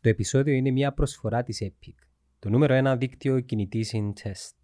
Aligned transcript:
Το 0.00 0.08
επεισόδιο 0.08 0.54
είναι 0.54 0.70
μια 0.70 0.92
προσφορά 0.92 1.42
της 1.42 1.62
Epic, 1.64 1.94
το 2.38 2.48
νούμερο 2.48 2.92
1 2.92 2.96
δίκτυο 2.98 3.40
κινητής 3.40 3.92
test. 4.22 4.54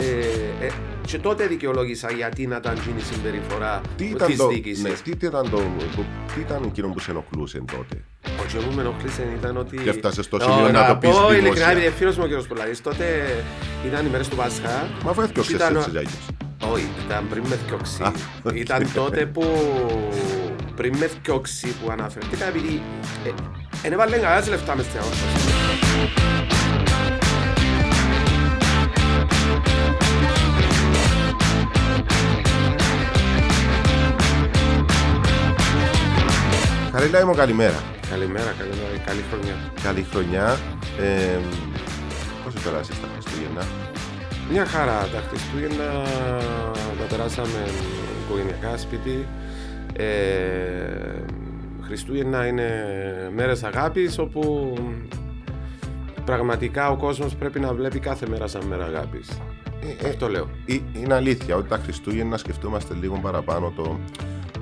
Ε, 0.00 0.66
ε, 0.66 0.70
και 1.06 1.18
τότε 1.18 1.46
δικαιολόγησα 1.46 2.10
γιατί 2.12 2.46
να 2.46 2.56
ήταν 2.56 2.74
γίνει 2.84 2.98
η 2.98 3.02
συμπεριφορά 3.02 3.80
Τι 3.96 4.04
της 4.04 4.12
ήταν, 4.12 4.36
το, 4.36 4.46
διοίκησης. 4.48 4.82
ναι, 4.82 4.90
τι, 4.90 5.26
ήταν 5.26 5.50
το, 5.50 5.56
το, 5.96 6.04
τι 6.34 6.40
ήταν 6.40 6.62
εκείνο 6.64 6.88
που 6.88 6.98
σε 6.98 7.10
ενοχλούσε 7.10 7.58
τότε; 7.76 8.04
Ο 8.24 8.44
και 8.52 8.66
μου 8.66 8.74
με 8.74 8.80
ενοχλήσε 8.80 9.22
ήταν 9.38 9.56
ότι... 9.56 9.76
Και 9.76 9.88
έφτασες 9.88 10.24
στο 10.24 10.36
Ω, 10.36 10.40
σημείο 10.40 10.70
να 10.70 10.86
το 10.86 10.96
πεις 10.96 11.10
πω 11.10 11.16
ειλικρινά, 11.32 11.42
δημόσια. 11.52 11.70
επειδή 11.70 11.94
φίλος 11.94 12.16
μου 12.16 12.22
ο 12.24 12.26
κύριος 12.26 12.46
Πολάκης, 12.46 12.80
τότε 12.80 13.04
ήταν 13.86 14.06
οι 14.06 14.08
μέρες 14.08 14.28
του 14.28 14.36
Πάσχα. 14.36 14.88
Μα 15.04 15.10
αφού 15.10 15.20
έφτιαξες 15.20 15.54
Ήταν 15.54 15.76
ο- 15.76 15.78
έτσι 15.78 15.90
για 15.90 15.98
αλλιώς. 16.00 16.26
Όχι, 16.74 16.88
ήταν 17.06 17.28
πριν 17.28 17.46
με 17.46 17.54
θκιόξει. 17.56 18.02
Α, 18.02 18.12
οκ. 18.42 18.54
Ήταν 18.56 18.92
τότε 18.94 19.26
που 19.26 19.42
πριν 20.76 20.96
με 20.96 21.06
θκιόξει 21.06 21.66
που 21.66 21.90
αναφερθήκα 21.90 22.44
επειδή 22.48 22.82
ε, 23.26 23.30
εν 23.82 23.92
έβαλε 23.92 24.16
κανένας 24.16 24.48
λεφτά 24.48 24.76
μες 24.76 24.84
στην 24.84 24.98
αγορά. 24.98 25.16
Χαρίλα 36.92 37.26
μου 37.26 37.34
καλημέρα. 37.34 37.82
Καλημέρα, 38.10 38.54
καλημέρα, 38.58 38.98
καλή 39.06 39.24
χρονιά. 39.30 39.54
Καλή 39.82 40.06
χρονιά. 40.10 40.58
Ε, 41.00 41.38
πώς 42.44 42.52
περάσεις 42.62 43.00
τα 43.00 43.06
Χριστούγεννα; 43.12 43.64
Μια 44.50 44.66
χαρά 44.66 45.08
τα 45.12 45.22
Χριστούγεννα 45.28 46.04
τα 46.98 47.04
περάσαμε 47.08 47.64
οικογενειακά 48.24 48.76
σπίτι. 48.76 49.26
Ε, 49.96 50.04
Χριστούγεννα 51.90 52.46
είναι 52.46 52.68
μέρες 53.34 53.62
αγάπης 53.62 54.18
όπου 54.18 54.74
πραγματικά 56.24 56.90
ο 56.90 56.96
κόσμος 56.96 57.34
πρέπει 57.34 57.60
να 57.60 57.74
βλέπει 57.74 57.98
κάθε 57.98 58.26
μέρα 58.28 58.46
σαν 58.46 58.64
μέρα 58.64 58.84
αγάπης. 58.84 59.28
Ε, 60.02 60.08
Αυτό 60.08 60.28
λέω. 60.28 60.48
Ε, 60.66 60.76
Είναι 61.00 61.14
αλήθεια 61.14 61.56
ότι 61.56 61.68
τα 61.68 61.76
Χριστούγεννα 61.76 62.36
σκεφτόμαστε 62.36 62.94
λίγο 62.94 63.18
παραπάνω 63.22 63.72
το, 63.76 63.98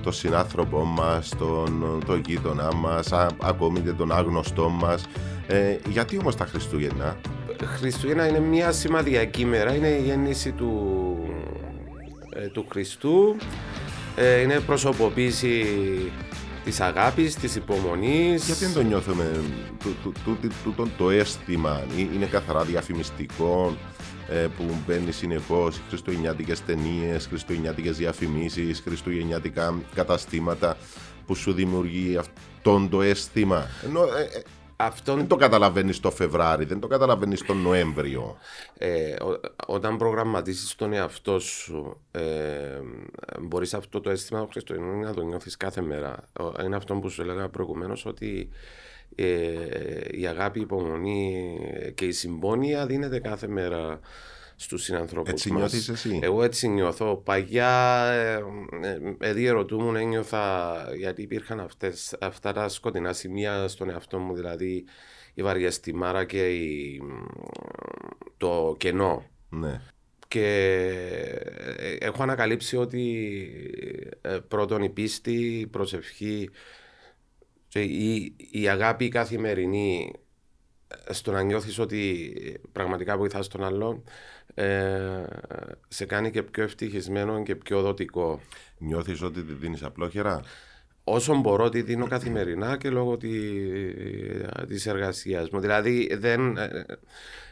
το 0.02 0.10
συνάνθρωπό 0.10 0.84
μας, 0.84 1.28
τον, 1.38 2.02
το 2.06 2.16
γείτονά 2.16 2.74
μας, 2.74 3.12
α, 3.12 3.28
ακόμη 3.42 3.80
και 3.80 3.92
τον 3.92 4.12
άγνωστό 4.12 4.68
μας. 4.68 5.06
Ε, 5.46 5.76
γιατί 5.88 6.18
όμως 6.18 6.36
τα 6.36 6.44
Χριστούγεννα, 6.44 7.16
Χριστούγεννα 7.64 8.28
είναι 8.28 8.40
μια 8.40 8.72
σημαδιακή 8.72 9.44
μέρα, 9.44 9.74
είναι 9.74 9.88
η 9.88 10.02
γέννηση 10.02 10.52
του, 10.52 10.72
ε, 12.30 12.46
του 12.46 12.66
Χριστού, 12.70 13.36
ε, 14.16 14.40
είναι 14.40 14.60
προσωποποίηση 14.60 15.64
της 16.68 16.80
αγάπης, 16.80 17.34
της 17.34 17.54
υπομονής. 17.56 18.46
γιατί 18.46 18.64
δεν 18.64 18.74
το 18.74 18.82
νιώθουμε 18.82 19.40
το, 19.82 19.88
το, 20.02 20.12
το, 20.24 20.48
το, 20.64 20.70
το, 20.70 20.88
το 20.98 21.10
αίσθημα, 21.10 21.82
ε, 21.96 22.00
είναι 22.00 22.26
καθαρά 22.26 22.64
διαφημιστικό 22.64 23.76
ε, 24.28 24.46
που 24.56 24.64
μπαίνει 24.86 25.12
συνεχώς 25.12 25.80
χριστουγεννιάτικες 25.88 26.64
ταινίες, 26.64 27.26
χριστουγεννιάτικες 27.26 27.96
διαφημίσεις, 27.96 28.80
χριστουγεννιάτικα 28.84 29.74
καταστήματα 29.94 30.76
που 31.26 31.34
σου 31.34 31.52
δημιουργεί 31.52 32.16
αυτόν 32.16 32.88
το 32.88 33.02
αίσθημα. 33.02 33.66
Ενώ, 33.84 34.02
ε, 34.02 34.38
ε, 34.38 34.42
Αυτόν 34.80 35.16
Δεν 35.16 35.26
το 35.26 35.36
καταλαβαίνεις 35.36 36.00
το 36.00 36.10
Φεβράρι, 36.10 36.64
δεν 36.64 36.80
το 36.80 36.86
καταλαβαίνεις 36.86 37.42
τον 37.42 37.56
Νοέμβριο. 37.62 38.36
Ε, 38.78 39.12
ο- 39.22 39.40
όταν 39.66 39.96
προγραμματίσεις 39.96 40.74
τον 40.74 40.92
εαυτό 40.92 41.38
σου, 41.38 42.00
ε, 42.10 42.78
μπορείς 43.40 43.74
αυτό 43.74 44.00
το 44.00 44.10
αίσθημα 44.10 44.40
του 44.40 44.48
Χριστουγεννού 44.50 45.00
να 45.00 45.14
το 45.14 45.22
νιώθεις 45.22 45.56
κάθε 45.56 45.80
μέρα. 45.80 46.24
Ο- 46.40 46.62
Είναι 46.64 46.76
αυτό 46.76 46.94
που 46.94 47.08
σου 47.08 47.22
έλεγα 47.22 47.48
προηγουμένως 47.48 48.06
ότι 48.06 48.48
ε, 49.14 49.28
η 50.10 50.26
αγάπη, 50.26 50.58
η 50.58 50.62
υπομονή 50.62 51.58
και 51.94 52.04
η 52.04 52.12
συμπόνια 52.12 52.86
δίνεται 52.86 53.18
κάθε 53.20 53.46
μέρα 53.48 54.00
στους 54.60 54.82
συνανθρώπους 54.82 55.30
Έτσι 55.30 55.50
μας. 55.50 55.58
νιώθεις 55.58 55.88
εσύ; 55.88 56.18
Εγώ 56.22 56.42
έτσι 56.42 56.68
νιώθω. 56.68 57.16
Παγιά, 57.16 58.04
ε, 58.12 58.42
ε, 58.82 59.28
εδί 59.28 59.44
ερωτούμουν, 59.44 59.96
ένιωθα 59.96 60.74
γιατί 60.96 61.22
υπήρχαν 61.22 61.60
αυτές, 61.60 62.16
αυτά 62.20 62.52
τα 62.52 62.68
σκοτεινά 62.68 63.12
σημεία 63.12 63.68
στον 63.68 63.90
εαυτό 63.90 64.18
μου, 64.18 64.34
δηλαδή 64.34 64.84
η 65.34 65.42
βαριαστημάρα 65.42 66.24
και 66.24 66.48
η, 66.48 67.00
το 68.36 68.74
κενό. 68.78 69.24
Ναι. 69.48 69.80
Και 70.28 70.46
ε, 71.76 71.92
έχω 72.00 72.22
ανακαλύψει 72.22 72.76
ότι 72.76 73.18
ε, 74.20 74.38
πρώτον 74.48 74.82
η 74.82 74.88
πίστη, 74.90 75.58
η 75.58 75.66
προσευχή 75.66 76.50
και 77.68 77.80
η, 77.82 78.34
η 78.50 78.68
αγάπη 78.68 79.04
η 79.04 79.08
καθημερινή 79.08 80.12
ε, 80.14 80.18
στο 81.10 81.32
να 81.32 81.42
νιώθεις 81.42 81.78
ότι 81.78 82.32
πραγματικά 82.72 83.16
βοηθάς 83.16 83.48
τον 83.48 83.64
άλλον 83.64 84.02
ε, 84.54 85.24
σε 85.88 86.04
κάνει 86.04 86.30
και 86.30 86.42
πιο 86.42 86.62
ευτυχισμένο 86.62 87.42
και 87.42 87.56
πιο 87.56 87.80
δοτικό. 87.82 88.40
Νιώθεις 88.78 89.22
ότι 89.22 89.42
τη 89.42 89.52
δίνεις 89.52 89.82
απλόχερα; 89.82 90.40
Όσο 91.04 91.36
μπορώ 91.36 91.68
τη 91.68 91.82
δίνω 91.82 92.06
καθημερινά 92.06 92.76
και 92.76 92.90
λόγω 92.90 93.16
τη, 93.16 93.28
της 94.66 94.86
εργασίας 94.86 95.50
μου. 95.50 95.60
Δηλαδή 95.60 96.16
δεν, 96.16 96.56
ε, 96.56 96.86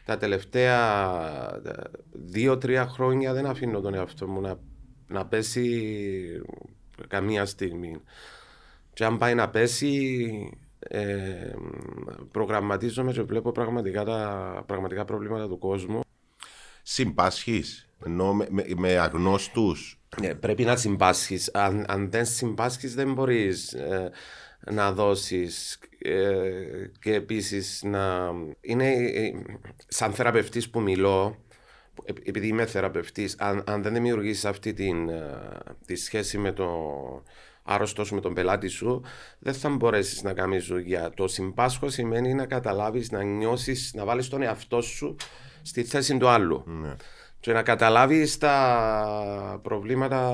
τα 0.05 0.17
τελευταία 0.17 1.61
δύο-τρία 2.13 2.87
χρόνια 2.87 3.33
δεν 3.33 3.47
αφήνω 3.47 3.81
τον 3.81 3.95
εαυτό 3.95 4.27
μου 4.27 4.41
να, 4.41 4.59
να 5.09 5.27
πέσει 5.27 6.43
καμία 7.09 7.45
στιγμή. 7.45 8.01
Και 8.93 9.05
αν 9.05 9.19
πάει 9.19 9.35
να 9.35 9.49
πέσει 9.49 10.59
ε, 10.89 11.55
προγραμματίζομαι 12.31 13.13
και 13.13 13.23
βλέπω 13.23 13.53
πραγματικά 13.53 14.05
τα 14.05 14.63
πραγματικά 14.67 15.05
προβλήματα 15.05 15.49
του 15.49 15.59
κόσμου. 15.59 16.01
Συμπάσχεις, 16.83 17.89
ενώ 18.07 18.35
με, 18.35 18.47
με, 18.51 18.65
με 18.77 18.99
αγνώστους. 18.99 20.01
Ε, 20.23 20.35
πρέπει 20.35 20.65
να 20.65 20.77
συμπάσχεις. 20.77 21.51
Αν, 21.55 21.85
αν 21.89 22.11
δεν 22.11 22.27
συμπάσχεις 22.27 22.95
δεν 22.95 23.13
μπορείς 23.13 23.73
ε, 23.73 24.11
να 24.71 24.93
δώσεις 24.93 25.79
ε, 25.99 26.91
και 27.01 27.15
επίσης 27.15 27.83
να... 27.83 28.33
Είναι 28.61 28.89
ε, 28.93 29.33
σαν 29.89 30.13
θεραπευτής 30.13 30.71
που 30.71 30.81
μιλώ, 30.81 31.45
ε, 32.05 32.13
επειδή 32.25 32.47
είμαι 32.47 32.67
θεραπευτής, 32.67 33.37
αν, 33.39 33.65
αν 33.67 33.83
δεν 33.83 33.93
δημιουργήσεις 33.93 34.45
αυτή 34.45 34.73
την, 34.73 35.09
ε, 35.09 35.39
τη 35.87 35.97
σχέση 35.97 36.39
με 36.39 36.53
το 36.53 36.69
άρρωστος 37.67 38.07
σου, 38.07 38.15
με 38.15 38.21
τον 38.21 38.35
πελάτη 38.35 38.69
σου, 38.69 39.03
δεν 39.39 39.55
θα 39.55 39.69
μπορέσεις 39.69 40.23
να 40.23 40.33
κάνεις 40.33 40.67
δουλειά. 40.67 41.11
Το 41.17 41.29
συμπάσχο 41.29 41.89
σημαίνει 41.89 42.35
να 42.35 42.47
καταλάβεις, 42.47 43.11
να 43.11 43.23
νιώσεις, 43.23 43.93
να 43.95 44.05
βάλεις 44.05 44.29
τον 44.29 44.43
εαυτό 44.43 44.81
σου 44.81 45.17
στη 45.63 45.85
θέση 45.85 46.17
του 46.19 46.29
άλλου 46.29 46.63
Ναι. 46.67 46.95
και 47.41 47.53
να 47.53 47.63
καταλάβεις 47.63 48.39
τα 48.39 49.61
προβλήματα 49.63 50.33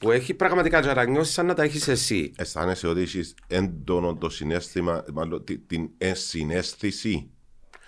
που 0.00 0.10
έχει 0.10 0.34
πραγματικά 0.34 0.80
και 0.80 0.86
να 0.86 0.94
τα 0.94 1.04
νιώσεις 1.06 1.34
σαν 1.34 1.46
να 1.46 1.54
τα 1.54 1.62
έχεις 1.62 1.88
εσύ. 1.88 2.32
Αισθάνεσαι 2.36 2.86
ότι 2.86 3.00
έχεις 3.00 3.34
έντονο 3.46 4.14
το 4.14 4.28
συνέστημα, 4.28 5.04
μάλλον 5.12 5.44
τη- 5.44 5.58
την 5.58 5.90
ενσυναίσθηση. 5.98 7.30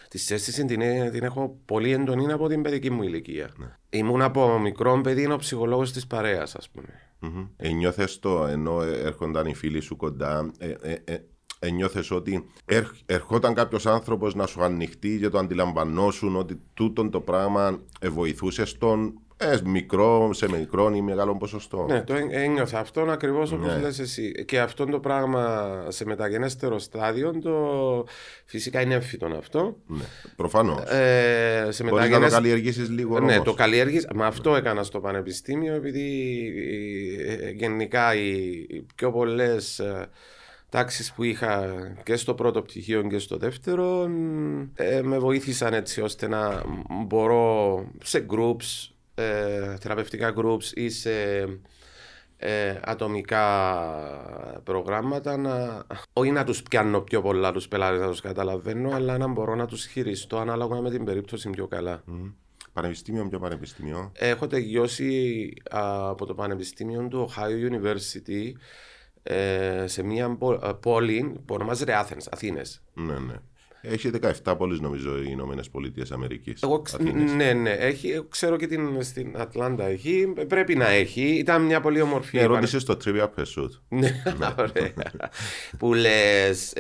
Τη 0.08 0.34
αίσθηση 0.34 0.64
την, 0.64 0.80
ε- 0.80 1.10
την 1.10 1.22
έχω 1.24 1.58
πολύ 1.64 1.92
έντονη 1.92 2.32
από 2.32 2.48
την 2.48 2.62
παιδική 2.62 2.90
μου 2.90 3.02
ηλικία. 3.02 3.48
Ήμουν 3.90 4.22
από 4.22 4.58
μικρό 4.58 5.00
παιδί, 5.00 5.22
είναι 5.22 5.32
ο 5.32 5.36
ψυχολόγος 5.36 5.92
της 5.92 6.06
παρέας, 6.06 6.54
ας 6.54 6.68
πούμε. 6.68 6.88
Μμμ. 7.20 7.46
Ενιώθες 7.56 8.18
το 8.18 8.44
ενώ 8.46 8.82
ε, 8.82 9.00
έρχονταν 9.00 9.46
οι 9.46 9.54
φίλοι 9.54 9.80
σου 9.80 9.96
κοντά, 9.96 10.50
ε, 10.58 10.74
ε, 10.80 10.96
ε, 11.04 11.18
ενιώθες 11.58 12.10
ότι 12.10 12.44
ερ- 12.64 12.86
ερχόταν 13.06 13.54
κάποιος 13.54 13.86
άνθρωπος 13.86 14.34
να 14.34 14.46
σου 14.46 14.62
ανοιχτεί 14.64 15.18
και 15.18 15.28
το 15.28 15.38
αντιλαμβανόσουν 15.38 16.36
ότι 16.36 16.60
τούτον 16.74 17.10
το 17.10 17.20
πράγμα 17.20 17.80
ε, 18.00 18.08
βοηθούσες 18.08 18.68
στον 18.70 19.20
ε, 19.40 19.58
μικρό, 19.64 20.32
σε 20.32 20.50
μικρό 20.50 20.90
ή 20.94 21.00
μεγάλο 21.00 21.36
ποσοστό. 21.36 21.86
Ναι, 21.88 22.02
το 22.02 22.14
έ- 22.14 22.28
ένιωθα 22.32 22.78
αυτόν 22.78 23.10
ακριβώς 23.10 23.52
όπως 23.52 23.66
Ναι. 23.66 23.78
λες 23.80 23.98
εσύ. 23.98 24.44
Και 24.44 24.60
αυτό 24.60 24.84
το 24.86 25.00
πράγμα 25.00 25.68
σε 25.88 26.04
μεταγενέστερο 26.04 26.78
στάδιο, 26.78 27.38
το... 27.38 28.04
φυσικά 28.44 28.80
είναι 28.80 28.94
έμφυτο 28.94 29.26
αυτό. 29.38 29.76
Ναι. 29.86 30.02
Προφανώς. 30.36 30.80
Ε, 30.80 30.82
σε 30.84 31.64
Μπορείς 31.64 31.78
να 31.80 31.88
το 31.88 31.94
μεταγενέστερο 31.94 32.42
καλλιεργήσεις 32.42 32.88
λίγο 32.90 33.20
Ναι, 33.20 33.32
όμως. 33.32 33.44
το 33.44 33.54
καλλιέργης, 33.54 34.06
με 34.14 34.26
αυτό 34.26 34.56
έκανα 34.56 34.82
στο 34.82 35.00
πανεπιστήμιο 35.00 35.74
επειδή 35.74 36.08
ε, 37.26 37.50
γενικά 37.50 38.14
οι, 38.14 38.30
οι 38.68 38.86
πιο 38.94 39.12
πολλές 39.12 39.78
ε, 39.78 40.08
τάξεις 40.68 41.12
που 41.12 41.22
είχα 41.24 41.74
και 42.02 42.16
στο 42.16 42.34
πρώτο 42.34 42.62
πτυχίο 42.62 43.02
και 43.02 43.18
στο 43.18 43.36
δεύτερο 43.36 44.08
ε, 44.74 45.02
με 45.02 45.18
βοήθησαν 45.18 45.74
έτσι 45.74 46.00
ώστε 46.00 46.28
να 46.28 46.62
μπορώ 47.06 47.84
σε 48.02 48.26
groups, 48.30 48.90
ε, 49.18 49.76
θεραπευτικά 49.80 50.34
groups 50.36 50.64
ή 50.74 50.88
σε 50.88 51.40
ε, 52.36 52.80
ατομικά 52.84 53.42
προγράμματα 54.64 55.36
να, 55.36 55.84
όχι 56.12 56.30
να 56.30 56.44
τους 56.44 56.62
πιάνω 56.62 57.00
πιο 57.00 57.22
πολλά 57.22 57.52
τους 57.52 57.68
πελάτες 57.68 58.00
να 58.00 58.08
τους 58.08 58.20
καταλαβαίνω 58.20 58.90
αλλά 58.90 59.18
να 59.18 59.26
μπορώ 59.26 59.54
να 59.54 59.66
τους 59.66 59.86
χειριστώ 59.86 60.38
ανάλογα 60.38 60.80
με 60.80 60.90
την 60.90 61.04
περίπτωση 61.04 61.50
πιο 61.50 61.66
καλά. 61.66 62.02
Μμμ. 62.04 62.30
Πανεπιστήμιο, 62.72 63.28
ποιο 63.28 63.38
πανεπιστήμιο; 63.38 64.12
Έχω 64.14 64.46
τελειώσει 64.46 65.52
α, 65.70 66.08
από 66.08 66.26
το 66.26 66.34
Πανεπιστήμιο 66.34 67.08
του 67.08 67.30
Ohio 67.30 67.72
University 67.72 68.52
ε, 69.22 69.84
σε 69.86 70.02
μια 70.02 70.36
πο- 70.36 70.52
ε, 70.52 70.72
πόλη 70.80 71.40
που 71.44 71.54
ονομάζεται 71.54 72.04
Athens, 72.04 72.26
Αθήνες. 72.30 72.82
Ναι, 72.94 73.18
ναι. 73.18 73.34
Έχει 73.80 74.10
17 74.44 74.54
πόλεις 74.58 74.80
νομίζω 74.80 75.18
οι 75.18 75.26
Ηνωμένες 75.28 75.70
Πολιτείες 75.70 76.12
Αμερικής. 76.12 76.62
Εγώ 76.62 76.80
ξ- 76.82 77.00
ναι, 77.36 77.52
ναι, 77.52 77.70
έχει, 77.70 78.26
ξέρω 78.28 78.56
και 78.56 78.66
την, 78.66 79.02
στην 79.02 79.34
Ατλάντα 79.38 79.84
έχει, 79.86 80.32
πρέπει 80.48 80.74
να 80.74 80.88
έχει. 80.88 81.22
Ήταν 81.22 81.62
μια 81.62 81.80
πολύ 81.80 82.00
όμορφη 82.00 82.36
Ναι, 82.36 82.44
ρώτησες 82.44 82.82
στο 82.82 82.96
Trivial 83.04 83.22
Pursuit. 83.36 83.70
Ναι, 83.88 84.22
ωραία. 84.58 84.92
που 85.78 85.94
λες 85.94 86.72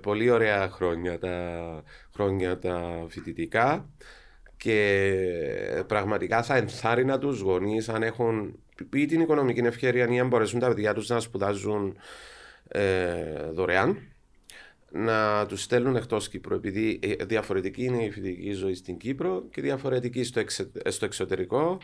πολύ 0.00 0.30
ωραία 0.30 0.70
χρόνια 0.70 1.18
τα, 1.18 1.82
χρόνια 2.14 2.58
τα 2.58 3.04
φοιτητικά 3.08 3.88
και 4.56 5.84
πραγματικά 5.86 6.42
θα 6.42 6.56
ενθάρρυνα 6.56 7.18
τους 7.18 7.40
γονείς 7.40 7.88
αν 7.88 8.02
έχουν 8.02 8.58
ή 8.92 9.06
την 9.06 9.20
οικονομική 9.20 9.60
ευκαιρία 9.60 10.08
ή 10.08 10.18
αν 10.18 10.28
μπορέσουν 10.28 10.58
τα 10.60 10.68
παιδιά 10.68 10.94
τους 10.94 11.08
να 11.08 11.20
σπουδάζουν 11.20 11.96
ε, 12.68 13.22
δωρεάν 13.52 13.98
να 14.92 15.46
τους 15.46 15.62
στέλνουν 15.62 15.96
εκτός 15.96 16.28
Κύπρου 16.28 16.54
επειδή 16.54 16.98
ε, 17.02 17.24
διαφορετική 17.24 17.84
είναι 17.84 18.04
η 18.04 18.10
φοιτητική 18.10 18.52
ζωή 18.52 18.74
στην 18.74 18.96
Κύπρο 18.96 19.44
και 19.50 19.62
διαφορετική 19.62 20.22
στο, 20.24 20.40
εξε- 20.40 20.90
στο 20.90 21.04
εξωτερικό 21.04 21.78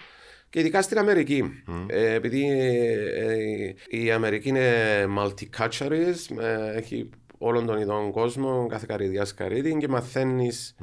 και 0.51 0.61
ειδικά 0.61 0.83
στην 0.83 0.99
Αμερική. 0.99 1.43
Ε, 1.87 2.15
επειδή 2.15 2.49
ε, 2.51 3.69
ε, 3.69 3.75
η 3.89 4.11
Αμερική 4.11 4.49
είναι 4.49 5.07
multiculturalism, 5.19 6.37
ε, 6.41 6.77
έχει 6.77 7.11
όλων 7.39 7.67
των 7.67 7.79
ειδών 7.79 8.11
κόσμο, 8.13 8.67
κάθε 8.67 8.85
καρδιά 8.89 9.27
καρύδι 9.37 9.77
και 9.77 9.89
μαθαίνεις. 9.89 10.77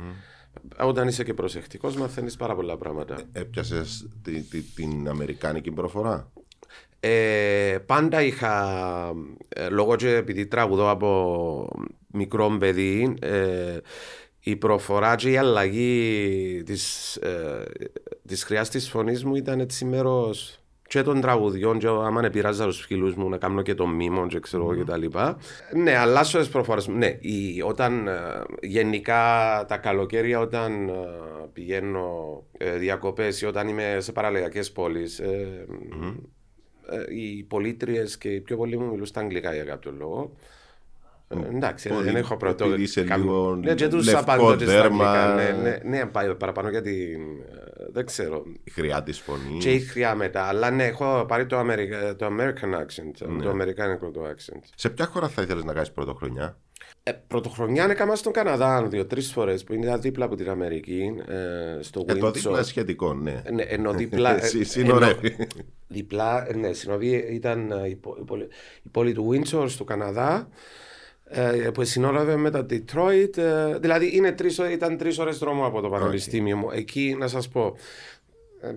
Όταν 0.79 1.07
είσαι 1.07 1.23
και 1.23 1.33
προσεκτικός, 1.33 1.95
μαθαίνεις 1.95 2.35
πάρα 2.35 2.55
πολλά 2.55 2.77
πράγματα. 2.77 3.21
Έπιασες 3.31 4.07
την 4.75 5.07
Αμερικάνικη 5.09 5.71
προφορά; 5.71 6.31
Ε, 6.99 7.77
πάντα 7.85 8.21
είχα, 8.21 8.75
ε, 9.49 9.69
λόγω 9.69 9.95
και 9.95 10.15
επειδή 10.15 10.45
τραγουδώ 10.45 10.89
από 10.89 11.67
μικρό 12.07 12.57
παιδί, 12.59 13.15
ε, 13.21 13.77
η 14.39 14.55
προφορά 14.55 15.15
και 15.15 15.29
η 15.29 15.37
αλλαγή 15.37 16.63
της, 16.65 17.15
ε, 17.15 17.63
της 18.27 18.43
χρειάς 18.43 18.69
της 18.69 18.89
φωνής 18.89 19.23
μου 19.23 19.35
ήταν 19.35 19.59
έτσι 19.59 19.85
μέρος 19.85 20.61
και 20.91 21.01
των 21.01 21.21
τραγουδιών 21.21 21.79
και 21.79 21.87
άμα 21.87 22.25
επηρεάζα 22.25 22.65
τους 22.65 22.85
φίλους 22.85 23.15
μου 23.15 23.29
να 23.29 23.37
κάνω 23.37 23.61
και 23.61 23.73
το 23.73 23.87
μήμο 23.87 24.27
και 24.27 24.39
ξέρω 24.39 24.63
εγώ 24.63 24.75
και 24.75 24.83
τα 24.83 24.97
λοιπά. 24.97 25.37
Ναι, 25.75 25.97
αλλάσω 25.97 26.37
τις 26.37 26.49
προφορές 26.49 26.87
μου. 26.87 26.97
Ναι, 26.97 27.17
η, 27.19 27.61
όταν 27.61 28.07
ε, 28.07 28.13
γενικά 28.61 29.21
τα 29.67 29.77
καλοκαίρια 29.77 30.39
όταν 30.39 30.89
ε, 30.89 30.93
πηγαίνω 31.53 32.43
ε, 32.57 32.77
διακοπές 32.77 33.41
ή 33.41 33.45
όταν 33.45 33.67
είμαι 33.67 33.97
σε 33.99 34.11
παραλιακές 34.11 34.71
πόλεις 34.71 35.19
ε, 35.19 35.25
ε, 35.25 36.13
οι 37.09 37.43
πολίτριε 37.43 38.03
και 38.19 38.29
οι 38.29 38.39
πιο 38.39 38.57
πολλοί 38.57 38.77
μου 38.77 38.89
μιλούν 38.91 39.05
στα 39.05 39.19
αγγλικά 39.21 39.53
για 39.53 39.63
κάποιο 39.63 39.91
λόγο. 39.97 40.31
Ε, 41.27 41.55
εντάξει, 41.55 41.89
Πολύ- 41.89 42.03
δεν 42.03 42.15
έχω 42.15 42.37
πρώτο. 42.37 42.65
επειδή 42.65 42.81
είσαι 42.81 43.03
καμ- 43.03 43.21
λίγο 43.23 43.55
Ναι, 43.55 43.73
και 43.73 43.87
τους 43.87 44.05
λευκό 44.05 44.19
απαντώ 44.21 44.55
και 44.55 44.63
στα 44.65 44.73
δέρμα. 44.81 45.11
αγγλικά. 45.11 45.53
Ναι, 45.53 45.69
ναι, 45.69 45.97
ναι, 45.97 46.05
πάει 46.05 46.35
παραπάνω 46.35 46.69
γιατί 46.69 47.17
δεν 47.91 48.05
ξέρω. 48.05 48.43
Η 48.63 48.69
χρειά 48.71 49.03
της 49.03 49.19
φωνής. 49.19 49.63
Και 49.63 49.71
η 49.71 49.79
χρειά 49.79 50.15
μετά. 50.15 50.43
Αλλά 50.43 50.71
ναι, 50.71 50.85
έχω 50.85 51.25
πάρει 51.27 51.45
το, 51.45 51.57
Αμερικα- 51.57 52.15
το 52.15 52.25
American 52.25 52.73
accent, 52.73 53.27
Ναι. 53.27 53.43
το 53.43 53.49
αμερικάνικο 53.49 54.11
το 54.11 54.21
accent. 54.23 54.61
Σε 54.75 54.89
ποια 54.89 55.05
χώρα 55.05 55.27
θα 55.27 55.41
ήθελες 55.41 55.63
να 55.63 55.73
κάνεις 55.73 55.91
πρωτοχρονιά; 55.91 56.57
Ε, 57.03 57.11
πρωτοχρονιά 57.27 57.87
έκανα 57.89 58.15
στον 58.15 58.33
Καναδά 58.33 58.83
δύο-τρει 58.87 59.21
φορές 59.21 59.63
που 59.63 59.73
είναι 59.73 59.97
δίπλα 59.97 60.25
από 60.25 60.35
την 60.35 60.49
Αμερική, 60.49 61.13
ε, 61.27 61.81
στο 61.81 62.05
Ε, 62.07 62.13
το 62.13 62.27
Windsor. 62.27 62.33
δίπλα 62.33 62.51
είναι 62.51 62.63
σχετικό, 62.63 63.13
ναι. 63.13 63.41
Ναι, 63.53 63.63
ενώ 63.63 63.93
δίπλα. 63.93 64.39
Συ- 64.43 64.61
ε, 64.61 64.63
συνορεύει. 64.63 65.35
ενώ- 65.37 65.47
Διπλά, 65.87 66.47
ε, 66.49 66.55
ναι, 66.55 66.73
συνοδεία 66.73 67.15
ήταν 67.15 67.71
ε, 67.71 67.89
η, 67.89 67.95
πο- 67.95 68.17
η 68.19 68.23
πόλη, 68.23 68.47
η 68.83 68.89
πόλη 68.91 69.13
του 69.13 69.29
Windsor 69.31 69.65
στο 69.67 69.83
Καναδά 69.83 70.49
ε, 71.29 71.69
που 71.73 71.83
συνόρευε 71.83 72.35
με 72.35 72.49
τα 72.51 72.65
Detroit. 72.69 73.37
ε, 73.37 73.77
δηλαδή 73.79 74.15
είναι 74.15 74.31
τρεις, 74.31 74.59
ώρες- 74.59 74.73
ήταν 74.73 74.97
τρεις 74.97 75.19
ώρες 75.19 75.37
δρόμο 75.37 75.65
από 75.65 75.81
το 75.81 75.89
πανεπιστήμιο 75.89 76.57
μου. 76.57 76.69
Εκεί 76.71 77.15
να 77.19 77.27
σας 77.27 77.47
πω, 77.49 77.65
ε, 77.65 77.71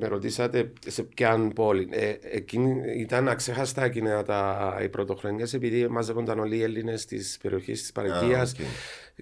με 0.00 0.06
ρωτήσατε 0.06 0.72
σε 0.86 1.02
ποια 1.02 1.50
πόλη. 1.54 1.88
Ε, 1.90 2.12
εκείνη 2.32 2.74
ήταν 3.00 3.28
αξέχαστα 3.28 3.84
εκείνα 3.84 4.22
τα, 4.22 4.78
οι 4.82 4.88
πρωτοχρονιές 4.88 5.54
επειδή 5.54 5.88
μαζεύονταν 5.88 6.38
όλοι 6.38 6.56
οι 6.56 6.62
Έλληνες 6.62 7.04
της 7.04 7.38
περιοχής 7.42 7.80
της 7.80 7.92
Παρικίας 7.92 8.52
οκ. 8.52 8.58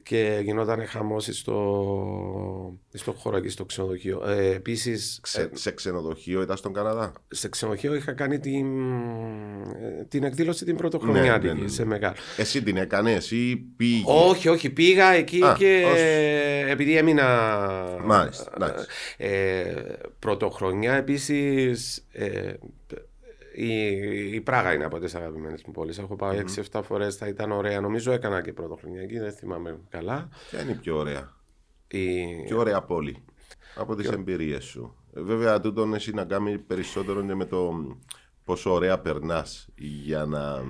και 0.03 0.41
γινόταν 0.43 0.87
χαμός 0.87 1.29
στο, 1.31 2.79
στο 2.93 3.13
χώρο 3.13 3.37
εκεί 3.37 3.49
στο 3.49 3.65
ξενοδοχείο. 3.65 4.23
Ε, 4.29 4.47
επίσης, 4.55 5.19
Ξε- 5.23 5.57
σε 5.57 5.71
ξενοδοχείο 5.71 6.43
ήταν 6.43 6.57
στον 6.57 6.73
Καναδά; 6.73 7.13
σε 7.29 7.49
ξενοδοχείο 7.49 7.95
είχα 7.95 8.13
κάνει 8.13 8.39
την, 8.39 8.81
ε, 9.83 10.05
την 10.09 10.25
εκδήλωση 10.25 10.65
την 10.65 10.77
πρωτοχρονιά 10.77 11.39
Ναι, 11.39 11.53
ναι, 11.53 11.61
ναι. 11.61 11.69
σε 11.69 11.85
μεγάλο. 11.85 12.15
Εσύ 12.37 12.63
την 12.63 12.77
έκανες 12.77 13.31
ή 13.31 13.57
πήγε; 13.77 14.03
Όχι, 14.07 14.49
όχι, 14.49 14.71
πήγα 14.71 15.13
εκεί 15.13 15.45
Α, 15.45 15.55
και 15.59 15.83
ως- 15.87 16.71
επειδή 16.71 16.97
έμεινα. 16.97 17.27
Μάλιστα, 18.05 18.53
εντάξει. 18.57 18.87
Ε, 19.17 19.65
πρωτοχρονιά 20.19 20.51
επίσης. 20.97 22.07
Ε, 22.13 22.55
η, 23.55 24.35
η 24.35 24.41
Πράγα 24.41 24.73
είναι 24.73 24.85
από 24.85 24.99
τις 24.99 25.15
αγαπημένες 25.15 25.63
μου 25.67 25.73
πόλεις. 25.73 25.99
Έχω 25.99 26.17
πάει 26.17 26.45
6-7 26.73 26.81
φορές, 26.85 27.17
θα 27.17 27.27
ήταν 27.27 27.53
ωραία. 27.53 27.81
Νομίζω 27.81 28.13
έκανα 28.13 28.43
και 28.43 28.53
πρωτοχρονιά 28.53 29.03
εκεί, 29.03 29.19
δεν 29.19 29.33
θυμάμαι 29.33 29.79
καλά. 29.89 30.29
Ποια 30.51 30.63
είναι 30.63 30.73
η 30.73 30.75
πιο 30.75 30.97
ωραία; 30.97 31.33
Η... 31.89 32.27
Πιο 32.47 32.59
ωραία 32.59 32.83
πόλη. 32.83 33.25
Από 33.77 33.95
τις 33.95 34.09
εμπειρίες 34.09 34.65
σου. 34.65 34.95
Ε, 35.15 35.21
Βέβαια, 35.21 35.61
τούτον 35.61 35.95
έχει 35.95 36.13
να 36.15 36.25
κάνει 36.25 36.59
περισσότερο 36.59 37.27
και 37.27 37.35
με 37.35 37.45
το 37.45 37.87
πόσο 38.45 38.73
ωραία 38.73 38.99
περνάς 38.99 39.69
για 39.75 40.25
να, 40.25 40.63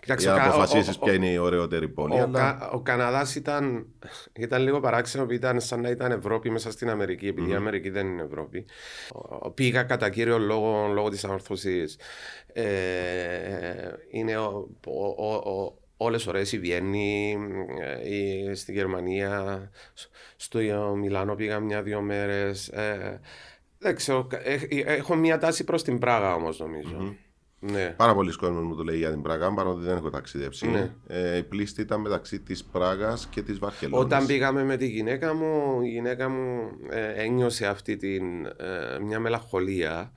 Κοιτάξτε, 0.00 0.28
για 0.30 0.34
ο 0.34 0.36
να 0.38 0.42
Κα- 0.44 0.50
ο- 0.50 0.52
αποφασίσεις 0.62 0.96
ο- 0.96 1.00
ποια 1.00 1.12
είναι 1.12 1.30
η 1.30 1.36
ωραιότερη 1.36 1.88
πόλη. 1.88 2.14
Ο, 2.20 2.22
αλλά- 2.22 2.38
Κα, 2.60 2.70
ο 2.72 2.80
Καναδάς 2.80 3.34
ήταν, 3.34 3.86
ήταν 4.32 4.62
λίγο 4.62 4.80
παράξενο 4.80 5.26
που 5.26 5.32
ήταν 5.32 5.60
σαν 5.60 5.80
να 5.80 5.88
ήταν 5.88 6.10
Ευρώπη 6.12 6.50
μέσα 6.50 6.70
στην 6.70 6.90
Αμερική, 6.90 7.26
επειδή 7.26 7.50
η 7.50 7.54
Αμερική 7.54 7.90
δεν 7.90 8.06
είναι 8.06 8.22
Ευρώπη. 8.22 8.64
Ο- 9.28 9.50
Πήγα 9.50 9.82
κατά 9.82 10.10
κύριο 10.10 10.38
λόγο, 10.38 10.86
λόγω 10.92 11.08
της 11.08 11.24
ανορθωσίας. 11.24 11.96
Ε, 12.52 12.62
είναι 14.10 14.36
ο, 14.36 14.68
ο, 14.86 15.06
ο, 15.06 15.34
ο, 15.34 15.78
όλες 15.96 16.26
ωραίες 16.26 16.52
η 16.52 16.58
Βιέννη, 16.58 17.36
ε, 17.80 18.14
η, 18.14 18.54
στη 18.54 18.72
Γερμανία, 18.72 19.70
στο 20.36 20.58
Μιλάνο 20.96 21.34
πήγα 21.34 21.60
μια-δύο 21.60 22.00
μέρες. 22.00 22.68
Ε, 22.68 23.20
δεν 23.78 23.96
ξέρω, 23.96 24.26
ε, 24.44 24.54
ε, 24.54 24.80
έχω 24.94 25.14
μια 25.14 25.38
τάση 25.38 25.64
προς 25.64 25.82
την 25.82 25.98
Πράγα 25.98 26.34
όμως 26.34 26.58
νομίζω. 26.58 27.14
Ναι. 27.62 27.94
Πάρα 27.96 28.14
πολλοί 28.14 28.36
κόσμοι 28.36 28.60
μου 28.60 28.76
το 28.76 28.82
λέει 28.82 28.96
για 28.96 29.10
την 29.10 29.22
Πράγα, 29.22 29.54
παρότι 29.54 29.84
δεν 29.84 29.96
έχω 29.96 30.10
ταξιδέψει. 30.10 30.68
Ναι. 30.68 30.90
Ε, 31.06 31.36
η 31.36 31.42
πλήστη 31.42 31.80
ήταν 31.80 32.00
μεταξύ 32.00 32.40
της 32.40 32.64
Πράγας 32.64 33.26
και 33.26 33.42
της 33.42 33.58
Βαρκελόνης. 33.58 34.04
Όταν 34.04 34.26
πήγαμε 34.26 34.64
με 34.64 34.76
τη 34.76 34.86
γυναίκα 34.86 35.34
μου, 35.34 35.80
η 35.82 35.88
γυναίκα 35.88 36.28
μου 36.28 36.70
ε, 36.90 37.22
ένιωσε 37.22 37.66
αυτή 37.66 37.96
την, 37.96 38.46
ε, 38.46 38.98
μια 39.00 39.20
μελαγχολία 39.20 40.12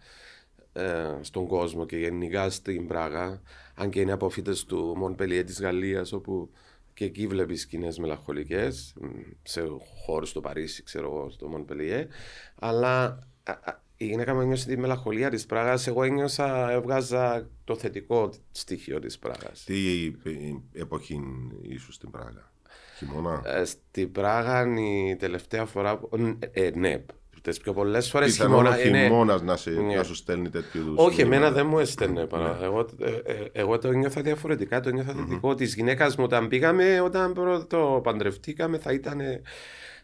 ε, 0.73 1.17
στον 1.21 1.47
κόσμο 1.47 1.85
και 1.85 1.97
γενικά 1.97 2.49
στην 2.49 2.87
Πράγα, 2.87 3.41
αν 3.75 3.89
και 3.89 3.99
είναι 3.99 4.11
αποφύτες 4.11 4.65
του 4.65 4.93
Μονπελιέ 4.97 5.43
της 5.43 5.61
Γαλλίας, 5.61 6.11
όπου 6.11 6.49
και 6.93 7.05
εκεί 7.05 7.27
βλέπεις 7.27 7.61
σκηνές 7.61 7.99
μελαγχολικές, 7.99 8.93
σε 9.43 9.61
χώρους 10.05 10.29
στο 10.29 10.41
Παρίσι, 10.41 10.83
ξέρω 10.83 11.05
εγώ, 11.05 11.29
στο 11.29 11.47
Μονπελιέ. 11.47 12.07
Αλλά 12.55 13.27
α, 13.43 13.51
α, 13.51 13.82
η 14.03 14.07
γυναίκα 14.07 14.33
μου 14.33 14.41
ένιωσε 14.41 14.67
τη 14.67 14.77
μελαγχολία 14.77 15.29
της 15.29 15.45
Πράγας. 15.45 15.87
Εγώ 15.87 16.03
ένιωσα, 16.03 16.71
έβγαζα 16.71 17.47
το 17.63 17.75
θετικό 17.75 18.29
στοιχείο 18.51 18.99
της 18.99 19.19
Πράγας. 19.19 19.63
Τι 19.65 20.05
ε, 20.23 20.79
εποχή 20.81 21.19
ήσου 21.61 21.91
στην 21.91 22.11
Πράγα, 22.11 22.51
Χειμώνα; 22.97 23.41
Ε, 23.45 23.65
στην 23.65 24.11
Πράγα 24.11 24.65
η 24.79 25.15
τελευταία 25.15 25.65
φορά. 25.65 25.97
που- 25.97 26.09
Ε, 26.51 26.69
ναι, 26.75 27.03
τις 27.41 27.57
πιο 27.59 27.73
πολλές 27.73 28.09
φορές 28.09 28.35
Ήταν 28.35 28.47
χειμώνα. 28.47 28.69
όλο 28.69 28.81
είναι- 28.87 29.03
χειμώνας 29.03 29.41
να, 29.41 29.55
σε, 29.55 29.69
Ναι. 29.69 29.95
να 29.95 30.03
σου 30.03 30.15
στέλνει 30.15 30.49
τέτοιου 30.49 30.81
είδους. 30.81 30.93
Όχι, 30.97 31.21
εμένα 31.21 31.51
δεν 31.51 31.65
μου 31.67 31.79
έστελνε 31.79 32.25
παρά. 32.25 32.59
Εγώ, 32.63 32.79
ε, 32.99 33.11
ε, 33.11 33.45
εγώ 33.51 33.77
το 33.79 33.91
νιώθα 33.91 34.21
διαφορετικά, 34.21 34.79
το 34.79 34.89
νιώθα 34.91 35.13
θετικό. 35.13 35.55
Της 35.55 35.75
γυναίκας 35.75 36.15
μου 36.15 36.23
όταν 36.23 36.47
πήγαμε, 36.47 36.99
όταν 37.01 37.33
πρώτο 37.33 37.99
παντρευτήκαμε, 38.03 38.77
θα 38.77 38.93
ήταν 38.93 39.19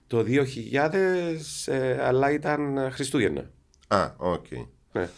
το 0.08 0.24
2000, 0.24 1.66
ε, 1.66 2.06
αλλά 2.06 2.32
ήταν 2.32 2.90
Χριστούγεννα. 2.92 3.50
Α, 3.92 4.12
οκ. 4.18 4.46
Ναι. 4.92 5.10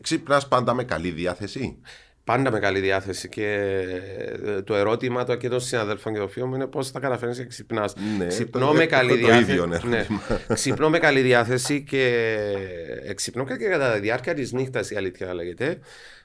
Ξύπνας 0.00 0.48
πάντα 0.48 0.74
με 0.74 0.84
καλή 0.84 1.10
διάθεση; 1.10 1.78
Πάντα 2.24 2.50
με 2.50 2.58
καλή 2.58 2.80
διάθεση 2.80 3.28
και 3.28 3.46
ε, 4.46 4.62
το 4.62 4.74
ερώτημα 4.74 5.24
το 5.24 5.34
και 5.36 5.48
των 5.48 5.60
συναδέλφων 5.60 6.12
και 6.12 6.18
των 6.18 6.28
φίλων 6.28 6.48
μου 6.48 6.54
είναι 6.54 6.66
πώς 6.66 6.90
τα 6.90 7.00
καταφέρεις 7.00 7.38
και 7.38 7.44
ξυπνάς. 7.46 7.94
Ναι, 8.18 8.26
ξυπνώ 8.26 8.66
το- 8.66 8.72
με 8.72 8.80
το- 8.80 8.86
καλή 8.90 9.08
το 9.08 9.14
διάθεση. 9.26 9.50
ίδιο, 9.50 9.66
ναι, 9.66 9.78
ναι. 9.84 9.96
ερώτημα. 9.96 10.20
ξυπνώ 10.54 10.90
με 10.90 10.98
καλή 10.98 11.20
διάθεση 11.20 11.82
και 11.82 12.04
ε, 13.04 13.12
ξυπνώ 13.12 13.44
και 13.44 13.54
κατά 13.54 13.92
τη 13.92 14.00
διάρκεια 14.00 14.34
της 14.34 14.52
νύχτας, 14.52 14.90
η 14.90 14.96
αλήθεια 14.96 15.34
λέγεται. 15.34 15.78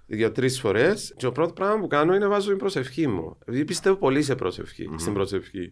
Δύο-τρει 0.09 0.49
φορές. 0.49 1.13
Και 1.17 1.25
το 1.25 1.31
πρώτο 1.31 1.53
πράγμα 1.53 1.79
που 1.79 1.87
κάνω 1.87 2.15
είναι 2.15 2.27
βάζω 2.27 2.49
την 2.49 2.57
προσευχή 2.57 3.07
μου. 3.07 3.37
Γιατί 3.47 3.65
πιστεύω 3.65 3.95
πολύ 3.95 4.21
σε 4.23 4.35
προσευχη 4.35 4.89
στην 4.97 5.13
προσευχή. 5.13 5.71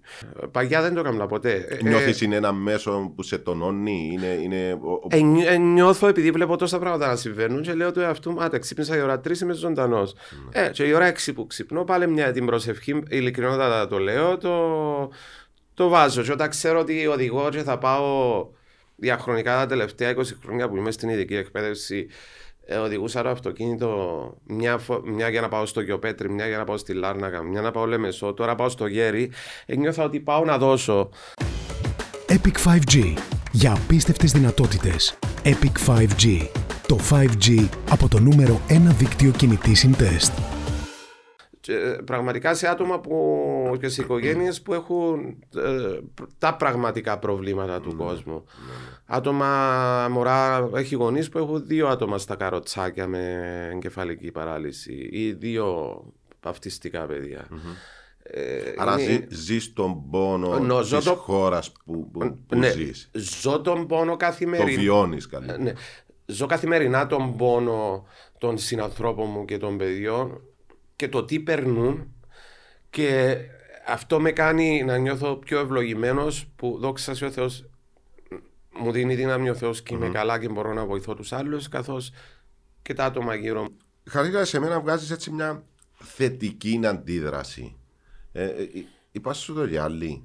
Παγιά 0.51 0.82
δεν 0.82 0.94
το 0.94 1.00
έκανα 1.00 1.25
ποτέ. 1.25 1.65
Ε, 1.70 1.84
Νιώθεις 1.84 2.22
είναι 2.22 2.36
ένα 2.36 2.54
μέσο 2.54 3.13
που 3.15 3.24
σε 3.24 3.38
τονώνει, 3.38 4.10
είναι. 4.13 4.39
είναι 4.44 4.74
ο- 4.74 5.08
ε, 5.10 5.20
νιώ- 5.22 5.48
ε, 5.50 5.58
νιώθω 5.58 6.08
επειδή 6.08 6.32
βλέπω 6.32 6.56
τόσα 6.58 6.80
πράγματα 6.80 7.08
να 7.08 7.15
συμβαίνουν 7.15 7.62
και 7.62 7.74
λέω 7.74 7.92
του 7.92 8.00
εαυτού 8.00 8.32
μου, 8.32 8.42
Άτε, 8.42 8.60
ξύπνησα 8.60 8.98
η 8.98 9.01
ώρα 9.01 9.20
3 9.20 9.42
είμαι 9.42 9.54
ζωντανός. 9.54 10.15
Ε, 10.51 10.70
και 10.70 10.84
η 10.84 10.94
ώρα 10.94 11.06
6 11.06 11.34
που 11.34 11.48
ξυπνώ, 11.48 11.84
πάλι 11.84 12.08
μια 12.08 12.32
την 12.32 12.46
προσευχή, 12.46 13.04
ειλικρινότατα 13.10 13.88
το 13.88 13.98
λέω, 13.98 14.38
το, 14.38 15.10
το 15.74 15.88
βάζω. 15.89 16.22
Και 16.22 16.32
όταν 16.32 16.50
ξέρω 16.50 16.80
ότι 16.80 17.08
οδηγώ 17.08 17.50
και 17.50 17.63
θα 17.63 17.77
πάω 17.77 18.48
διαχρονικά 18.96 19.56
τα 19.56 19.65
τελευταία 19.65 20.15
20 20.18 20.22
χρόνια 20.44 20.70
που 20.70 20.75
είμαι 20.77 20.92
στην 20.92 21.10
ειδική 21.10 21.36
εκπαίδευση, 21.36 22.08
ε, 22.66 22.76
οδηγούσα 22.76 23.22
το 23.22 23.30
αυτοκίνητο 23.30 23.90
μια, 24.44 24.78
φο- 24.78 25.02
μια 25.06 25.30
για 25.30 25.42
να 25.42 25.48
πάω 25.48 25.66
στο 25.66 25.82
Λιοπέτρι, 25.82 26.30
μια 26.30 26.48
για 26.48 26.58
να 26.58 26.64
πάω 26.64 26.78
στη 26.78 26.94
Λάρνακα, 26.94 27.42
μια 27.44 27.62
να 27.62 27.72
πάω 27.72 27.86
Λεμεσό, 27.86 28.34
τώρα 28.34 28.56
πάω 28.56 28.70
στο 28.70 28.86
Γέρι. 28.88 29.32
Ε, 29.66 29.76
νιώθω 29.76 30.04
ότι 30.04 30.20
πάω 30.20 30.46
να 30.46 30.58
δώσω. 30.58 31.10
Epic 32.30 32.70
5G. 32.70 33.14
Για 33.52 33.74
απίστευτες 33.74 34.32
δυνατότητες. 34.32 35.18
Epic 35.44 35.92
5G. 35.94 36.48
Το 36.88 37.00
5G 37.10 37.68
από 37.90 38.08
το 38.08 38.20
νούμερο 38.20 38.62
1 38.70 38.74
δίκτυο 38.98 39.32
κινητής 39.32 39.80
στο 39.80 39.92
speedtest. 39.92 40.34
Και, 41.60 41.74
ε, 41.74 41.98
πραγματικά 42.06 42.54
σε 42.54 42.68
άτομα 42.68 43.00
που, 43.00 43.16
και 43.77 43.88
σε 43.88 44.01
οικογένειες 44.01 44.62
που 44.62 44.74
έχουν 44.74 45.38
ε, 45.55 46.00
τα 46.38 46.55
πραγματικά 46.55 47.20
προβλήματα 47.20 47.82
του 47.82 47.96
κόσμου. 47.96 48.44
Άτομα, 49.05 50.08
μωρά, 50.12 50.70
έχει 50.75 50.96
γονείς 50.96 51.29
που 51.29 51.38
έχουν 51.38 51.65
δύο 51.67 51.88
άτομα 51.88 52.17
στα 52.17 52.36
καροτσάκια 52.36 53.08
με 53.08 53.41
εγκεφαλική 53.74 54.32
παράλυση 54.32 55.10
ή 55.12 55.32
δύο 55.32 55.96
παυτιστικά 56.39 57.05
παιδιά. 57.05 57.48
Ε, 58.24 58.74
Άρα 58.77 59.01
είναι- 59.01 59.27
ζει, 59.29 59.36
ζεις 59.53 59.74
τον 59.74 60.10
πόνο 60.10 60.60
Νο, 60.60 60.82
ζω 60.82 60.96
της 60.98 61.05
το- 61.05 61.15
χώρας 61.15 61.72
που, 61.72 62.10
που, 62.12 62.38
που 62.48 62.58
ναι, 62.58 62.70
ζεις. 62.72 63.10
ζω 63.13 63.62
τον 63.62 63.88
πόνο 63.88 64.12
Το 64.12 64.17
καθημερινά. 64.17 64.82
βιώνεις 64.82 65.27
καλύτερα. 65.27 65.58
Ναι. 65.60 65.74
Ζω 66.25 66.46
καθημερινά 66.46 67.08
τον 67.08 67.36
πόνο 67.38 68.05
των 68.38 68.58
συνανθρώπων 68.58 69.29
μου 69.29 69.46
και 69.46 69.58
των 69.58 69.77
παιδιών 69.77 70.41
και 70.96 71.08
το 71.10 71.24
τι 71.25 71.39
περνούν 71.39 72.13
και 72.89 73.38
αυτό 73.88 74.20
με 74.20 74.32
κάνει 74.32 74.84
να 74.84 74.98
νιώθω 74.98 75.36
πιο 75.36 75.60
ευλογημένος 75.60 76.48
που 76.56 76.77
δόξα 76.80 77.15
σε 77.15 77.25
ο 77.25 77.32
Θεός 77.32 77.65
μου 78.80 78.92
δίνει 78.92 79.15
δύναμη 79.15 79.50
ο 79.50 79.56
Θεός 79.56 79.82
και 79.82 79.94
είμαι 79.94 80.10
καλά 80.10 80.39
και 80.39 80.50
μπορώ 80.50 80.74
να 80.74 80.86
βοηθώ 80.86 81.13
τους 81.13 81.32
άλλους 81.34 81.70
καθώς 81.70 82.12
και 82.82 82.94
τα 82.94 83.06
άτομα 83.06 83.36
γύρω 83.36 83.62
μου. 83.62 83.77
Χαρίκα, 84.10 84.46
σε 84.46 84.60
μένα 84.60 84.80
βγάζεις 84.80 85.12
έτσι 85.12 85.32
μια 85.32 85.63
θετική 85.94 86.80
αντίδραση. 86.86 87.75
Ε, 88.32 88.44
ε, 88.44 88.68
Υπάρχει 89.12 89.42
σου 89.42 89.54
το 89.54 89.65
γυαλί. 89.65 90.24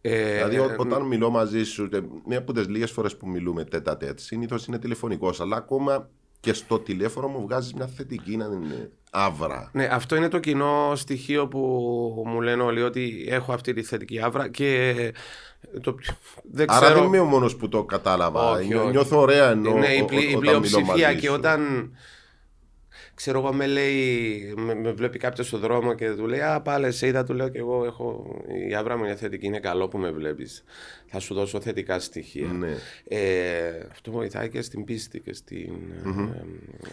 Ε, 0.00 0.32
δηλαδή, 0.34 0.58
ό- 0.58 0.70
ε, 0.70 0.76
όταν 0.78 1.02
μιλώ 1.02 1.30
μαζί 1.30 1.64
σου, 1.64 1.88
και 1.88 2.02
μία 2.26 2.38
από 2.38 2.52
τις 2.52 2.68
λίγες 2.68 2.90
φορές 2.90 3.16
που 3.16 3.28
μιλούμε 3.28 3.64
τέτα 3.64 3.96
τέτ, 3.96 4.18
συνήθως 4.20 4.66
είναι 4.66 4.78
τηλεφωνικός. 4.78 5.40
Αλλά 5.40 5.56
ακόμα 5.56 6.10
και 6.40 6.52
στο 6.52 6.78
τηλέφωνο 6.78 7.28
μου 7.28 7.40
βγάζεις 7.42 7.74
μια 7.74 7.86
θετική 7.86 8.32
ε, 8.32 8.90
άβρα. 9.10 9.70
Ναι, 9.72 9.88
αυτό 9.92 10.16
είναι 10.16 10.28
το 10.28 10.38
κοινό 10.38 10.92
στοιχείο 10.94 11.46
που 11.48 11.58
μου 12.26 12.40
λένε 12.40 12.62
όλοι 12.62 12.82
ότι 12.82 13.26
έχω 13.28 13.52
αυτή 13.52 13.72
τη 13.72 13.82
θετική 13.82 14.20
άβρα 14.22 14.48
και 14.48 14.94
το, 15.80 15.92
πιο- 15.92 16.14
δεν 16.52 16.70
Άρα 16.70 16.80
ξέρω... 16.80 16.94
δεν 16.98 17.04
είμαι 17.08 17.18
ο 17.18 17.24
μόνος 17.24 17.56
που 17.56 17.68
το 17.68 17.84
κατάλαβα. 17.84 18.50
Όχι, 18.50 18.66
Νιώ- 18.66 18.80
όχι. 18.82 18.90
Νιώθω 18.90 19.20
ωραία 19.20 19.50
ενώ 19.50 19.72
ναι, 19.74 19.86
η, 19.94 20.00
ο- 20.00 20.04
πλη- 20.04 20.22
η 20.22 20.26
όταν 20.26 20.38
μιλώ 20.38 20.50
πλειοψηφία 20.50 21.06
μαζί 21.08 21.20
και 21.20 21.26
σου. 21.26 21.34
όταν 21.34 21.90
ξέρω 23.18 23.38
εγώ 23.38 23.52
με 23.52 23.66
λέει, 23.66 24.54
με, 24.56 24.74
με 24.74 24.92
βλέπει 24.92 25.18
κάποιος 25.18 25.46
στον 25.46 25.60
δρόμο 25.60 25.94
και 25.94 26.10
του 26.10 26.26
λέει 26.26 26.40
Α, 26.40 26.60
πάλι 26.60 26.92
σε 26.92 27.06
είδα, 27.06 27.24
του 27.24 27.34
λέω 27.34 27.48
και 27.48 27.58
εγώ 27.58 27.84
έχω. 27.84 28.36
Η 28.68 28.74
άβρα 28.74 28.96
μου 28.96 29.04
είναι 29.04 29.14
θετική, 29.16 29.46
είναι 29.46 29.58
καλό 29.60 29.88
που 29.88 29.98
με 29.98 30.10
βλέπεις. 30.10 30.64
Θα 31.06 31.18
σου 31.18 31.34
δώσω 31.34 31.60
θετικά 31.60 31.98
στοιχεία. 32.00 32.46
Ναι. 32.46 32.76
Ε, 33.08 33.86
αυτό 33.90 34.10
βοηθάει 34.10 34.48
και 34.48 34.62
στην 34.62 34.84
πίστη 34.84 35.20
και 35.20 35.32
στην. 35.34 35.72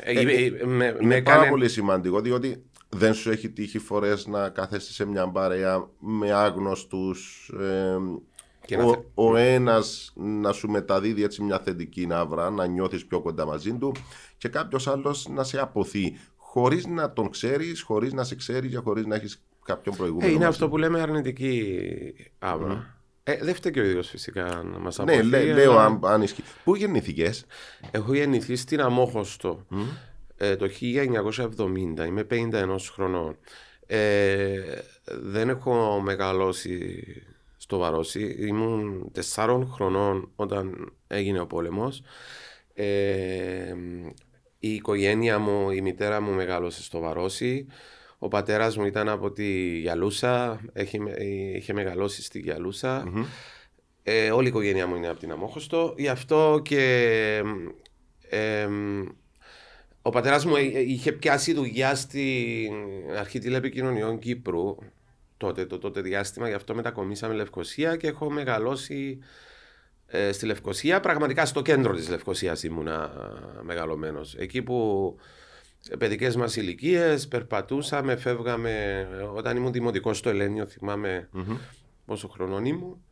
ε, 0.04 0.12
ε, 0.12 0.20
ε, 0.20 0.66
με, 0.66 0.86
Είναι 0.86 0.96
με 1.02 1.22
πάρα 1.22 1.38
έκανε- 1.38 1.50
πολύ 1.50 1.70
σημαντικό 1.70 2.22
διότι 2.22 2.64
δεν 2.90 3.14
σου 3.14 3.32
έχει 3.32 3.50
τύχει 3.50 3.80
φορές 3.80 4.28
να 4.28 4.50
κάθεσαι 4.50 4.94
σε 4.94 5.06
μια 5.06 5.28
παρέα 5.28 5.88
με 6.00 6.32
άγνωστους. 6.32 7.52
Και 8.66 8.78
να 8.78 8.84
ο, 8.84 8.90
θε- 8.94 9.04
ο 9.14 9.36
ένας 9.38 10.14
να 10.16 10.52
σου 10.52 10.70
μεταδίδει 10.70 11.24
έτσι 11.24 11.44
μια 11.44 11.60
θετική 11.60 12.08
ναύρα, 12.08 12.50
να 12.50 12.66
νιώθεις 12.66 13.06
πιο 13.06 13.22
κοντά 13.22 13.46
μαζί 13.46 13.74
του 13.74 13.92
και 14.38 14.48
κάποιος 14.48 14.88
άλλος 14.88 15.28
να 15.28 15.44
σε 15.44 15.60
αποθεί 15.60 16.18
χωρίς 16.36 16.86
να 16.86 17.14
τον 17.14 17.30
ξέρεις, 17.30 17.82
χωρίς 17.82 18.14
να 18.14 18.24
σε 18.24 18.36
ξέρεις 18.36 18.72
και 18.72 18.78
χωρίς 18.78 19.06
να 19.06 19.16
έχεις 19.16 19.44
κάποιον 19.66 19.96
προηγούμενο. 19.96 20.28
Ε, 20.28 20.30
είναι 20.34 20.46
μαζί. 20.46 20.50
αυτό 20.50 20.70
που 20.70 20.78
λέμε 20.78 21.02
αρνητική 21.02 21.74
άβρα. 22.40 23.00
Ε, 23.24 23.38
δεν 23.42 23.56
φταίει 23.56 23.72
και 23.72 23.80
ο 23.80 23.84
ίδιος 23.84 24.10
φυσικά 24.10 24.64
να 24.64 24.80
μας 24.80 24.98
Ναι, 24.98 25.22
λέ, 25.22 25.54
λέω 25.54 25.78
αν, 25.78 26.00
αν 26.04 26.22
ισχύει. 26.22 26.44
Πού 26.64 26.76
γεννηθήκες, 26.76 27.46
Έχω 27.92 28.14
γεννηθεί 28.14 28.56
στην 28.56 28.82
Αμόχωστο 28.82 29.66
ε, 30.38 30.56
το 30.56 30.70
1970. 30.82 32.06
Είμαι 32.08 32.28
51 32.32 32.76
χρονών. 32.94 33.38
Ε, 33.86 34.60
δεν 35.04 35.50
έχω 35.50 36.00
μεγαλώσει 36.04 37.04
στο 37.66 37.78
Βαρόσι. 37.78 38.36
Ήμουν 38.40 39.12
4 39.36 39.64
χρονών 39.72 40.32
όταν 40.36 40.94
έγινε 41.08 41.40
ο 41.40 41.46
πόλεμος. 41.48 42.02
Ε, 42.74 43.74
η 44.60 44.74
οικογένεια 44.74 45.40
μου, 45.40 45.70
η 45.70 45.82
μητέρα 45.82 46.22
μου 46.22 46.32
μεγάλωσε 46.32 46.84
στο 46.84 47.00
Βαρόσι. 47.00 47.68
Ο 48.20 48.28
πατέρας 48.28 48.78
μου 48.78 48.86
ήταν 48.86 49.10
από 49.10 49.32
τη 49.32 49.78
Γιαλούσα, 49.78 50.62
έχει, 50.74 51.00
είχε 51.56 51.74
μεγαλώσει 51.74 52.24
στη 52.24 52.40
Γιαλούσα. 52.40 53.12
Ε, 54.04 54.32
όλη 54.32 54.46
η 54.46 54.50
οικογένειά 54.50 54.88
μου 54.88 54.96
είναι 54.96 55.08
από 55.08 55.20
την 55.20 55.32
Αμόχωστο. 55.32 55.94
Γι' 55.98 56.08
αυτό 56.08 56.60
και 56.64 57.42
ε, 58.30 58.68
ο 60.02 60.10
πατέρας 60.10 60.46
μου 60.46 60.56
ε, 60.56 60.80
είχε 60.80 61.12
πιάσει 61.12 61.54
δουλειά 61.54 61.96
στην 61.96 62.74
αρχή 63.18 63.40
τηλεπικοινωνιών 63.40 64.20
Κύπρου 64.20 64.76
τότε, 65.38 65.66
το 65.66 65.78
τότε 65.78 66.02
διάστημα, 66.02 66.48
γι' 66.48 66.54
αυτό 66.54 66.76
μετακομίσαμε 66.76 67.34
Λευκοσία 67.34 67.96
και 67.96 68.08
έχω 68.08 68.30
μεγαλώσει 68.30 69.20
ε, 70.08 70.32
στη 70.32 70.46
Λευκοσία, 70.46 71.00
πραγματικά 71.00 71.46
στο 71.46 71.62
κέντρο 71.62 71.94
της 71.94 72.10
Λευκοσίας 72.10 72.64
ήμουνα 72.64 73.12
μεγαλωμένος. 73.62 74.36
Εκεί 74.36 74.62
που 74.62 75.18
παιδικές 75.98 76.36
μας 76.36 76.56
ηλικίες, 76.56 77.28
περπατούσαμε, 77.28 78.16
φεύγαμε, 78.16 79.08
όταν 79.36 79.58
ήμουν 79.58 79.72
δημοτικός 79.72 80.18
στο 80.18 80.30
Ελένιο 80.30 80.68
θυμάμαι 80.68 81.30
πόσο 82.06 82.28
χρονών 82.28 82.66
ήμουν, 82.66 83.04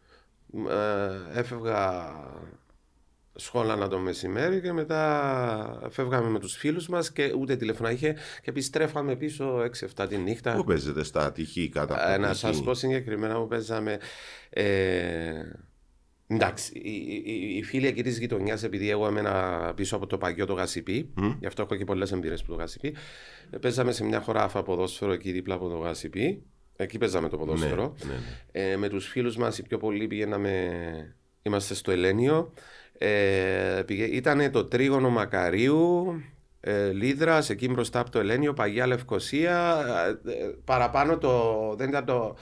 ε, 0.70 1.40
έφευγα 1.40 2.12
σχόλανα 3.36 3.88
το 3.88 3.98
μεσημέρι 4.00 4.62
και 4.62 4.72
μετά 4.72 5.88
φεύγαμε 5.90 6.30
με 6.30 6.40
τους 6.40 6.56
φίλους 6.56 6.88
μας 6.88 7.12
και 7.12 7.34
ούτε 7.40 7.56
τηλέφωνα 7.56 7.92
είχε 7.92 8.14
και 8.14 8.50
επιστρέφαμε 8.50 9.16
πίσω 9.16 9.70
6-7 9.98 10.06
τη 10.10 10.18
νύχτα. 10.18 10.56
Πού 10.56 10.64
παίζετε 10.64 11.04
στα 11.04 11.26
ατυχή 11.26 11.70
κατά 11.70 12.10
Ε, 12.10 12.14
από 12.14 12.22
να 12.22 12.30
εκεί; 12.30 12.38
σας 12.38 12.64
πω 12.64 12.74
συγκεκριμένα 12.74 13.36
που 13.40 13.48
παίζαμε. 13.48 13.98
Ε, 14.50 15.34
εντάξει, 16.28 16.72
οι, 16.78 17.22
οι, 17.26 17.58
οι 17.58 17.64
φίλοι 17.64 17.88
εκεί 17.88 18.04
της 18.04 18.20
γειτονιάς, 18.20 18.64
επειδή 18.64 18.90
εγώ 18.90 19.08
έμενα 19.08 19.72
πίσω 19.76 19.96
από 19.96 20.08
το 20.08 20.18
παγιό 20.18 20.46
το 20.46 20.54
Γασιπί, 20.54 21.14
γι' 21.40 21.46
αυτό 21.46 21.62
έχω 21.62 21.76
και 21.76 21.86
πολλές 21.86 22.12
εμπειρίες 22.12 22.44
που 22.44 22.52
το 22.52 22.58
Γασιπί, 22.58 22.96
ε, 23.50 23.58
παίζαμε 23.58 23.92
σε 23.92 24.04
μια 24.04 24.20
χωράφα 24.22 24.64
ποδόσφαιρο 24.64 25.12
εκεί 25.12 25.32
δίπλα 25.32 25.56
από 25.56 25.70
το 25.70 25.78
Γασιπί. 25.78 26.44
Εκεί 26.76 26.98
παίζαμε 26.98 27.30
το 27.30 27.38
ποδόσφαιρο. 27.38 27.96
ναι, 28.06 28.14
ναι. 28.14 28.72
Ε, 28.72 28.78
με 28.78 28.90
τους 28.90 29.08
φίλους 29.08 29.38
μας 29.38 29.58
οι 29.58 29.64
πιο 29.64 29.78
πολλοί 29.78 30.08
πηγαίναμε, 30.08 31.16
είμαστε 31.42 31.74
στο 31.74 31.92
Ελένιο. 31.92 32.54
Ε, 32.98 33.84
ήταν 34.12 34.52
το 34.52 34.66
τρίγωνο 34.66 35.10
Μακαρίου, 35.10 36.14
ε, 36.60 36.92
Λίδρας, 36.92 37.50
εκεί 37.50 37.70
μπροστά 37.70 38.00
από 38.00 38.10
το 38.10 38.20
Ελένιο, 38.20 38.54
Παγιά 38.54 38.88
Λευκοσία. 38.88 39.84
Ε, 40.26 40.32
ε, 40.32 40.56
παραπάνω 40.66 41.18
το, 41.18 41.54
δεν 41.78 41.90
ήταν 41.90 42.06
το 42.06 42.36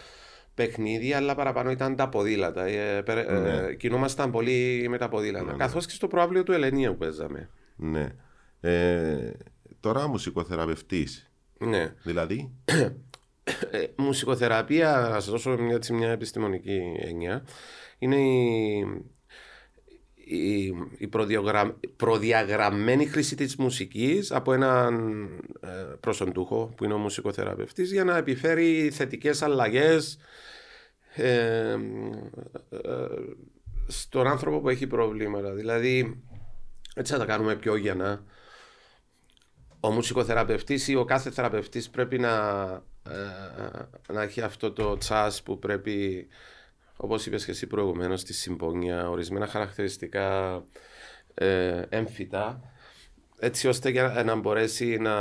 παιχνίδι, 0.53 1.13
αλλά 1.13 1.35
παραπάνω 1.35 1.71
ήταν 1.71 1.95
τα 1.95 2.09
ποδήλατα. 2.09 2.65
Ε, 2.65 3.01
περ- 3.01 3.29
ε, 3.29 3.39
Ναι. 3.39 3.73
κινούμασταν 3.73 4.31
πολύ 4.31 4.85
με 4.89 4.97
τα 4.97 5.09
ποδήλατα. 5.09 5.53
Καθώς 5.57 5.85
και 5.85 5.93
στο 5.93 6.07
προάβλιο 6.07 6.43
του 6.43 6.51
Ελενίου 6.51 6.95
παίζαμε. 6.97 7.49
Ναι. 7.75 8.07
Ε, 8.61 9.31
τώρα 9.79 10.07
μουσικοθεραπευτής. 10.07 11.31
Ναι. 11.57 11.93
Δηλαδή, 12.03 12.51
Ε, 13.71 13.83
μουσικοθεραπεία, 13.95 14.91
να 15.09 15.19
σας 15.19 15.29
δώσω 15.29 15.57
μια, 15.57 15.75
έτσι, 15.75 15.93
μια 15.93 16.09
επιστημονική 16.11 16.81
έννοια, 16.99 17.43
είναι 17.99 18.15
η, 18.15 18.85
η, 20.25 20.73
η 20.97 21.07
προδιογραμ- 21.07 21.85
προδιαγραμμένη 21.95 23.05
χρήση 23.05 23.35
της 23.35 23.55
μουσικής 23.55 24.31
από 24.31 24.53
έναν 24.53 25.23
ε, 25.61 25.67
προσοντούχο 25.99 26.73
που 26.75 26.83
είναι 26.83 26.93
ο 26.93 26.97
μουσικοθεραπευτής 26.97 27.91
για 27.91 28.03
να 28.03 28.17
επιφέρει 28.17 28.89
θετικές 28.93 29.41
αλλαγές 29.41 30.17
ε, 31.15 31.71
ε, 31.71 31.77
στον 33.87 34.27
άνθρωπο 34.27 34.59
που 34.59 34.69
έχει 34.69 34.87
προβλήματα. 34.87 35.53
Δηλαδή, 35.53 36.23
έτσι 36.95 37.13
θα 37.13 37.19
τα 37.19 37.25
κάνουμε 37.25 37.55
πιο 37.55 37.75
γεννά. 37.75 38.23
ο 39.79 39.91
μουσικοθεραπευτής 39.91 40.87
ή 40.87 40.95
ο 40.95 41.05
κάθε 41.05 41.31
θεραπευτής 41.31 41.89
πρέπει 41.89 42.19
να, 42.19 42.33
ε, 43.09 44.13
να 44.13 44.21
έχει 44.21 44.41
αυτό 44.41 44.71
το 44.71 44.97
τσάς 44.97 45.43
που 45.43 45.59
πρέπει, 45.59 46.27
όπως 47.03 47.25
είπες 47.25 47.45
και 47.45 47.51
εσύ 47.51 47.67
προηγουμένως, 47.67 48.19
στη 48.21 48.33
συμπόνια, 48.33 49.09
ορισμένα 49.09 49.47
χαρακτηριστικά 49.47 50.63
ε, 51.33 51.81
έμφυτα, 51.89 52.61
έτσι 53.39 53.67
ώστε 53.67 53.89
για 53.89 54.23
να 54.25 54.35
μπορέσει 54.35 54.97
να 54.97 55.11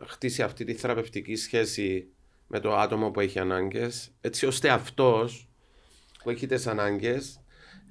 ε, 0.00 0.06
χτίσει 0.06 0.42
αυτή 0.42 0.64
τη 0.64 0.74
θεραπευτική 0.74 1.36
σχέση 1.36 2.08
με 2.46 2.60
το 2.60 2.76
άτομο 2.76 3.10
που 3.10 3.20
έχει 3.20 3.38
ανάγκες, 3.38 4.10
έτσι 4.20 4.46
ώστε 4.46 4.68
αυτός 4.70 5.48
που 6.22 6.30
έχει 6.30 6.46
τις 6.46 6.66
ανάγκες 6.66 7.40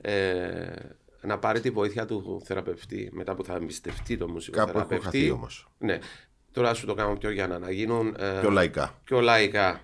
ε, 0.02 0.74
να 1.22 1.40
πάρει 1.40 1.60
τη 1.60 1.70
βοήθεια 1.70 2.06
του 2.06 2.42
θεραπευτή 2.46 3.10
μετά 3.14 3.36
που 3.36 3.44
θα 3.44 3.56
εμπιστευτεί 3.56 4.18
το 4.18 4.26
Κάπου 4.26 4.30
έχω 4.30 4.34
μουσικοθεραπευτή. 4.34 5.04
χαθεί 5.04 5.30
όμως. 5.32 5.68
Ναι. 5.78 6.00
Τώρα 6.52 6.74
σου 6.74 6.86
το 6.86 6.94
κάνω 6.94 7.16
πιο 7.16 7.30
για 7.32 7.48
να, 7.48 7.60
να 7.60 7.72
γίνουν 7.72 8.16
ε, 8.20 8.40
Πιο 8.40 8.50
λαϊκά. 8.50 9.00
πιο 9.04 9.20
λαϊκά. 9.20 9.82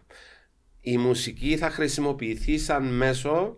Η 0.81 0.97
μουσική 0.97 1.57
θα 1.57 1.69
χρησιμοποιηθεί 1.69 2.57
σαν 2.57 2.93
μέσο 2.95 3.57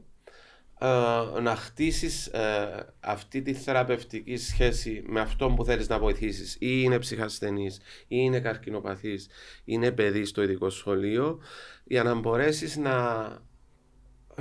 ε, 0.83 1.39
να 1.41 1.55
χτίσεις 1.55 2.27
ε, 2.27 2.93
αυτή 2.99 3.41
τη 3.41 3.53
θεραπευτική 3.53 4.37
σχέση 4.37 5.03
με 5.07 5.19
αυτόν 5.19 5.55
που 5.55 5.65
θέλεις 5.65 5.87
να 5.87 5.99
βοηθήσεις 5.99 6.53
ή 6.53 6.57
είναι 6.59 6.99
ψυχασθενής 6.99 7.77
ή 7.77 7.81
είναι 8.07 8.39
καρκινοπαθής 8.39 9.25
ή 9.25 9.29
είναι 9.63 9.91
παιδί 9.91 10.25
στο 10.25 10.43
ειδικό 10.43 10.69
σχολείο 10.69 11.39
για 11.83 12.03
να 12.03 12.13
μπορέσεις 12.13 12.77
να, 12.77 13.27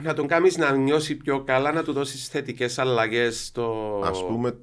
να 0.02 0.14
τον 0.14 0.26
κάνεις 0.26 0.56
να 0.56 0.72
νιώσει 0.76 1.16
πιο 1.16 1.44
καλά, 1.44 1.72
να 1.72 1.82
του 1.82 1.92
δώσεις 1.92 2.28
θετικές 2.28 2.78
αλλαγές 2.78 3.46
στο... 3.46 4.00
Ας 4.04 4.26
πούμε, 4.26 4.56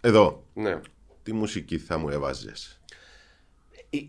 εδώ, 0.00 0.44
Ναι. 0.54 0.80
τι 1.22 1.32
μουσική 1.32 1.78
θα 1.78 1.98
μου 1.98 2.08
έβαζες; 2.08 2.80
οι, 3.90 4.08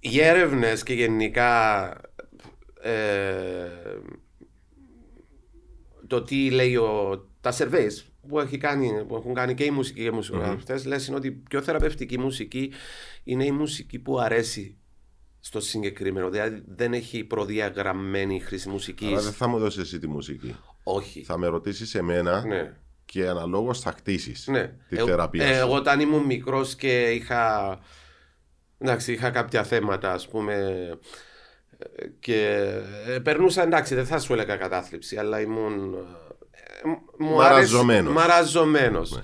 οι 0.00 0.20
έρευνες 0.20 0.82
και 0.82 0.94
γενικά 0.94 1.90
ε, 2.86 3.68
το 6.06 6.22
τι 6.22 6.50
λέει 6.50 6.76
ο, 6.76 7.20
τα 7.40 7.52
surveys 7.58 8.02
που, 8.28 8.40
έχει 8.40 8.58
κάνει, 8.58 9.04
που 9.08 9.14
έχουν 9.16 9.34
κάνει 9.34 9.54
και 9.54 9.64
οι 9.64 9.70
μουσικοί 9.70 10.00
και 10.00 10.06
οι 10.06 10.10
μουσικογραφητές 10.10 10.84
λες 10.84 11.06
είναι 11.06 11.16
ότι 11.16 11.26
η 11.26 11.30
πιο 11.30 11.62
θεραπευτική 11.62 12.18
μουσική 12.18 12.72
είναι 13.24 13.44
η 13.44 13.50
μουσική 13.52 13.98
που 13.98 14.18
αρέσει 14.20 14.76
στο 15.40 15.60
συγκεκριμένο. 15.60 16.30
Δηλαδή 16.30 16.62
δεν 16.66 16.92
έχει 16.92 17.24
προδιαγραμμένη 17.24 18.40
χρήση 18.40 18.68
μουσικής. 18.68 19.08
Αλλά 19.08 19.20
δεν 19.20 19.32
θα 19.32 19.46
μου 19.48 19.58
δώσεις 19.58 19.82
εσύ 19.82 19.98
τη 19.98 20.06
μουσική. 20.08 20.56
Όχι. 20.82 21.22
Θα 21.24 21.38
με 21.38 21.46
ρωτήσεις 21.46 21.94
εμένα 21.94 22.46
Ναι. 22.46 22.72
και 23.04 23.26
αναλόγως 23.28 23.80
θα 23.80 23.92
χτίσεις 23.92 24.46
Ναι. 24.46 24.74
τη 24.88 24.96
Ε, 24.96 25.04
θεραπεία. 25.04 25.44
ε, 25.44 25.54
σου. 25.54 25.60
εγώ 25.60 25.74
όταν 25.74 26.00
ήμουν 26.00 26.22
μικρός 26.24 26.74
και 26.76 27.10
είχα, 27.10 27.78
εντάξει, 28.78 29.12
είχα 29.12 29.30
κάποια 29.30 29.64
θέματα 29.64 30.12
ας 30.12 30.28
πούμε 30.28 30.54
ε, 30.54 30.98
και 32.20 32.70
ε, 33.06 33.18
περνούσα 33.18 33.62
εντάξει 33.62 33.94
δεν 33.94 34.06
θα 34.06 34.18
σου 34.18 34.32
έλεγα 34.32 34.56
κατάθλιψη 34.56 35.16
αλλά 35.16 35.40
ήμουν 35.40 35.94
ε, 36.50 36.88
μου 37.18 37.34
Μαραζωμένος. 37.36 38.14
Ναι. 38.14 38.20
μαραζωμένος. 38.20 39.20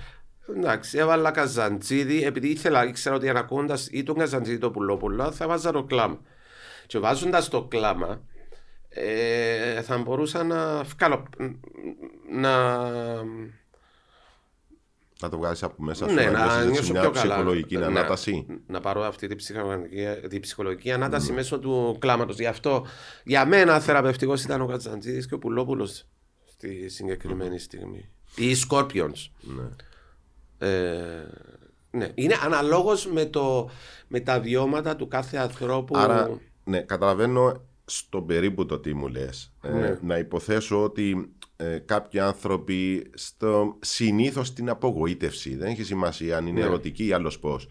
Εντάξει, 0.56 0.99
έβαλα 0.99 1.30
καζαντζίδι 1.30 2.25
επειδή 2.25 2.49
ήθελα, 2.49 2.85
ήξερα 2.85 3.14
ότι 3.14 3.28
ανακούντας 3.28 3.88
ή 3.90 4.02
τον 4.02 4.16
καζαντζίδι 4.16 4.59
το 4.59 4.71
πουλόπουλο 4.71 5.32
θα 5.32 5.47
βάζα 5.47 5.73
το 5.73 5.85
κλάμα. 5.85 6.21
Και 6.87 6.99
βάζοντας 6.99 7.49
το 7.49 7.64
κλάμα 7.64 8.23
ε, 8.88 9.82
θα 9.82 9.99
μπορούσα 9.99 10.44
να 10.44 10.82
βγάλω, 10.82 11.23
να, 12.32 12.76
Να 15.22 15.28
το 15.28 15.38
βγάλει 15.38 15.56
από 15.60 15.82
μέσα 15.82 16.08
σου. 16.08 16.14
ναι, 16.14 16.24
να 16.24 16.30
να 16.30 16.38
νιώσεις 16.44 16.58
έτσι 16.60 16.70
νιώσω 16.72 16.92
μια 16.92 17.00
πιο 17.00 17.10
καλά. 17.10 17.34
ψυχολογική 17.34 17.76
Ναι. 17.76 17.84
ανάταση. 17.84 18.46
Να 18.66 18.80
πάρω 18.80 19.02
αυτή 19.02 19.26
τη 19.26 19.34
ψυχολογική, 19.34 20.04
τη 20.28 20.40
ψυχολογική 20.40 20.92
ανάταση 20.92 21.28
Ναι. 21.30 21.34
μέσω 21.36 21.58
του 21.58 21.96
κλάματος. 22.00 22.38
Γι' 22.38 22.46
αυτό 22.46 22.86
για 23.24 23.46
μένα 23.46 23.80
θεραπευτικός 23.80 24.42
ήταν 24.44 24.60
ο 24.60 24.66
Κατζαντζίδης 24.66 25.26
και 25.28 25.34
ο 25.34 25.38
Πουλόπουλος 25.38 26.04
στη 26.44 26.88
συγκεκριμένη 26.88 27.58
στιγμή. 27.58 28.08
Ή 28.36 28.50
οι 28.50 28.56
Scorpions. 28.68 29.26
Ναι. 29.40 29.68
Ε, 30.68 31.26
ναι. 31.90 32.08
Είναι 32.14 32.34
αναλόγως 32.44 33.06
με, 33.06 33.24
το, 33.24 33.70
με 34.08 34.20
τα 34.20 34.40
βιώματα 34.40 34.96
του 34.96 35.08
κάθε 35.08 35.36
ανθρώπου. 35.36 35.96
Άρα, 35.96 36.40
ναι, 36.64 36.80
καταλαβαίνω 36.80 37.62
στο 37.84 38.22
περίπου 38.22 38.66
το 38.66 38.78
τι 38.78 38.94
μου 38.94 39.08
λες. 39.08 39.52
Ε, 39.62 39.68
Ναι. 39.72 39.98
να 40.02 40.18
υποθέσω 40.18 40.82
ότι 40.82 41.32
ε, 41.62 41.78
κάποιοι 41.78 42.21
άνθρωποι 42.21 43.11
στο, 43.14 43.77
συνήθως 43.81 44.53
την 44.53 44.68
απογοήτευση, 44.68 45.57
δεν 45.57 45.68
έχει 45.68 45.83
σημασία 45.85 46.37
αν 46.37 46.46
είναι 46.46 46.61
Ναι. 46.61 46.66
ερωτική 46.66 47.07
ή 47.07 47.12
άλλος 47.12 47.38
πώς, 47.38 47.68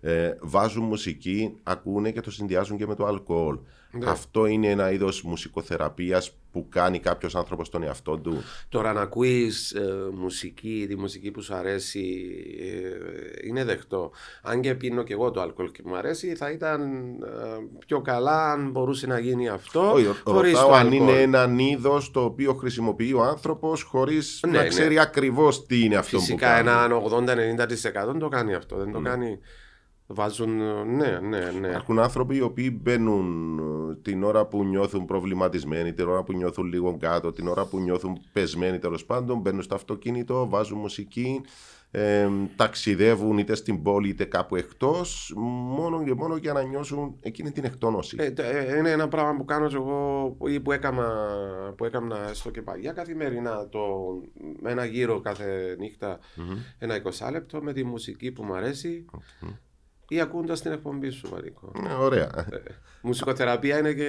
ε, 0.00 0.30
βάζουν 0.40 0.84
μουσική, 0.84 1.54
ακούνε 1.62 2.10
και 2.10 2.20
το 2.20 2.30
συνδυάζουν 2.30 2.76
και 2.76 2.86
με 2.86 2.94
το 2.94 3.04
αλκοόλ. 3.06 3.58
Ναι. 3.98 4.10
Αυτό 4.10 4.46
είναι 4.46 4.68
ένα 4.68 4.90
είδος 4.92 5.22
μουσικοθεραπείας 5.22 6.32
που 6.52 6.66
κάνει 6.68 6.98
κάποιος 6.98 7.34
άνθρωπος 7.34 7.68
τον 7.68 7.82
εαυτό 7.82 8.16
του; 8.18 8.42
Τώρα 8.68 8.92
να 8.92 9.00
ακούεις 9.00 9.72
ε, 9.72 10.08
μουσική, 10.14 10.84
τη 10.88 10.96
μουσική 10.96 11.30
που 11.30 11.42
σου 11.42 11.54
αρέσει 11.54 12.26
ε, 12.60 13.46
είναι 13.48 13.64
δεκτό. 13.64 14.10
Αν 14.42 14.60
και 14.60 14.74
πίνω 14.74 15.02
και 15.02 15.12
εγώ 15.12 15.30
το 15.30 15.40
αλκοόλ 15.40 15.70
και 15.70 15.82
μου 15.84 15.96
αρέσει 15.96 16.34
θα 16.34 16.50
ήταν 16.50 16.82
ε, 17.22 17.38
πιο 17.86 18.00
καλά 18.00 18.52
αν 18.52 18.70
μπορούσε 18.70 19.06
να 19.06 19.18
γίνει 19.18 19.48
αυτό 19.48 19.92
Όχι, 19.92 20.06
χωρίς 20.24 20.52
ρωτάω 20.52 20.68
το 20.68 20.74
αν 20.74 20.86
αλκοόλ. 20.86 21.08
είναι 21.08 21.20
ένα 21.20 21.50
είδος 21.56 22.10
το 22.10 22.24
οποίο 22.24 22.54
χρησιμοποιεί 22.54 23.12
ο 23.12 23.22
άνθρωπος 23.22 23.82
χωρίς 23.82 24.40
Ναι, 24.46 24.52
να 24.56 24.62
ναι. 24.62 24.68
ξέρει 24.68 24.98
ακριβώς 24.98 25.66
τι 25.66 25.84
είναι 25.84 25.96
αυτό 25.96 26.18
Φυσικά 26.18 26.58
που 26.58 26.64
κάνει. 26.64 26.68
έναν 26.68 27.26
80-90% 28.14 28.18
το 28.18 28.28
κάνει 28.28 28.54
αυτό. 28.54 28.76
Δεν 28.76 28.92
το 28.92 29.00
κάνει. 29.00 29.38
Βάζουν. 30.06 30.50
Ναι, 30.96 31.18
ναι, 31.22 31.50
ναι. 31.60 31.68
Υπάρχουν 31.68 31.98
άνθρωποι 31.98 32.36
οι 32.36 32.40
οποίοι 32.40 32.78
μπαίνουν 32.82 33.58
ε, 33.90 33.94
την 34.02 34.22
ώρα 34.22 34.46
που 34.46 34.64
νιώθουν 34.64 35.04
προβληματισμένοι, 35.04 35.92
την 35.92 36.08
ώρα 36.08 36.22
που 36.22 36.32
νιώθουν 36.32 36.66
λίγο 36.66 36.96
κάτω, 36.96 37.32
την 37.32 37.48
ώρα 37.48 37.64
που 37.66 37.78
νιώθουν 37.80 38.18
πεσμένοι 38.32 38.78
τέλος 38.78 39.04
πάντων, 39.04 39.38
μπαίνουν 39.40 39.62
στο 39.62 39.74
αυτοκίνητο, 39.74 40.48
βάζουν 40.48 40.78
μουσική, 40.78 41.40
ε, 41.90 42.28
ταξιδεύουν 42.56 43.38
είτε 43.38 43.54
στην 43.54 43.82
πόλη 43.82 44.08
είτε 44.08 44.24
κάπου 44.24 44.56
εκτός, 44.56 45.32
μόνο 45.76 46.04
και 46.04 46.14
μόνο 46.14 46.36
για 46.36 46.52
να 46.52 46.62
νιώσουν 46.62 47.16
εκείνη 47.20 47.50
την 47.50 47.64
εκτόνωση. 47.64 48.16
Ε, 48.20 48.30
τε- 48.30 48.54
ε, 48.70 48.76
είναι 48.78 48.90
ένα 48.90 49.08
πράγμα 49.08 49.36
που 49.36 49.44
κάνω 49.44 49.66
και 49.68 49.74
εγώ 49.76 50.28
που- 50.38 50.48
ή 50.48 50.60
που 50.60 50.72
έκανα, 50.72 51.06
που 51.76 51.84
έκανα 51.84 52.30
στο 52.32 52.50
και 52.50 52.62
παλιά 52.62 52.92
καθημερινά. 52.92 53.68
Το, 53.68 53.80
ένα 54.64 54.84
γύρο 54.84 55.20
κάθε 55.20 55.76
νύχτα, 55.78 56.18
ένα 56.78 56.94
20 56.94 57.30
λεπτό 57.32 57.62
με 57.62 57.72
τη 57.72 57.84
μουσική 57.84 58.32
που 58.32 58.42
μου 58.44 58.54
αρέσει 58.54 59.04
ή 60.14 60.20
ακούγοντας 60.20 60.62
την 60.62 60.72
εκπομπή 60.72 61.10
σου, 61.10 61.28
Μαρικό. 61.32 61.72
Ναι, 61.82 61.94
ωραία. 61.94 62.46
Ε, 62.52 62.56
μουσικοθεραπεία 63.02 63.78
είναι 63.78 63.92
και. 63.92 64.08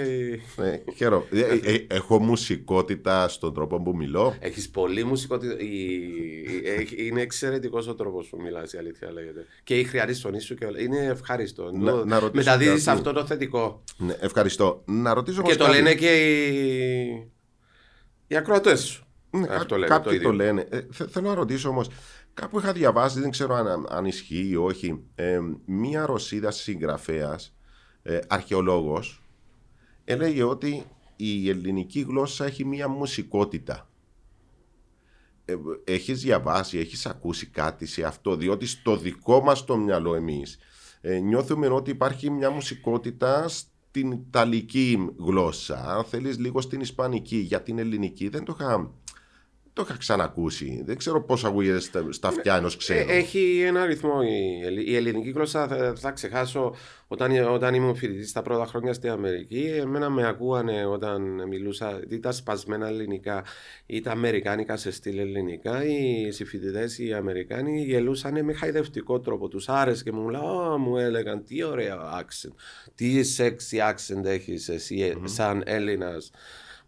Ναι, 0.56 0.82
χαίρομαι. 0.96 1.26
Ε, 1.32 1.39
ε, 1.39 1.74
ε, 1.74 1.86
έχω 1.89 2.20
μουσικότητα 2.20 3.28
στον 3.28 3.54
τρόπο 3.54 3.82
που 3.82 3.96
μιλώ. 3.96 4.36
Έχεις 4.39 4.70
πολύ 4.70 5.04
μουσικότητα. 5.04 5.60
η- 5.60 6.62
έχει- 6.65 7.06
Είναι 7.08 7.22
εξαιρετικός 7.22 7.88
ο 7.88 7.96
τρόπος 7.96 8.28
που 8.28 8.41
μιλάς, 8.41 8.74
η 8.74 8.78
αλήθεια 8.78 9.12
λέγεται. 9.12 9.46
Και 9.63 9.80
η 9.80 9.84
χρειαρή 9.84 10.13
φωνή 10.13 10.39
σου 10.39 10.56
και 10.56 10.65
όλα. 10.65 10.80
Είναι 10.80 10.98
ευχάριστο. 11.06 11.72
Να- 11.72 11.91
Το- 11.91 12.06
να 12.06 12.20
ρωτήσω 12.20 12.44
Μεταδίδεις 12.50 12.84
κάτι. 12.84 12.98
αυτό 12.98 13.12
το 13.13 13.26
θετικό. 13.26 13.84
Ναι, 13.98 14.15
ευχαριστώ. 14.20 14.82
Να 14.86 15.13
ρωτήσω 15.13 15.38
Και 15.41 15.44
όμως 15.44 15.58
το 15.58 15.63
κάτι. 15.65 15.76
λένε 15.78 15.94
και 15.96 16.38
οι, 16.48 17.32
οι 18.28 18.36
ακροατές 18.36 18.84
σου. 18.84 19.00
Ναι, 19.30 19.48
Αυτό 19.50 19.65
κά- 19.65 19.78
λένε, 19.78 19.88
κάποιοι 19.88 20.04
το 20.18 20.24
το, 20.24 20.34
ίδιο. 20.34 20.46
λένε. 20.46 20.68
Ε, 20.70 20.80
θε- 20.91 21.10
θέλω 21.10 21.28
να 21.28 21.34
ρωτήσω 21.36 21.70
όμως, 21.70 21.89
κάπου 22.36 22.60
είχα 22.60 22.74
διαβάσει, 22.74 23.19
δεν 23.19 23.32
ξέρω 23.32 23.56
αν, 23.56 23.86
αν 23.89 24.06
ισχύει 24.06 24.48
ή 24.48 24.56
όχι, 24.56 25.04
ε, 25.15 25.39
μία 25.65 26.06
Ρωσίδα 26.06 26.52
συγγραφέας, 26.52 27.56
ε, 28.02 28.19
αρχαιολόγος, 28.28 29.21
έλεγε 30.04 30.43
ότι 30.43 30.86
η 31.15 31.50
ελληνική 31.50 32.00
γλώσσα 32.02 32.45
έχει 32.45 32.65
μία 32.65 32.88
μουσικότητα. 32.88 33.89
Ε, 35.45 35.56
έχεις 35.84 36.21
διαβάσει, 36.21 36.78
έχεις 36.78 37.06
ακούσει 37.06 37.45
κάτι 37.45 37.86
σε 37.86 38.04
αυτό, 38.04 38.36
διότι 38.36 38.65
στο 38.65 38.98
δικό 38.98 39.41
μας 39.41 39.65
το 39.65 39.78
μυαλό 39.78 40.15
εμείς 40.15 40.58
ε, 41.08 41.19
νιώθουμε 41.19 41.67
ότι 41.67 41.91
υπάρχει 41.91 42.30
μια 42.30 42.50
μουσικότητα 42.50 43.48
στην 43.48 44.12
Ιταλική 44.12 45.10
γλώσσα, 45.17 45.95
αν 45.98 46.04
θέλεις 46.04 46.39
λίγο 46.39 46.62
στην 46.62 46.82
Ισπανική, 46.82 47.38
για 47.38 47.62
την 47.62 47.80
Ελληνική 47.80 48.30
δεν 48.30 48.43
το 48.43 48.56
είχα, 48.60 48.91
το 49.75 49.81
είχα 49.88 49.97
ξανακούσει. 49.97 50.83
Δεν 50.85 50.97
ξέρω 50.97 51.23
πώς 51.23 51.45
ακούγεται 51.45 51.79
στα, 51.79 52.05
στα 52.09 52.27
αυτιά 52.27 52.55
ενός 52.55 52.73
Ε, 52.73 52.77
ξένου. 52.77 53.11
έχει 53.11 53.61
ένα 53.65 53.81
αριθμό 53.81 54.19
η, 54.23 54.65
ελλη- 54.65 54.88
η 54.88 54.95
ελληνική 54.95 55.29
γλώσσα. 55.29 55.67
Θα, 55.67 55.93
θα 55.97 56.11
ξεχάσω 56.11 56.75
όταν, 57.07 57.47
όταν 57.53 57.73
ήμουν 57.73 57.95
φοιτητής 57.95 58.31
τα 58.31 58.41
πρώτα 58.41 58.65
χρόνια 58.65 58.93
στην 58.93 59.09
Αμερική. 59.09 59.73
Εμένα 59.79 60.09
με 60.09 60.27
ακούανε 60.27 60.85
όταν 60.85 61.47
μιλούσα 61.47 61.99
είτε 62.03 62.17
τα 62.17 62.31
σπασμένα 62.31 62.88
ελληνικά 62.88 63.43
ή 63.85 64.01
τα 64.01 64.11
αμερικάνικα 64.11 64.77
σε 64.77 64.91
στυλ 64.91 65.17
ελληνικά. 65.17 65.85
Οι 65.85 66.31
συμφοιτητές, 66.31 66.97
οι 66.99 67.13
Αμερικάνοι, 67.13 67.83
γελούσαν 67.83 68.43
με 68.45 68.53
χαϊδευτικό 68.53 69.19
τρόπο. 69.19 69.47
Τους 69.47 69.69
άρεσε 69.69 70.03
και 70.03 70.11
μου 70.11 70.29
λέγανε, 70.29 70.77
μου 70.77 70.97
έλεγαν 70.97 71.43
τι 71.43 71.63
ωραίο 71.63 71.97
accent, 72.19 72.53
τι 72.95 73.21
sexy 73.38 73.77
accent 73.93 74.23
έχεις 74.25 74.69
εσύ 74.69 74.99
ε, 75.01 75.27
σαν 75.27 75.63
Έλληνας 75.65 76.31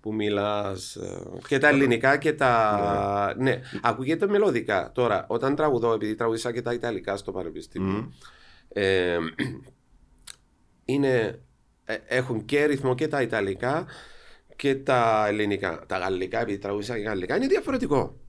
που 0.08 0.14
μιλάς 0.14 0.96
ε, 0.96 1.22
και 1.48 1.58
τα 1.58 1.68
ελληνικά 1.68 2.18
και 2.18 2.34
τα... 2.34 3.34
Ναι, 3.38 3.62
ακούγεται 3.82 4.28
μελωδικά. 4.28 4.92
Τώρα, 4.94 5.26
όταν 5.28 5.56
τραγουδώ, 5.56 5.94
επειδή 5.94 6.16
τραγουδίσα 6.16 6.52
και 6.54 6.62
τα 6.62 6.74
Ιταλικά 6.74 7.18
στο 7.18 7.32
πανεπιστήμιο, 7.32 8.14
Ε, 8.70 9.18
είναι, 10.86 11.40
ε, 11.86 11.96
έχουν 12.08 12.46
και 12.46 12.66
ρυθμό 12.66 12.96
και 12.96 13.08
τα 13.08 13.22
Ιταλικά 13.22 13.86
και 14.56 14.76
τα 14.76 15.26
ελληνικά. 15.28 15.84
Τα 15.88 15.98
γαλλικά, 15.98 16.42
επειδή 16.42 16.58
τραγουδίσα 16.58 16.96
και 16.96 17.04
γαλλικά, 17.04 17.36
είναι 17.36 17.48
διαφορετικό. 17.48 18.20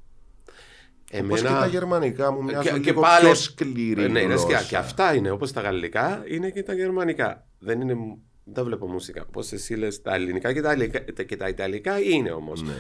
Όπως 1.23 1.41
και 1.41 1.47
τα 1.47 1.67
γερμανικά 1.67 2.33
μου 2.33 2.43
μοιάζουν 2.43 2.73
και, 2.73 2.79
και 2.79 2.81
και 2.81 2.93
πάλι, 2.93 3.25
πιο 3.25 3.35
σκληρή 3.35 4.03
Ε, 4.03 4.09
ναι, 4.09 4.21
είναι 4.21 4.35
γλώσσα. 4.35 4.47
σκιά. 4.47 4.63
και 4.69 4.77
αυτά 4.77 5.15
είναι 5.15 5.31
όπως 5.31 5.53
τα 5.53 5.61
γαλλικά 5.61 6.23
είναι 6.29 6.51
και 6.51 6.63
τα 6.63 6.75
γερμανικά. 6.75 7.47
Δεν, 7.59 7.81
είναι, 7.81 7.95
δεν 8.53 8.65
βλέπω 8.65 8.87
μουσικά. 8.89 9.25
Όπω 9.29 9.41
εσύ 9.51 9.75
λες 9.75 10.03
τα 10.03 10.15
ελληνικά 10.15 10.53
και 10.53 10.61
τα, 10.61 10.73
Ιταλικά- 10.73 11.23
και 11.23 11.37
τα 11.37 11.49
ιταλικά 11.49 12.01
είναι 12.01 12.31
όμως. 12.31 12.63
Ναι. 12.63 12.73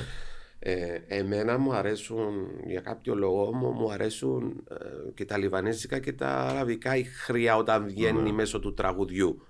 Ε, 0.60 1.00
εμένα 1.08 1.58
μου 1.58 1.72
αρέσουν, 1.72 2.50
για 2.66 2.80
κάποιο 2.80 3.14
λόγο 3.14 3.54
μου, 3.54 3.70
μου 3.70 3.90
αρέσουν 3.92 4.64
ε, 4.70 5.10
και 5.14 5.24
τα 5.24 5.36
λιβανέζικα 5.38 5.98
και 5.98 6.12
τα 6.12 6.28
αραβικά 6.36 6.96
η 6.96 7.02
χρειά 7.04 7.56
όταν 7.56 7.86
βγαίνει 7.86 8.22
Ναι. 8.22 8.32
μέσω 8.32 8.58
του 8.60 8.74
τραγουδιού. 8.74 9.42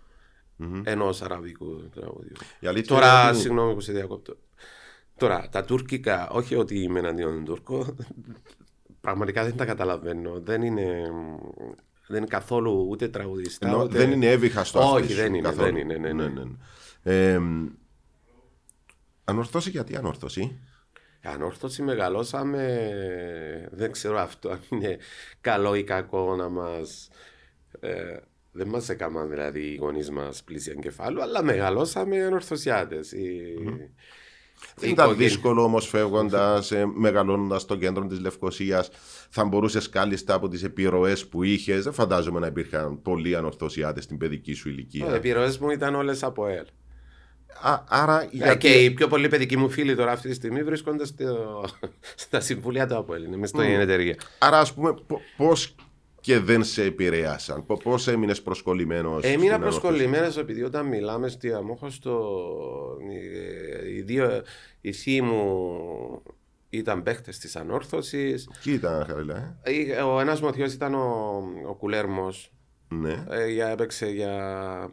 Ενός 0.85 1.22
αραβικού 1.22 1.88
τραγουδιού. 1.94 2.33
Η 2.61 2.66
αλήθεια 2.66 2.94
Τώρα, 2.94 3.20
είναι 3.20 3.31
ότι- 3.31 3.38
συγγνώμη 3.40 3.74
που 3.74 3.81
σε 3.81 3.92
διακόπτω. 3.92 4.37
Τώρα, 5.16 5.48
τα 5.50 5.64
τουρκικά, 5.64 6.28
όχι 6.31 6.54
ότι 6.54 6.78
είμαι 6.83 6.98
εναντίον 6.98 7.33
των 7.35 7.44
Τούρκων, 7.44 7.96
πραγματικά 9.00 9.44
δεν 9.44 9.57
τα 9.57 9.64
καταλαβαίνω. 9.64 10.40
Δεν 10.40 10.62
είναι, 10.62 11.11
δεν 12.09 12.16
είναι 12.18 12.27
καθόλου 12.27 12.87
ούτε 12.88 13.09
τραγουδιστά. 13.09 13.68
Ενώ 13.68 13.83
ούτε... 13.83 13.99
δεν 13.99 14.11
είναι 14.12 14.31
έβυχα 14.31 14.64
στο 14.64 14.81
Όχι, 14.81 15.01
αυτί 15.03 15.09
σου 15.09 15.21
δεν 15.21 15.35
είναι, 15.35 15.49
καθόλου. 15.49 15.64
δεν 15.64 15.77
είναι, 15.77 16.12
ναι, 16.12 16.12
ναι. 16.12 16.42
Ε, 17.03 17.40
ανορθώσει 19.25 19.71
γιατί 19.71 19.97
ανορθώσει; 19.97 20.59
Ανόρθωση 21.23 21.83
μεγαλώσαμε, 21.83 22.88
δεν 23.73 23.92
ξέρω 23.92 24.18
αυτό 24.18 24.51
αν 24.51 24.61
είναι 24.71 24.99
καλό 25.40 25.75
ή 25.75 25.85
κακό 25.85 26.37
να 26.37 26.49
μας... 26.49 27.09
Ε, 27.81 28.16
δεν 28.53 28.68
μας 28.68 28.88
έκαναν 28.88 29.29
δηλαδή 29.29 29.61
οι 29.61 29.75
γονείς 29.75 30.11
μας 30.11 30.42
πλήσια 30.42 30.73
εγκεφάλου, 30.77 31.23
αλλά 31.23 31.42
μεγαλώσαμε 31.42 32.23
ανορθωσιάτες. 32.23 33.12
Η... 33.12 33.55
Δεν 34.77 34.88
η 34.88 34.92
ήταν 34.92 35.05
οικογένεια- 35.07 35.29
δύσκολο 35.29 35.62
όμως 35.62 35.87
φεύγοντας, 35.88 36.73
μεγαλώνοντας 36.94 37.62
στο 37.62 37.77
κέντρο 37.77 38.07
της 38.07 38.21
Λευκοσίας, 38.21 38.90
θα 39.31 39.44
μπορούσες 39.44 39.88
κάλλιστα 39.88 40.35
από 40.35 40.49
τις 40.49 40.62
επιρροές 40.62 41.27
που 41.27 41.42
είχες. 41.42 41.85
Δεν 41.85 41.92
φαντάζομαι 41.92 42.40
να 42.40 42.47
υπήρχαν 42.47 43.03
πολλοί 43.03 43.37
ανορθωσιάτες 43.37 44.05
στην 44.05 44.18
παιδική 44.18 44.53
σου 44.53 44.68
Οι 44.68 44.73
ηλικία. 44.77 45.14
επιρροές 45.14 45.59
μου 45.59 45.71
ήταν 45.71 45.94
όλες 45.94 46.23
από 46.23 46.47
ελ. 46.47 46.64
Α, 47.62 47.83
άρα, 47.88 48.23
Ε, 48.23 48.29
γιατί. 48.31 48.59
Και 48.59 48.68
οι 48.85 48.90
πιο 48.90 49.09
πολλοί 49.09 49.29
παιδικοί 49.29 49.57
μου 49.57 49.71
φίλοι 49.71 49.94
τώρα 49.97 50.12
αυτή 50.12 50.29
τη 50.29 50.35
στιγμή 50.35 50.62
βρίσκονται 50.62 51.05
στο... 51.07 51.64
στα 52.25 52.40
συμβούλια 52.40 52.87
του 52.87 52.97
ΑΠΟΕΛ. 52.97 53.25
Είναι 53.25 53.37
μες 53.37 53.49
στην 53.49 53.61
εταιρεία. 53.81 54.16
Άρα, 54.38 54.59
ας 54.59 54.75
πούμε, 54.75 54.94
πώς 55.37 55.75
και 56.28 56.38
δεν 56.38 56.64
σε 56.64 56.82
επηρέασαν, 56.82 57.66
πώς 57.82 58.08
έμεινες 58.08 58.42
προσκολλημένος. 58.42 59.24
Έμεινα 59.24 59.58
προσκολλημένος 59.58 60.36
επειδή 60.36 60.62
όταν 60.62 60.86
μιλάμε 60.86 61.28
στη 61.28 61.52
Αμόχωστο 61.52 62.38
οι, 63.10 63.96
οι 63.96 64.02
δύο 64.02 64.42
οι 64.80 64.92
θείοι 64.92 65.20
μου 65.22 66.22
ήταν 66.68 67.02
παίχτες 67.02 67.38
της 67.38 67.56
ανόρθωσης. 67.56 68.48
Κοίτα, 68.60 69.04
χαβιλά. 69.08 69.58
Ε; 69.62 69.72
Ε, 69.72 70.00
Ο 70.00 70.20
ένας 70.20 70.40
μου 70.40 70.52
θείος 70.52 70.72
ήταν 70.72 70.94
ο, 70.94 71.42
ο 71.68 71.74
Κουλέρμος. 71.74 72.52
Ναι. 72.88 73.24
Ε, 73.30 73.46
για, 73.46 73.68
έπαιξε 73.68 74.06
για 74.06 74.90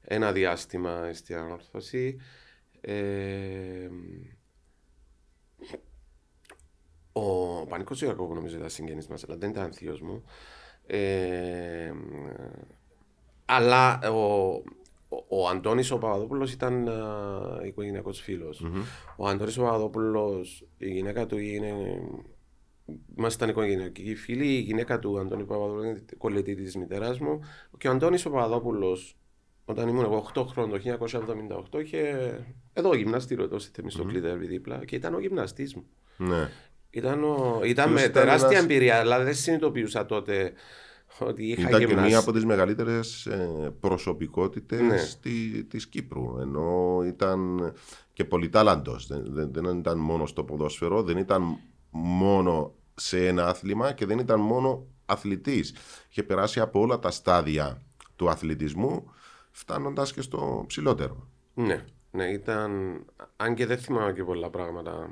ένα 0.00 0.32
διάστημα 0.32 1.10
στην 1.12 1.36
ανόρθωση. 1.36 2.16
Ε, 2.80 2.94
ο 7.68 7.70
Πανικός 7.70 8.02
Ιακώβου 8.02 8.34
νομίζω 8.34 8.56
ήταν 8.56 8.70
συγγενής 8.70 9.06
μας, 9.06 9.24
αλλά 9.24 9.36
δεν 9.36 9.50
ήταν 9.50 9.72
θείος 9.72 10.00
μου. 10.00 10.22
Ε, 10.86 11.92
αλλά 13.44 13.98
ο, 14.10 14.46
ο, 15.08 15.24
ο 15.28 15.48
Αντώνης 15.48 15.90
ο 15.90 15.98
Παπαδόπουλος 15.98 16.52
ήταν 16.52 16.88
α, 16.88 17.60
οικογενειακός 17.66 18.20
φίλος. 18.20 18.60
Ο 19.16 19.26
Αντώνης 19.28 19.58
ο 19.58 19.62
Παπαδόπουλος, 19.62 20.64
η 20.78 20.90
γυναίκα 20.90 21.26
του 21.26 21.38
είναι... 21.38 22.00
Ήμασταν 23.18 23.48
οικογενειακοί 23.48 24.14
φίλοι. 24.14 24.46
Η 24.46 24.60
γυναίκα 24.60 24.98
του 24.98 25.18
Αντώνη 25.18 25.44
Παπαδόπουλου 25.44 25.82
είναι 25.82 26.04
κολλητή 26.18 26.54
της 26.54 26.76
μητέρας 26.76 27.18
μου. 27.18 27.40
Και 27.78 27.88
ο 27.88 27.90
Αντώνης 27.90 28.26
ο 28.26 28.30
Παπαδόπουλος, 28.30 29.16
όταν 29.64 29.88
ήμουν 29.88 30.04
εγώ 30.04 30.30
8 30.34 30.44
χρόνων 30.46 30.70
το 30.70 30.98
1978, 31.70 31.82
είχε 31.82 32.44
εδώ 32.72 32.94
γυμναστήριο 32.94 33.44
εδώ 33.44 33.58
στη 33.58 33.70
Θεμιστοκλή 33.74 34.20
δίπλα 34.36 34.84
και 34.84 34.96
ήταν 34.96 35.14
ο 35.14 35.20
γυμναστής 35.20 35.74
μου. 35.74 35.84
ναι. 36.16 36.50
Ήταν, 36.90 37.24
ο, 37.24 37.60
ήταν 37.64 37.84
Ποιος 37.86 38.00
με 38.00 38.06
ήταν 38.06 38.12
τεράστια 38.12 38.48
ένας- 38.48 38.62
εμπειρία, 38.62 38.98
αλλά 38.98 39.24
δεν 39.24 39.34
συνειδητοποιούσα 39.34 40.06
τότε 40.06 40.52
ότι 41.18 41.44
είχα 41.46 41.68
Ήταν 41.68 41.80
και 41.80 41.86
γυμναστεί. 41.86 42.08
μία 42.10 42.18
από 42.18 42.32
τις 42.32 42.44
μεγαλύτερες 42.44 43.26
ε, 43.26 43.72
προσωπικότητες 43.80 44.80
Ναι. 44.80 44.96
τη- 45.22 45.64
της 45.64 45.86
Κύπρου. 45.86 46.38
Ενώ 46.40 47.00
ήταν 47.06 47.72
και 48.12 48.24
πολυτάλαντος. 48.24 49.06
Δεν, 49.06 49.24
δεν, 49.28 49.52
δεν 49.52 49.78
ήταν 49.78 49.98
μόνο 49.98 50.26
στο 50.26 50.44
ποδόσφαιρο, 50.44 51.02
δεν 51.02 51.16
ήταν 51.16 51.58
μόνο 51.90 52.74
σε 52.94 53.26
ένα 53.26 53.46
άθλημα 53.46 53.92
και 53.92 54.06
δεν 54.06 54.18
ήταν 54.18 54.40
μόνο 54.40 54.86
αθλητής. 55.06 55.74
Είχε 56.10 56.22
περάσει 56.22 56.60
από 56.60 56.80
όλα 56.80 56.98
τα 56.98 57.10
στάδια 57.10 57.82
του 58.16 58.30
αθλητισμού, 58.30 59.10
φτάνοντας 59.50 60.12
και 60.12 60.20
στο 60.22 60.64
ψηλότερο. 60.66 61.28
Ναι, 61.54 61.84
ναι, 62.10 62.24
ήταν. 62.24 63.00
Αν 63.36 63.54
και 63.54 63.66
δεν 63.66 63.78
θυμάμαι 63.78 64.12
και 64.12 64.24
πολλά 64.24 64.50
πράγματα. 64.50 65.08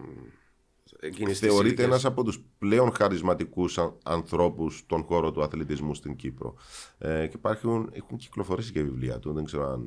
Εκείνης 1.07 1.39
της 1.39 1.49
Θεωρείται 1.49 1.67
ηλικίας. 1.67 1.87
ένας 1.87 2.05
από 2.05 2.25
τους 2.25 2.41
πλέον 2.59 2.93
χαρισματικούς 2.95 3.79
αν- 3.79 3.95
ανθρώπους 4.05 4.77
στον 4.79 5.03
χώρο 5.03 5.31
του 5.33 5.43
αθλητισμού 5.43 5.95
στην 5.95 6.17
Κύπρο. 6.17 6.55
Ε, 6.99 7.27
και 7.27 7.37
υπάρχουν, 7.37 7.91
έχουν 7.93 8.17
κυκλοφορήσει 8.17 8.73
και 8.73 8.83
βιβλία 8.83 9.19
του, 9.19 9.33
δεν 9.33 9.45
ξέρω 9.45 9.71
αν 9.73 9.85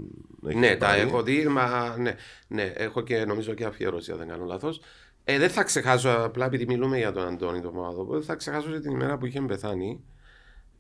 έχει 0.47 0.57
Ναι, 0.59 0.75
τα 0.75 0.85
πάρει. 0.85 1.01
έχω 1.01 1.23
δει, 1.23 1.47
μα 1.47 1.97
ναι, 1.97 2.15
ναι, 2.47 2.63
έχω 2.75 3.01
και 3.01 3.25
νομίζω 3.25 3.53
και 3.53 3.65
αφιέρωση, 3.65 4.11
αν 4.11 4.17
δεν 4.17 4.27
κάνω 4.27 4.45
λάθος. 4.45 4.81
Ε, 5.23 5.37
δεν 5.37 5.49
θα 5.49 5.63
ξεχάσω, 5.63 6.09
απλά 6.09 6.45
επειδή 6.45 6.65
μιλούμε 6.65 6.97
για 6.97 7.11
τον 7.11 7.23
Αντώνη 7.27 7.61
τον 7.61 7.73
Παπαδόπουλο, 7.73 8.17
δεν 8.17 8.27
θα 8.27 8.35
ξεχάσω 8.35 8.71
και 8.71 8.79
την 8.79 8.91
ημέρα 8.91 9.17
που 9.17 9.25
είχε 9.25 9.41
πεθάνει. 9.41 10.03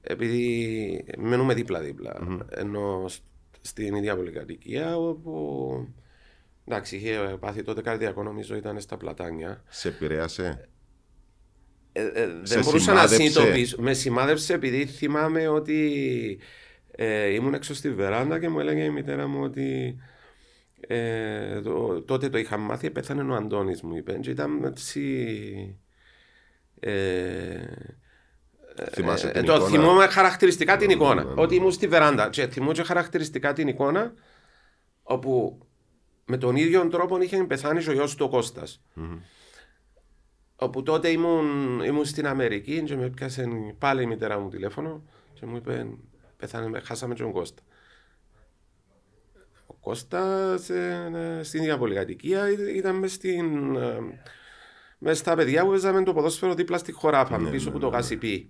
Επειδή 0.01 1.05
μένουμε 1.17 1.53
δίπλα-δίπλα. 1.53 2.17
Ενώ 2.49 3.05
σ- 3.07 3.21
στην 3.61 3.95
ίδια 3.95 4.15
πολυκατοικία, 4.15 4.97
όπου. 4.97 5.87
Εντάξει, 6.71 6.95
είχε 6.95 7.37
πάθει 7.39 7.63
τότε 7.63 7.81
καρδιακό, 7.81 8.23
νομίζω 8.23 8.55
ήταν 8.55 8.79
στα 8.79 8.97
πλατάνια. 8.97 9.63
Σε 9.69 9.87
επηρέασε. 9.87 10.69
Ε, 11.91 12.01
ε, 12.05 12.27
Σε 12.43 12.55
δεν 12.55 12.63
μπορούσα 12.63 12.93
να 12.93 13.07
σημάδεψε. 13.07 13.15
συνειδητοποιήσω. 13.15 13.81
Με 13.81 13.93
σημάδεψε 13.93 14.53
επειδή 14.53 14.85
θυμάμαι 14.85 15.47
ότι 15.47 16.39
ε, 16.91 17.33
ήμουν 17.33 17.53
έξω 17.53 17.73
στη 17.73 17.91
βεράντα 17.93 18.39
και 18.39 18.49
μου 18.49 18.59
έλεγε 18.59 18.83
η 18.83 18.89
μητέρα 18.89 19.27
μου 19.27 19.43
ότι 19.43 19.97
ε, 20.87 21.61
το- 21.61 22.01
τότε 22.01 22.29
το 22.29 22.37
είχα 22.37 22.57
μάθει, 22.57 22.89
πέθανε 22.91 23.31
ο 23.31 23.35
Αντώνης 23.35 23.81
μου 23.81 23.95
είπε 23.95 24.13
και 24.13 24.29
ήταν 24.29 24.63
έτσι... 24.63 25.79
Ε, 26.79 27.63
Θυμάσαι 28.91 29.27
ε, 29.27 29.31
την 29.31 29.45
το 29.45 29.53
εικόνα; 29.55 29.69
θυμούμαι 29.69 30.07
χαρακτηριστικά 30.07 30.77
την 30.77 30.89
εικόνα. 30.89 31.23
ναι, 31.23 31.33
ναι. 31.33 31.41
Ότι 31.41 31.55
ήμουν 31.55 31.71
στη 31.71 31.87
βεράντα. 31.87 32.29
Και 32.29 32.47
θυμούμαι 32.47 32.73
και 32.73 32.83
χαρακτηριστικά 32.83 33.53
την 33.53 33.67
εικόνα 33.67 34.13
όπου 35.03 35.59
με 36.29 36.37
τον 36.37 36.55
ίδιο 36.55 36.87
τρόπο 36.87 37.21
είχε 37.21 37.43
πεθάνει 37.43 37.83
και 37.83 37.89
ο 37.89 37.93
γιος 37.93 38.15
του 38.15 38.25
ο 38.25 38.29
κωστας 38.29 38.81
Όπου 40.55 40.83
τότε 40.83 41.09
ήμουν, 41.09 41.79
ήμουν 41.79 42.05
στην 42.05 42.27
Αμερική 42.27 42.83
και 42.83 42.95
με 42.95 43.05
έπιασε 43.05 43.47
πάλι 43.77 44.03
η 44.03 44.05
μητέρα 44.05 44.39
μου 44.39 44.49
τηλέφωνο 44.49 45.03
και 45.33 45.45
μου 45.45 45.55
είπε 45.55 45.87
πεθάνε, 46.37 46.79
χάσαμε 46.79 47.15
τον 47.15 47.31
Κώστα. 47.31 47.61
Ο 49.67 49.73
Κώστας 49.73 50.69
ε, 50.69 51.39
στην 51.43 51.61
ίδια 51.61 51.77
πολυκατοικία 51.77 52.49
ή- 52.49 52.75
ήταν 52.77 52.95
μες 52.95 53.11
στην... 53.13 53.75
ε, 53.75 53.99
μες 54.97 55.17
στα 55.17 55.35
παιδιά 55.35 55.63
που 55.63 55.69
παίζαμε 55.69 56.03
το 56.03 56.13
ποδόσφαιρο 56.13 56.53
δίπλα 56.53 56.77
στη 56.77 56.91
χωράφα, 56.91 57.37
Ναι, 57.37 57.49
πίσω 57.49 57.63
ναι, 57.63 57.69
από 57.69 57.77
ναι, 57.77 57.83
το 57.83 57.89
ναι. 57.89 57.95
γασιπί. 57.97 58.49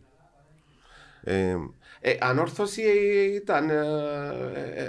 Ε, 1.24 1.56
Ε, 2.02 2.18
ανόρθωση 2.20 2.82
ε, 2.82 3.22
ήταν. 3.36 3.70
Ε, 3.70 4.89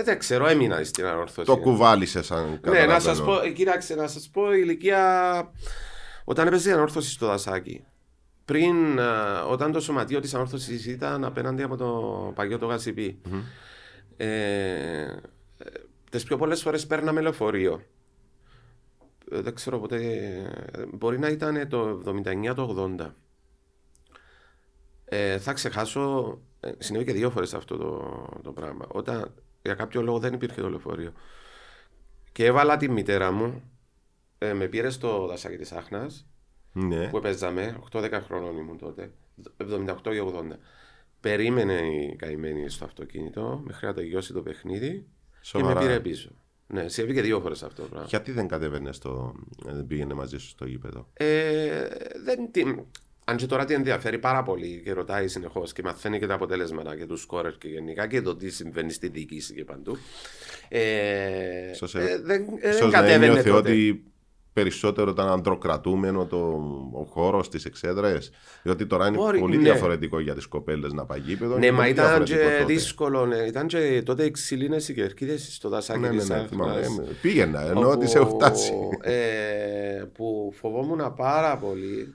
ε, 0.00 0.02
ε, 0.02 0.10
ε, 0.10 0.12
δεν 0.12 0.18
ξέρω, 0.18 0.46
έμεινα 0.46 0.84
στην 0.84 1.04
ανόρθωση. 1.04 1.46
το 1.46 1.56
κουβάλισες 1.58 2.26
σαν 2.26 2.60
Ναι, 2.64 2.86
να 2.86 3.00
σας 3.00 3.18
καταλαβαίνω. 3.18 3.24
πω, 3.40 3.46
ε, 3.46 3.50
κοίταξε, 3.50 3.94
να 3.94 4.06
σας 4.06 4.28
πω 4.32 4.52
η 4.54 4.58
ηλικία. 4.62 5.52
Όταν 6.24 6.46
έπαιζε 6.46 6.70
η 6.70 6.72
ανόρθωση 6.72 7.10
στο 7.10 7.26
δασάκι, 7.26 7.84
πριν, 8.44 8.98
ε, 8.98 9.02
όταν 9.50 9.72
το 9.72 9.80
σωματείο 9.80 10.20
της 10.20 10.34
ανόρθωσης 10.34 10.86
ήταν 10.86 11.24
απέναντι 11.24 11.62
από 11.62 11.76
το 11.76 12.32
παγιό 12.34 12.58
το 12.58 12.66
γασιπί, 12.66 13.20
ε, 14.16 14.26
ε, 14.26 15.16
τις 16.10 16.24
πιο 16.24 16.36
πολλές 16.36 16.62
φορές 16.62 16.86
παίρναμε 16.86 17.20
λεωφορείο. 17.20 17.82
Ε, 19.32 19.40
δεν 19.40 19.54
ξέρω 19.54 19.78
ποτέ. 19.78 19.96
ε, 20.72 20.84
Μπορεί 20.92 21.18
να 21.18 21.28
ήταν 21.28 21.68
το 21.68 22.02
79 22.50 22.54
το 22.54 22.62
80. 22.98 23.14
Ε, 25.04 25.38
θα 25.38 25.52
ξεχάσω. 25.52 26.38
Ε, 26.60 26.70
συνέβη 26.78 27.04
και 27.04 27.12
δύο 27.12 27.30
φορές 27.30 27.54
αυτό 27.54 27.76
το, 27.76 28.24
το 28.42 28.52
πράγμα. 28.52 28.84
Όταν 28.88 29.34
για 29.62 29.74
κάποιο 29.74 30.02
λόγο 30.02 30.18
δεν 30.18 30.32
υπήρχε 30.32 30.60
το 30.60 30.68
λεωφορείο. 30.68 31.12
Και 32.32 32.44
έβαλα 32.44 32.76
τη 32.76 32.88
μητέρα 32.90 33.30
μου. 33.30 33.62
Ε, 34.38 34.52
με 34.52 34.66
πήρε 34.66 34.90
στο 34.90 35.26
δασάκι 35.26 35.56
της 35.56 35.72
Άχνας 35.72 36.26
Ναι. 36.72 37.08
που 37.08 37.20
παίζαμε. 37.20 37.78
8-10 37.92 38.20
χρόνων 38.24 38.56
ήμουν 38.56 38.78
τότε. 38.78 39.10
78 39.56 40.14
ή 40.14 40.18
80. 40.18 40.56
περίμενε 41.20 41.72
η 41.72 42.16
καημένη 42.16 42.68
στο 42.70 42.84
αυτοκίνητο 42.84 43.60
μέχρι 43.64 43.86
να 43.86 43.94
τελειώσει 43.94 44.32
το 44.32 44.42
παιχνίδι 44.42 44.90
και 44.90 45.36
Σοβαρά. 45.40 45.80
με 45.80 45.86
πήρε 45.86 46.00
πίσω. 46.00 46.30
Ναι, 46.66 46.88
συμβεί 46.88 47.20
δύο 47.20 47.40
φορές 47.40 47.62
αυτό 47.62 47.82
το 47.82 47.88
πράγμα. 47.88 48.06
Γιατί 48.08 48.32
δεν 48.32 48.48
κατέβαινε 48.48 48.92
στο. 48.92 49.34
δεν 49.64 49.86
πήγαινε 49.86 50.14
μαζί 50.14 50.38
σου 50.38 50.48
στο 50.48 50.66
γήπεδο; 50.66 51.08
Ε, 51.12 51.88
δεν 52.24 52.50
την... 52.50 52.84
Αν 53.30 53.36
και 53.36 53.46
τώρα 53.46 53.64
την 53.64 53.76
ενδιαφέρει 53.76 54.18
πάρα 54.18 54.42
πολύ 54.42 54.80
και 54.84 54.92
ρωτάει 54.92 55.28
συνεχώς 55.28 55.72
και 55.72 55.82
μαθαίνει 55.84 56.18
και 56.18 56.26
τα 56.26 56.34
αποτέλεσματα 56.34 56.96
και 56.96 57.06
τους 57.06 57.20
σκόρερ 57.20 57.52
και 57.58 57.68
γενικά 57.68 58.06
και 58.06 58.20
το 58.22 58.36
τι 58.36 58.50
συμβαίνει 58.50 58.92
στη 58.92 59.08
διοίκηση 59.08 59.54
και 59.54 59.64
παντού. 59.64 59.96
Ε, 60.68 61.70
Ίσως, 61.72 61.94
ε, 61.94 61.98
ε, 61.98 62.18
δεν, 62.20 62.42
ε, 62.42 62.46
δεν 62.60 62.70
Ίσως 62.70 62.92
να 62.92 62.98
κατέβαινε 62.98 63.26
ένιωθε 63.26 63.50
τότε. 63.50 63.70
ότι 63.70 64.04
περισσότερο 64.52 65.10
ήταν 65.10 65.28
αντροκρατούμενο 65.28 66.26
το, 66.26 66.36
ο 66.92 67.02
χώρος 67.04 67.48
τη 67.48 67.62
εξέδρες. 67.66 68.30
Διότι 68.62 68.86
τώρα 68.86 69.06
είναι 69.06 69.16
Μπορεί, 69.16 69.38
πολύ 69.38 69.56
ναι. 69.56 69.62
διαφορετικό 69.62 70.20
για 70.20 70.34
τις 70.34 70.46
κοπέλες 70.46 70.92
να 70.92 71.04
πάει 71.04 71.18
γήπεδο. 71.20 71.58
Ναι, 71.58 71.66
είναι 71.66 71.74
μα 71.76 71.80
πολύ 71.82 71.90
ήταν 71.90 72.04
διαφορετικό 72.24 72.48
και 72.50 72.60
τότε. 72.60 72.72
δύσκολο. 72.72 73.26
Ναι. 73.26 73.36
Ήταν 73.36 73.66
και 73.66 74.02
τότε 74.04 74.24
οι 74.24 74.30
ξυλίνες 74.30 74.88
οι 74.88 74.94
κερκίδες 74.94 75.54
στο 75.54 75.68
δασάκι 75.68 75.98
Ναι, 76.00 76.08
ναι, 76.08 76.16
της 76.18 76.28
ναι, 76.28 76.34
Άχνας. 76.34 76.50
θυμάμαι. 76.50 76.80
Ε, 76.80 77.12
Πήγαινα, 77.22 77.62
ενώ 77.62 77.80
όπου, 77.80 77.88
ότι 77.90 78.06
σε 78.08 78.18
έχω 78.18 78.34
φτάσει. 78.38 78.72
ε, 79.02 80.04
που 80.12 80.52
φοβόμουν 80.60 81.14
πάρα 81.16 81.56
πολύ 81.56 82.14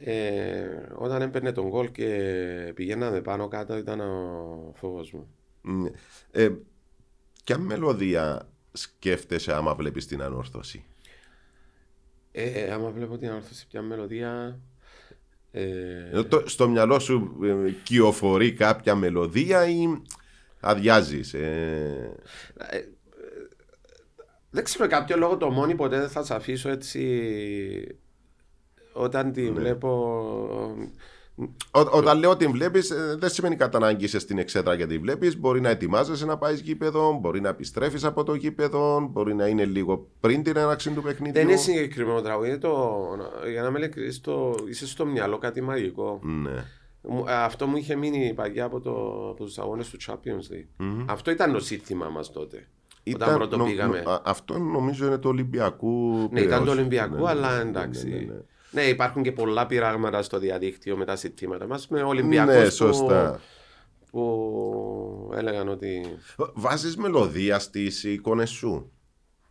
ε, 0.00 0.66
όταν 0.94 1.22
έπαιρνε 1.22 1.52
τον 1.52 1.68
γκολ 1.68 1.90
και 1.90 2.72
πηγαίναμε 2.74 3.20
πάνω 3.20 3.48
κάτω 3.48 3.76
ήταν 3.76 4.00
ο 4.00 4.72
φόβος 4.76 5.12
μου. 5.12 5.28
Ναι. 5.62 5.90
Ε, 6.30 6.50
ποια 7.44 7.58
μελωδία 7.58 8.48
σκέφτεσαι 8.72 9.52
άμα 9.54 9.74
βλέπεις 9.74 10.06
την 10.06 10.22
ανόρθωση; 10.22 10.84
Ε, 12.32 12.70
άμα 12.72 12.90
βλέπω 12.90 13.18
την 13.18 13.30
όρθωση 13.30 13.66
πια 13.66 13.82
μελωδία 13.82 14.60
ε, 15.50 16.10
Ε, 16.12 16.22
το- 16.22 16.42
στο 16.48 16.68
μυαλό 16.68 16.98
σου 16.98 17.38
ε, 17.42 17.70
κυοφορεί 17.82 18.52
κάποια 18.52 18.94
μελωδία 18.94 19.68
ή 19.68 19.84
αδειάζεις. 20.60 21.34
Ε, 21.34 22.14
ε, 22.70 22.80
δεν 24.50 24.64
ξέρω 24.64 24.86
για 24.86 24.98
κάποιο 24.98 25.16
λόγο 25.16 25.36
το 25.36 25.50
μόνη 25.50 25.74
ποτέ 25.74 25.98
δεν 25.98 26.08
θα 26.08 26.24
σε 26.24 26.34
αφήσω 26.34 26.68
έτσι 26.68 27.98
όταν 28.98 29.32
τη 29.32 29.42
Ναι. 29.42 29.50
βλέπω 29.50 30.22
Ό- 31.70 31.88
όταν 31.96 32.18
λέω 32.18 32.36
την 32.36 32.50
βλέπεις, 32.50 32.92
δεν 33.18 33.28
σημαίνει 33.30 33.56
κατά 33.56 33.76
ανάγκη 33.76 34.04
είσαι 34.04 34.18
στην 34.18 34.38
εξέδρα 34.38 34.74
γιατί 34.74 34.94
τη 34.94 34.98
βλέπεις. 35.00 35.38
Μπορεί 35.40 35.60
να 35.60 35.68
ετοιμάζεσαι 35.68 36.24
να 36.26 36.38
πάεις 36.38 36.60
γήπεδο, 36.60 37.18
μπορεί 37.20 37.40
να 37.40 37.48
επιστρέφεις 37.48 38.04
από 38.04 38.22
το 38.24 38.34
γήπεδο, 38.34 39.08
μπορεί 39.10 39.34
να 39.34 39.46
είναι 39.46 39.64
λίγο 39.64 40.08
πριν 40.20 40.42
την 40.42 40.56
έναρξη 40.56 40.90
του 40.90 41.02
παιχνιδιού. 41.02 41.32
Δεν 41.40 41.48
είναι 41.48 41.56
συγκεκριμένο 41.56 42.20
τραγούδι. 42.20 42.48
Είναι 42.48 42.58
το, 42.58 42.98
για 43.52 43.62
να 43.62 43.70
με 43.70 43.78
ειλικρινής, 43.78 44.20
το, 44.20 44.54
είσαι 44.68 44.86
στο 44.86 45.06
μυαλό 45.06 45.38
κάτι 45.38 45.60
μαγικό. 45.60 46.20
Ναι. 46.22 46.64
Μου- 47.02 47.24
Αυτό 47.28 47.66
μου 47.66 47.76
είχε 47.76 47.96
μείνει 47.96 48.32
παγιά 48.34 48.64
από, 48.64 48.80
το, 48.80 48.90
από 49.30 49.44
τους 49.44 49.58
αγώνες 49.58 49.88
του 49.90 49.98
Champions 50.06 50.52
League. 50.54 51.04
Αυτό 51.06 51.30
ήταν 51.30 51.52
το 51.52 51.60
σύνθημα 51.60 52.08
μας 52.08 52.32
τότε. 52.32 52.66
όταν 53.14 53.34
πρώτο 53.34 53.56
νο- 53.56 53.64
πήγαμε. 53.64 54.00
νο- 54.00 54.10
α- 54.10 54.22
αυτό 54.24 54.58
νομίζω 54.58 55.06
είναι 55.06 55.18
το 55.18 55.28
Ολυμπιακού. 55.28 56.28
ναι, 56.32 56.40
ήταν 56.40 56.58
το 56.58 56.64
Πειραιώς. 56.64 56.68
Ολυμπιακό, 56.78 57.14
Ναι, 57.14 57.20
ναι, 57.22 57.28
αλλά 57.30 57.56
ναι, 57.56 57.62
ναι, 57.62 57.68
εντάξει. 57.68 58.08
ναι, 58.08 58.34
Ναι, 58.70 58.82
ναι. 58.82 58.88
υπάρχουν 58.88 59.22
και 59.22 59.32
πολλά 59.32 59.66
πειράγματα 59.66 60.22
στο 60.22 60.38
διαδίκτυο 60.38 60.96
με 60.96 61.04
τα 61.04 61.16
συστήματα 61.16 61.66
μας. 61.66 61.88
Με 61.88 62.02
Ολυμπιακούς 62.02 62.54
Ναι, 62.54 62.64
που, 62.64 62.70
σωστά. 62.70 63.40
που 64.10 65.32
έλεγαν 65.36 65.68
ότι... 65.68 66.04
Βάζεις 66.54 66.96
μελωδία 66.96 67.58
στις 67.58 68.04
εικόνες 68.04 68.50
σου. 68.50 68.92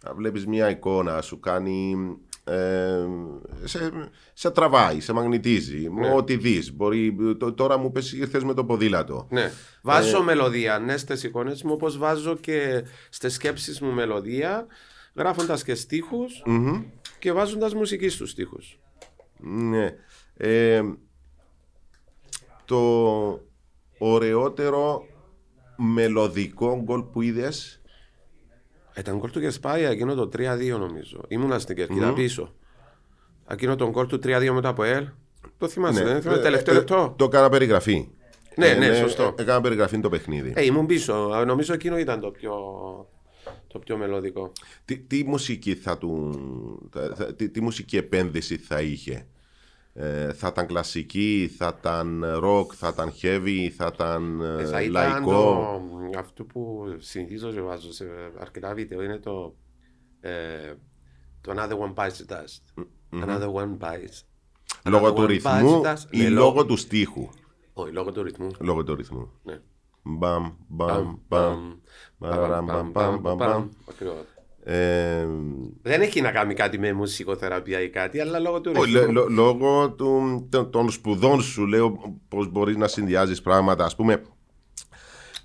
Να 0.05 0.13
βλέπεις 0.13 0.45
μια 0.47 0.69
εικόνα, 0.69 1.21
σου 1.21 1.39
κάνει... 1.39 1.95
ε, 2.43 3.05
σε, 3.63 3.91
σε 4.33 4.51
τραβάει, 4.51 4.99
σε 4.99 5.13
μαγνητίζει. 5.13 5.89
Ναι. 5.89 6.13
Ό,τι 6.13 6.35
δεις. 6.35 6.73
Μπορεί, 6.75 7.15
το- 7.39 7.53
τώρα 7.53 7.77
μου 7.77 7.91
πες 7.91 8.13
ήρθες 8.13 8.43
με 8.43 8.53
το 8.53 8.65
ποδήλατο. 8.65 9.27
Ναι, 9.29 9.41
Ε, 9.41 9.51
βάζω 9.81 10.23
μελωδία 10.23 10.79
ναι, 10.79 10.97
στις 10.97 11.23
εικόνες 11.23 11.63
μου 11.63 11.71
όπως 11.73 11.97
βάζω 11.97 12.35
και 12.35 12.83
στις 13.09 13.33
σκέψεις 13.33 13.79
μου 13.81 13.91
μελωδία 13.91 14.65
γράφοντας 15.15 15.63
και 15.63 15.75
στίχους 15.75 16.41
Μμμ. 16.45 16.81
και 17.19 17.31
βάζοντας 17.31 17.73
μουσική 17.73 18.09
στους 18.09 18.29
στίχους. 18.29 18.79
Ναι. 19.39 19.95
Ε, 20.37 20.81
το 22.65 22.79
ωραιότερο 23.97 25.05
μελωδικό 25.77 26.81
γκολ 26.83 27.01
που 27.03 27.21
είδες; 27.21 27.81
Ήταν 28.97 29.17
γκολ 29.17 29.29
του 29.31 29.39
Γεσπάια, 29.39 29.89
εκείνο 29.89 30.15
το 30.15 30.29
3-2 30.33 30.77
νομίζω. 30.79 31.21
Ήμουνα 31.27 31.59
στην 31.59 31.75
κερκίδα 31.75 32.13
πίσω. 32.13 32.53
Εκείνο 33.49 33.75
τον 33.75 33.89
γκολ 33.89 34.07
του 34.07 34.19
3-2 34.23 34.49
μετά 34.53 34.67
από 34.69 34.83
ελ. 34.83 35.07
Το 35.57 35.67
θυμάσαι, 35.67 36.03
δεν 36.03 36.21
θυμάσαι, 36.21 36.39
Ε, 36.39 36.43
τελευταίο 36.43 36.73
ε, 36.73 36.77
λεπτό. 36.77 37.13
Το 37.17 37.25
έκανα 37.25 37.49
περιγραφή. 37.49 38.09
Ναι, 38.55 38.73
ναι, 38.73 38.95
σωστό. 38.95 39.23
ε, 39.37 39.41
Έκανα 39.41 39.61
περιγραφή 39.61 39.99
το 39.99 40.09
παιχνίδι. 40.09 40.53
Ε, 40.55 40.65
ήμουν 40.65 40.85
πίσω. 40.85 41.43
Νομίζω 41.45 41.73
εκείνο 41.73 41.97
ήταν 41.97 42.19
το 42.19 42.31
πιο, 42.31 42.53
το 43.67 43.79
πιο 43.79 43.97
μελωδικό. 43.97 44.51
Τι, 44.85 44.97
τι 44.97 45.23
μουσική 45.23 45.75
θα 45.75 45.97
του. 45.97 46.39
θα- 46.91 47.13
θα- 47.15 47.33
τι, 47.35 47.49
τι 47.49 47.61
μουσική 47.61 47.97
επένδυση 47.97 48.57
θα 48.57 48.81
είχε; 48.81 49.27
Ε, 49.93 50.33
θα 50.33 50.47
ήταν 50.47 50.65
κλασική, 50.67 51.51
θα 51.57 51.75
ήταν 51.79 52.23
rock, 52.43 52.65
θα 52.73 52.87
ήταν 52.93 53.13
heavy, 53.21 53.67
θα 53.75 53.91
ήταν 53.93 54.41
ε, 54.41 54.61
Ε, 54.61 54.65
θα 54.65 54.81
ήταν 54.81 54.91
λαϊκό; 54.91 55.31
το, 56.11 56.19
αυτό 56.19 56.43
που 56.43 56.85
συνηθίζω 56.99 57.51
και 57.51 57.61
βάζω 57.61 57.91
σε 57.93 58.05
αρκετά 58.39 58.73
βίντεο 58.73 59.03
είναι 59.03 59.17
το, 59.17 59.55
ε, 60.19 60.73
το 61.41 61.53
Another 61.55 61.77
One 61.77 61.93
Bites 61.93 62.25
the 62.27 62.33
Dust. 62.33 62.83
Another 63.23 63.51
One 63.53 63.77
Bites. 63.77 64.21
Λόγω 64.85 65.07
Another 65.07 65.15
του 65.15 65.21
one 65.21 65.27
ρυθμού 65.27 65.81
bites 65.83 65.85
the 65.85 65.93
dust. 65.93 66.03
ή 66.11 66.21
Ναι, 66.21 66.29
λόγω 66.29 66.65
του 66.65 66.75
στίχου; 66.77 67.29
Όχι, 67.73 67.91
λόγω 67.91 68.11
του 68.11 68.23
ρυθμού. 68.23 68.47
Λόγω 68.59 68.83
του 68.83 68.95
ρυθμού. 68.95 69.31
Ναι. 69.43 69.59
Μπαμ, 70.07 70.51
μπαμ, 70.67 70.87
Παμ, 70.87 71.15
μπαμ. 71.27 71.73
Μπαραραμ, 72.17 72.65
μπαμ, 72.65 72.91
μπαμ, 72.91 73.19
μπαμ, 73.19 73.35
μπαμ. 73.37 73.69
Ακριβώς. 73.89 74.15
Ε, 74.63 75.27
Δεν 75.81 76.01
έχει 76.01 76.21
να 76.21 76.31
κάνει 76.31 76.53
κάτι 76.53 76.79
με 76.79 76.93
μουσικοθεραπεία 76.93 77.81
ή 77.81 77.89
κάτι, 77.89 78.19
αλλά 78.19 78.39
λόγω 78.39 78.61
του 78.61 78.71
ο- 78.75 78.83
ρυθμού. 78.83 78.99
λέ- 79.01 79.11
λό- 79.11 79.29
Λόγω 79.29 79.91
του- 79.91 80.47
των- 80.51 80.71
των 80.71 80.89
σπουδών 80.89 81.41
σου 81.41 81.65
λέω 81.65 82.17
πως 82.27 82.47
μπορείς 82.51 82.75
να 82.77 82.87
συνδυάζεις 82.87 83.41
πράγματα. 83.41 83.85
Ας 83.85 83.95
πούμε, 83.95 84.21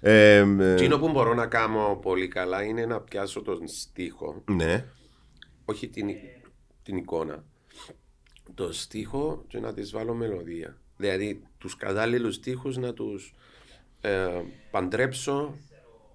ε, 0.00 0.36
ε, 0.58 0.72
Εκείνο 0.72 0.98
που 0.98 1.10
μπορώ 1.10 1.34
να 1.34 1.46
κάνω 1.46 1.98
πολύ 2.02 2.28
καλά 2.28 2.62
είναι 2.62 2.86
να 2.86 3.00
πιάσω 3.00 3.42
τον 3.42 3.68
στίχο, 3.68 4.42
ναι, 4.50 4.84
όχι 5.64 5.88
την, 5.88 6.08
την 6.82 6.96
εικόνα, 6.96 7.44
το 8.54 8.72
στίχο 8.72 9.44
και 9.48 9.60
να 9.60 9.72
της 9.72 9.90
βάλω 9.92 10.14
μελωδία. 10.14 10.76
Δηλαδή 10.96 11.42
τους 11.58 11.76
κατάλληλους 11.76 12.34
στίχους 12.34 12.76
να 12.76 12.92
τους 12.92 13.34
ε, 14.04 14.28
παντρέψω 14.70 15.54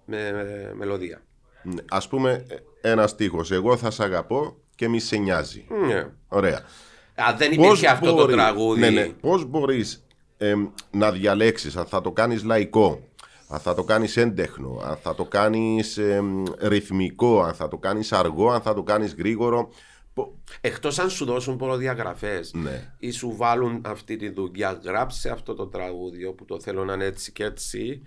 με, 0.05 0.31
με 0.31 0.73
μελωδία. 0.75 1.21
ναι. 1.63 1.81
ας 1.89 2.07
πούμε 2.07 2.45
ε, 2.81 2.89
ένας 2.91 3.09
στίχος 3.09 3.51
εγώ 3.51 3.77
θα 3.77 3.91
σε 3.91 4.03
αγαπώ 4.03 4.57
και 4.75 4.87
μη 4.87 4.99
σε 4.99 5.17
νοιάζει. 5.17 5.65
Ναι. 5.87 6.07
Ωραία. 6.27 6.61
Αν 7.15 7.37
δεν 7.37 7.51
υπήρχε 7.51 7.87
αυτό 7.87 8.13
μπορεί- 8.13 8.29
το 8.29 8.31
τραγούδι, 8.35 8.79
Ναι, 8.79 8.89
ναι. 8.89 9.05
Πώς 9.07 9.45
μπορείς 9.45 10.05
εμ, 10.37 10.67
να 10.91 11.11
διαλέξεις 11.11 11.75
αν 11.75 11.85
θα 11.85 12.01
το 12.01 12.11
κάνεις 12.11 12.43
λαϊκό, 12.43 13.07
αν 13.47 13.59
θα 13.59 13.73
το 13.75 13.83
κάνεις 13.83 14.17
έντεχνο, 14.17 14.81
αν 14.85 14.97
θα 15.01 15.15
το 15.15 15.25
κάνεις 15.25 15.97
εμ, 15.97 16.43
ρυθμικό, 16.59 17.41
αν 17.41 17.53
θα 17.53 17.67
το 17.67 17.77
κάνεις 17.77 18.11
αργό, 18.13 18.51
αν 18.51 18.61
θα 18.61 18.73
το 18.73 18.83
κάνεις 18.83 19.13
γρήγορο. 19.17 19.69
Πο- 20.17 20.35
εκτός 20.61 20.99
αν 20.99 21.09
σου 21.09 21.25
δώσουν 21.25 21.57
προδιαγραφές 21.57 22.53
Ναι. 22.53 22.93
ή 22.99 23.11
σου 23.11 23.35
βάλουν 23.35 23.81
αυτή 23.85 24.15
τη 24.15 24.29
δουλειά, 24.29 24.71
γράψε 24.83 25.29
αυτό 25.29 25.53
το 25.53 25.67
τραγούδι 25.67 26.25
όπου 26.25 26.45
το 26.45 26.59
θέλω 26.59 26.85
να 26.85 26.93
είναι 26.93 27.05
έτσι 27.05 27.31
και 27.31 27.43
έτσι. 27.43 28.01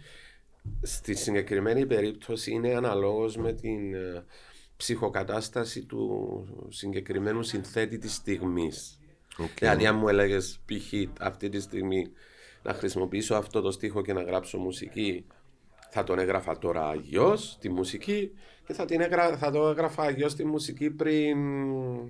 Στη 0.82 1.14
συγκεκριμένη 1.14 1.86
περίπτωση 1.86 2.50
είναι 2.52 2.74
αναλόγως 2.74 3.36
με 3.36 3.52
την 3.52 3.94
ε, 3.94 4.24
ψυχοκατάσταση 4.76 5.82
του 5.84 6.66
συγκεκριμένου 6.68 7.42
συνθέτη 7.42 7.98
της 7.98 8.14
στιγμής. 8.14 8.98
Δηλαδή 9.58 9.86
αν 9.86 9.96
μου 9.96 10.08
έλεγες 10.08 10.60
π.χ. 10.66 10.92
αυτή 11.20 11.48
τη 11.48 11.60
στιγμή 11.60 12.10
να 12.62 12.74
χρησιμοποιήσω 12.74 13.34
αυτό 13.34 13.60
το 13.60 13.70
στίχο 13.70 14.02
και 14.02 14.12
να 14.12 14.22
γράψω 14.22 14.58
μουσική 14.58 15.24
θα 15.90 16.04
τον 16.04 16.18
έγραφα 16.18 16.58
τώρα 16.58 16.88
αγιώς 16.88 17.56
τη 17.60 17.68
μουσική 17.70 18.30
και 18.66 18.72
θα, 18.72 18.84
την 18.84 19.00
έγρα... 19.00 19.36
θα 19.36 19.50
το 19.50 19.68
έγραφα 19.68 20.02
αγιώς 20.02 20.34
τη 20.34 20.44
μουσική 20.44 20.90
πριν 20.90 21.36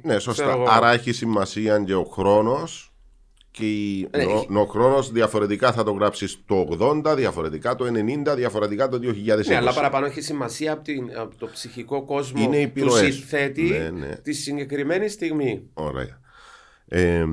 Ναι, 0.03 0.19
σωστά. 0.19 0.43
ξέρω 0.45 0.61
εγώ. 0.61 0.71
Άρα 0.71 0.93
έχει 0.93 1.12
σημασία 1.12 1.79
και 1.81 1.95
ο 1.95 2.05
χρόνος 2.05 2.93
και 3.51 3.64
η- 3.71 4.09
Ναι, 4.16 4.25
ο, 4.25 4.31
έχει- 4.31 4.57
ο 4.57 4.64
χρόνος 4.64 5.11
διαφορετικά 5.12 5.73
θα 5.73 5.83
το 5.83 5.93
γράψεις 5.93 6.43
το 6.47 6.69
80, 6.81 7.14
διαφορετικά 7.16 7.75
το 7.75 7.85
90, 7.87 8.35
διαφορετικά 8.37 8.88
το 8.88 8.99
2020. 9.03 9.47
Ναι, 9.47 9.57
αλλά 9.57 9.73
παραπάνω 9.75 10.07
έχει 10.07 10.21
σημασία 10.21 10.73
από, 10.73 10.83
την, 10.83 11.11
από 11.16 11.37
το 11.37 11.47
ψυχικό 11.47 12.05
κόσμο 12.05 12.43
Είναι 12.43 12.57
οι 12.57 12.62
του 12.62 12.69
επιρροές. 12.79 13.14
συνθέτη 13.14 13.62
Ναι, 13.62 13.90
ναι. 13.90 14.16
τη 14.16 14.33
συγκεκριμένη 14.33 15.09
στιγμή. 15.09 15.69
Ωραία. 15.75 16.21
Ε, 16.88 17.25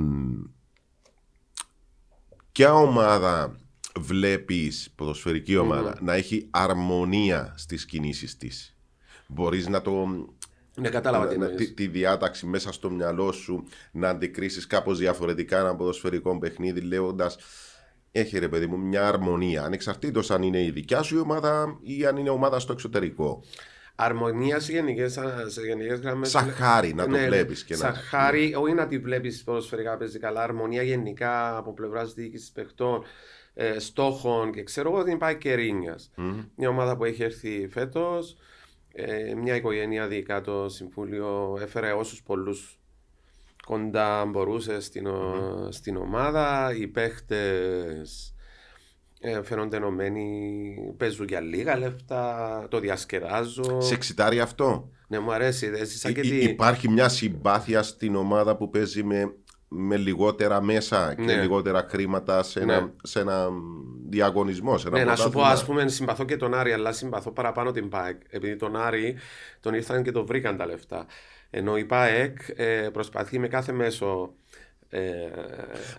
ποια 2.52 2.74
ομάδα 2.74 3.56
βλέπεις, 4.00 4.90
ποδοσφαιρική 4.96 5.58
ομάδα, 5.58 5.98
να 6.02 6.14
έχει 6.14 6.48
αρμονία 6.52 7.54
στις 7.58 7.86
κινήσεις 7.86 8.38
της. 8.38 8.76
Μπορείς 9.28 9.68
να 9.68 9.82
το... 9.82 10.06
Ναι, 10.76 10.90
κατάλαβα 10.90 11.28
τι 11.28 11.38
να- 11.38 11.46
εννοείς. 11.46 11.68
τη, 11.68 11.74
τη 11.74 11.88
διάταξη 11.88 12.46
μέσα 12.46 12.72
στο 12.72 12.90
μυαλό 12.90 13.32
σου 13.32 13.64
να 13.92 14.10
αντικρίσεις 14.10 14.68
κάπως 14.68 14.98
διαφορετικά 14.98 15.60
ένα 15.60 15.76
ποδοσφαιρικό 15.76 16.38
παιχνίδι 16.40 16.82
λέγοντας 16.82 17.38
έχει 18.12 18.40
ρε 18.40 18.48
παιδί 18.48 18.68
μου 18.68 18.78
μια 18.78 19.08
αρμονία, 19.08 19.64
ανεξαρτήτως 19.64 20.32
αν 20.32 20.42
είναι 20.42 20.64
η 20.64 20.72
δικιά 20.72 21.02
σου 21.02 21.16
η 21.16 21.20
ομάδα 21.20 21.80
ή 21.82 22.06
αν 22.06 22.18
είναι 22.18 22.30
ομάδα 22.30 22.60
στο 22.60 22.74
εξωτερικό. 22.74 23.44
Αρμονία 23.96 24.60
σε 24.60 24.72
γενικές 24.72 25.12
σε 25.48 25.62
γενικές 25.62 26.00
γραμμές. 26.00 26.30
Σαν 26.30 26.52
χάρη 26.52 26.94
να 26.94 27.04
το 27.04 27.10
Ναι, 27.10 27.26
βλέπεις 27.26 27.64
και 27.64 27.76
σαν 27.76 27.92
να... 27.92 27.98
χάρη, 27.98 28.56
όχι 28.56 28.74
να 28.74 28.88
τη 28.88 29.00
βλέπεις 29.00 29.44
ποδοσφαιρικά 29.44 29.98
παίζει 29.98 30.20
καλά. 30.20 30.44
Αρμονία 30.44 30.82
γενικά 30.82 31.58
από 31.58 31.74
πλευράς 31.74 32.14
διοίκησης 32.14 32.52
παιχτών, 32.52 33.04
ε, 33.60 33.80
στόχων 33.80 34.52
και 34.52 34.64
ξέρω 34.64 34.90
εγώ 34.92 35.00
ότι 35.00 35.12
υπάρχει 35.12 35.38
και 35.38 35.54
Ρίνιας. 35.54 36.12
Μμμ. 36.16 36.44
Μια 36.56 36.70
ομάδα 36.70 36.98
που 36.98 37.04
έχει 37.06 37.24
έρθει 37.24 37.68
φέτος, 37.72 38.36
ε, 38.92 39.34
μια 39.36 39.56
οικογένεια 39.56 40.08
δικά 40.08 40.42
το 40.42 40.70
συμβούλιο 40.70 41.58
έφερε 41.62 41.92
όσους 41.92 42.24
πολλούς 42.24 42.80
κοντά 43.66 44.26
μπορούσε 44.26 44.80
στην, 44.82 45.08
ο- 45.08 45.68
στην 45.72 45.98
ομάδα. 45.98 46.74
Οι 46.80 46.88
παίχτες 46.88 48.34
ε, 49.20 49.44
φαίνονται 49.44 49.78
ενωμένοι, 49.78 50.76
παίζουν 50.98 51.28
για 51.28 51.40
λίγα 51.40 51.78
λεφτά, 51.78 52.68
το 52.70 52.80
διασκεδάζω. 52.80 53.82
Σε 53.82 53.94
εξητάρει 53.94 54.40
αυτό; 54.40 54.90
Ναι, 55.08 55.20
μου 55.20 55.32
αρέσει. 55.32 55.72
Έζησα 55.76 56.12
και 56.12 56.20
Υ- 56.20 56.26
υ- 56.26 56.40
τη... 56.40 56.50
Υπάρχει 56.50 56.90
μια 56.90 57.10
συμπάθεια 57.10 57.84
στην 57.84 58.16
ομάδα 58.16 58.56
που 58.58 58.70
παίζει 58.70 59.04
με, 59.04 59.34
με 59.68 59.98
λιγότερα 59.98 60.62
μέσα 60.62 61.14
και 61.16 61.22
Ναι. 61.22 61.36
λιγότερα 61.42 61.88
χρήματα 61.90 62.44
σε 62.44 62.60
ένα, 62.60 62.80
Ναι. 62.82 62.88
σε 63.04 63.20
ένα 63.20 63.50
διαγωνισμό. 64.10 64.78
Σε 64.78 64.88
ένα 64.88 64.98
Ναι, 64.98 65.04
να 65.04 65.16
σου 65.16 65.24
πω, 65.24 65.30
πρωτάθλημα. 65.30 65.54
ας 65.62 65.66
πούμε, 65.66 65.88
συμπαθώ 65.90 66.26
και 66.26 66.38
τον 66.38 66.54
Άρη, 66.54 66.72
αλλά 66.72 66.92
συμπαθώ 66.92 67.32
παραπάνω 67.32 67.72
την 67.72 67.90
ΠΑΕΚ. 67.90 68.22
Επειδή 68.30 68.56
τον 68.56 68.76
Άρη 68.76 69.16
τον 69.60 69.74
ήρθαν 69.74 70.04
και 70.04 70.12
τον 70.12 70.26
βρήκαν 70.26 70.58
τα 70.58 70.66
λεφτά. 70.66 71.06
Ενώ 71.50 71.78
η 71.78 71.86
ΠΑΕΚ 71.86 72.38
ε, 72.56 72.90
προσπαθεί 72.94 73.40
με 73.40 73.48
κάθε 73.48 73.72
μέσο. 73.72 74.34
Ε, 74.90 75.02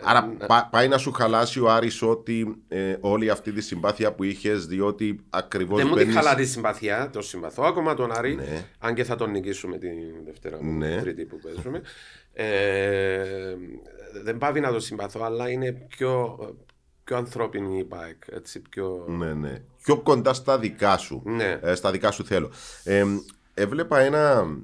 Άρα 0.02 0.34
να- 0.38 0.46
πά- 0.46 0.68
πάει 0.70 0.88
να 0.88 0.98
σου 0.98 1.12
χαλάσει 1.12 1.60
ο 1.60 1.70
Άρης 1.70 2.02
ότι 2.02 2.62
ε, 2.68 2.96
όλη 3.00 3.30
αυτή 3.30 3.52
τη 3.52 3.60
συμπάθεια 3.60 4.12
που 4.12 4.22
είχες 4.24 4.66
διότι 4.66 5.20
ακριβώς 5.30 5.78
δεν 5.78 5.86
μου 5.90 5.94
τη 5.96 6.00
μπαίνεις- 6.00 6.16
χαλά 6.16 6.34
τη 6.34 6.44
συμπαθία, 6.46 7.10
το 7.12 7.22
συμπαθώ 7.22 7.62
ακόμα 7.64 7.94
τον 7.94 8.12
Άρη, 8.12 8.34
Ναι. 8.34 8.64
αν 8.78 8.94
και 8.94 9.04
θα 9.04 9.14
τον 9.16 9.30
νικήσουμε 9.30 9.78
την 9.78 9.90
Δευτέρα, 10.24 10.58
Ναι. 10.62 11.00
Τρίτη 11.00 11.24
που 11.24 11.38
παίζουμε. 11.42 11.82
Ε, 12.40 13.56
δεν 14.22 14.38
πάβει 14.38 14.60
να 14.60 14.72
το 14.72 14.80
συμπαθώ, 14.80 15.22
αλλά 15.22 15.50
είναι 15.50 15.72
πιο, 15.72 16.38
πιο 17.04 17.16
ανθρώπινη 17.16 17.78
η 17.78 17.84
ΠΑΕΚ. 17.84 18.22
Έτσι, 18.30 18.60
πιο... 18.60 19.04
Ναι, 19.08 19.34
ναι. 19.34 19.62
Πιο 19.82 20.00
κοντά 20.00 20.32
στα 20.32 20.58
δικά 20.58 20.96
σου. 20.96 21.22
Ναι. 21.24 21.58
Ε, 21.62 21.74
στα 21.74 21.90
δικά 21.90 22.10
σου 22.10 22.24
θέλω. 22.24 22.50
Ε, 22.84 23.04
έβλεπα 23.54 23.98
ένα 23.98 24.56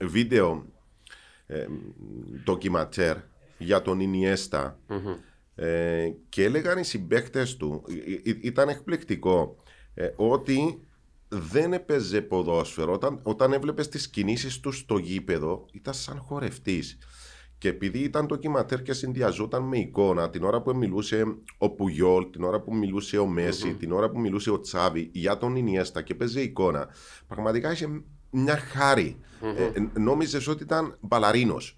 βίντεο 0.00 0.64
ε, 1.46 1.66
ντοκιματέρ 2.44 3.16
για 3.58 3.82
τον 3.82 4.00
Ινιέστα 4.00 4.78
Μμμ. 4.86 5.14
ε, 5.54 6.12
και 6.28 6.44
έλεγαν 6.44 6.78
οι 6.78 6.84
συμπαίκτες 6.84 7.56
του 7.56 7.84
ε, 8.24 8.30
ε, 8.30 8.36
ήταν 8.40 8.68
εκπληκτικό 8.68 9.56
ε, 9.94 10.10
ότι 10.16 10.80
δεν 11.34 11.72
έπαιζε 11.72 12.20
ποδόσφαιρο. 12.20 12.92
Όταν, 12.92 13.20
όταν 13.22 13.52
έβλεπες 13.52 13.88
τις 13.88 14.08
κινήσεις 14.08 14.60
του 14.60 14.72
στο 14.72 14.98
γήπεδο 14.98 15.66
ήταν 15.72 15.94
σαν 15.94 16.18
χορευτής. 16.18 16.98
Και 17.58 17.68
επειδή 17.68 17.98
ήταν 17.98 18.26
ντοκιματέρ 18.26 18.82
και 18.82 18.92
συνδυαζόταν 18.92 19.62
με 19.62 19.78
εικόνα 19.78 20.30
την 20.30 20.44
ώρα 20.44 20.62
που 20.62 20.76
μιλούσε 20.76 21.24
ο 21.58 21.70
Πουγιόλ, 21.70 22.30
την 22.30 22.42
ώρα 22.42 22.60
που 22.60 22.74
μιλούσε 22.76 23.18
ο 23.18 23.26
μεση 23.26 23.74
την 23.74 23.92
ώρα 23.92 24.10
που 24.10 24.20
μιλούσε 24.20 24.50
ο 24.50 24.60
Τσάβη 24.60 25.10
για 25.12 25.38
τον 25.38 25.56
Ινιέστα 25.56 26.02
και 26.02 26.14
παίζε 26.14 26.40
εικόνα, 26.40 26.88
πραγματικά 27.26 27.72
είχε 27.72 28.02
μια 28.30 28.56
χαρη 28.56 29.16
Ε, 29.56 30.00
νόμιζες 30.00 30.46
ότι 30.48 30.62
ήταν 30.62 30.96
μπαλαρίνος. 31.00 31.76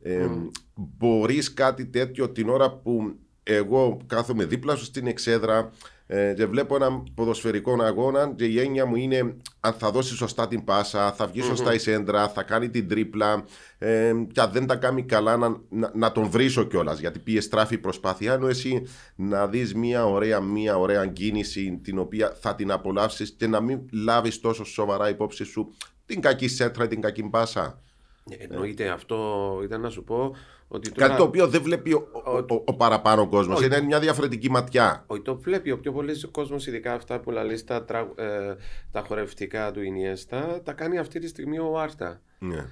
Ε, 0.00 0.28
Μπορείς 0.74 1.54
κάτι 1.54 1.86
τέτοιο 1.86 2.30
την 2.30 2.48
ώρα 2.48 2.72
που 2.72 3.14
εγώ 3.42 4.00
κάθομαι 4.06 4.44
δίπλα 4.44 4.76
σου 4.76 4.84
στην 4.84 5.06
εξέδρα 5.06 5.70
ε, 6.10 6.32
και 6.36 6.46
βλέπω 6.46 6.74
έναν 6.74 7.12
ποδοσφαιρικό 7.14 7.82
αγώνα 7.82 8.32
και 8.36 8.44
η 8.44 8.60
έννοια 8.60 8.86
μου 8.86 8.96
είναι 8.96 9.36
αν 9.60 9.72
θα 9.72 9.90
δώσει 9.90 10.14
σωστά 10.14 10.48
την 10.48 10.64
πάσα, 10.64 11.12
θα 11.12 11.26
βγει 11.26 11.42
σωστά 11.42 11.74
η 11.74 11.78
σέντρα, 11.78 12.28
θα 12.28 12.42
κάνει 12.42 12.68
την 12.68 12.88
τρίπλα 12.88 13.44
ε, 13.78 14.12
και 14.32 14.40
αν 14.40 14.50
δεν 14.52 14.66
τα 14.66 14.76
κάνει 14.76 15.02
καλά 15.02 15.36
να, 15.36 15.56
να, 15.68 15.90
να 15.94 16.12
τον 16.12 16.30
βρίσω 16.30 16.64
κιόλας. 16.64 16.98
γιατί 16.98 17.18
πήγε 17.18 17.40
στράφη 17.40 17.74
η 17.74 17.78
προσπάθεια 17.78 18.32
ενώ 18.32 18.46
εσύ 18.46 18.86
να 19.14 19.46
δεις 19.46 19.74
μια 19.74 20.06
ωραία, 20.06 20.40
μια 20.40 20.78
ωραία 20.78 21.06
κίνηση 21.06 21.80
την 21.82 21.98
οποία 21.98 22.36
θα 22.40 22.54
την 22.54 22.70
απολαύσεις 22.70 23.30
και 23.30 23.46
να 23.46 23.60
μην 23.60 23.80
λάβεις 23.92 24.40
τόσο 24.40 24.64
σοβαρά 24.64 25.08
υπόψη 25.08 25.44
σου 25.44 25.74
την 26.06 26.20
κακή 26.20 26.48
σέντρα 26.48 26.84
ή 26.84 26.88
την 26.88 27.00
κακή 27.00 27.22
πάσα. 27.22 27.80
Εννοείται 28.38 28.88
αυτό, 28.88 29.60
ήταν 29.64 29.80
να 29.80 29.90
σου 29.90 30.04
πω 30.04 30.34
ότι 30.68 30.90
τώρα... 30.92 31.06
Κάτι 31.06 31.20
το 31.20 31.26
οποίο 31.26 31.48
δεν 31.48 31.62
βλέπει 31.62 31.92
ο, 31.92 32.08
ο, 32.24 32.30
ο, 32.38 32.62
ο 32.66 32.74
παραπάνω 32.74 33.28
κόσμος. 33.28 33.56
Όχι. 33.56 33.66
Είναι 33.66 33.80
μια 33.80 33.98
διαφορετική 34.00 34.50
ματιά. 34.50 35.04
Όχι, 35.06 35.20
το 35.22 35.36
βλέπει 35.36 35.70
ο 35.70 35.78
πιο 35.78 35.92
πολλής 35.92 36.28
κόσμος, 36.30 36.66
ειδικά 36.66 36.92
αυτά 36.94 37.20
που 37.20 37.30
λέει 37.30 37.62
τα, 37.66 37.84
τρα- 37.84 38.12
ε, 38.16 38.54
τα 38.90 39.00
χορευτικά 39.06 39.70
του 39.70 39.82
Ινιέστα, 39.82 40.60
τα 40.64 40.72
κάνει 40.72 40.98
αυτή 40.98 41.18
τη 41.18 41.28
στιγμή 41.28 41.58
ο 41.58 41.78
Άρτα. 41.80 42.20
Ναι. 42.38 42.64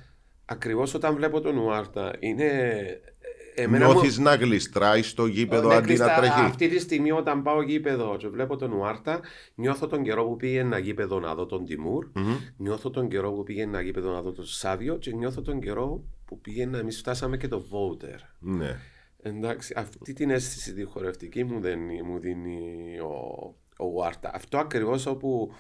Ακριβώς 0.45 0.95
όταν 0.95 1.15
βλέπω 1.15 1.41
τον 1.41 1.57
Ουάρτα, 1.57 2.13
είναι. 2.19 2.45
ε, 2.45 3.63
Εμένα 3.63 3.87
μου- 3.87 3.93
Νιώθεις 3.93 4.19
να 4.19 4.35
γλιστράει 4.35 5.03
στο 5.03 5.27
γήπεδο 5.27 5.69
Ναι, 5.69 5.75
αντί 5.75 5.81
να 5.81 5.87
Κρίστα, 5.87 6.15
τρέχει. 6.17 6.41
Αυτή 6.41 6.69
τη 6.69 6.79
στιγμή 6.79 7.11
όταν 7.13 7.43
πάω 7.43 7.63
γήπεδο 7.63 8.17
και 8.19 8.29
βλέπω 8.29 8.57
τον 8.57 8.73
Ουάρτα, 8.73 9.21
νιώθω 9.55 9.87
τον 9.87 10.03
καιρό 10.03 10.25
που 10.25 10.37
πήγαινα 10.37 10.79
γήπεδο 10.79 11.21
να 11.21 11.35
δω 11.35 11.47
τον 11.47 11.65
τιμουρ 11.65 12.07
Μμμ. 12.15 12.35
νιώθω 12.57 12.91
τον 12.91 13.09
καιρό 13.09 13.33
που 13.33 13.43
πήγαινα 13.43 13.81
γήπεδο 13.81 14.11
να 14.13 14.21
δω 14.23 14.33
τον 14.33 14.45
Σάβιο 14.47 14.97
και 14.97 15.13
νιώθω 15.15 15.43
τον 15.43 15.61
καιρό 15.61 16.05
που 16.27 16.41
πήγαινα, 16.41 16.79
εμείς 16.79 16.99
φτάσαμε 16.99 17.37
και 17.37 17.49
το 17.49 17.61
Βόουτερ. 17.61 18.21
Ναι. 18.39 18.77
Εντάξει, 19.23 19.75
αυτή 19.77 20.13
την 20.13 20.31
αίσθηση 20.31 20.75
τη 20.75 20.85
χορευτική 20.85 21.45
μου, 21.45 21.61
δίνει, 21.61 22.03
μου 22.03 22.19
δίνει 22.19 22.99
ο, 23.01 23.55
ο 23.79 23.85
Ουάρτα. 23.85 24.31
Αυτό 24.35 24.59
ακριβώς 24.59 25.07
όπου 25.07 25.53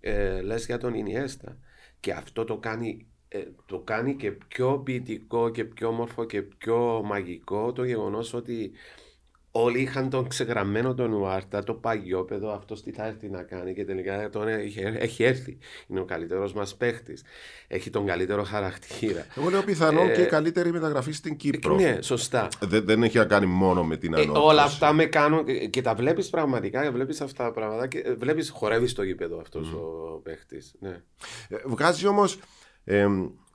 ε, 0.00 0.40
λες 0.40 0.66
για 0.66 0.78
τον 0.78 0.94
Ινιέστα. 0.94 1.58
Και 2.00 2.12
αυτό 2.12 2.44
το 2.44 2.58
κάνει, 2.58 3.06
ε, 3.28 3.42
το 3.66 3.78
κάνει 3.78 4.16
και 4.16 4.32
πιο 4.32 4.78
ποιητικό 4.78 5.48
και 5.48 5.64
πιο 5.64 5.88
όμορφο 5.88 6.24
και 6.24 6.42
πιο 6.42 7.02
μαγικό 7.04 7.72
το 7.72 7.84
γεγονός 7.84 8.34
ότι 8.34 8.72
όλοι 9.62 9.80
είχαν 9.80 10.10
τον 10.10 10.28
ξεγραμμένο 10.28 10.94
τον 10.94 11.12
Ουάρτα, 11.12 11.62
το 11.64 11.74
παγιόπεδο, 11.74 12.50
αυτός 12.52 12.82
τι 12.82 12.92
θα 12.92 13.06
έρθει 13.06 13.28
να 13.28 13.42
κάνει 13.42 13.74
και 13.74 13.84
τελικά 13.84 14.28
τον 14.30 14.48
έχει, 14.48 14.80
έχει 14.80 15.22
έρθει. 15.22 15.58
Είναι 15.86 16.00
ο 16.00 16.04
καλύτερος 16.04 16.52
μας 16.52 16.74
παίχτης. 16.76 17.22
Έχει 17.68 17.90
τον 17.90 18.06
καλύτερο 18.06 18.42
χαρακτήρα. 18.42 19.26
Εγώ 19.36 19.48
λέω 19.50 19.62
πιθανόν 19.62 20.08
Ε, 20.08 20.12
και 20.14 20.20
η 20.22 20.26
καλύτερη 20.26 20.72
μεταγραφή 20.72 21.12
στην 21.12 21.36
Κύπρο. 21.36 21.74
Ναι, 21.74 21.98
σωστά. 22.02 22.48
Δεν, 22.60 22.84
δεν 22.84 23.02
έχει 23.02 23.16
να 23.18 23.24
κάνει 23.24 23.46
μόνο 23.46 23.84
με 23.84 23.96
την 23.96 24.14
Ε, 24.14 24.20
ανόρθωση. 24.20 24.46
όλα 24.46 24.62
αυτά 24.62 24.92
με 24.92 25.04
κάνουν 25.04 25.44
ε, 25.48 25.66
και 25.66 25.82
τα 25.82 25.94
βλέπεις 25.94 26.30
πραγματικά. 26.30 26.92
Βλέπεις 26.92 27.20
αυτά 27.20 27.44
τα 27.44 27.50
πράγματα 27.52 27.86
και 27.86 28.14
βλέπεις 28.18 28.50
χορεύεις 28.50 28.90
στο 28.90 29.02
γήπεδο 29.02 29.38
αυτός 29.40 29.72
ο 29.72 30.20
παίχτης. 30.22 30.74
Ναι. 30.80 31.02
Ε, 31.48 31.56
Βγάζει 31.64 32.06
όμως. 32.06 32.38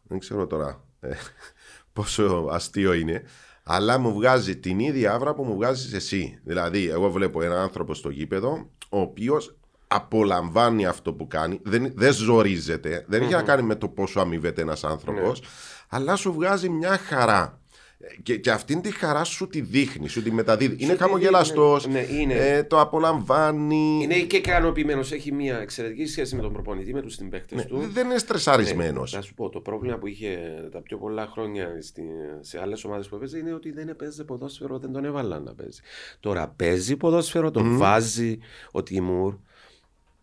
δεν 0.04 0.20
ξέρω 0.20 0.48
τώρα 0.48 0.84
ε, 1.00 1.10
πόσο 1.94 2.48
αστείο 2.52 2.94
είναι. 2.94 3.24
Αλλά 3.64 3.98
μου 3.98 4.14
βγάζει 4.14 4.58
την 4.58 4.80
ίδια 4.80 5.14
άβρα 5.14 5.34
που 5.34 5.44
μου 5.44 5.56
βγάζεις 5.56 5.94
εσύ. 5.94 6.40
Δηλαδή, 6.44 6.90
εγώ 6.90 7.12
βλέπω 7.12 7.42
έναν 7.42 7.58
άνθρωπο 7.58 7.94
στο 7.94 8.10
γήπεδο, 8.10 8.70
ο 8.90 9.00
οποίος 9.00 9.56
απολαμβάνει 9.88 10.86
αυτό 10.86 11.14
που 11.14 11.28
κάνει, 11.28 11.60
δεν, 11.64 11.92
δεν 11.96 12.14
ζορίζεται, 12.14 13.06
δεν 13.08 13.22
έχει 13.22 13.32
να 13.32 13.42
κάνει 13.42 13.62
με 13.62 13.76
το 13.76 13.88
πόσο 13.88 14.20
αμοιβεται 14.20 14.62
ένας 14.62 14.84
άνθρωπος, 14.84 15.42
αλλά 15.90 16.16
σου 16.16 16.34
βγάζει 16.34 16.70
μια 16.70 16.98
χαρά. 16.98 17.61
Ε, 18.04 18.22
Και, 18.24 18.38
και 18.38 18.52
αυτήν 18.52 18.82
τη 18.82 18.92
χαρά 18.92 19.24
σου 19.24 19.48
τη 19.48 19.62
δείχνει, 19.62 20.08
σου 20.08 20.24
τη 20.24 20.32
μεταδίδει. 20.32 20.84
είναι 20.84 20.94
τη 20.94 21.00
χαμογελαστός, 21.00 21.88
δείχνει, 21.88 22.16
ναι, 22.16 22.22
είναι. 22.22 22.34
ε, 22.34 22.64
το 22.64 22.80
απολαμβάνει. 22.80 24.00
Είναι 24.04 24.16
και 24.20 24.38
ικανοποιημένος. 24.38 25.12
Έχει 25.12 25.32
μια 25.32 25.58
εξαιρετική 25.60 26.06
σχέση 26.06 26.36
με 26.36 26.42
τον 26.42 26.54
προπονητή, 26.54 26.94
με 26.94 27.02
τους 27.02 27.14
συμπαίχτε 27.14 27.56
Ναι, 27.56 27.64
του. 27.66 27.90
δεν 27.94 28.06
είναι 28.10 28.18
στρεσαρισμένος. 28.18 29.12
Ναι, 29.12 29.18
να 29.18 29.24
σου 29.24 29.34
πω, 29.34 29.50
το 29.50 29.60
πρόβλημα 29.60 29.98
που 29.98 30.08
είχε 30.08 30.40
τα 30.72 30.82
πιο 30.82 30.98
πολλά 30.98 31.28
χρόνια 31.32 31.68
στη, 31.82 32.02
σε 32.40 32.60
άλλες 32.62 32.84
ομάδες 32.84 33.08
που 33.08 33.16
έπαιζε 33.16 33.38
είναι 33.38 33.54
ότι 33.54 33.72
δεν 33.72 33.88
έπαιζε 33.88 34.24
ποδόσφαιρο, 34.24 34.80
δεν 34.80 34.92
τον 34.92 35.06
έβαλαν 35.06 35.44
να 35.44 35.54
παίζει. 35.54 35.82
Τώρα 36.20 36.54
παίζει 36.56 36.96
ποδόσφαιρο, 36.98 37.52
τον 37.52 37.78
βάζει 37.78 38.38
ο 38.72 38.84
Τιμούρ. 38.84 39.36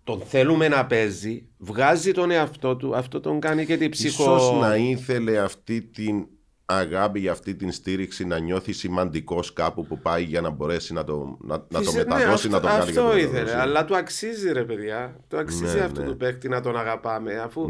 Τον 0.05 0.21
θέλουμε 0.21 0.69
να 0.69 0.87
παίζει, 0.87 1.47
βγάζει 1.59 2.13
τον 2.13 2.31
εαυτό 2.31 2.77
του, 2.77 2.97
αυτό 2.97 3.21
τον 3.21 3.41
κάνει 3.41 3.67
και 3.67 3.77
την 3.77 3.91
ψυχο... 3.91 4.23
Ίσως 4.23 4.61
να 4.61 4.77
ήθελε 4.77 5.39
αυτή 5.39 5.83
την 5.83 6.27
αγάπη, 6.73 7.29
αυτή 7.29 7.55
την 7.55 7.73
στήριξη 7.73 8.25
να 8.25 8.39
νιώθει 8.39 8.73
σημαντικός 8.73 9.53
κάπου 9.53 9.87
που 9.87 9.99
πάει 9.99 10.23
για 10.23 10.41
να 10.41 10.51
μπορέσει 10.51 10.93
να 10.93 11.05
το, 11.05 11.37
να, 11.41 11.57
να 11.57 11.63
το 11.69 11.79
Φυσικά, 11.91 12.17
μεταδώσει, 12.17 12.49
ναι, 12.49 12.55
να 12.55 12.61
το 12.61 12.67
αυτό, 12.69 12.79
κάνει 12.81 12.93
και 12.93 12.99
Αυτό 12.99 13.11
το 13.11 13.17
ήθελε, 13.17 13.33
μεταδώσει. 13.39 13.57
αλλά 13.69 13.85
του 13.85 13.97
αξίζει 13.97 14.53
ρε 14.53 14.65
παιδιά. 14.65 15.17
Του 15.29 15.39
αξίζει 15.39 15.77
Ναι, 15.77 15.83
αυτό 15.85 16.01
ναι. 16.01 16.07
του 16.07 16.17
παίκτη 16.17 16.49
να 16.49 16.61
τον 16.61 16.77
αγαπάμε, 16.79 17.39
αφού 17.39 17.69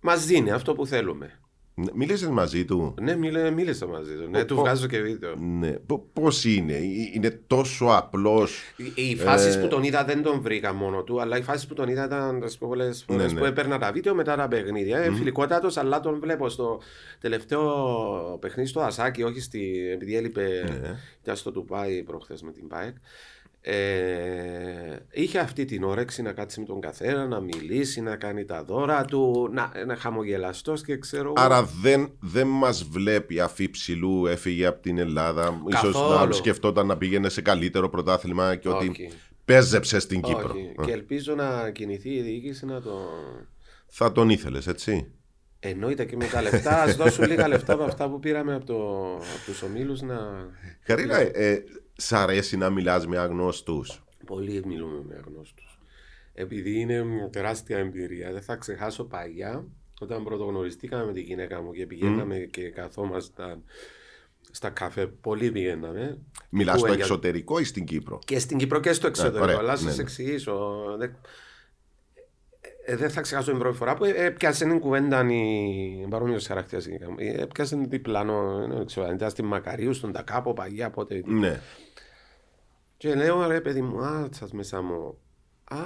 μας 0.00 0.24
δίνει 0.26 0.50
αυτό 0.50 0.74
που 0.74 0.86
θέλουμε. 0.86 1.38
Μίλησες 1.94 2.28
μαζί 2.28 2.64
του; 2.64 2.94
Ναι, 3.00 3.16
μίλε, 3.16 3.50
μίλησα 3.50 3.86
μαζί 3.86 4.14
του. 4.14 4.28
Ναι, 4.30 4.44
του 4.44 4.56
βγάζω 4.56 4.86
και 4.86 5.00
βίντεο. 5.00 5.34
Ναι. 5.36 5.76
Πώς 6.12 6.44
είναι, 6.44 6.72
Ε, 6.72 6.82
είναι 7.14 7.40
τόσο 7.46 7.86
απλός; 7.86 8.60
Οι, 8.94 9.10
οι 9.10 9.16
φάσει 9.16 9.58
Ε, 9.58 9.60
που 9.62 9.68
τον 9.68 9.82
είδα 9.82 10.04
δεν 10.04 10.22
τον 10.22 10.40
βρήκα 10.40 10.72
μόνο 10.72 11.02
του, 11.02 11.20
αλλά 11.20 11.38
οι 11.38 11.42
φάσει 11.42 11.66
που 11.66 11.74
τον 11.74 11.88
είδα 11.88 12.04
ήταν 12.04 12.40
τις 12.40 12.58
πολλές 12.58 13.04
φορές 13.06 13.26
Ναι, 13.26 13.32
ναι. 13.32 13.38
που 13.38 13.44
έπαιρνα 13.44 13.78
τα 13.78 13.92
βίντεο 13.92 14.14
μετά 14.14 14.36
τα 14.36 14.48
παιχνίδια. 14.48 14.98
Ε, 14.98 15.10
Φιλικότατος, 15.12 15.76
αλλά 15.76 16.00
τον 16.00 16.20
βλέπω 16.20 16.48
στο 16.48 16.80
τελευταίο 17.20 18.38
παιχνίδι 18.40 18.68
στο 18.68 18.80
Ασάκι, 18.80 19.22
όχι 19.22 19.40
στη, 19.40 19.90
επειδή 19.92 20.16
έλειπε. 20.16 20.48
Ναι. 20.82 20.96
Ήταν 21.22 21.36
στο 21.36 21.52
Τουπάι 21.52 22.02
προχθές 22.02 22.42
με 22.42 22.52
την 22.52 22.68
ΠΑΕΚ. 22.68 22.94
Ε, 23.66 24.96
είχε 25.10 25.38
αυτή 25.38 25.64
την 25.64 25.84
όρεξη 25.84 26.22
να 26.22 26.32
κάτσει 26.32 26.60
με 26.60 26.66
τον 26.66 26.80
καθένα, 26.80 27.26
να 27.26 27.40
μιλήσει, 27.40 28.00
να 28.00 28.16
κάνει 28.16 28.44
τα 28.44 28.64
δώρα 28.64 29.04
του, 29.04 29.50
να 29.52 29.72
είναι 29.82 29.94
χαμογελαστός 29.94 30.82
και 30.82 30.98
ξέρω. 30.98 31.24
εγώ. 31.24 31.34
Άρα 31.36 31.62
δεν, 31.62 32.12
δεν 32.20 32.46
μας 32.46 32.84
βλέπει 32.84 33.40
αφή 33.40 33.70
ψηλού, 33.70 34.26
έφυγε 34.26 34.66
από 34.66 34.82
την 34.82 34.98
Ελλάδα. 34.98 35.62
Ίσως 35.68 35.92
Καθόλου. 35.92 36.26
να 36.28 36.32
σκεφτόταν 36.32 36.86
να 36.86 36.96
πήγαινε 36.96 37.28
σε 37.28 37.42
καλύτερο 37.42 37.88
πρωτάθλημα 37.88 38.56
και 38.56 38.68
ότι 38.68 38.88
Όχι. 38.88 39.10
παίζεψε 39.44 39.98
στην 39.98 40.20
Κύπρο. 40.20 40.50
Όχι. 40.50 40.74
Ε, 40.80 40.84
Και 40.84 40.92
ελπίζω 40.92 41.34
να 41.34 41.70
κινηθεί 41.70 42.10
η 42.10 42.20
διοίκηση 42.20 42.66
να 42.66 42.80
το. 42.80 43.08
Θα 43.86 44.12
τον 44.12 44.28
ήθελες, 44.30 44.66
έτσι; 44.66 45.12
Εννοείται 45.58 46.04
και 46.04 46.16
με 46.16 46.26
τα 46.26 46.42
λεφτά, 46.42 46.82
ας 46.82 46.96
δώσουν 46.96 47.26
λίγα 47.26 47.48
λεφτά 47.48 47.72
από 47.72 47.82
αυτά 47.82 48.10
που 48.10 48.18
πήραμε 48.18 48.54
από, 48.54 48.64
το, 48.64 49.12
από 49.14 49.44
τους 49.46 49.62
ομίλους 49.62 50.02
να. 50.02 50.16
Καρίνα, 50.84 51.16
ε, 51.18 51.30
ε, 51.32 51.62
σ' 51.96 52.12
αρέσει 52.12 52.56
να 52.56 52.70
μιλάς 52.70 53.06
με 53.06 53.18
αγνώστους. 53.18 54.04
Πολύ 54.26 54.62
μιλούμε 54.66 55.02
με 55.08 55.14
αγνώστους. 55.26 55.78
Επειδή 56.34 56.80
είναι 56.80 57.02
μια 57.04 57.30
τεράστια 57.30 57.78
εμπειρία, 57.78 58.32
δεν 58.32 58.42
θα 58.42 58.56
ξεχάσω 58.56 59.04
παλιά 59.04 59.64
όταν 60.00 60.24
πρωτογνωριστήκαμε 60.24 61.04
με 61.04 61.12
τη 61.12 61.20
γυναίκα 61.20 61.62
μου 61.62 61.72
και 61.72 61.86
πηγαίναμε 61.86 62.36
και 62.38 62.70
καθόμασταν 62.70 63.62
στα 64.50 64.70
καφέ. 64.70 65.06
Πολύ 65.06 65.50
πηγαίναμε. 65.50 66.18
Μιλάς 66.48 66.74
Που 66.74 66.78
στο 66.78 66.88
για- 66.88 66.96
εξωτερικό 66.96 67.58
ή 67.58 67.64
στην 67.64 67.84
Κύπρο; 67.84 68.18
Και 68.24 68.38
στην 68.38 68.58
Κύπρο 68.58 68.80
και 68.80 68.92
στο 68.92 69.06
εξωτερικό. 69.06 69.42
ωραία, 69.42 69.56
αλλά 69.58 69.72
ναι, 69.72 69.78
σα 69.90 69.96
ναι. 69.96 70.02
εξηγήσω. 70.02 70.84
Δεν... 70.98 71.16
Ε, 72.86 72.96
δεν 72.96 73.10
θα 73.10 73.20
ξεχάσω 73.20 73.50
την 73.50 73.58
πρώτη 73.58 73.76
φορά 73.76 73.94
που 73.94 74.04
ε, 74.04 74.24
έπιασε 74.24 74.64
την 74.64 74.78
κουβέντα 74.80 75.30
η 75.32 76.06
παρόμοιος 76.10 76.46
χαρακτήρας. 76.46 76.86
Έπιασε 77.16 77.76
την 77.76 77.88
διπλάνο, 77.88 78.66
δεν 78.68 78.86
ξέρω, 78.86 79.06
αν 79.06 79.14
ήταν 79.14 79.30
στη 79.30 79.42
Μακαρίου, 79.42 79.92
στον 79.92 80.12
Τακάπο, 80.12 80.52
παγιά, 80.52 80.90
πότε. 80.90 81.22
Ναι. 81.26 81.60
Και 82.96 83.14
λέω 83.14 83.46
ρε 83.46 83.60
παιδί 83.60 83.82
μου, 83.82 84.00
α, 84.04 84.28
σας 84.30 84.52
μέσα 84.52 84.82
μου. 84.82 85.18
Α, 85.64 85.78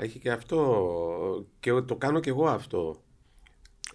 έχει 0.00 0.18
και 0.18 0.30
αυτό. 0.30 0.86
Και 1.60 1.72
το 1.72 1.96
κάνω 1.96 2.20
και 2.20 2.30
εγώ 2.30 2.46
αυτό. 2.46 3.02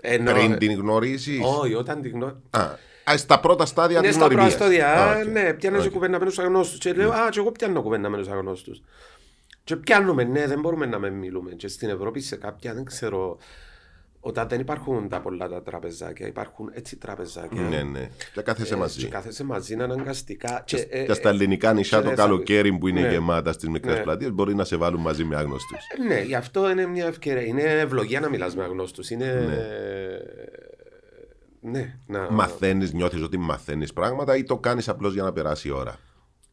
Ενώ, 0.01 0.31
Πριν 0.31 0.57
την 0.57 0.71
γνωρίζεις; 0.71 1.39
Όχι, 1.59 1.73
όταν 1.73 2.01
την 2.01 2.11
γνω... 2.11 2.41
Α, 2.49 2.59
α, 3.11 3.17
στα 3.17 3.39
πρώτα 3.39 3.65
στάδια 3.65 3.97
Είναι 3.97 4.07
της 4.07 4.15
στα 4.15 4.25
γνωριμίας. 4.25 4.55
πρώτα 4.57 4.71
στάδια. 4.71 4.93
Α, 4.93 5.11
Α, 5.13 5.17
οκ. 5.19 5.25
Ναι, 5.27 5.53
πιάνω 5.53 5.79
και 5.79 5.87
Οκ. 5.87 5.93
κουβέντα 5.93 6.19
με 6.19 6.31
τους 6.31 6.41
αγνώστους. 6.41 6.79
Και 6.79 6.93
λέω, 6.93 7.11
Α, 7.11 7.29
και 7.29 7.39
εγώ 7.39 7.51
πιάνω 7.51 7.81
κουβέντα 7.81 8.09
με 8.09 8.23
τους 8.23 8.31
αγνώστους. 8.31 8.81
Και 9.63 9.75
πιάνουμε, 9.75 10.23
ναι, 10.23 10.47
δεν 10.47 10.59
μπορούμε 10.59 10.85
να 10.85 10.99
μεν 10.99 11.09
μιλούμε. 11.09 11.51
Και 11.51 11.67
στην 11.67 11.89
Ευρώπη 11.89 12.19
σε 12.19 12.35
κάποια, 12.35 12.73
δεν 12.73 12.85
ξέρω, 12.85 13.37
όταν 14.19 14.47
δεν 14.47 14.59
υπάρχουν 14.59 15.09
τα 15.09 15.19
πολλά 15.21 15.47
τα 15.49 15.61
τραπεζάκια, 15.63 16.27
υπάρχουν 16.27 16.69
έτσι 16.73 16.95
τραπεζάκια. 16.95 17.61
Ναι, 17.61 17.81
ναι. 17.83 18.09
Και 18.33 18.41
κάθεσαι 18.41 18.73
Ε, 18.73 18.77
μαζί. 18.77 18.99
Και 18.99 19.07
κάθεσαι 19.07 19.43
μαζί 19.43 19.73
είναι 19.73 19.83
αναγκαστικά. 19.83 20.63
Και, 20.65 20.87
ε, 20.89 21.03
Και 21.05 21.13
στα 21.13 21.29
ελληνικά 21.29 21.73
νησιά 21.73 21.97
και 21.97 22.03
το 22.03 22.09
δεν 22.09 22.17
θα- 22.17 22.23
καλοκαίρι 22.23 22.77
που 22.77 22.87
είναι 22.87 23.01
Ναι. 23.01 23.09
γεμάτα 23.09 23.51
στις 23.51 23.69
μικρές 23.69 23.95
Ναι. 23.95 24.01
πλατείες 24.03 24.31
μπορεί 24.31 24.55
να 24.55 24.63
σε 24.63 24.75
βάλουν 24.75 25.01
μαζί 25.01 25.23
με 25.23 25.35
άγνωστους. 25.35 25.77
Ε, 25.99 26.03
Ναι, 26.07 26.21
γι' 26.21 26.35
αυτό 26.35 26.69
είναι 26.69 26.85
μια 26.85 27.05
ευκαιρία. 27.05 27.41
Είναι 27.45 27.63
ευλογία 27.63 28.19
να 28.19 28.29
μιλάς 28.29 28.55
με 28.55 28.63
αγνώστους. 28.63 29.09
Είναι... 29.09 29.47
Ναι, 31.61 31.95
να... 32.07 32.31
Μαθαίνεις, 32.31 32.93
νιώθεις 32.93 33.21
ότι 33.21 33.37
μαθαίνεις 33.37 33.93
πράγματα 33.93 34.35
ή 34.37 34.43
το 34.43 34.57
κάνεις 34.57 34.89
απλώς 34.89 35.13
για 35.13 35.23
να 35.23 35.33
περάσει 35.33 35.67
η 35.67 35.71
ώρα; 35.71 35.95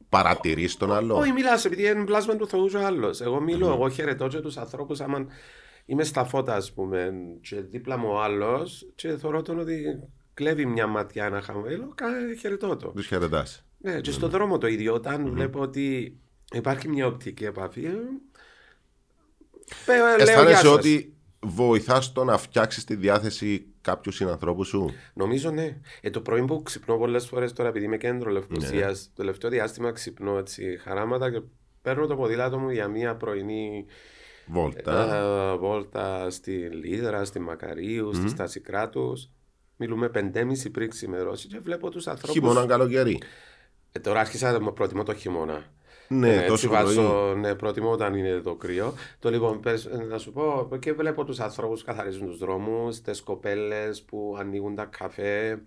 Παρατηρείς 0.09 0.77
τον 0.77 0.93
άλλο; 0.93 1.17
Όχι, 1.17 1.33
μιλάς 1.33 1.65
επειδή 1.65 1.87
είναι 1.91 2.05
πλάσμα 2.05 2.37
του 2.37 2.47
Θεού 2.49 2.67
και 2.69 2.77
ο 2.77 2.87
άλλος. 2.87 3.21
Εγώ 3.21 3.41
μιλώ, 3.41 3.67
εγώ 3.67 3.89
χαιρετώ 3.89 4.27
και 4.29 4.39
τους 4.39 4.57
ανθρώπους 4.57 5.01
άμα 5.01 5.27
είμαι 5.87 6.05
στα 6.05 6.25
φώτα, 6.25 6.55
ας 6.55 6.73
πούμε, 6.73 7.13
και 7.41 7.61
δίπλα 7.61 7.97
μου 7.97 8.09
ο 8.11 8.21
άλλος 8.23 8.87
και 8.95 9.17
θεωρώ 9.17 9.43
τον 9.43 9.59
ότι 9.59 10.01
κλέβει 10.35 10.67
μια 10.67 10.87
ματιά 10.87 11.25
ένα 11.25 11.41
χαμόγελο, 11.41 11.93
κα- 11.95 12.35
χαιρετώ 12.41 12.77
το. 12.77 12.89
Τους 12.89 13.07
χαιρετάς. 13.07 13.65
Ναι, 13.79 14.01
και 14.01 14.11
στον 14.11 14.31
δρόμο 14.31 14.59
το 14.59 14.67
ίδιο, 14.67 14.95
όταν 14.95 15.31
βλέπω 15.33 15.61
ότι 15.61 16.17
υπάρχει 16.53 16.89
μια 16.89 17.07
οπτική 17.07 17.45
επαφή, 17.45 17.85
ε, 17.85 17.91
πέ- 19.87 19.97
λέω 19.97 20.17
γεια 20.17 20.25
Αισθάνεσαι 20.25 20.57
σας. 20.57 20.67
ότι 20.71 21.15
βοηθάς 21.41 22.13
το 22.13 22.25
να 22.25 22.37
φτιάξεις 22.39 22.85
τη 22.85 22.95
διάθεση 22.97 23.67
κάποιους 23.81 24.15
συνανθρώπους 24.17 24.69
σου; 24.69 24.91
Νομίζω 25.15 25.51
ναι. 25.51 25.77
Ε, 26.01 26.11
το 26.11 26.21
πρωί 26.21 26.45
που 26.45 26.63
ξυπνώ 26.63 26.97
πολλές 26.97 27.27
φορές 27.27 27.53
τώρα, 27.53 27.69
επειδή 27.69 27.85
είμαι 27.85 27.97
κέντρο 27.97 28.31
Ναι. 28.31 28.39
Λευκοσία, 28.39 28.89
το 28.93 28.99
τελευταίο 29.15 29.51
διάστημα 29.51 29.93
ξυπνώ 29.93 30.39
έτσι 30.39 30.79
χαράματα 30.83 31.31
και 31.31 31.41
παίρνω 31.83 32.07
το 32.07 32.17
ποδήλατο 32.17 32.59
μου 32.59 32.71
για 32.71 32.89
μια 32.89 33.17
πρωινή 33.17 33.85
Βόλτα. 34.47 35.15
ε, 35.53 35.57
βόλτα 35.57 36.31
στη 36.31 36.53
Λίδρα, 36.53 37.25
στη 37.25 37.39
Μακαρίου, 37.41 38.15
στη 38.15 38.29
Στάση 38.29 38.61
Κράτους. 38.61 39.29
Μιλούμε 39.77 40.09
πεντέμιση 40.09 40.71
πριν 40.71 40.91
ξημερώσει 40.91 41.49
και 41.49 41.59
βλέπω 41.59 41.91
τους 41.91 42.07
ανθρώπου. 42.07 42.33
Χειμώνα, 42.33 42.67
καλοκαίρι. 42.67 43.21
Ε, 43.93 43.99
τώρα 43.99 44.21
άρχισα 44.21 44.59
να 44.59 44.73
προτιμώ 44.73 45.03
το 45.03 45.15
χειμώνα. 45.15 45.65
Ναι, 46.09 46.29
Ε, 46.29 46.35
έτσι 46.37 46.49
τόσο 46.49 46.69
βάζω, 46.69 47.03
πρωί. 47.09 47.41
ναι, 47.41 47.55
προτιμώ 47.55 47.91
όταν 47.91 48.15
είναι 48.15 48.41
το 48.41 48.55
κρύο. 48.55 48.95
Το 49.19 49.31
λοιπόν, 49.31 49.61
πες, 49.61 49.85
ε, 49.85 49.97
να 50.09 50.19
σου 50.19 50.33
πω, 50.33 50.69
και 50.79 50.93
βλέπω 50.93 51.25
τους 51.25 51.41
ανθρώπους 51.41 51.81
που 51.81 51.87
καθαρίζουν 51.87 52.27
τους 52.27 52.39
δρόμους, 52.39 53.01
τις 53.01 53.21
κοπέλες 53.23 54.03
που 54.03 54.37
ανοίγουν 54.39 54.75
τα 54.75 54.85
καφέ. 54.85 55.63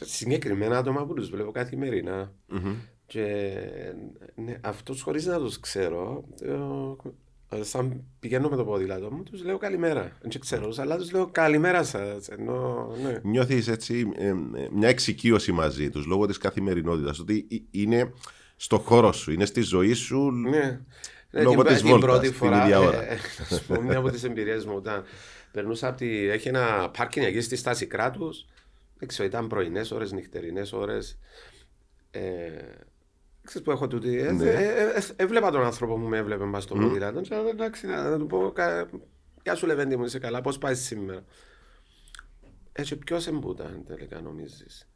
Συγκεκριμένα 0.00 0.78
άτομα 0.78 1.06
που 1.06 1.14
τους 1.14 1.30
βλέπω 1.30 1.50
καθημερινά. 1.50 2.32
Μμμ. 2.46 2.74
Και 3.06 3.52
ναι, 4.34 4.58
αυτούς 4.60 5.02
χωρίς 5.02 5.26
να 5.26 5.38
τους 5.38 5.60
ξέρω, 5.60 6.24
ε, 6.42 6.52
σαν 7.60 8.04
πηγαίνω 8.20 8.48
με 8.48 8.56
το 8.56 8.64
ποδήλατο 8.64 9.12
μου, 9.12 9.22
τους 9.22 9.44
λέω 9.44 9.58
καλημέρα. 9.58 10.12
Δεν 10.20 10.40
ξέρω 10.40 10.66
τους, 10.66 10.78
αλλά 10.78 10.96
τους 10.96 11.12
λέω 11.12 11.26
καλημέρα 11.26 11.82
σας. 11.84 12.28
Ενώ, 12.28 12.90
ναι. 13.02 13.20
Νιώθεις 13.22 13.68
έτσι 13.68 14.12
ε, 14.16 14.26
ε, 14.26 14.34
μια 14.72 14.88
εξοικείωση 14.88 15.52
μαζί 15.52 15.90
τους 15.90 16.06
λόγω 16.06 16.26
της 16.26 16.38
καθημερινότητας. 16.38 17.18
Ότι 17.18 17.46
ε, 17.50 17.56
είναι 17.70 18.12
στο 18.56 18.78
χώρο 18.78 19.12
σου, 19.12 19.32
είναι 19.32 19.44
στη 19.44 19.60
ζωή 19.60 19.92
σου. 19.92 20.30
Ναι. 20.30 20.80
Λόγω 21.30 21.62
την, 21.62 21.72
της 21.72 21.80
την 21.80 21.90
βόλτας, 21.90 22.10
πρώτη 22.10 22.28
την 22.28 22.36
φορά, 22.36 22.62
ίδια 22.62 22.80
ώρα. 22.80 23.10
ε, 23.10 23.18
ας 23.50 23.62
πω, 23.62 23.80
μια 23.80 23.96
από 23.96 24.10
τις 24.10 24.24
εμπειρίες 24.24 24.64
μου 24.64 24.74
όταν 24.76 25.04
περνούσα 25.52 25.88
από 25.88 25.96
τη... 25.96 26.28
Έχει 26.28 26.48
ένα 26.48 26.90
πάρκινγκ 26.98 27.26
εκεί 27.26 27.40
στη 27.40 27.56
στάση 27.56 27.86
κράτους. 27.86 28.44
Δεν 28.98 29.08
ξέρω, 29.08 29.28
ήταν 29.28 29.46
πρωινές 29.46 29.90
ώρες, 29.90 30.12
νυχτερινές 30.12 30.72
ώρες. 30.72 31.18
Ε, 32.10 32.20
ξέρεις 33.46 33.66
που 33.66 33.72
έχω 33.72 33.86
τούτη. 33.86 34.18
Ε, 34.18 34.32
Ναι. 34.32 34.50
ε, 34.50 34.64
ε, 34.64 34.82
ε, 34.82 35.02
έβλεπα 35.16 35.50
τον 35.50 35.64
άνθρωπο 35.64 35.94
που 35.98 36.06
με 36.06 36.16
έβλεπε 36.18 36.44
μπας 36.44 36.62
στο 36.62 36.74
ποδήλατο. 36.74 37.20
Και 37.20 37.34
λέω, 37.34 37.48
εντάξει, 37.48 37.86
να, 37.86 38.10
να 38.10 38.18
του 38.18 38.26
πω, 38.26 38.50
κα- 38.52 38.88
Γεια 39.42 39.54
σου 39.54 39.66
Λεβέντη 39.66 39.96
μου, 39.96 40.04
είσαι 40.04 40.18
καλά, 40.18 40.40
πώς 40.40 40.58
πάει 40.58 40.74
σήμερα. 40.74 41.24
Έτσι, 42.72 42.96
ποιος 42.96 43.26
εμπούταν 43.26 43.84
τελικά 43.86 44.20
νομίζεις. 44.20 44.88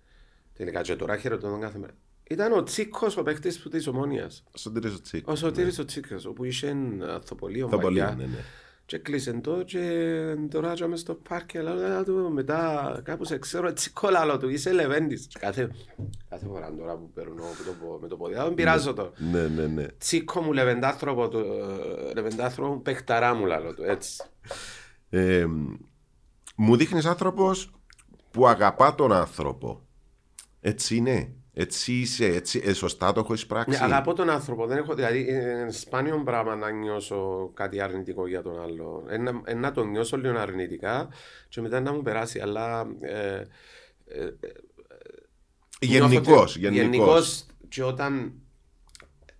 Τελικά 0.57 0.80
και 0.82 0.96
τώρα 0.96 1.16
χαιρετώ 1.16 1.48
τον 1.48 1.61
κάθε 1.61 1.78
μέρα. 1.78 1.92
Ήταν 2.30 2.53
ο 2.53 2.62
Τσίκος 2.62 3.16
ο 3.16 3.22
παίχτης 3.22 3.61
που 3.61 3.68
της 3.68 3.86
Ομόνιας. 3.86 4.44
Στον 4.53 4.74
τρίτη 4.74 5.01
τσίκ. 5.01 5.28
Ο 5.28 5.36
Σωτήρης 5.36 5.78
ο 5.78 5.84
Τσίκας, 5.84 6.24
όπου 6.24 6.44
είχε 6.44 6.76
αθοπολείο 7.09 7.68
Θα 7.68 7.78
πολύ, 7.78 7.98
μαλλιά. 8.01 8.14
ναι, 8.18 8.24
ναι. 8.24 8.38
Και 8.91 8.99
κλείσε 8.99 9.32
το 9.32 9.62
και 9.62 9.80
τώρα 10.51 10.72
είμαι 10.84 10.97
στο 10.97 11.14
πάρκι, 11.14 11.59
αλλά 11.59 12.05
του 12.05 12.30
μετά 12.32 13.01
κάπου 13.05 13.24
σε 13.24 13.38
ξέρω 13.38 13.68
έτσι 13.68 13.91
κόλλαλο 13.91 14.38
του, 14.38 14.49
είσαι 14.49 14.72
Λεβέντης. 14.72 15.26
Και 15.26 15.38
Κάθε, 15.38 15.70
κάθε 16.28 16.47
φορά 16.47 16.74
τώρα 16.74 16.97
που 16.97 17.11
παίρνω 17.14 17.34
που 17.34 17.62
το, 17.66 17.72
πο- 17.86 17.99
με 18.03 18.09
το 18.09 18.16
πόδι, 18.16 18.34
δεν 18.34 18.55
πειράζω 18.55 18.93
το. 18.93 19.12
Ναι, 19.32 19.49
ναι, 19.49 19.66
ναι. 19.66 19.86
Τσίκο 19.86 20.41
μου 20.43 20.53
λεβεντάνθρωπο 20.53 21.28
του, 21.28 21.38
ε, 21.38 22.14
λεβεντάνθρωπο 22.14 22.72
μου 22.72 22.82
παιχταρά 22.82 23.34
μου 23.34 23.47
λαλό 23.47 23.74
του, 23.74 23.82
έτσι. 23.82 24.22
Ε, 25.11 25.47
μου 26.57 26.76
δείχνεις 26.76 27.05
άνθρωπος 27.07 27.70
που 28.30 28.49
αγαπά 28.49 28.95
τον 28.95 29.12
άνθρωπο. 29.12 29.86
Έτσι 30.61 30.97
είναι. 30.97 31.34
Έτσι 31.53 31.92
είσαι. 31.92 32.26
Έτσι, 32.26 32.62
ε, 32.64 32.72
σωστά 32.72 33.12
το 33.12 33.20
έχεις 33.30 33.46
πράξει. 33.46 33.78
Ναι, 33.78 33.84
αγαπώ 33.84 34.12
τον 34.14 34.30
άνθρωπο, 34.30 34.66
δεν 34.66 34.76
έχω, 34.78 34.94
δηλαδή 34.94 35.20
είναι 35.20 35.66
σπάνιο 35.70 36.22
πράγμα 36.24 36.57
να 36.57 36.70
νιώσω 36.70 37.51
κάτι 37.55 37.80
αρνητικό 37.80 38.26
για 38.26 38.42
τον 38.42 38.61
άλλο. 38.62 39.05
Ένα, 39.09 39.40
ε, 39.44 39.55
να 39.55 39.70
το 39.72 39.84
νιώσω 39.84 40.16
λίγο 40.16 40.38
αρνητικά 40.38 41.09
και 41.48 41.61
μετά 41.61 41.80
να 41.80 41.92
μου 41.92 42.03
περάσει, 42.03 42.40
αλλά 42.40 42.86
ε, 43.01 43.42
ε, 44.07 44.30
Γενικώ. 45.80 46.09
Νιώθω 46.09 46.42
ότι- 46.42 46.59
Γενικώς. 46.59 46.80
γενικώς 46.82 47.46
και 47.68 47.82
όταν 47.82 48.32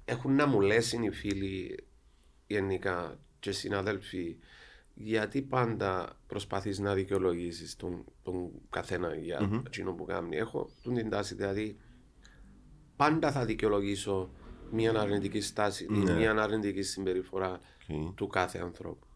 έχουν 0.05 0.35
να 0.35 0.47
μου 0.47 0.61
λέουν 0.61 1.03
οι 1.03 1.11
φίλοι 1.11 1.85
γενικά 2.47 3.19
και 3.41 3.53
συναδέλφοι 3.53 4.37
γιατί 4.95 5.43
πάντα 5.43 6.19
προσπαθείς 6.27 6.79
να 6.79 6.95
δικαιολογήσεις 6.95 7.77
τον, 7.77 8.05
τον 8.23 8.51
καθένα 8.71 9.15
για 9.15 9.63
εκείνο 9.67 9.93
που 9.93 10.05
κάνει. 10.05 10.37
Έχω 10.37 10.71
τον 10.83 10.95
την 10.95 11.11
τάση, 11.11 11.35
δηλαδή 11.35 11.77
πάντα 13.01 13.33
θα 13.33 13.45
δικαιολογήσω 13.45 14.31
μια 14.71 15.01
αρνητική 15.01 15.41
στάση 15.41 15.85
ή 15.91 15.99
Ναι. 15.99 16.15
μια 16.17 16.31
αρνητική 16.43 16.83
συμπεριφορά 16.83 17.61
Οκ. 17.91 18.15
του 18.15 18.27
κάθε 18.27 18.59
ανθρώπου. 18.59 19.07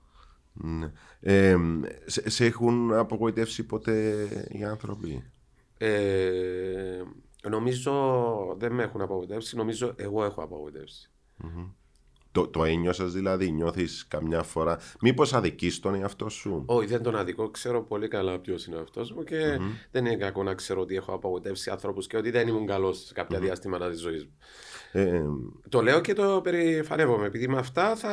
Ναι. 0.53 0.93
Ε, 1.21 1.57
σε, 2.05 2.31
σε 2.31 2.45
έχουν 2.45 2.93
απογοητεύσει 2.93 3.65
ποτέ 3.67 4.27
οι 4.49 4.65
άνθρωποι; 4.65 5.25
Ε, 5.79 7.03
νομίζω 7.49 7.93
δεν 8.59 8.73
με 8.73 8.83
έχουν 8.83 9.01
απογοητεύσει, 9.01 9.57
νομίζω 9.57 9.93
εγώ 9.97 10.25
έχω 10.25 10.43
απογοητεύσει. 10.43 11.11
Το, 12.35 12.49
το 12.49 12.65
ένιωσες 12.65 13.13
δηλαδή, 13.13 13.51
νιώθεις 13.51 14.07
καμιά 14.09 14.43
φορά. 14.43 14.79
Μήπως 15.01 15.33
αδικείς 15.33 15.81
τον 15.81 15.95
εαυτό 15.95 16.29
σου; 16.29 16.63
Όχι, 16.67 16.87
δεν 16.87 17.03
τον 17.03 17.17
αδικό. 17.17 17.51
Ξέρω 17.51 17.83
πολύ 17.83 18.09
καλά 18.09 18.39
ποιος 18.39 18.67
είναι 18.67 18.77
αυτό 18.81 19.07
μου 19.15 19.25
και 19.25 19.59
δεν 19.91 20.07
είναι 20.07 20.17
κακό 20.17 20.43
να 20.43 20.55
ξέρω 20.55 20.81
ότι 20.81 20.97
έχω 20.97 21.13
απογοητεύσει 21.13 21.71
ανθρώπους 21.71 22.07
και 22.07 22.17
ότι 22.17 22.31
δεν 22.31 22.49
ήμουν 22.49 22.67
καλός 22.67 23.05
σε 23.05 23.13
κάποια 23.13 23.39
διαστήματα 23.39 23.91
της 23.91 24.01
ζωής 24.01 24.25
μου. 24.25 24.33
Ε, 24.97 25.23
Το 25.69 25.83
λέω 25.83 26.01
και 26.01 26.13
το 26.13 26.41
περηφανεύομαι, 26.43 27.27
επειδή 27.27 27.49
με 27.49 27.59
αυτά 27.59 27.97
θα 27.97 28.09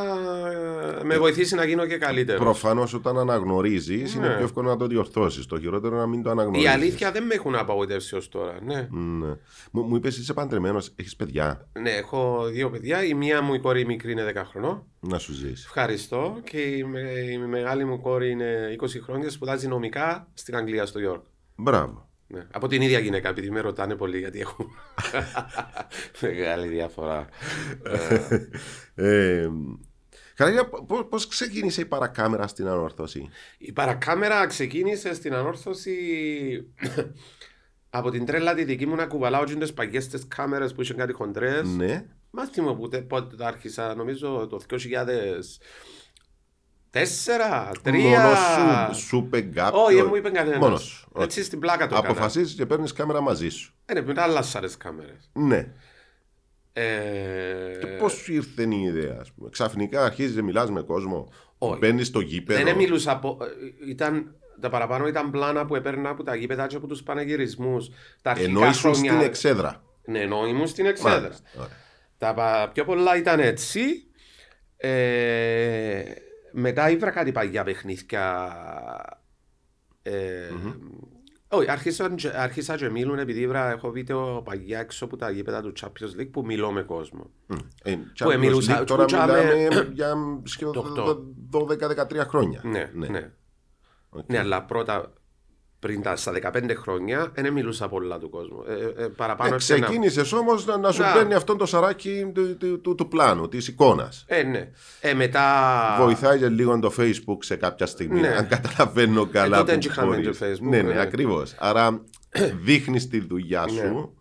ε, 1.00 1.04
με 1.04 1.18
βοηθήσει 1.18 1.56
να 1.56 1.66
γίνω 1.66 1.86
και 1.86 1.98
καλύτερος. 1.98 2.42
προφανώς 2.42 2.94
όταν 2.94 3.18
αναγνωρίζεις 3.18 4.14
είναι 4.14 4.28
Ναι. 4.28 4.34
πιο 4.36 4.44
εύκολο 4.44 4.70
να 4.70 4.78
το 4.78 4.88
διορθώσεις. 4.88 5.46
Το 5.46 5.60
χειρότερο 5.60 5.94
είναι 5.96 6.04
να 6.04 6.08
μην 6.10 6.22
το 6.24 6.30
Η 6.30 6.32
αναγνωρίζεις. 6.32 6.70
αλήθεια 6.70 7.12
δεν 7.12 7.24
με 7.26 7.34
έχουν 7.34 7.56
απογοητεύσει 7.56 8.16
ως 8.16 8.30
τώρα. 8.30 8.58
Ναι. 8.66 8.88
Ναι. 8.92 9.36
Μου, 9.72 9.82
μου 9.82 9.96
είπες 9.96 10.18
είσαι 10.18 10.34
παντρεμένος, 10.34 10.92
έχεις 10.96 11.16
παιδιά 11.16 11.68
ναι, 11.82 11.90
έχω 11.92 12.46
δύο 12.52 12.70
παιδιά. 12.70 13.04
Η 13.06 13.14
μία 13.14 13.42
μου 13.42 13.54
η 13.54 13.60
κόρη 13.60 13.82
η 13.82 13.86
μικρή 13.86 14.12
είναι 14.12 14.24
10 14.36 14.44
χρονών. 14.52 14.84
να 15.00 15.18
σου 15.18 15.34
ζήσει. 15.34 15.64
Ευχαριστώ. 15.66 16.38
Και 16.44 16.58
η, 16.58 16.84
με- 16.84 17.12
η 17.32 17.38
μεγάλη 17.38 17.86
μου 17.86 18.02
κόρη 18.02 18.30
είναι 18.32 18.76
20 18.82 18.86
χρόνια 19.04 19.24
και 19.26 19.32
σπουδάζει 19.32 19.68
νομικά 19.68 20.28
στην 20.34 20.56
Αγγλία, 20.56 20.86
στο 20.86 21.00
York. 21.14 21.22
Μπράβο. 21.56 22.10
Ναι. 22.34 22.46
Από 22.52 22.68
την 22.68 22.82
ίδια 22.82 23.00
γυναίκα, 23.00 23.30
επειδή 23.30 23.50
με 23.52 23.60
ρωτάνε 23.60 23.96
πολύ 23.96 24.18
γιατί 24.20 24.40
έχω 24.40 24.70
μεγάλη 26.22 26.68
διαφορά. 26.68 27.28
Ε, 27.84 28.48
Ε, 28.96 29.50
Χαρίλα, 30.38 30.66
πώ 30.66 31.04
πώς 31.10 31.28
ξεκίνησε 31.28 31.82
η 31.82 31.86
παρακάμερα 31.86 32.48
στην 32.48 32.68
ανόρθωση; 32.68 33.30
η 33.58 33.72
παρακάμερα 33.72 34.46
ξεκίνησε 34.46 35.14
στην 35.14 35.34
ανόρθωση 35.34 35.96
από 37.90 38.12
την 38.12 38.26
τρέλα 38.26 38.54
τη 38.54 38.64
δική 38.64 38.86
μου 38.86 38.96
να 38.96 39.06
κουβαλάω 39.06 39.44
και 39.44 39.56
τις 39.56 39.74
παγιές 39.74 40.08
τις 40.08 40.28
κάμερες 40.28 40.74
που 40.74 40.82
είχαν 40.82 40.98
κάτι 40.98 41.14
χοντρές. 41.14 41.68
Ναι. 41.68 42.06
Μάθημα 42.30 42.76
που 42.76 42.88
τε- 42.88 43.04
πότε 43.08 43.36
το 43.36 43.46
άρχισα, 43.46 43.96
νομίζω 43.96 44.48
το 44.50 44.60
2004, 46.94 47.72
3. 47.84 47.92
Μόνος 48.02 48.38
σου, 48.96 49.06
σου 49.06 49.18
είπε 49.18 49.42
κάποιο. 49.42 49.84
Όχι, 49.84 49.96
δεν 49.96 50.06
μου 50.10 50.16
είπε 50.16 50.30
κανένας. 50.30 50.60
Μόνος 50.60 50.82
σου. 50.84 51.12
Έτσι 51.20 51.44
στην 51.44 51.60
πλάκα 51.60 51.88
το 51.88 51.96
έκανα. 51.96 52.10
Αποφασίζεις 52.12 52.54
και 52.56 52.66
παίρνεις 52.66 52.94
κάμερα 52.94 53.22
μαζί 53.22 53.50
σου. 53.50 53.74
Ε, 53.86 53.94
ναι, 53.94 54.02
μετά 54.02 54.24
άλλασα 54.24 54.60
τις 54.60 54.78
κάμερες. 54.78 55.30
Ναι. 55.34 55.68
Ε, 56.74 56.84
Και 57.80 57.86
πώς 57.88 58.14
σου 58.14 58.34
ήρθε 58.34 58.64
η 58.64 58.82
ιδέα, 58.82 59.18
ας 59.22 59.32
πούμε; 59.32 59.50
Ξαφνικά 59.50 60.06
αρχίζεις 60.06 60.36
να 60.36 60.42
μιλάς 60.42 60.70
με 60.72 60.82
κόσμο. 60.82 61.32
Όχι. 61.58 61.78
Μπαίνεις 61.78 62.08
στο 62.08 62.20
γήπεδο. 62.20 62.64
Δεν 62.64 62.76
μιλούσα 62.76 63.12
από. 63.12 63.38
ε, 63.42 63.90
Ήταν, 63.90 64.36
τα 64.62 64.70
παραπάνω 64.70 65.08
ήταν 65.08 65.32
πλάνα 65.32 65.66
που 65.66 65.76
έπαιρνα 65.76 66.10
από 66.10 66.24
τα 66.24 66.36
γήπεδα 66.36 66.68
και 66.68 66.76
από 66.76 66.88
τους 66.88 67.04
πανεγυρισμού. 67.04 67.78
Τα 68.22 68.32
αρχικά 68.32 68.50
Ενώ 68.50 68.68
ήσουν 68.68 68.94
χρόνια. 68.94 69.12
στην 69.12 69.24
εξέδρα. 69.26 69.84
Ναι, 70.06 70.20
ενώ 70.20 70.46
ήμουν 70.48 70.68
στην 70.68 70.86
εξέδρα. 70.86 71.20
Μάλιστα. 71.20 71.44
Ωραία. 71.56 71.70
Τα 72.18 72.34
πα- 72.34 72.70
πιο 72.74 72.86
πολλά 72.86 73.18
ήταν 73.18 73.40
έτσι. 73.40 73.82
Ε, 74.78 76.02
μετά 76.52 76.90
ήβρα 76.90 77.10
κάτι 77.12 77.32
παγιά 77.32 77.64
παιχνίδια. 77.64 78.52
Ε, 80.02 80.50
Όχι, 81.54 81.72
άρχισα, 81.72 82.16
άρχισα 82.36 82.76
και 82.76 82.90
μιλούν 82.90 83.20
επειδή 83.20 83.40
ήβρα, 83.40 83.72
έχω 83.72 83.92
βίντεο 83.92 84.42
παγιά 84.42 84.80
έξω 84.80 85.06
από 85.06 85.18
τα 85.18 85.30
γήπεδα 85.30 85.62
του 85.62 85.74
Champions 85.82 86.20
League 86.22 86.30
που 86.32 86.46
μιλώ 86.46 86.72
με 86.72 86.82
κόσμο. 86.84 87.32
Ε, 87.84 87.96
Που 88.24 88.30
εμιλούσα- 88.32 88.74
Champions 88.78 88.82
League, 88.82 88.86
Τώρα 88.86 89.02
που 89.02 89.08
τσάμε- 89.08 89.44
μιλάμε 89.56 89.90
για 89.94 90.16
σχεδόν 90.44 90.74
Το 90.96 91.26
12-13 91.50 92.26
χρόνια. 92.28 92.62
Ναι, 92.64 92.90
ναι. 92.94 93.32
Οκ. 94.10 94.24
Ναι, 94.32 94.38
αλλά 94.40 94.64
πρώτα 94.64 95.14
πριν 95.82 96.02
τα, 96.02 96.16
στα 96.16 96.32
15 96.54 96.72
χρόνια 96.78 97.32
δεν 97.34 97.54
μιλούσα 97.54 97.88
πολλά 97.90 98.18
του 98.20 98.30
κόσμου. 98.30 98.64
Ε, 98.68 99.04
ε, 99.04 99.08
παραπάνω 99.08 99.54
Ε, 99.54 99.58
έπαιρνα- 99.64 99.86
Ξεκίνησες 99.86 100.32
όμως 100.34 100.66
να, 100.66 100.78
να 100.78 100.92
σου 100.92 101.02
Να. 101.02 101.14
παίρνει 101.14 101.34
αυτό 101.34 101.56
το 101.56 101.66
σαράκι 101.66 102.32
του, 102.34 102.58
του, 102.58 102.82
του, 102.82 102.96
του 102.96 103.08
πλάνου, 103.08 103.48
της 103.48 103.68
εικόνας. 103.68 104.24
Ε, 104.28 104.44
ναι. 104.44 104.70
Ε, 105.02 105.14
μετά. 105.14 105.96
Βοηθάει 106.00 106.40
και 106.40 106.48
λίγο 106.50 106.80
το 106.80 106.94
Facebook 106.98 107.38
σε 107.40 107.56
κάποια 107.56 107.86
στιγμή, 107.86 108.20
Ναι. 108.20 108.28
αν 108.28 108.48
καταλαβαίνω 108.48 109.26
καλά. 109.26 109.58
τότε 109.58 109.76
που 109.76 109.80
δεν 109.82 109.92
είχαμε 109.92 110.16
μπορείς. 110.16 110.38
το 110.38 110.46
Facebook, 110.46 110.70
Ναι, 110.70 110.82
ναι, 110.82 110.94
ε. 110.94 111.00
ακριβώς. 111.00 111.56
Άρα 111.58 112.02
δείχνεις 112.66 113.08
τη 113.08 113.20
δουλειά 113.20 113.62
Ναι. 113.66 113.72
σου 113.72 114.16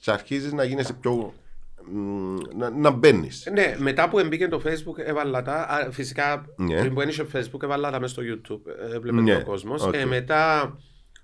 και 0.00 0.10
αρχίζεις 0.10 0.52
να 0.52 0.64
γίνεσαι 0.64 0.92
πιο. 0.92 1.32
Μ, 1.90 2.36
να, 2.56 2.70
να 2.70 2.90
μπαίνεις. 2.90 3.48
Ναι, 3.52 3.74
μετά 3.78 4.08
που 4.08 4.26
μπήκε 4.26 4.48
το 4.48 4.62
Facebook, 4.64 4.98
έβαλα 4.98 5.42
τα. 5.42 5.54
α, 5.68 5.90
Φυσικά, 5.90 6.44
Ναι. 6.56 6.78
πριν 6.80 6.94
που 6.94 7.00
ένι 7.00 7.11
ξέρω 7.11 7.26
Facebook, 7.32 7.62
έβαλα 7.62 7.90
τα 7.90 8.00
μέσα 8.00 8.12
στο 8.12 8.22
YouTube. 8.24 8.70
ε, 8.90 8.94
Έβλεπε 8.94 9.20
Ναι, 9.20 9.36
ο 9.36 9.42
κόσμος. 9.44 9.82
οκ. 9.82 9.94
Ε, 9.94 10.04
μετά 10.04 10.76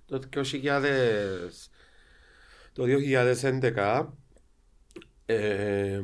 το 0.07 0.19
2000, 0.19 1.71
το 2.73 2.85
2011. 2.85 4.15
ε, 5.27 6.01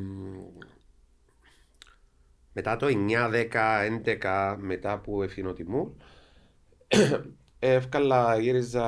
μετά 2.53 2.77
το 2.77 2.87
9, 2.87 3.29
10, 3.29 3.83
11, 3.83 4.57
μετά 4.61 4.99
που 4.99 5.23
έφυγε 5.23 5.47
ο 5.47 5.53
Τιμούρ, 5.53 5.91
εύκολα 7.59 8.39
γύριζα, 8.39 8.87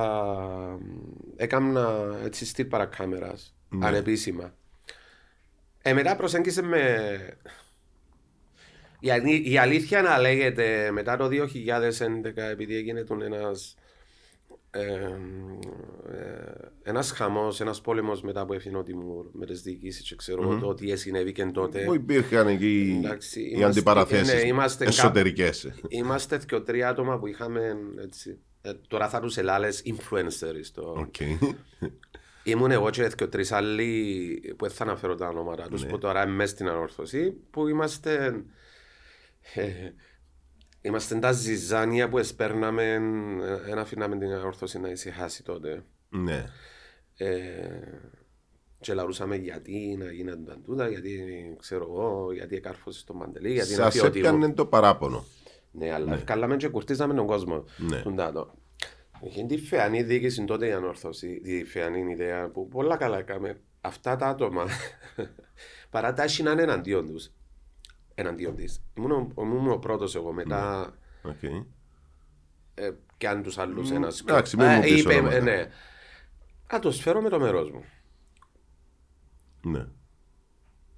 έκανα 1.36 2.16
έτσι 2.24 2.46
στυλ 2.46 2.64
παρακάμερας, 2.64 3.54
Ναι. 3.68 3.86
ανεπίσημα. 3.86 4.54
Ε, 5.82 5.92
μετά 5.92 6.16
προσέγγισε 6.16 6.62
με... 6.62 7.18
Η, 9.00 9.10
αλή- 9.10 9.46
η 9.46 9.58
αλήθεια 9.58 10.02
να 10.02 10.18
λέγεται 10.18 10.90
μετά 10.92 11.16
το 11.16 11.26
2011 11.26 12.36
επειδή 12.36 12.76
έγινε 12.76 13.02
τον 13.04 13.22
ένας 13.22 13.74
ε, 14.70 14.80
ε, 14.80 15.10
ένας 16.82 17.10
χαμός, 17.10 17.60
ένας 17.60 17.80
πόλεμος 17.80 18.22
μετά 18.22 18.46
που 18.46 18.52
έφυγε 18.52 18.76
ο 18.76 18.82
Τιμούρ 18.82 19.26
με 19.32 19.46
τις 19.46 19.62
διοικήσεις 19.62 20.02
και 20.08 20.16
ξέρω 20.16 20.58
το 20.58 20.74
τι 20.74 20.96
συνέβη 20.96 21.32
και 21.32 21.44
τότε 21.44 21.84
Που 21.84 21.94
υπήρχαν 21.94 22.46
εκεί 22.48 23.00
Εντάξει, 23.04 23.40
οι 23.40 23.48
είμαστε- 23.50 23.70
αντιπαραθέσεις 23.70 24.34
ναι, 24.34 24.40
είμαστε 24.48 24.84
κάπου- 24.84 24.98
εσωτερικές. 24.98 25.72
Είμαστε 25.88 26.40
και 26.46 26.54
ο 26.54 26.62
τρία 26.62 26.88
άτομα 26.88 27.18
που 27.18 27.26
είχαμε 27.26 27.76
έτσι. 28.04 28.38
Ε, 28.62 28.72
τώρα 28.88 29.08
θα 29.08 29.20
τους 29.20 29.36
ελάλες 29.36 29.82
influencers. 29.86 30.66
Το... 30.74 31.08
Ήμουν 32.42 32.70
εγώ 32.70 32.90
και 32.90 33.10
και 33.16 33.26
τρεις 33.26 33.52
άλλοι 33.52 34.54
που 34.56 34.66
δεν 34.66 34.74
θα 34.74 34.84
αναφέρω 34.84 35.14
τα 35.14 35.28
ονόματα 35.28 35.68
τους 35.68 35.86
που 35.86 35.98
τώρα 35.98 36.22
είμαι 36.22 36.34
μες 36.34 36.50
στην 36.50 36.68
ανόρθωση 36.68 37.30
που 37.50 37.68
είμαστε 37.68 38.44
ε, 39.54 39.70
είμαστε 40.80 41.18
τα 41.18 41.32
ζυζάνια 41.32 42.08
που 42.08 42.18
εσπέρναμε 42.18 42.84
ε, 42.84 43.70
ένα 43.70 43.80
αφήναμε 43.80 44.18
την 44.18 44.32
ανόρθωση 44.32 44.78
να 44.78 44.88
ησυχάσει 44.88 45.42
τότε 45.44 45.84
Ναι. 46.08 46.44
ε, 47.16 47.34
και 48.80 48.94
λαρούσαμε 48.94 49.36
γιατί 49.36 49.96
να 49.98 50.12
γίνονταν 50.12 50.62
τούτα 50.64 50.88
γιατί 50.88 51.22
ξέρω 51.58 51.86
εγώ 51.90 52.32
γιατί 52.32 52.56
εκάρφωσες 52.56 53.04
το 53.04 53.14
μαντελή 53.14 53.52
γιατί 53.52 53.70
να 53.74 53.82
Σας 53.90 53.94
πει 53.94 54.06
ότι 54.06 54.18
έπιανε 54.18 54.52
το 54.52 54.66
παράπονο. 54.66 55.24
ναι, 55.70 55.92
αλλά 55.92 56.12
ευκάλαμε 56.14 56.56
και 56.56 56.68
κουρτίζαμε 56.68 57.14
τον 57.14 57.26
κόσμο. 57.26 57.64
Ναι. 57.76 58.02
Τον 58.02 58.16
τάτο. 58.16 58.54
Είχε 59.22 59.44
τη 59.44 59.58
φεανή 59.58 60.02
διοίκηση 60.02 60.44
τότε 60.44 60.66
η 60.66 60.72
ανόρθωση, 60.72 61.40
τη 61.40 61.64
φεανή 61.64 62.10
ιδέα 62.12 62.48
που 62.48 62.68
πολλά 62.68 62.96
καλά 62.96 63.18
έκαμε. 63.18 63.60
Αυτά 63.80 64.16
τα 64.16 64.26
άτομα, 64.26 64.66
παρά 65.90 66.12
τα 66.12 66.22
έχει 66.22 66.42
να 66.42 66.50
είναι 66.50 66.62
εναντίον 66.62 67.06
τους, 67.06 67.30
εναντίον 68.14 68.56
της. 68.56 68.82
Ήμουν, 68.94 69.10
ο- 69.10 69.42
ήμουν 69.42 69.70
ο 69.70 69.76
πρώτος 69.78 70.14
εγώ, 70.14 70.32
μετά 70.32 70.92
Οκ. 71.22 71.42
ε, 72.74 72.90
και 73.16 73.28
αν 73.28 73.42
τους 73.42 73.58
άλλους 73.58 73.90
ένας. 73.90 74.20
εντάξει, 74.20 74.56
μην 74.56 74.66
Ε, 74.66 74.74
μου 74.76 74.80
πεις 74.82 75.00
είπε, 75.00 75.14
ονόματα. 75.14 75.36
ε, 75.36 75.40
ναι. 75.40 75.66
Α, 76.74 76.78
το 76.78 76.90
σφαίρω 76.92 77.20
με 77.20 77.28
το 77.28 77.38
μέρος 77.40 77.70
μου. 77.70 77.84
Ναι. 79.62 79.86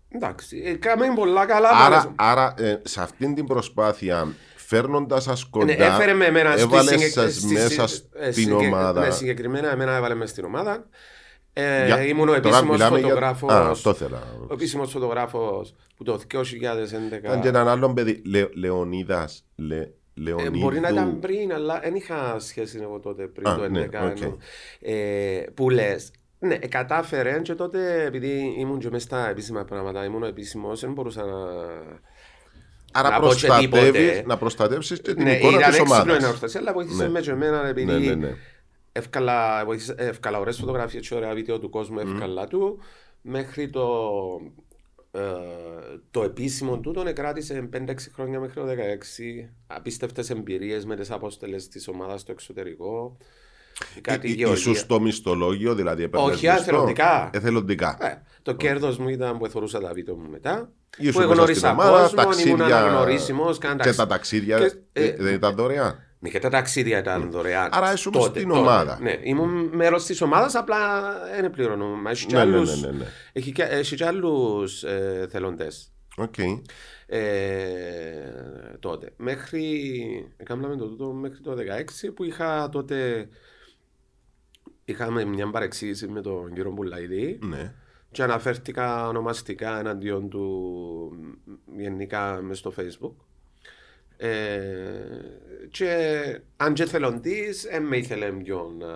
Εντάξει, 0.09 0.62
ε, 0.64 0.75
κάμε 0.75 1.07
πολλά 1.14 1.47
καλά. 1.47 1.68
Άρα, 1.68 1.89
μάλιστα. 1.89 2.12
άρα 2.16 2.55
ε, 2.59 2.81
σε 2.85 3.03
αυτήν 3.03 3.35
την 3.35 3.47
προσπάθεια, 3.47 4.35
φέρνοντας 4.77 5.23
σας 5.23 5.45
κοντά, 5.45 5.64
Ναι, 5.64 5.73
έφερε 5.73 6.12
με 6.12 6.25
εμένα 6.25 6.51
στη 6.53 6.61
έβαλες 6.61 6.91
συγκεκ- 6.91 7.11
σας 7.12 7.35
στη- 7.35 7.53
μέσα 7.53 7.87
στη- 7.87 7.97
στην 8.09 8.20
ε, 8.23 8.31
συγκεκ- 8.33 8.61
ομάδα. 8.61 9.01
Ναι, 9.05 9.11
συγκεκριμένα 9.11 9.70
εμένα 9.70 9.97
έβαλε 9.97 10.14
μέσα 10.14 10.33
στην 10.33 10.45
ομάδα. 10.45 10.87
Ε, 11.53 11.87
Για- 11.87 12.03
ήμουν 12.07 12.29
ο 12.29 12.33
τώρα 12.33 12.39
επίσημος 12.39 12.70
μιλάμε 12.77 12.99
για- 12.99 13.09
φωτογράφος. 13.09 13.53
Α, 13.53 13.68
αυτό 13.70 13.95
ήθελα. 13.95 14.23
Ο 14.49 14.53
επίσημος 14.53 14.91
φωτογράφος 14.91 15.75
που 15.97 16.05
το 16.05 16.18
2011. 16.18 17.27
Ήταν 17.29 17.41
και 17.41 17.49
έναν 17.49 17.68
άλλον 17.68 17.95
παιδί, 17.95 18.23
Λε, 18.27 18.47
Λεωνίδας. 18.55 19.45
Λε, 19.57 19.77
Ε, 19.81 19.89
Λεωνίδου. 20.14 20.59
μπορεί 20.59 20.81
να 20.81 20.89
ήταν 20.89 21.18
πριν, 21.20 21.53
αλλά 21.53 21.81
δεν 21.83 21.95
είχα 21.95 22.37
σχέση 22.39 22.79
εγώ 22.83 22.99
τότε 22.99 23.27
πριν 23.27 23.47
Α, 23.49 23.55
το 23.57 23.61
2011. 23.61 24.01
ναι, 24.05 24.11
οκ. 24.11 24.20
εννοώ. 24.20 24.37
Ε, 24.81 25.45
που 25.55 25.70
λες. 25.70 26.11
Ναι, 26.39 26.55
ε, 26.55 26.66
κατάφερε 26.68 27.41
και 27.43 27.55
τότε 27.55 28.05
επειδή 28.05 28.55
ήμουν 28.59 28.79
και 28.79 28.89
μέσα 28.91 29.05
στα 29.07 29.29
επίσημα 29.29 29.64
πράγματα, 29.64 30.05
ήμουν 30.05 30.23
ο 30.23 30.27
επίσημος, 30.27 30.81
δεν 30.81 30.93
μπορούσα 30.93 31.25
να. 31.25 31.37
Άρα 32.93 33.11
να 33.11 33.20
πω 33.20 33.34
και 33.34 33.47
προστατεύεις, 33.47 33.90
τίποτε. 34.01 34.22
να 34.26 34.36
προστατεύσεις 34.36 35.01
και 35.01 35.14
την 35.14 35.22
Ναι, 35.24 35.36
εικόνα 35.36 35.59
ήταν 35.59 35.70
της 35.70 35.78
έξυπνο 35.78 35.97
η 35.97 36.01
ομάδας. 36.03 36.24
ανόρθωση, 36.24 36.59
αλλά 36.59 36.72
βοήθησε 36.72 37.03
Ναι. 37.03 37.09
με 37.09 37.20
και 37.20 37.30
εμένα 37.30 37.66
επειδή 37.66 37.93
Ναι, 37.93 37.99
ναι, 37.99 38.14
ναι. 38.14 38.34
εύκολα, 38.93 39.64
βοήθησε- 39.64 39.95
εύκολα 40.01 40.38
ωραίες 40.38 40.57
φωτογραφίες 40.57 41.09
και 41.09 41.14
ωραία 41.14 41.34
βίντεο 41.34 41.59
του 41.59 41.70
κόσμου 41.70 41.99
εύκολα 41.99 42.47
του 42.47 42.78
μέχρι 43.22 43.70
το 43.70 43.88
ε, 45.14 45.20
το 46.11 46.22
επίσημο 46.22 46.78
τούτο 46.78 47.12
κράτησε 47.12 47.68
5-6 47.72 48.11
χρόνια 48.14 48.40
μέχρι 48.40 48.61
το 48.61 48.66
16. 48.66 49.49
Απίστευτες 49.66 50.30
εμπειρίες 50.30 50.84
με 50.84 50.97
τις 50.97 51.11
απόστελε 51.11 51.57
της 51.57 51.88
ομάδας 51.88 52.20
στο 52.20 52.32
εξωτερικό. 52.32 53.16
Κάτι 54.01 54.30
Ι- 54.30 54.34
γεωργία. 54.34 54.57
Ίσως 54.61 54.78
στο 54.78 55.01
μισθολόγιο, 55.01 55.74
δηλαδή 55.74 56.03
έπαιρνες 56.03 56.34
Όχι, 56.34 56.47
μισθό. 56.47 56.61
εθελοντικά. 56.62 57.30
Εθελοντικά. 57.32 57.97
Ε, 58.01 58.22
το 58.43 58.53
κέρδος 58.53 58.99
μου 58.99 59.09
ήταν 59.09 59.38
που 59.38 59.45
εθωρούσα 59.45 59.80
τα 59.80 59.93
βίντεο 59.93 60.16
μου 60.16 60.30
μετά. 60.30 60.72
Ήσουν 60.99 61.12
που 61.12 61.18
μέσα 61.18 61.30
εγνώρισα 61.32 61.59
στην 61.59 61.70
ομάδα, 61.70 61.90
κόσμο, 62.01 62.22
ήμουν 62.22 62.24
ταξίδια 62.59 62.76
αναγνωρίσιμος. 62.78 63.59
Και 63.59 63.93
τα 63.93 64.07
ταξίδια 64.07 64.59
Και, 64.59 64.72
ε, 64.93 65.05
ε, 65.05 65.16
δεν 65.18 65.34
ήταν 65.34 65.55
δωρεάν. 65.55 65.99
Ναι, 66.18 66.28
και 66.28 66.38
τα 66.38 66.49
ταξίδια 66.49 66.99
ήταν 66.99 67.30
δωρεάν. 67.30 67.68
Άρα 67.72 67.93
ήσουν 67.93 68.12
Τότε, 68.12 68.28
στην 68.38 68.49
τότε. 68.49 68.61
ομάδα. 68.61 68.99
Ναι, 69.03 69.16
ήμουν 69.22 69.70
μέρος 69.72 70.05
της 70.05 70.20
ομάδας, 70.20 70.55
απλά 70.55 70.78
δεν 71.40 71.51
πληρώνω. 71.51 71.86
Μα 71.86 72.11
έχει 72.11 72.26
και 72.26 72.36
Ναι, 72.36 72.45
ναι, 72.45 72.57
άλλους- 72.57 72.80
ναι, 72.80 72.86
ναι, 72.90 72.97
ναι. 72.99 73.05
Έχει 73.32 73.53
και- 73.53 73.62
έχει 73.62 73.95
και 73.97 74.05
άλλους 74.05 74.84
εθελοντές. 75.31 75.93
Οκ. 76.16 76.34
Ε, 77.07 77.18
τότε. 78.80 79.12
Μέχρι. 79.16 79.62
Έκαναμε 80.36 80.76
το 80.76 80.86
τούτο 80.86 81.05
μέχρι 81.12 81.40
το 81.40 81.55
2016 81.55 82.11
που 82.14 82.24
είχα 82.24 82.68
τότε. 82.68 83.28
Είχαμε 84.84 85.24
μια 85.24 85.51
παρεξήγηση 85.51 86.07
με 86.09 86.20
τον 86.20 86.53
κύριο 86.55 86.70
Μπουλαϊδή 86.70 87.38
Ναι. 87.43 87.72
Και 88.13 88.23
αναφέρθηκα 88.23 89.09
ονομαστικά 89.09 89.79
εναντίον 89.79 90.29
του 90.29 91.13
γενικά 91.77 92.41
μες 92.43 92.59
στο 92.59 92.73
facebook. 92.77 93.13
Ε, 94.17 94.29
και 95.71 95.97
αν 96.57 96.73
και 96.75 96.85
θελοντής, 96.85 97.63
δεν 97.71 97.83
με 97.83 97.97
ήθελε 97.97 98.31
πιο 98.31 98.75
να... 98.79 98.89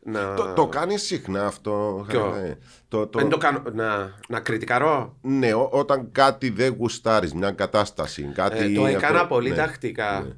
να... 0.00 0.34
Το, 0.34 0.52
το 0.52 0.66
κάνει 0.66 0.98
συχνά 0.98 1.46
αυτό. 1.46 2.04
Ποιο; 2.08 2.34
ε, 2.34 2.58
Το, 2.88 3.06
το, 3.06 3.18
Δεν 3.18 3.28
το 3.28 3.36
κάνω, 3.36 3.62
να, 3.72 4.14
να 4.28 4.40
κριτικαρώ; 4.40 5.16
Ναι, 5.22 5.54
ό- 5.54 5.68
όταν 5.72 6.12
κάτι 6.12 6.50
δεν 6.50 6.74
γουστάρεις, 6.78 7.34
μια 7.34 7.50
κατάσταση. 7.50 8.30
Κάτι 8.34 8.58
Ε, 8.58 8.74
το 8.74 8.86
έκανα 8.86 9.14
αυτό- 9.20 9.34
πολύ 9.34 9.48
ναι. 9.50 9.56
τακτικά. 9.56 10.20
Ναι. 10.20 10.34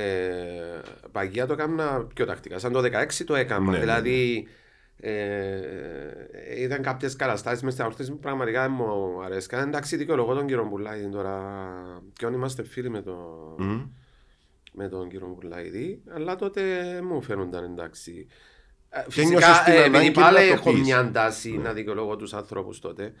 Ε, 0.00 0.80
παγιά 1.12 1.46
το 1.46 1.52
έκανα 1.52 2.06
πιο 2.14 2.24
τακτικά. 2.26 2.58
Σαν 2.58 2.72
το 2.72 2.80
16 2.80 3.24
το 3.26 3.34
έκανα. 3.34 3.64
Ναι, 3.64 3.70
ναι, 3.70 3.78
δηλαδή, 3.78 4.46
ε, 4.48 4.50
ήταν 6.58 6.82
κάποιες 6.82 7.16
καταστάσεις 7.16 7.62
μες 7.62 7.72
στην 7.72 7.84
αορθή 7.84 8.10
που 8.10 8.18
πραγματικά 8.18 8.62
δεν 8.62 8.72
μου 8.74 9.22
αρέσκαν. 9.24 9.68
Εντάξει, 9.68 9.96
δικαιολογώ 9.96 10.34
τον 10.34 10.46
κύριο 10.46 10.64
Μπουλάιδη 10.68 11.08
τώρα. 11.08 11.62
Και 12.12 12.26
όλοι 12.26 12.34
είμαστε 12.34 12.62
φίλοι 12.62 12.90
με, 12.90 13.02
το, 13.02 13.16
Μμμ. 13.58 13.82
με 14.72 14.88
τον 14.88 15.08
κύριο 15.08 15.26
Μπουλάιδη. 15.26 16.02
Αλλά 16.14 16.36
τότε 16.36 16.62
μου 17.02 17.22
φαίνονταν 17.22 17.64
εντάξει. 17.64 18.26
Ε, 18.88 19.04
Και 19.08 19.22
νιώσες 19.24 19.48
Φυσικά, 19.48 19.64
την 19.64 19.72
ε, 19.72 19.82
ανάγκη 19.84 19.96
επειδή 20.06 20.18
να 20.18 20.24
πάλι 20.24 20.36
το 20.48 20.52
έχω 20.54 20.72
πεις. 20.72 20.80
μια 20.80 21.10
τάση 21.10 21.50
να 21.58 21.72
δικαιολογώ 21.72 22.16
τους 22.16 22.34
ανθρώπους 22.34 22.78
τότε. 22.78 23.12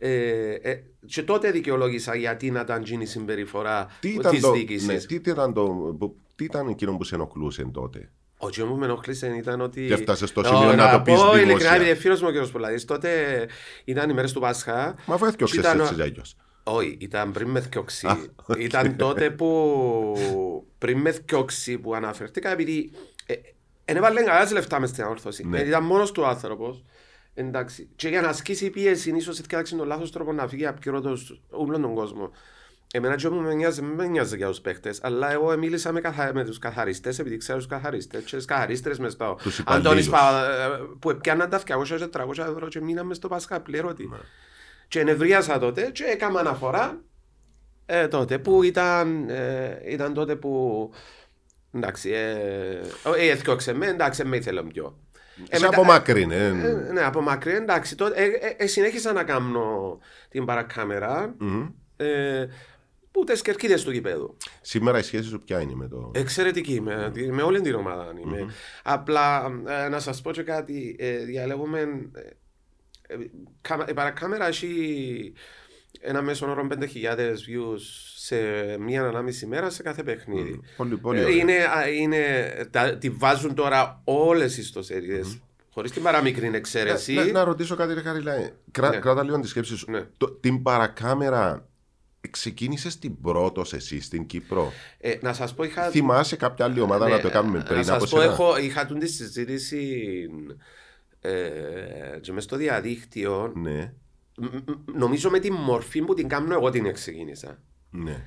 Ε, 0.00 0.52
ε, 0.52 0.82
και 1.06 1.22
τότε 1.22 1.50
δικαιολόγησα 1.50 2.14
γιατί 2.14 2.50
να 2.50 2.60
ήταν 2.60 2.82
γίνει 2.82 3.02
η 3.02 3.06
συμπεριφορά 3.06 3.86
Τι 4.00 4.08
της 4.08 4.16
ήταν, 4.18 4.40
το, 4.40 4.52
διοίκησης. 4.52 4.86
ναι, 4.86 4.96
τι, 4.96 5.14
ήταν 5.30 5.52
το, 5.52 5.64
που- 5.98 6.16
τι 6.36 6.44
ήταν 6.44 6.68
εκείνο 6.68 6.96
που 6.96 7.04
σε 7.04 7.14
ενοχλούσε 7.14 7.64
τότε; 7.72 8.10
Ο 8.40 8.48
κύριο 8.48 8.66
που 8.70 8.76
με 8.76 8.84
ενοχλήσε 8.84 9.26
ήταν 9.38 9.60
ότι. 9.60 9.86
Και 9.86 9.92
έφτασε 9.94 10.26
στο 10.26 10.40
Ω, 10.40 10.44
σημείο 10.44 10.74
να 10.74 10.90
το 10.92 11.00
πεις 11.00 11.14
πω 11.14 11.20
δημόσια. 11.20 11.42
ειλικρινά, 11.42 11.74
επειδή 11.74 11.94
φίλος 11.94 12.20
μου 12.20 12.26
ο 12.28 12.30
κύριος 12.30 12.50
Πολαδή, 12.50 12.84
τότε 12.84 13.10
ήταν 13.84 14.10
οι 14.10 14.12
μέρες 14.12 14.32
του 14.32 14.40
Πάσχα. 14.40 14.94
Μα 15.06 15.14
αφού 15.14 15.24
και 15.24 15.28
έφτιαξε 15.28 15.58
ήταν- 15.58 15.80
έτσι 15.80 15.94
κι 15.94 16.02
αλλιώς. 16.02 16.36
Όχι, 16.62 16.96
ήταν 17.00 17.32
πριν 17.32 17.48
με 17.50 17.60
θκιόξι. 17.60 18.06
Α, 18.06 18.16
οκ. 18.46 18.56
Ήταν 18.58 18.96
τότε 18.96 19.30
που. 19.30 20.16
πριν 20.78 20.98
με 20.98 21.12
θκιόξι 21.12 21.78
που 21.78 21.94
αναφερθήκα, 21.94 22.50
επειδή. 22.50 22.90
Ε, 23.26 23.34
δεν 23.84 23.96
έβαλε 23.96 24.22
κανένας 24.22 24.52
λεφτά 24.52 24.80
μες 24.80 24.88
στην 24.90 25.04
αόρθωση. 25.04 25.46
Ναι. 25.46 25.58
Ε, 25.60 25.66
ήταν 25.66 25.84
μόνος 25.84 26.12
του 26.12 26.26
άνθρωπος. 26.26 26.84
Εντάξει. 27.34 27.88
Και 27.96 28.08
για 28.08 28.20
να 28.20 28.28
ασκήσει 28.28 28.70
πίεση, 28.70 29.10
ίσως 29.16 29.38
έφτιαξε 29.38 29.76
τον 29.76 29.86
λάθος 29.86 30.12
τρόπο 30.12 30.32
να 30.32 30.48
φύγει 30.48 30.66
από 30.66 30.80
κυρώτος 30.80 31.40
όλον 31.50 31.82
τον 31.82 31.94
κόσμο. 31.94 32.30
Εμένα 32.92 33.14
και 33.16 33.28
μου 33.28 33.40
με 33.40 33.54
νοιάζει, 33.54 33.82
με 33.82 34.06
νοιάζει 34.06 34.36
για 34.36 34.46
τους 34.46 34.60
παίχτες, 34.60 34.98
αλλά 35.02 35.32
εγώ 35.32 35.56
μίλησα 35.56 35.92
με, 35.92 36.00
καθα... 36.00 36.30
με 36.34 36.44
τους 36.44 36.58
καθαριστές, 36.58 37.18
επειδή 37.18 37.36
ξέρω 37.36 37.58
τους 37.58 37.66
καθαριστές 37.66 38.24
και 38.24 38.36
τις 38.36 38.44
καθαρίστρες 38.44 38.98
μες 38.98 39.12
στο 39.12 39.38
Τους 39.42 39.62
Αντώνης 39.66 40.06
υπαλλήλους. 40.06 40.08
Πα... 40.08 40.96
που 40.98 41.16
πιάνναν 41.20 41.50
τα 41.50 41.60
200 41.60 41.64
και 41.96 42.08
300 42.12 42.38
ευρώ 42.38 42.68
και 42.68 42.80
μείναμε 42.80 43.14
στο 43.14 43.28
Πασχά 43.28 43.60
πληρώτη. 43.60 44.10
Και 44.88 45.00
ενευρίασα 45.00 45.58
τότε 45.58 45.90
και 45.92 46.04
έκανα 46.04 46.40
αναφορά 46.40 47.00
ε, 47.86 48.08
τότε 48.08 48.38
που 48.38 48.62
ήταν, 48.62 49.28
ε, 49.28 49.78
ήταν 49.88 50.14
τότε 50.14 50.36
που 50.36 50.90
εντάξει, 51.72 52.10
ε, 52.10 52.30
ε, 53.16 53.30
έθιωξε 53.30 53.72
με, 53.72 53.86
εντάξει, 53.86 54.24
με 54.24 54.36
ήθελε 54.36 54.62
πιο. 54.62 54.98
Σε 55.50 55.60
μετά- 55.60 55.66
απομάκρυνε. 55.68 56.34
ε, 56.34 56.46
ε. 56.46 56.92
ναι, 56.92 57.04
από 57.04 57.20
μακριά, 57.20 57.56
εντάξει. 57.56 57.96
Τότε, 57.96 58.22
ε, 58.22 58.24
ε, 58.26 58.54
ε, 58.56 58.66
συνέχισα 58.66 59.12
να 59.12 59.24
κάνω 59.24 59.98
την 60.28 60.44
παρακάμερα 60.44 61.34
Μμμ. 61.38 61.68
Ε, 63.18 63.24
που 63.24 63.32
τις 63.32 63.42
κερκίδες 63.42 63.82
του 63.84 63.90
γηπέδου. 63.90 64.36
Σήμερα 64.60 64.98
η 64.98 65.02
σχέση 65.02 65.28
σου 65.28 65.40
ποια 65.46 65.60
είναι 65.60 65.74
με 65.74 65.88
το. 65.88 66.10
Εξαιρετική, 66.14 66.80
με, 66.80 67.12
με 67.30 67.42
όλη 67.42 67.60
την 67.60 67.74
ομάδα 67.74 68.12
είμαι. 68.24 68.52
Απλά 68.82 69.50
ε, 69.84 69.88
να 69.88 69.98
σας 70.00 70.20
πω 70.20 70.30
και 70.30 70.42
κάτι, 70.42 70.96
ε, 70.98 71.16
διαλέγουμε, 71.18 71.80
ε, 72.12 73.14
ε, 73.14 73.16
κάμα- 73.60 73.88
η 73.88 73.94
παρακάμερα 73.94 74.46
έχει 74.46 75.32
ένα 76.00 76.22
μέσο 76.22 76.50
όρο 76.50 76.66
5.000 76.70 76.84
views 77.16 77.80
σε 78.16 78.36
μία 78.78 79.02
ανάμιση 79.02 79.46
μέρα 79.46 79.70
σε 79.70 79.82
κάθε 79.82 80.02
παιχνίδι. 80.02 80.60
Πολύ, 80.76 80.96
πολύ 80.96 81.18
Ε, 81.18 81.22
ωραία. 81.24 81.36
είναι, 81.36 81.52
α, 81.54 81.88
είναι, 81.88 82.50
τα, 82.70 82.96
τη 82.98 83.10
βάζουν 83.10 83.54
τώρα 83.54 84.00
όλες 84.04 84.56
οι 84.56 84.60
ιστοσελίδες, 84.60 85.38
χωρίς 85.70 85.90
την 85.90 86.02
παραμικρή 86.02 86.50
εξαίρεση. 86.54 87.12
Να, 87.12 87.24
να, 87.24 87.32
να 87.32 87.44
ρωτήσω 87.44 87.76
κάτι, 87.76 87.94
ρε 87.94 88.00
Χαριλά. 88.00 88.32
ε, 88.34 88.52
Κρά, 88.70 88.88
Ναι. 88.88 88.96
Κράτα 88.96 89.22
λίγο 89.22 89.40
τη 89.40 89.48
σκέψη 89.48 89.76
σου. 89.76 89.90
Ναι. 89.90 90.06
Το, 90.16 90.30
την 90.30 90.62
παρακάμερα 90.62 91.68
ξεκίνησες 92.30 92.98
την 92.98 93.20
πρώτο 93.20 93.64
εσύ 93.72 94.00
στην 94.00 94.26
Κύπρο. 94.26 94.72
Ε, 94.98 95.14
να 95.20 95.32
σας 95.32 95.54
πω, 95.54 95.64
είχα... 95.64 95.82
Θυμάσαι 95.90 96.36
κάποια 96.36 96.64
άλλη 96.64 96.80
ομάδα 96.80 97.08
Ναι, 97.08 97.14
να 97.14 97.20
το 97.20 97.30
κάνουμε 97.30 97.62
πριν 97.62 97.80
Να 97.86 97.92
από 97.94 98.00
σας 98.06 98.10
πω, 98.10 98.20
σένα; 98.20 98.32
έχω, 98.32 98.58
είχα 98.58 98.86
τούν 98.86 98.98
τη 98.98 99.06
συζήτηση 99.08 100.02
ε, 101.20 101.30
και 102.20 102.32
μες 102.32 102.44
στο 102.44 102.56
διαδίκτυο. 102.56 103.52
Ναι, 103.56 103.92
Μ- 104.38 104.54
μ- 104.54 104.96
Νομίζω 104.98 105.30
με 105.30 105.38
τη 105.38 105.52
μορφή 105.52 106.02
που 106.02 106.14
την 106.14 106.28
κάνω 106.28 106.54
εγώ 106.54 106.70
την 106.70 106.92
ξεκίνησα. 106.92 107.58
ναι. 107.90 108.22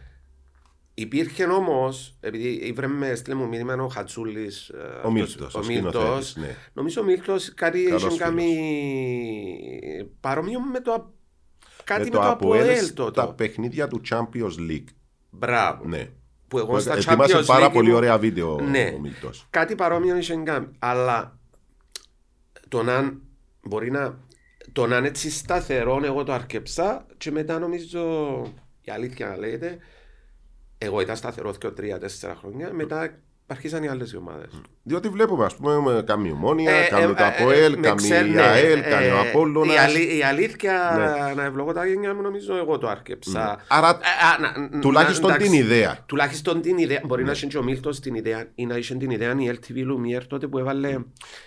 Υπήρχε 0.93 1.43
όμως, 1.45 2.17
επειδή 2.19 2.47
ήβρε 2.47 2.87
με 2.87 3.15
στείλε 3.15 3.35
μου 3.35 3.47
μήνυμα 3.47 3.73
ο 3.73 3.87
Χατσούλη. 3.87 4.51
Ο 5.03 5.11
Μίλτος, 5.11 5.55
ο 5.55 5.63
σκηνοθέτης, 5.63 6.35
ναι. 6.35 6.55
Νομίζω 6.73 7.01
ο 7.01 7.03
Μίλτος 7.03 7.53
κάτι 7.53 7.83
Καλός 7.83 8.01
είχε 8.01 8.11
φίλος. 8.11 8.19
κάνει 8.29 8.47
παρόμοιο 10.19 10.59
με 10.59 10.79
το. 10.79 11.13
Α- 11.82 11.84
Κάτι 11.84 12.03
με, 12.03 12.09
το 12.09 12.17
το 12.17 12.29
Αποέλ 12.29 12.61
Αποέλ 12.61 12.93
τότε. 12.93 13.21
Τα 13.21 13.34
παιχνίδια 13.34 13.88
του 13.88 14.01
Champions 14.09 14.69
League. 14.69 14.84
Μπράβο. 15.29 15.86
Ναι. 15.88 16.07
Που 16.47 16.57
εγώ 16.57 16.79
στα 16.79 16.93
Ετοιμάσε 16.95 17.38
Champions 17.38 17.45
πάρα 17.45 17.67
League 17.67 17.73
πολύ 17.73 17.86
ήμουν- 17.88 17.97
ωραία 18.01 18.17
βίντεο 18.17 18.59
Ναι. 18.61 18.93
ο 18.95 18.99
Μίλτος. 18.99 19.47
Κάτι 19.49 19.75
παρόμοιο 19.75 20.17
είχε 20.17 20.36
κάνει. 20.36 20.67
Αλλά 20.79 21.39
το 22.67 22.84
να 22.84 23.13
μπορεί 23.61 23.91
να. 23.91 24.17
Το 24.71 24.88
να 24.88 24.97
είναι 24.97 25.07
έτσι 25.07 25.29
σταθερό, 25.32 26.01
εγώ 26.03 26.23
το 26.23 26.32
αρκεψά 26.34 27.05
και 27.17 27.32
μετά 27.32 27.59
νομίζω 27.59 28.01
η 28.82 28.91
αλήθεια 28.91 29.27
να 29.27 29.38
λέγεται. 29.38 29.77
Εγώ 30.77 31.01
ήταν 31.01 31.15
σταθερός 31.15 31.57
και 31.57 31.67
τρία-τέσσερα 31.69 32.36
χρόνια. 32.36 32.73
Μετά 32.73 33.19
αρχίσαν 33.51 33.83
οι 33.83 33.87
άλλες 33.87 34.13
ομάδες. 34.15 34.49
Διότι 34.83 35.09
βλέπουμε, 35.09 35.45
ας 35.45 35.55
πούμε, 35.55 35.79
με 35.79 36.03
κάνει 36.05 36.27
η 36.27 36.31
Ομόνια, 36.31 36.71
Ε, 36.71 36.87
κάνει 36.89 37.13
το 37.13 37.23
Αποέλ, 37.25 37.79
κάνει 37.79 38.07
η 38.07 38.37
ΑΕΛ, 38.39 38.81
κάνει 38.81 39.05
ο 39.11 39.23
Η, 39.23 39.27
Απόλλωνας. 39.29 39.77
αλή- 39.77 40.17
η 40.17 40.23
αλήθεια, 40.23 40.73
Ναι. 41.27 41.33
να 41.33 41.43
ευλογώ 41.43 41.73
τα 41.73 41.85
γένια 41.85 42.13
μου, 42.15 42.21
νομίζω 42.21 42.55
εγώ 42.55 42.77
το 42.77 42.87
άρκεψα. 42.87 43.59
Άρα, 43.67 43.89
Ε, 43.89 43.91
α, 43.91 44.69
να- 44.71 44.79
τουλάχιστον 44.79 45.29
να- 45.29 45.37
την 45.37 45.45
εντάξει, 45.45 45.63
ιδέα. 45.63 45.97
Τουλάχιστον 46.05 46.61
την 46.61 46.77
ιδέα. 46.77 47.01
Μπορεί 47.05 47.21
Ναι. 47.21 47.27
να 47.27 47.33
είχε 47.33 47.45
και 47.47 47.57
ο 47.57 47.63
Μίλτος 47.63 47.99
την 47.99 48.15
ιδέα 48.15 48.45
ή 48.55 48.65
να 48.65 48.75
είχε 48.77 48.95
την 48.95 49.09
ιδέα 49.09 49.35
η 49.37 49.47
LTV 49.49 49.77
Lumière 49.77 50.23
τότε 50.27 50.47
που 50.47 50.57
έβαλε. 50.57 50.87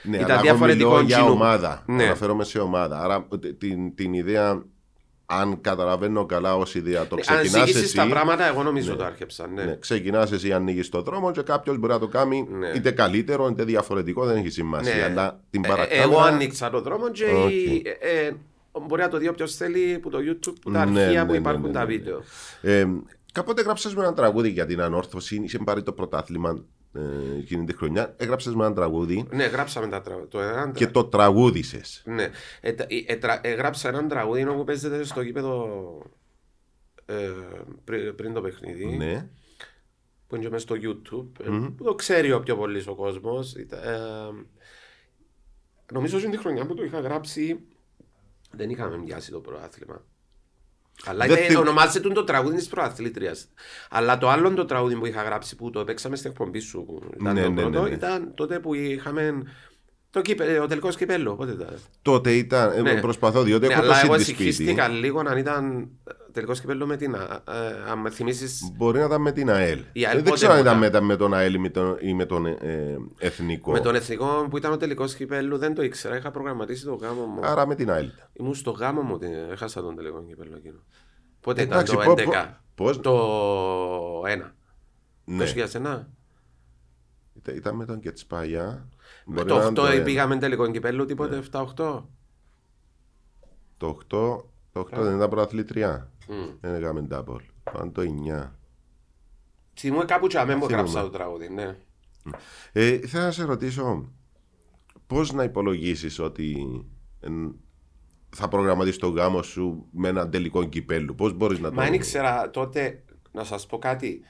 Ναι, 0.03 0.17
ήταν 0.17 0.25
αλλά 0.25 0.33
εγώ 0.35 0.43
διαφορετικό 0.43 0.91
μιλώ 0.91 1.01
για 1.03 1.17
κοινό. 1.17 1.31
ομάδα. 1.31 1.83
Ναι. 1.87 2.05
Αναφέρομαι 2.05 2.45
σε 2.45 2.59
ομάδα. 2.59 3.01
Άρα 3.01 3.27
την, 3.59 3.95
την 3.95 4.13
ιδέα, 4.13 4.63
αν 5.27 5.61
καταλαβαίνω 5.61 6.27
καλά 6.27 6.57
ως 6.57 6.75
ιδέα, 6.75 7.07
το 7.07 7.15
Ναι, 7.15 7.23
Αν 7.27 7.43
ξεκινάς 7.43 7.69
ζήσεις 7.69 7.83
εσύ. 7.83 7.97
τα 7.97 8.07
πράγματα, 8.09 8.45
εγώ 8.47 8.63
νομίζω 8.63 8.97
το 8.97 9.05
άρκεψα. 9.05 9.47
Ναι. 9.47 9.65
Ναι, 9.65 9.77
ξεκινάς 9.77 10.33
εσύ, 10.33 10.53
ανοίγεις 10.53 10.89
το 10.89 11.03
δρόμο 11.03 11.31
και 11.33 11.43
κάποιος 11.43 11.79
μπορεί 11.79 11.93
να 11.93 11.99
το 11.99 12.09
κάνει 12.09 12.49
Ναι. 12.51 12.69
είτε 12.75 12.91
καλύτερο 12.91 13.49
είτε 13.49 13.65
διαφορετικό, 13.65 14.25
δεν 14.25 14.37
έχει 14.37 14.51
σημασία. 14.51 14.95
Ναι. 14.95 15.03
Αλλά 15.03 15.41
την 15.51 15.65
Ε, 15.65 15.69
παρακάμερα... 15.69 16.03
Εγώ 16.03 16.19
άνοιξα 16.19 16.71
το 16.71 16.81
δρόμο 16.81 17.11
και 17.11 17.25
Οκ. 17.25 17.51
η- 17.51 17.83
ε, 18.01 18.27
ε, 18.27 18.33
μπορεί 18.87 19.03
να 19.03 19.09
το 19.09 19.19
δει 19.19 19.29
όποιος 19.29 19.55
θέλει 19.57 19.99
που 19.99 20.11
το 20.11 20.19
YouTube, 20.19 20.55
που 20.61 20.71
τα 20.71 20.85
Ναι, 20.85 21.01
αρχεία 21.03 21.21
ναι, 21.21 21.27
που 21.27 21.33
ναι, 21.33 21.39
υπάρχουν 21.39 21.67
ναι, 21.67 21.73
τα 21.73 21.85
ναι, 21.85 21.87
ναι. 21.87 21.97
βίντεο. 21.97 22.23
Ε, 22.63 22.87
κάποτε 23.33 23.61
έγραψες 23.61 23.95
με 23.95 24.03
ένα 24.03 24.15
τραγούδι 24.15 24.49
για 24.49 24.67
την 24.67 24.81
ανόρθωση, 24.81 25.41
είχε 25.45 25.59
πάρει 25.59 25.83
το 25.83 25.93
πρωτάθλημα 25.93 26.65
ε, 26.95 27.39
εκείνη 27.39 27.65
τη 27.65 27.77
χρονιά. 27.77 28.15
Έγραψες 28.17 28.55
με 28.55 28.65
ένα 28.65 28.75
τραγούδι 28.75 29.27
Ναι, 29.33 29.45
γράψαμε 29.45 29.89
τα 29.89 30.01
τραγούδια. 30.01 30.29
Το 30.29 30.41
έναν 30.41 30.73
και 30.73 30.87
το 30.87 31.05
τραγούδισες. 31.05 32.03
Ναι. 32.07 32.31
Ε, 32.61 32.73
τα- 32.73 32.87
ε, 32.89 33.13
ε, 33.13 33.17
τρα- 33.17 33.41
έγραψα 33.43 33.89
έναν 33.89 34.09
τραγούδι 34.09 34.45
που 34.45 34.65
παίζεται 34.65 35.05
στο 35.05 35.21
γήπεδο 35.21 35.69
ε, 37.07 37.31
πρι- 37.85 38.13
πριν 38.13 38.33
το 38.33 38.41
παιχνίδι. 38.41 38.87
Ναι. 38.97 39.29
Που 40.27 40.35
είναι 40.35 40.45
και 40.45 40.51
μέσα 40.51 40.67
στο 40.67 40.75
YouTube. 40.83 41.45
ε, 41.45 41.69
Που 41.77 41.85
το 41.85 41.95
ξέρει 41.95 42.33
ο 42.33 42.41
πιο 42.41 42.57
πολύ 42.57 42.85
ο 42.89 42.95
κόσμος. 42.95 43.55
νομίζω 45.93 46.17
ότι 46.17 46.29
την 46.31 46.39
χρονιά 46.39 46.67
που 46.67 46.75
το 46.75 46.85
είχα 46.85 47.01
γράψει 47.01 47.61
δεν 48.51 48.71
είχαμε 48.71 48.97
μοιάσει 48.97 49.31
το 49.31 49.41
πρωτάθλημα. 49.41 50.05
Αλλά 51.05 51.27
Δεν 51.27 51.37
ήταν, 51.37 51.47
θυμ- 51.49 51.59
ονομάζεται 51.61 52.09
το 52.09 52.25
τραγούδι 52.25 52.57
της 52.57 52.67
προαθλήτριας. 52.69 53.49
Αλλά 53.91 54.19
το 54.19 54.29
άλλο 54.29 54.55
το 54.55 54.65
τραγούδι 54.65 54.95
που 54.97 55.07
είχα 55.07 55.23
γράψει 55.23 55.57
που 55.57 55.71
το 55.71 55.85
παίξαμε 55.85 56.17
στην 56.17 56.31
εκπομπή 56.31 56.59
σου, 56.59 56.85
που 56.87 57.03
ήταν 57.21 57.35
Ναι, 57.35 57.43
το 57.43 57.51
ναι, 57.51 57.61
πρώτο, 57.63 57.83
ναι, 57.83 57.89
ναι. 57.89 57.95
ήταν 57.95 58.33
τότε 58.35 58.59
που 58.61 58.75
είχαμε 58.75 59.43
το, 60.11 60.21
κύπε, 60.21 60.59
ο 60.59 60.67
τελικός 60.67 60.97
κυπέλο. 60.97 61.35
Πότε 61.35 61.53
ήταν; 61.53 61.79
Τότε 62.03 62.33
ήταν. 62.33 62.73
ε, 62.73 62.81
Ναι. 62.81 63.01
Προσπαθώ, 63.01 63.43
διότι 63.43 63.67
Ναι, 63.67 63.73
έχω 63.73 63.83
το 63.83 63.89
αλλά 63.93 64.01
εγώ 64.05 64.13
CD 64.15 64.21
σπίτι. 64.21 64.35
συγχύστηκα 64.37 64.89
λίγο 64.89 65.21
αν 65.27 65.39
ήταν 65.39 65.89
τελικό 66.35 66.53
κυπέλο 66.53 66.87
με 66.87 66.97
την. 66.97 67.15
α- 67.15 67.43
ε, 67.49 67.91
Αν 67.91 67.99
με 67.99 68.11
θυμίσει. 68.11 68.73
Μπορεί 68.77 68.99
να 68.99 69.05
ήταν 69.05 69.21
με 69.21 69.33
την 69.33 69.51
ΑΕΛ. 69.51 69.83
Η 69.93 70.05
ΑΕΛ 70.07 70.13
Ε, 70.13 70.15
δεν 70.15 70.23
πότε 70.25 70.35
ξέρω 70.37 70.53
αν 70.53 70.59
που 70.59 70.65
ήταν 70.65 70.83
ήταν. 70.83 71.01
με, 71.05 71.07
με 71.13 71.17
τον 71.17 71.35
ΑΕΛ 71.35 71.55
ή 71.55 71.59
με 71.59 71.69
τον, 71.69 71.97
ή 72.01 72.15
με 72.15 72.27
τον 72.27 72.47
ε, 72.47 72.97
εθνικό. 73.19 73.73
Με 73.73 73.81
τον 73.81 73.95
εθνικό 73.95 74.47
που 74.51 74.57
ήταν 74.57 74.73
ο 74.73 74.77
τελικός 74.77 75.15
κυπέλο 75.15 75.59
δεν 75.59 75.75
το 75.75 75.83
ήξερα. 75.83 76.17
Είχα 76.17 76.31
προγραμματίσει 76.31 76.85
το 76.85 76.95
γάμο 76.95 77.25
μου. 77.25 77.41
Άρα 77.45 77.67
με 77.67 77.75
την 77.75 77.91
ΑΕΛ. 77.91 78.05
ήταν. 78.07 78.29
Ήμουν 78.33 78.55
στο 78.55 78.71
γάμο 78.71 79.03
μου, 79.03 79.19
την- 79.19 79.33
έχασα 79.51 79.81
τον 79.83 79.97
τελικό 79.97 80.25
κυπέλο 80.29 80.57
εκείνο. 80.57 80.79
Πότε 81.41 81.63
Εντάξει, 81.63 81.95
ήταν 81.95 82.07
πω- 82.07 82.15
το 82.17 82.23
11. 82.23 82.31
πω- 82.75 82.85
πώς- 82.87 83.01
Το 83.01 84.23
1. 84.27 84.55
Ναι. 85.25 85.45
Το 85.45 85.45
2001. 85.45 86.09
Ήταν, 87.37 87.57
ήταν 87.57 87.77
με 87.77 87.85
τον 87.85 88.01
Κετσπάγια. 88.01 88.89
Με 89.27 89.35
Μπορεί 89.35 89.49
το 89.49 89.55
να 89.59 89.61
είναι 89.65 89.81
8 89.81 89.87
ένα. 89.93 90.03
πήγαμε 90.05 90.37
τελικό 90.37 90.71
κυπέλο, 90.71 91.05
τίποτε 91.05 91.37
7-8. 91.37 92.09
Το 93.77 93.87
8, 93.87 94.45
το 94.73 94.81
8 94.81 95.03
δεν 95.03 95.17
ήταν 95.17 95.29
πρωταθλήτρια. 95.29 96.11
Μμ. 96.29 96.57
Δεν 96.61 96.75
έκαμε 96.75 97.07
double. 97.11 97.41
Ήταν 97.71 97.93
το 97.93 98.03
9. 98.03 98.51
Θυμούμαι 99.79 100.05
κάπου 100.05 100.27
τσάμε 100.27 100.55
μου 100.55 100.67
Θυμούμαι. 100.67 100.75
έγραψα 100.75 101.03
το 101.03 101.11
τραγούδι, 101.11 101.49
ναι. 101.49 101.77
Ε, 102.73 102.99
θέλω 102.99 103.25
να 103.25 103.31
σε 103.31 103.45
ρωτήσω 103.45 104.13
πώς 105.07 105.33
να 105.33 105.43
υπολογίσεις 105.43 106.19
ότι 106.19 106.67
εν, 107.21 107.55
θα 108.31 108.49
προγραμματίσεις 108.49 108.99
το 108.99 109.09
γάμο 109.09 109.43
σου 109.43 109.87
με 109.91 110.09
έναν 110.09 110.31
τελικό 110.31 110.65
κυπέλου; 110.65 111.15
Πώς 111.15 111.33
μπορείς 111.33 111.59
να 111.59 111.69
το... 111.69 111.75
Μα 111.75 111.85
δεν 111.85 111.93
ήξερα 111.93 112.51
τότε, 112.51 113.05
να 113.33 113.45
σας 113.45 113.67
πω 113.67 113.79
κάτι, 113.79 114.21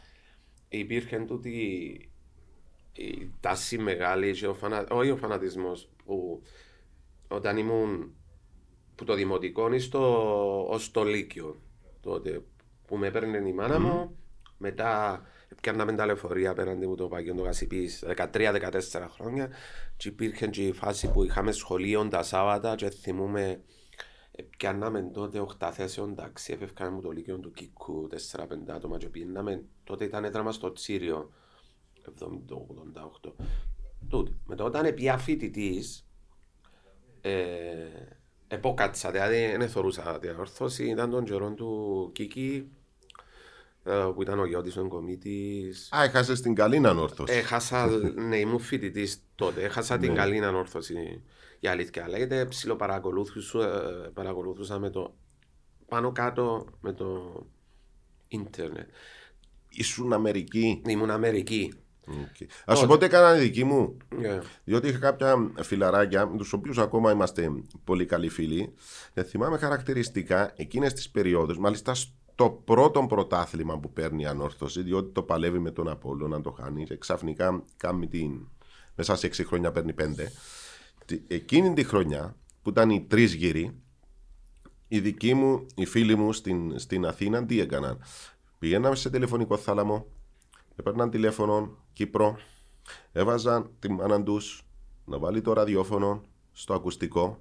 υπήρχε 0.69 1.19
τούτη 1.19 1.51
η 2.93 3.31
τάση 3.41 3.79
μεγάλη 3.79 4.33
και 4.33 4.47
ο, 4.47 4.55
φανα... 4.55 4.87
όχι 4.91 5.11
ο 5.11 5.17
φανατισμός 5.17 5.89
που 6.05 6.43
όταν 7.29 7.57
ήμουν 7.57 8.15
που 8.95 9.05
το 9.05 9.15
δημοτικό 9.15 9.73
ή 9.73 9.79
στο, 9.79 10.67
ως 10.69 10.91
το 10.91 11.05
Λύκειο 11.05 11.61
τότε 12.05 12.43
που 12.87 12.97
με 12.97 13.07
έπαιρνε 13.07 13.49
η 13.49 13.53
μάνα 13.53 13.81
μου 13.81 14.17
μετά 14.59 15.23
πιάνναμε 15.61 15.93
τα 15.93 16.07
λεωφορεία 16.07 16.51
απέναντι 16.51 16.87
μου 16.87 16.95
το 16.95 17.09
Παγιόν 17.09 17.37
το 17.37 17.43
Γασιπής 17.43 18.05
13-14 18.17 19.07
χρόνια 19.09 19.51
και 19.97 20.09
υπήρχε 20.09 20.47
και 20.47 20.67
η 20.67 20.73
φάση 20.73 21.11
που 21.11 21.25
είχαμε 21.25 21.53
σχολείο 21.53 22.09
τα 22.09 22.23
Σάββατα 22.23 22.75
και 22.75 22.91
θυμούμε 22.91 23.61
ε, 24.31 24.43
πιάνναμε 24.43 25.03
τότε 25.03 25.41
οχταθέσεων 25.41 26.15
ταξί, 26.15 26.53
έφευκαμε 26.53 26.91
μου 26.91 27.01
το 27.01 27.11
Λύκειο 27.11 27.39
του 27.39 27.53
Κίκου 27.53 28.09
4-5 28.33 28.45
άτομα 28.69 28.99
και 28.99 29.09
πήγαμε 29.09 29.63
τότε 29.85 30.05
ήταν 30.05 30.25
έδραμα 30.25 30.53
στο 30.53 30.73
Τσίριο 30.73 31.33
70-88 33.25 33.33
Τούτο. 34.09 34.33
Μετά 34.47 34.65
όταν 34.65 34.95
πια 34.95 35.19
φοιτητής 35.19 36.07
ε, 37.21 37.33
επόκατσα, 38.55 39.11
δηλαδή 39.11 39.47
δεν 39.47 39.61
εθωρούσα 39.61 40.19
την 40.19 40.35
ορθώση, 40.39 40.85
ήταν 40.85 41.11
τον 41.11 41.25
καιρό 41.25 41.51
του 41.51 42.11
Κίκη 42.15 42.69
ε, 43.85 43.93
που 44.15 44.23
ήταν 44.23 44.39
ο 44.39 44.45
Γιώτης 44.47 44.77
ο 44.77 44.81
εγκομίτης. 44.81 45.89
Α, 45.97 46.03
έχασες 46.03 46.41
την 46.41 46.55
καλή 46.55 46.87
ανόρθωση. 46.87 47.35
Έχασα, 47.35 47.87
ναι, 48.15 48.37
ήμουν 48.37 48.59
φοιτητής 48.61 49.23
τότε, 49.35 49.63
έχασα 49.63 49.99
την 49.99 50.11
Ναι. 50.11 50.17
καλή 50.17 50.45
ανόρθωση 50.45 51.23
η 51.61 51.69
αλήθεια. 51.69 52.09
Λέγεται 52.09 52.45
ψιλοπαρακολούθουσα 52.47 53.91
παρακολούθουσα 54.15 54.79
με 54.79 54.91
το 54.91 55.15
πάνω 55.89 56.13
κάτω 56.13 56.67
με 56.81 56.93
το 56.93 57.41
ίντερνετ. 58.29 58.89
Ήσουν 59.69 60.13
Αμερική. 60.13 60.83
Ήμουν 60.87 61.11
Αμερική. 61.11 61.73
Okay. 62.09 62.47
Α 62.73 62.75
σου 62.75 62.87
πω 62.87 62.99
τι 62.99 63.05
έκαναν 63.05 63.37
οι 63.37 63.41
δικοί 63.41 63.65
μου. 63.65 63.97
Ε, 64.23 64.41
Διότι 64.65 64.89
είχα 64.89 64.99
κάποια 64.99 65.51
φιλαράκια, 65.61 66.27
με 66.27 66.37
τους 66.37 66.53
οποίους 66.53 66.79
ακόμα 66.79 67.13
είμαστε 67.13 67.53
πολύ 67.85 68.07
καλοί 68.07 68.29
φίλοι. 68.29 68.75
Ε, 69.15 69.23
θυμάμαι 69.23 69.59
χαρακτηριστικά 69.59 70.53
εκείνες 70.57 70.93
τις 70.93 71.11
περιόδους, 71.11 71.59
μάλιστα 71.59 71.95
στο 71.95 72.63
πρώτο 72.65 73.07
πρωτάθλημα 73.07 73.79
που 73.79 73.93
παίρνει 73.93 74.23
η 74.23 74.27
ανόρθωση, 74.27 74.83
διότι 74.83 75.13
το 75.13 75.23
παλεύει 75.23 75.59
με 75.59 75.71
τον 75.71 75.89
Απόλλω 75.89 76.29
να 76.29 76.41
το 76.41 76.51
χάνει, 76.51 76.85
και 76.85 76.97
ξαφνικά 76.97 77.63
κάνει 77.77 78.09
την. 78.09 78.49
μέσα 78.95 79.17
σε 79.17 79.27
6 79.27 79.45
χρόνια 79.47 79.73
παίρνει 79.73 79.95
5. 79.99 80.03
Εκείνη 81.29 81.73
τη 81.73 81.85
χρονιά 81.85 82.37
που 82.63 82.71
ήταν 82.71 82.91
οι 82.91 83.07
τρεις 83.09 83.35
γύροι, 83.35 83.75
οι 84.89 85.01
δικοί 85.01 85.35
μου, 85.35 85.67
οι 85.75 85.85
φίλοι 85.85 86.17
μου 86.17 86.33
στην, 86.33 86.79
στην 86.79 87.07
Αθήνα 87.07 87.47
τι 87.47 87.61
έκαναν. 87.61 87.99
Πηγαίναμε 88.59 88.95
σε 88.95 89.11
τηλεφωνικό 89.11 89.57
θάλαμο, 89.57 90.07
έπαιρναν 90.77 91.11
τηλέφωνο 91.11 91.84
Κύπρο, 91.95 92.39
έβαζαν 93.13 93.71
τη 93.79 93.91
μάνα 93.91 94.23
τους 94.23 94.63
να 95.05 95.19
βάλει 95.19 95.41
το 95.41 95.53
ραδιόφωνο 95.53 96.23
στο 96.53 96.75
ακουστικό 96.75 97.39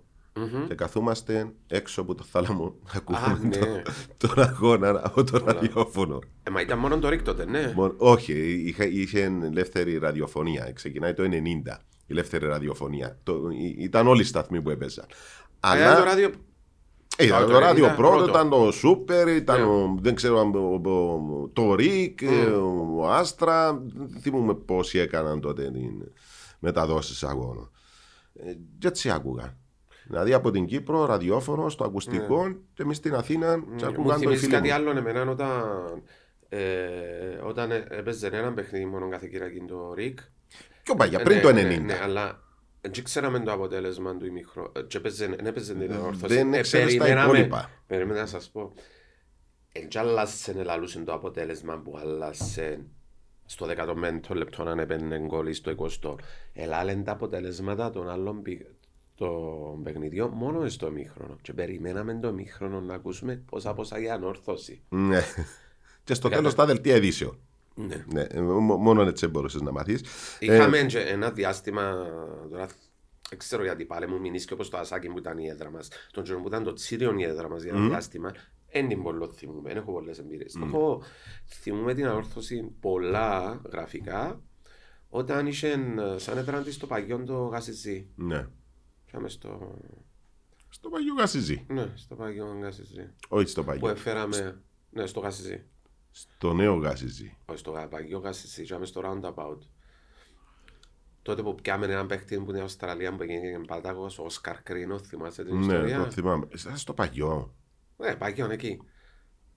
και 0.68 0.76
καθούμαστε 0.76 1.52
έξω 1.68 2.02
από 2.02 2.16
το 2.16 2.24
θάλαμο 2.24 2.76
να 2.84 2.92
ακούμε 2.98 3.40
ναι. 3.42 3.58
το, 3.58 4.28
τον 4.28 4.44
αγώνα 4.44 5.02
από 5.04 5.24
το 5.24 5.38
ραδιόφωνο. 5.46 6.20
ε, 6.44 6.50
μα 6.50 6.62
ήταν 6.62 6.80
μόνο 6.80 7.00
το 7.00 7.10
ρίκτ 7.10 7.26
τότε, 7.26 7.46
ναι. 7.46 7.74
Μόνο- 7.76 7.94
όχι, 7.98 8.34
είχε, 8.68 8.84
είχε 8.86 9.24
ελεύθερη 9.44 9.98
ραδιοφωνία. 9.98 10.72
Ξεκινάει 10.72 11.14
το 11.14 11.24
90 11.24 11.28
η 11.36 11.42
ελεύθερη 12.08 12.46
ραδιοφωνία. 12.48 13.20
Το, 13.24 13.50
ή- 13.52 13.76
ήταν 13.84 14.08
όλοι 14.08 14.22
οι 14.22 14.26
σταθμοί 14.26 14.62
που 14.62 14.70
έπαιζαν. 14.70 15.06
Αλλά... 15.60 15.86
το 15.86 15.92
Αλλά 15.92 16.04
ράδιο... 16.04 16.30
ε, 17.18 17.26
ήταν 17.26 17.42
Α, 17.44 17.46
το 17.46 17.52
το 17.52 17.60
ράδιο 17.60 17.86
90 17.86 17.96
πρώτο, 17.96 18.16
πρώτο. 18.16 18.30
ήταν 18.30 18.50
το 18.50 18.72
Σούπερ, 18.72 19.28
ήταν 19.28 19.60
Ναι. 19.60 19.66
ο, 19.68 19.96
δεν 20.02 20.16
ξέρω 20.16 20.40
αν 20.40 20.56
ο- 20.56 20.90
ο- 20.92 21.50
το 21.54 21.76
Ρικ, 21.76 22.22
ε, 22.22 22.46
ο 22.98 23.08
Άστρα. 23.10 23.82
Δεν 23.94 24.22
θυμούμαι 24.22 24.54
πόσοι 24.54 25.00
έκαναν 25.00 25.42
τότε 25.42 25.72
την 25.72 25.92
μεταδόσεις 26.60 27.24
αγώνων. 27.24 27.72
Ε, 28.34 28.54
και 28.80 28.88
έτσι 28.88 29.10
άκουγα. 29.10 29.58
Δηλαδή 30.08 30.34
από 30.34 30.52
την 30.52 30.66
Κύπρο, 30.66 31.06
ραδιόφωνος, 31.06 31.74
στο 31.74 31.84
ακουστικό 31.84 32.56
και 32.74 32.82
εμείς 32.84 32.98
στην 32.98 33.16
Αθήνα 33.16 33.56
και 33.78 33.86
Μου 33.86 33.92
άκουγαν 33.92 34.14
το 34.14 34.20
θυμίζεις 34.20 34.44
φίλο 34.46 34.56
κάτι 34.58 34.68
μου. 34.68 34.74
άλλο 34.74 34.90
εμένα 34.98 35.32
όταν, 35.32 35.50
ε, 36.50 36.60
όταν 37.44 37.72
ε, 37.72 37.86
έπαιζε 37.90 38.28
ένα 38.28 38.54
παιχνίδι 38.54 38.86
μόνο 38.86 39.10
κάθε 39.10 39.28
Κυριακή 39.28 39.60
το 39.68 39.94
ΡΙΚ. 39.94 40.20
Πιο 40.84 40.96
παλιά, 40.96 41.20
Ε, 41.20 41.24
πριν 41.24 41.36
ναι, 41.36 41.42
το 41.42 41.50
90. 41.50 41.54
Ναι, 41.54 41.76
ναι, 41.78 42.00
αλλά 42.04 42.43
δεν 42.92 43.04
ξέραμε 43.04 43.40
το 43.40 43.52
αποτέλεσμα 43.52 44.18
του 44.18 44.26
ημιχρό. 44.26 44.72
ε, 44.76 44.82
Και 44.82 44.98
έπαιζε, 44.98 45.28
δεν 45.28 45.46
έπαιζε 45.46 45.74
την 45.74 45.92
ορθώση. 45.96 46.34
Δεν 46.36 46.54
Ε, 46.54 46.62
ξέρεις 46.62 46.94
τα 46.98 47.04
περιμέναμε- 47.04 47.36
υπόλοιπα. 47.38 47.70
Περίμενα 47.88 48.20
να 48.20 48.26
σας 48.26 48.50
πω. 48.50 48.74
Εν 49.72 49.88
κι 49.88 49.98
άλλασεν 49.98 50.58
ελαλούσεν 50.58 51.06
το 51.06 51.14
αποτέλεσμα 51.14 51.78
που 51.78 51.98
άλλασεν 51.98 52.86
στο 53.46 53.66
15ο 53.66 54.34
λεπτό 54.36 54.64
αν 54.64 54.80
έπαιρνε 54.80 55.20
γκολ 55.20 55.48
ή 55.48 55.54
στο 55.54 55.72
20ο. 55.72 56.16
Ελάλεν 56.54 57.04
τα 57.04 57.12
αποτελέσματα 57.12 57.90
των 57.90 58.10
άλλων 58.10 58.42
πι- 58.42 58.66
των 59.16 59.84
παιχνιδιών 59.84 60.30
μόνο 60.34 60.70
στο 60.70 60.92
μήχρονο. 60.92 61.38
Και 61.42 61.54
περιμέναμε 61.54 62.20
το 62.22 62.32
μήχρονο 62.34 62.82
να 62.82 62.94
ακούσουμε 62.94 63.44
πόσα 63.50 63.74
πόσα 63.74 64.00
για 64.00 64.14
ανόρθωση. 64.14 64.82
Ναι. 64.90 65.22
Και 66.04 66.14
στο 66.14 66.28
Κατά- 66.30 66.40
τέλος 66.42 66.56
τα 66.56 66.66
δελτία 66.66 66.96
ειδήσεων. 66.96 67.38
Ναι. 67.76 68.06
Ναι, 68.14 68.22
ε, 68.22 68.42
μο- 68.42 68.78
μόνο 68.78 69.02
έτσι 69.02 69.28
μπορούσες 69.28 69.62
να 69.62 69.72
μαθεί. 69.72 69.98
Είχαμε 70.40 70.82
και 70.84 71.00
ένα 71.00 71.32
διάστημα, 71.32 71.92
τώρα 72.50 72.68
δεν 73.30 73.38
ξέρω 73.40 73.64
γιατί 73.64 73.86
πάλι 73.86 74.08
μου 74.08 74.20
μείνει 74.20 74.42
και 74.42 74.54
όπως 74.54 74.70
το 74.70 74.78
Ασάκι 74.78 75.08
που 75.08 75.18
ήταν 75.18 75.38
η 75.38 75.48
έδρα 75.48 75.72
μας, 75.72 75.88
τον 76.12 76.24
καιρό 76.24 76.42
που 76.42 76.48
ήταν 76.48 76.64
το 76.64 76.74
Τσίριον 76.74 77.18
η 77.18 77.24
έδρα 77.24 77.50
μας 77.50 77.64
για 77.64 77.74
ένα 77.76 77.88
διάστημα, 77.88 78.32
δεν 78.72 78.88
την 78.88 79.04
πολύ 79.04 79.30
θυμούμαι, 79.36 79.62
δεν 79.70 79.78
έχω 79.78 79.92
πολλές 79.92 80.20
εμπειρίες. 80.20 80.56
Έχω 80.64 81.04
θυμούμαι 81.46 81.94
την 81.94 82.06
ανόρθωση 82.06 82.72
πολλά 82.80 83.62
γραφικά, 83.72 84.42
όταν 85.10 85.48
είχε 85.48 85.68
ε, 85.70 86.18
σαν 86.18 86.38
έδρα 86.38 86.62
της 86.62 86.78
το 86.78 86.88
παγιόν 86.88 87.26
το 87.26 87.44
Γασιζή. 87.46 88.08
Ναι. 88.16 88.48
Είχαμε 89.08 89.30
στο, 89.30 89.78
Στο 90.70 90.90
Παγιό 90.90 91.14
Γασιζή. 91.14 91.66
ναι, 91.68 91.92
στο 91.96 92.16
παγιόν 92.16 92.62
Γασιζή. 92.62 93.10
Όχι 93.28 93.48
στο 93.48 93.62
Που 93.62 93.68
Παγιό. 93.68 93.90
έφεραμε, 93.90 94.62
ναι, 94.90 95.06
στο 95.06 95.20
Γασιζή. 95.20 95.64
Στο 96.16 96.54
νέο 96.54 96.76
Γασιζή. 96.76 97.38
Όχι 97.46 97.60
στο 97.60 97.88
παγιό 97.90 98.20
Γασιζή, 98.20 98.62
είχαμε 98.62 98.86
στο 98.86 99.02
Roundabout. 99.06 99.58
Τότε 101.22 101.42
που 101.42 101.56
πιάμε 101.56 101.86
έναν 101.86 102.08
παίχτη 102.08 102.38
που 102.40 102.50
είναι 102.50 102.60
η 102.60 102.62
Αυστραλία 102.62 103.16
που 103.16 103.22
έγινε 103.24 103.66
Πάταγος, 103.68 104.20
ο 104.20 104.24
Όσκαρ 104.24 104.62
Κρίνο, 104.64 105.00
θυμάσαι 105.00 105.44
την 105.44 105.56
Ναι, 105.56 105.62
ιστορία; 105.62 106.04
το 106.04 106.12
θυμάμαι. 106.12 106.48
Ήταν 106.60 106.78
στο 106.78 106.94
Παγιό. 106.94 107.54
Ναι, 107.98 108.16
παγιόν 108.16 108.52
εκεί. 108.52 108.82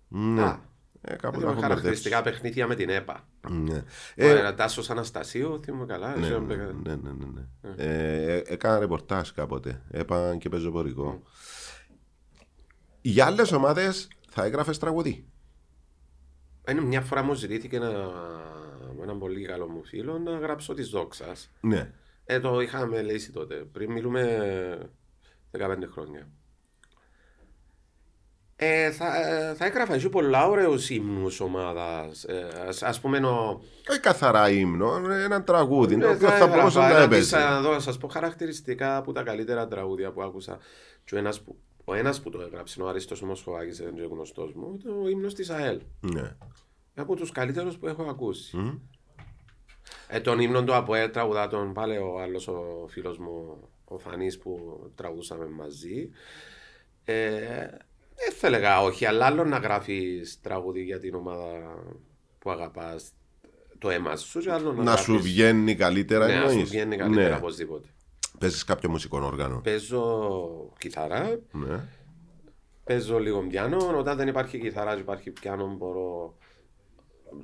Ναι. 0.08 0.42
Α, 0.42 0.60
Ε, 1.00 1.14
κάπου 1.16 1.32
τα 1.32 1.38
Έχουμε 1.38 1.52
έχω 1.52 1.60
χαρακτηριστικά 1.60 2.22
παιχνίδια 2.22 2.66
με 2.66 2.74
την 2.74 2.88
ΕΠΑ. 2.88 3.28
μπερδέψει. 3.42 3.72
Ναι. 3.72 3.82
Ε, 4.14 4.38
Ε, 4.38 4.46
ο 4.46 4.54
Τάσος 4.54 4.90
Αναστασίου, 4.90 5.60
θυμούμαι 5.62 5.86
καλά. 5.86 6.16
ναι, 6.16 6.26
είχε 6.26 6.38
ναι, 6.38 6.54
ένα 6.54 6.72
ναι, 6.72 6.94
ναι, 6.96 7.10
ναι, 7.12 7.26
ναι. 7.62 7.74
Ε, 7.76 8.42
έκανα 8.46 8.78
ρεπορτάζ 8.78 9.30
κάποτε. 9.30 9.82
Έπαν 9.90 10.38
και 10.38 10.48
πεζοπορικό. 10.48 11.22
Για 13.00 13.26
άλλες 13.26 13.52
ομάδες 13.52 14.08
θα 14.28 14.44
έγραφες 14.44 14.78
τραγουδί. 14.78 15.26
Είναι 16.70 16.80
μια 16.80 17.00
φορά 17.00 17.22
μου 17.22 17.34
ζητήθηκε 17.34 17.76
ένα, 17.76 17.90
με 18.96 19.02
έναν 19.02 19.18
πολύ 19.18 19.44
καλό 19.46 19.68
μου 19.68 19.84
φίλο 19.84 20.18
να 20.18 20.38
γράψω 20.38 20.74
τη 20.74 20.82
δόξας. 20.82 21.50
Ναι. 21.60 21.90
Ε, 22.24 22.40
το 22.40 22.60
είχαμε 22.60 23.02
λύσει 23.02 23.32
τότε. 23.32 23.54
Πριν 23.54 23.92
μιλούμε 23.92 24.92
15 25.58 25.60
χρόνια. 25.92 26.28
Ε, 28.58 28.90
θα, 28.90 29.16
ε, 29.28 29.54
θα 29.54 29.64
έγραφα 29.64 29.94
εσύ 29.94 30.08
πολλά 30.08 30.46
ωραίους 30.46 30.90
ύμνους 30.90 31.40
ομάδας. 31.40 32.24
Ε, 32.24 32.48
ας, 32.68 32.82
ας 32.82 33.00
πούμε 33.00 33.18
ο... 33.18 33.62
Όχι 33.90 34.00
καθαρά 34.00 34.50
ύμνο, 34.50 35.10
ένα 35.10 35.42
τραγούδι. 35.42 35.98
το 35.98 36.06
Ε, 36.06 36.10
οποίο 36.10 36.28
θα 36.28 36.36
θα 36.36 36.46
μπορούσε 36.46 36.78
έγραφα 36.78 36.88
να 36.88 36.94
ένα 36.94 37.04
έπαιζε. 37.04 37.20
της, 37.20 37.32
να 37.32 37.60
δω, 37.60 37.72
να 37.72 37.80
σας 37.80 37.98
πω 37.98 38.08
χαρακτηριστικά 38.08 38.96
από 38.96 39.12
τα 39.12 39.22
καλύτερα 39.22 39.68
τραγούδια 39.68 40.12
που 40.12 40.22
άκουσα. 40.22 40.58
Και 41.04 41.14
ο 41.14 41.18
ένας 41.18 41.40
που, 41.40 41.56
ο 41.88 41.94
ένας 41.94 42.20
που 42.22 42.30
το 42.30 42.40
έγραψε, 42.40 42.82
ο 42.82 42.88
Αρίστος 42.88 43.22
Ομοσχοβάκης, 43.22 43.78
δεν 43.78 43.96
είναι 43.96 44.06
γνωστός 44.06 44.52
μου, 44.54 44.76
ήταν 44.80 45.02
ο 45.02 45.08
ύμνος 45.08 45.34
της 45.34 45.50
ΑΕΛ. 45.50 45.80
Ναι. 46.00 46.36
Από 46.94 47.16
τους 47.16 47.32
καλύτερους 47.32 47.76
που 47.76 47.86
έχω 47.86 48.02
ακούσει. 48.02 48.56
Μμ. 48.56 48.78
Ε, 50.08 50.20
τον 50.20 50.40
ύμνο 50.40 50.64
του 50.64 50.74
ΑΠΟΕ 50.74 51.08
τραγουδά 51.08 51.48
τον 51.48 51.72
πάλι 51.72 51.96
ο 51.96 52.20
άλλος 52.20 52.48
ο 52.48 52.86
φίλος 52.88 53.18
μου, 53.18 53.56
ο 53.84 53.98
Φανής 53.98 54.38
που 54.38 54.80
τραγουδούσαμε 54.94 55.46
μαζί. 55.46 56.10
Ε, 57.04 57.66
δεν 58.16 58.32
θα 58.38 58.46
έλεγα 58.46 58.82
όχι, 58.82 59.04
αλλά 59.06 59.26
άλλο 59.26 59.44
να 59.44 59.56
γράφεις 59.58 60.40
τραγούδι 60.40 60.82
για 60.82 60.98
την 60.98 61.14
ομάδα 61.14 61.82
που 62.38 62.50
αγαπάς 62.50 63.12
το 63.78 63.90
αίμα 63.90 64.16
σου 64.16 64.40
και 64.40 64.50
άλλο 64.52 64.72
να, 64.72 64.82
Να 64.82 64.96
σου 64.96 65.12
γράφεις- 65.12 65.30
βγαίνει 65.32 65.74
καλύτερα 65.74 66.26
ναι, 66.26 66.34
να 66.34 66.40
σου 66.44 66.48
εννοείς. 66.50 66.68
βγαίνει 66.70 66.96
καλύτερα 66.96 67.28
Ναι. 67.28 67.36
οπωσδήποτε. 67.36 67.88
Παίζεις 68.38 68.64
κάποιο 68.64 68.90
μουσικό 68.90 69.18
όργανο; 69.18 69.60
Παίζω 69.64 70.72
κιθάρα, 70.78 71.40
Ναι. 71.52 71.88
παίζω 72.84 73.18
λίγο 73.18 73.40
πιάνο. 73.48 73.76
Όταν 73.98 74.16
δεν 74.16 74.28
υπάρχει 74.28 74.58
κιθάρα 74.58 74.94
και 74.94 75.00
υπάρχει 75.00 75.30
πιάνο, 75.30 75.74
μπορώ 75.78 76.34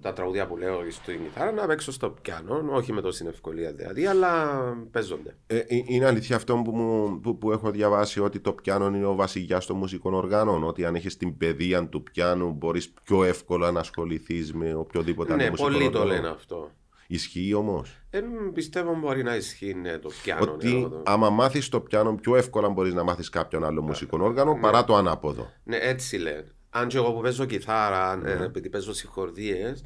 τα 0.01 0.12
τραγουδία 0.12 0.47
που 0.47 0.57
λέω 0.57 0.90
στην 0.90 1.22
κιθάρα 1.22 1.53
να 1.53 1.66
παίξω 1.66 1.93
στο 1.93 2.11
πιάνο. 2.11 2.64
Όχι 2.70 2.93
με 2.93 3.01
τόση 3.01 3.24
ευκολία 3.28 3.72
δηλαδή, 3.72 4.07
αλλά 4.07 4.61
παίζονται. 4.90 5.36
Ε, 5.47 5.57
ε, 5.57 5.64
είναι 5.86 6.07
αλήθεια 6.07 6.36
αυτό 6.36 6.57
που, 6.64 6.70
μου, 6.76 7.20
που, 7.20 7.38
που 7.38 7.53
έχω 7.53 7.70
διαβάσει 7.70 8.20
ότι 8.20 8.40
το 8.40 8.53
πιάνο 8.53 8.86
είναι 8.86 9.07
ο 9.07 9.14
βασιλιάς 9.14 9.66
των 9.66 9.76
μουσικών 9.76 10.14
οργάνων; 10.14 10.64
Ότι 10.64 10.84
αν 10.84 10.95
έχεις 10.95 11.16
την 11.16 11.36
παιδεία 11.36 11.88
του 11.88 12.03
πιάνου 12.03 12.53
μπορείς 12.53 12.93
πιο 13.03 13.24
εύκολα 13.24 13.70
να 13.70 13.80
ασχοληθείς 13.80 14.53
με 14.53 14.74
οποιοδήποτε 14.74 15.32
άλλο 15.32 15.43
ναι, 15.43 15.51
μουσικό 15.51 15.68
πολλοί 15.68 15.90
το 15.90 15.99
όργανο; 15.99 16.20
λένε 16.20 16.28
αυτό. 16.34 16.70
Ισχύει 17.14 17.54
όμως; 17.54 18.00
Ε, 18.10 18.20
πιστεύω 18.54 18.94
μπορεί 18.98 19.22
να 19.22 19.36
ισχύει 19.36 19.74
ναι, 19.74 19.98
το 19.98 20.10
πιάνο. 20.22 20.52
Ότι 20.52 20.72
ναι, 20.74 20.88
το- 20.88 21.02
άμα 21.04 21.30
μάθεις 21.30 21.68
το 21.68 21.80
πιάνο, 21.80 22.14
πιο 22.14 22.36
εύκολα 22.36 22.68
μπορείς 22.68 22.94
να 22.94 23.02
μάθεις 23.02 23.28
κάποιον 23.28 23.64
άλλο 23.64 23.82
μουσικό 23.82 24.18
όργανο 24.20 24.58
παρά 24.60 24.84
το 24.84 24.96
ανάποδο. 24.96 25.50
Ναι, 25.64 25.76
έτσι 25.76 26.16
λένε. 26.16 26.44
Αν 26.70 26.88
και 26.88 26.96
εγώ 26.96 27.12
που 27.12 27.20
παίζω 27.20 27.44
κιθάρα, 27.44 28.16
Ναι. 28.16 28.30
ε, 28.30 28.44
επειδή 28.44 28.68
παίζω 28.68 28.92
συγχορδίες, 28.92 29.84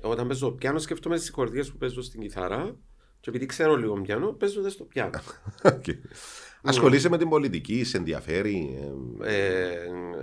όταν 0.00 0.28
παίζω 0.28 0.50
πιάνο 0.50 0.78
σκέφτομαι 0.78 1.14
τις 1.16 1.24
συγχορδίες 1.24 1.70
που 1.70 1.76
παίζω 1.76 2.02
στην 2.02 2.20
κιθάρα 2.20 2.76
και 3.20 3.30
επειδή 3.30 3.46
ξέρω 3.46 3.76
λίγο 3.76 4.00
πιάνο, 4.00 4.32
παίζω 4.32 4.62
δε 4.62 4.68
στο 4.68 4.84
πιάνο. 4.84 5.10
Οκ. 5.72 5.84
Ασχολείσαι 6.62 7.08
με 7.08 7.18
την 7.18 7.28
πολιτική, 7.28 7.84
σε 7.84 7.96
ενδιαφέρει. 7.96 8.78
ε, 9.22 9.32
ε, 9.32 9.72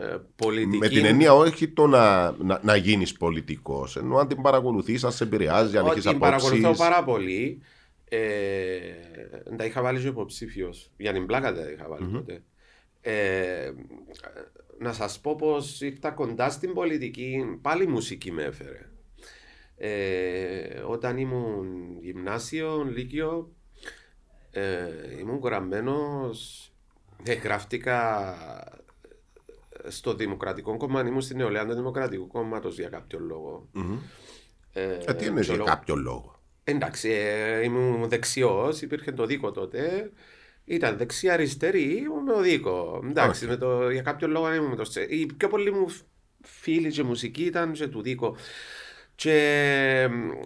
ε, 0.05 0.17
πολιτική... 0.35 0.77
Με 0.77 0.87
την 0.87 1.05
έννοια 1.05 1.33
όχι 1.33 1.67
το 1.67 1.87
να, 1.87 2.31
να, 2.31 2.59
να 2.63 2.75
γίνεις 2.75 3.13
πολιτικός, 3.13 3.97
ενώ 3.97 4.17
αν 4.17 4.27
την 4.27 4.41
παρακολουθείς, 4.41 5.03
αν 5.03 5.11
σε 5.11 5.23
επηρεάζει, 5.23 5.77
αν 5.77 5.83
Ότι 5.83 5.91
έχεις 5.91 6.09
την 6.09 6.19
παρακολουθώ 6.19 6.59
απόψεις. 6.59 6.87
πάρα 6.87 7.03
πολύ. 7.03 7.61
Ε, 8.09 8.19
τα 9.57 9.65
είχα 9.65 9.81
βάλει 9.81 10.01
και 10.01 10.07
υποψήφιος. 10.07 10.91
Για 10.97 11.13
την 11.13 11.25
πλάκα 11.25 11.53
δεν 11.53 11.63
τα 11.63 11.71
είχα 11.71 11.87
βάλει 11.89 12.05
ποτέ. 12.07 12.43
Ε, 13.01 13.71
να 14.79 14.93
σας 14.93 15.19
πω 15.19 15.35
πως 15.35 15.81
ήρθα 15.81 16.11
κοντά 16.11 16.49
στην 16.49 16.73
πολιτική, 16.73 17.57
πάλι 17.61 17.83
η 17.83 17.87
μουσική 17.87 18.31
με 18.31 18.43
έφερε. 18.43 18.89
Ε, 19.77 20.79
όταν 20.87 21.17
ήμουν 21.17 21.67
γυμνάσιο, 22.01 22.87
λύκειο, 22.95 23.51
ε, 24.51 24.87
ήμουν 25.19 25.39
γραμμένος, 25.43 26.71
ε, 27.23 27.33
γράφτηκα 27.33 28.35
στο 29.87 30.13
Δημοκρατικό 30.15 30.77
Κόμμα, 30.77 31.01
ήμουν 31.07 31.21
στην 31.21 31.37
νεολαία 31.37 31.65
του 31.65 31.73
Δημοκρατικού 31.73 32.27
Κόμματος 32.27 32.75
για 32.79 32.89
κάποιο 32.89 33.19
λόγο. 33.19 33.67
Μμμ. 33.71 33.97
Ε, 34.73 34.97
Ε, 35.05 35.13
τι 35.13 35.25
εννοείς 35.25 35.45
και 35.45 35.51
για 35.53 35.55
λόγω- 35.63 35.69
κάποιο 35.69 35.95
λόγο; 35.95 36.39
Εντάξει, 36.63 37.09
ε, 37.09 37.63
ήμουν 37.63 38.09
δεξιός, 38.09 38.81
υπήρχε 38.81 39.11
το 39.11 39.25
ΔΗΚΟ 39.25 39.51
τότε. 39.51 40.11
Ήταν 40.65 40.97
δεξιά-αριστερά, 40.97 41.93
ήμουν 41.97 42.23
με 42.23 42.33
το 42.33 42.41
ΔΗΚΟ. 42.41 42.99
Εντάξει, 43.09 43.45
με 43.47 43.55
το, 43.57 43.89
για 43.89 44.01
κάποιο 44.01 44.27
λόγο 44.27 44.53
ήμουν 44.53 44.69
με 44.69 44.75
το 44.75 44.83
στε- 44.83 45.11
Οι 45.11 45.25
πιο 45.37 45.47
πολλοί 45.47 45.71
μου 45.71 45.85
φίλοι 46.41 46.91
και 46.91 47.03
μουσική 47.03 47.43
ήταν 47.43 47.71
και 47.71 47.87
του 47.87 48.01
ΔΗΚΟ. 48.01 48.35
Και 49.15 49.33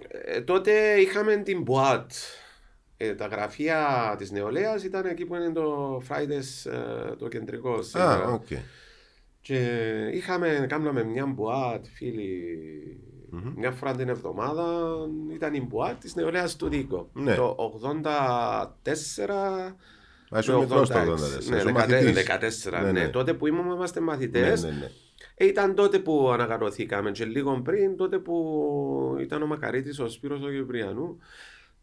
ε, 0.10 0.42
τότε 0.42 0.96
είχαμε 1.00 1.36
την 1.38 1.62
Μπουάτ. 1.62 2.12
Ε, 3.08 3.14
τα 3.14 3.26
γραφεία 3.28 4.16
της 4.18 4.32
νεολαίας 4.32 4.84
ήταν 4.84 5.06
εκεί 5.06 5.26
που 5.26 5.36
είναι 5.36 5.52
το 5.52 5.98
Fridays, 6.10 6.72
ε, 6.72 7.16
το 7.16 7.28
κεντρικό 7.28 7.74
Α, 7.74 7.82
σήμερα. 7.84 8.28
οκ. 8.28 8.46
Και 9.42 9.58
είχαμε, 10.14 10.66
κάναμε 10.70 11.04
μια 11.04 11.26
μπουάτ, 11.26 11.86
φίλοι, 11.94 12.42
μια 13.56 13.72
φορά 13.72 13.96
την 13.96 14.10
εβδομάδα, 14.10 14.66
ήταν 15.34 15.54
η 15.54 15.62
μπουάτ 15.62 16.00
της 16.00 16.16
νεολαίας 16.16 16.56
του 16.56 16.70
Δίκο. 16.70 17.10
Ναι. 17.14 17.36
Το 17.36 17.56
84... 17.58 19.76
Μα 20.32 20.40
ήσουν 20.40 20.56
με 20.56 20.62
μικρός 20.62 20.90
το 20.90 21.00
86. 21.00 21.02
84, 21.02 21.06
Ναι, 21.50 21.58
ήσουν 21.58 21.70
14, 21.70 21.74
μαθητής. 21.74 22.26
14, 22.70 22.72
Ναι, 22.72 22.80
ναι, 22.80 22.92
ναι. 22.92 23.10
Τότε 23.10 23.34
που 23.34 23.48
ήμουν 23.48 23.66
είμαστε 23.72 24.00
Ναι, 24.00 24.06
μαθητές, 24.06 24.64
ναι, 24.64 24.70
ναι. 24.70 24.90
ε, 25.36 25.46
ήταν 25.46 25.76
τότε 25.76 26.00
που 26.00 26.30
ανακατωθήκαμε 26.32 27.12
και 27.12 27.26
λίγο 27.26 27.62
πριν, 27.62 27.96
τότε 27.98 28.20
που 28.20 29.18
ήταν 29.20 29.42
ο 29.42 29.46
Μακαρίτης, 29.46 30.00
ο 30.00 30.10
Σπύρος 30.10 30.42
ο 30.44 30.50
Κυπριανού. 30.50 31.18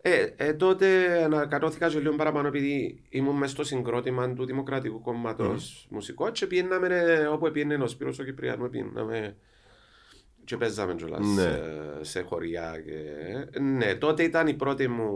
Ε, 0.03 0.27
ε, 0.37 0.53
τότε 0.53 1.19
ανακατώθηκα 1.25 1.89
και 1.89 1.99
λίγο 1.99 2.15
παραπάνω 2.17 2.49
επειδή 2.49 3.03
ήμουν 3.09 3.37
μέσα 3.37 3.53
στο 3.53 3.65
συγκρότημα 3.65 4.33
του 4.33 4.45
Δημοκρατικού 4.45 5.01
Κόμματος 5.01 5.87
μουσικό 5.91 6.31
και 6.31 6.47
πιέναμε 6.47 6.87
ε, 6.87 7.27
όπου 7.27 7.51
πιένε 7.51 7.75
ο 7.75 7.87
Σπύρος 7.87 8.19
ο 8.19 8.25
Κυπριανού, 8.25 8.71
πιέναμε 8.71 9.37
και 10.45 10.57
παίζαμε 10.57 10.95
κιόλας 10.95 11.27
Ναι. 11.27 11.43
σε, 11.43 11.61
σε 12.01 12.21
χωριά. 12.21 12.83
Και... 12.85 13.61
Ναι, 13.61 13.95
τότε 13.95 14.23
ήταν 14.23 14.47
η 14.47 14.55
πρώτη 14.55 14.89
μου 14.89 15.11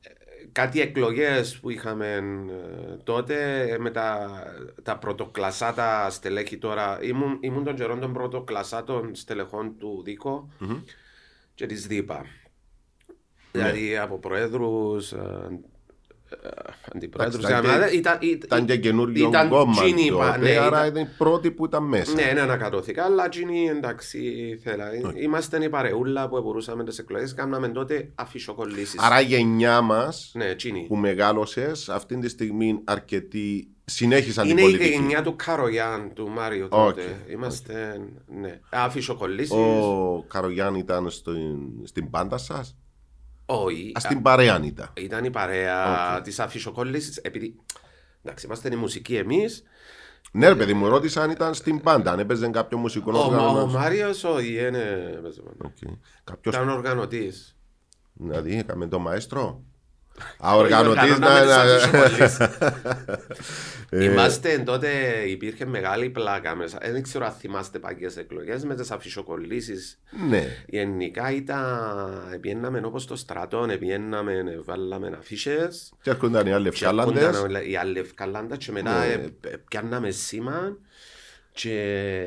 ε, 0.00 0.10
κάτι 0.52 0.80
εκλογές 0.80 1.58
που 1.58 1.70
είχαμε 1.70 2.14
ε, 2.14 2.96
τότε 3.04 3.60
ε, 3.70 3.78
με 3.78 3.90
τα, 3.90 4.30
τα 4.82 4.98
πρωτοκλασάτα 4.98 6.10
στελέχη 6.10 6.58
τώρα. 6.58 6.98
Ήμουν, 7.02 7.38
ήμουν 7.40 7.64
των 7.64 7.74
καιρών 7.74 8.00
των 8.00 8.12
πρωτοκλασάτων 8.12 9.14
στελεχών 9.14 9.78
του 9.78 10.02
Δίκο 10.04 10.48
Μμμ. 10.58 10.82
και 11.54 11.66
της 11.66 11.86
ΔΥΠΑ. 11.86 12.24
Δηλαδή 13.58 13.96
από 13.98 14.18
προέδρους, 14.18 15.12
ε, 15.12 15.16
ε, 16.42 16.48
αντιπρόεδρους. 16.94 17.44
Εντάξει, 17.44 17.62
ήταν 17.66 17.72
δηλαδή, 17.74 17.90
και- 17.90 17.96
ήταν, 17.96 18.18
ήταν, 18.20 18.40
Ήταν 18.44 18.66
και 18.66 18.76
καινούριο 18.78 19.28
ήταν 19.28 19.48
κόμμα 19.48 19.72
τζίνι, 19.82 20.08
τότε, 20.08 20.24
πα- 20.24 20.36
ναι, 20.38 20.50
άρα 20.56 20.66
ήταν- 20.66 20.86
ήταν 20.88 21.02
η 21.02 21.08
πρώτη 21.18 21.50
που 21.50 21.64
ήταν 21.64 21.82
μέσα. 21.84 22.12
ναι, 22.14 22.30
ναι, 22.34 22.40
ανακατώθηκα, 22.40 23.04
αλλά 23.04 23.28
τζίνι 23.28 23.66
εντάξει 23.68 24.18
θέλα. 24.62 24.84
Είμαστε 25.22 25.64
η 25.64 25.68
παρεούλα 25.68 26.28
που 26.28 26.40
μπορούσαμε 26.42 26.84
τις 26.84 26.98
εκλογές, 26.98 27.34
κάναμε 27.34 27.68
τότε 27.68 28.10
αφισοκολλήσεις. 28.14 29.00
Άρα 29.00 29.20
η 29.20 29.24
γενιά 29.24 29.80
μας 29.80 30.30
Ναι, 30.34 30.54
τζείνη. 30.54 30.84
που 30.88 30.96
μεγάλωσες 30.96 31.88
αυτή 31.88 32.18
τη 32.18 32.28
στιγμή 32.28 32.80
αρκετοί 32.84 33.68
συνέχισαν 33.84 34.44
Είναι 34.48 34.54
την 34.54 34.64
η 34.64 34.70
πολιτική. 34.70 34.90
γενιά 34.98 35.22
του 35.22 35.36
Καρογιάν, 35.36 36.10
του 36.14 36.28
Μάριο 36.28 36.68
τότε. 36.68 37.02
Είμαστε, 37.32 38.00
ναι, 38.40 38.60
αφισοκολλήσεις. 38.70 39.50
Ο 39.56 40.24
Καρογιάν 40.28 40.74
ήταν 40.74 41.10
στην, 41.10 41.56
στην 41.82 42.10
μπάντα 42.10 42.36
σας; 42.38 42.76
Όχι. 43.46 43.92
Α, 43.96 44.00
στην 44.00 44.22
παρέα 44.22 44.60
ήταν. 44.64 44.90
Ήταν 44.96 45.24
η 45.24 45.30
παρέα 45.30 46.16
Οκ. 46.16 46.22
της 46.22 46.40
αφισοκόλλησης, 46.40 47.16
επειδή, 47.16 47.56
εντάξει, 48.22 48.46
είμαστε 48.46 48.68
η 48.72 48.76
μουσική 48.76 49.16
εμείς. 49.16 49.62
Ναι, 50.32 50.48
ρε 50.48 50.54
παιδί 50.54 50.74
μου, 50.74 50.88
ρώτησα 50.88 51.22
αν 51.22 51.30
ήταν 51.30 51.54
στην 51.54 51.80
μπάντα, 51.80 52.12
αν 52.12 52.18
έπαιζε 52.18 52.48
κάποιο 52.48 52.78
μουσικό 52.78 53.12
Ο, 53.14 53.18
όργανο. 53.24 53.60
ο 53.60 53.66
Μάριος, 53.66 54.24
όχι, 54.24 54.66
είναι, 54.66 55.18
παίζει 55.22 55.40
μόνο. 55.42 55.56
Οκ. 55.64 55.92
Κάποιος, 56.24 56.54
ήταν 56.54 56.68
οργανωτής. 56.68 57.56
δηλαδή, 58.12 58.58
έκαμε 58.58 58.86
το 58.86 58.98
μαέστρο. 58.98 59.62
Α, 60.46 60.54
οργανωτής 60.54 61.02
Οργανώναμε 61.02 61.44
να 61.44 61.64
τις 61.64 61.84
είναι. 61.86 61.98
αφισοκολλήσεις. 61.98 62.38
Ε, 63.90 64.04
Είμαστε 64.04 64.58
τότε, 64.58 64.88
υπήρχε 65.26 65.66
μεγάλη 65.66 66.10
πλάκα 66.10 66.54
μέσα. 66.54 66.78
Δεν 66.82 67.02
ξέρω 67.02 67.24
αν 67.26 67.32
θυμάστε 67.32 67.78
παλιές 67.78 68.16
εκλογές 68.16 68.64
με 68.64 68.74
τις 68.74 68.90
αφισοκολλήσεις. 68.90 69.98
Ναι. 70.28 70.46
Γενικά 70.66 71.30
ήταν, 71.30 72.38
πιέναμε 72.40 72.80
όπως 72.84 73.06
το 73.06 73.16
στρατό, 73.16 73.66
πιέναμε, 73.78 74.32
βάλαμε 74.64 75.16
αφίσες. 75.18 75.92
Και 76.02 76.10
έρχονταν 76.10 76.46
οι 76.46 76.52
άλλοι 76.52 76.62
Και 76.62 76.68
ευκάλαντες. 76.68 77.22
έρχονταν 77.22 77.62
οι 77.70 77.76
άλλοι 77.76 77.98
ευκαλάντα 77.98 78.56
και 78.56 78.72
μετά 78.72 78.98
Ναι. 78.98 79.12
ε, 79.12 79.14
ε, 79.48 79.56
πιάνναμε 79.68 80.10
σήμα 80.10 80.76
και 81.56 82.26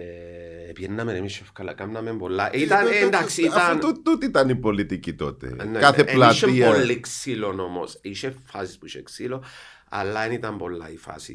πιέναμε 0.74 1.14
εμείς 1.18 1.40
ευκαλά, 1.40 1.74
κάναμε 1.74 2.14
πολλά. 2.18 2.50
Ήταν, 2.54 2.88
Ε, 2.88 3.06
εντάξει, 3.06 3.48
αφού 3.48 3.58
ήταν... 3.58 3.80
τού- 3.80 4.02
Τούτη 4.04 4.26
ήταν 4.26 4.50
η 4.50 4.56
πολιτική 4.56 5.14
τότε. 5.14 5.48
ναι, 5.66 5.80
Κάθε 5.80 6.04
ναι, 6.04 6.12
εν 6.12 6.30
Είχε 6.30 6.46
πλατεία. 6.46 6.72
πολύ 6.72 7.00
ξύλο 7.00 7.48
όμως. 7.48 7.98
Είχε 8.02 8.36
φάσεις 8.46 8.78
που 8.78 8.86
είχε 8.86 9.02
ξύλο, 9.04 9.44
αλλά 9.90 10.22
δεν 10.24 10.32
ήταν 10.32 10.58
πολλά 10.58 10.92
η 10.92 10.98
φάση. 10.98 11.34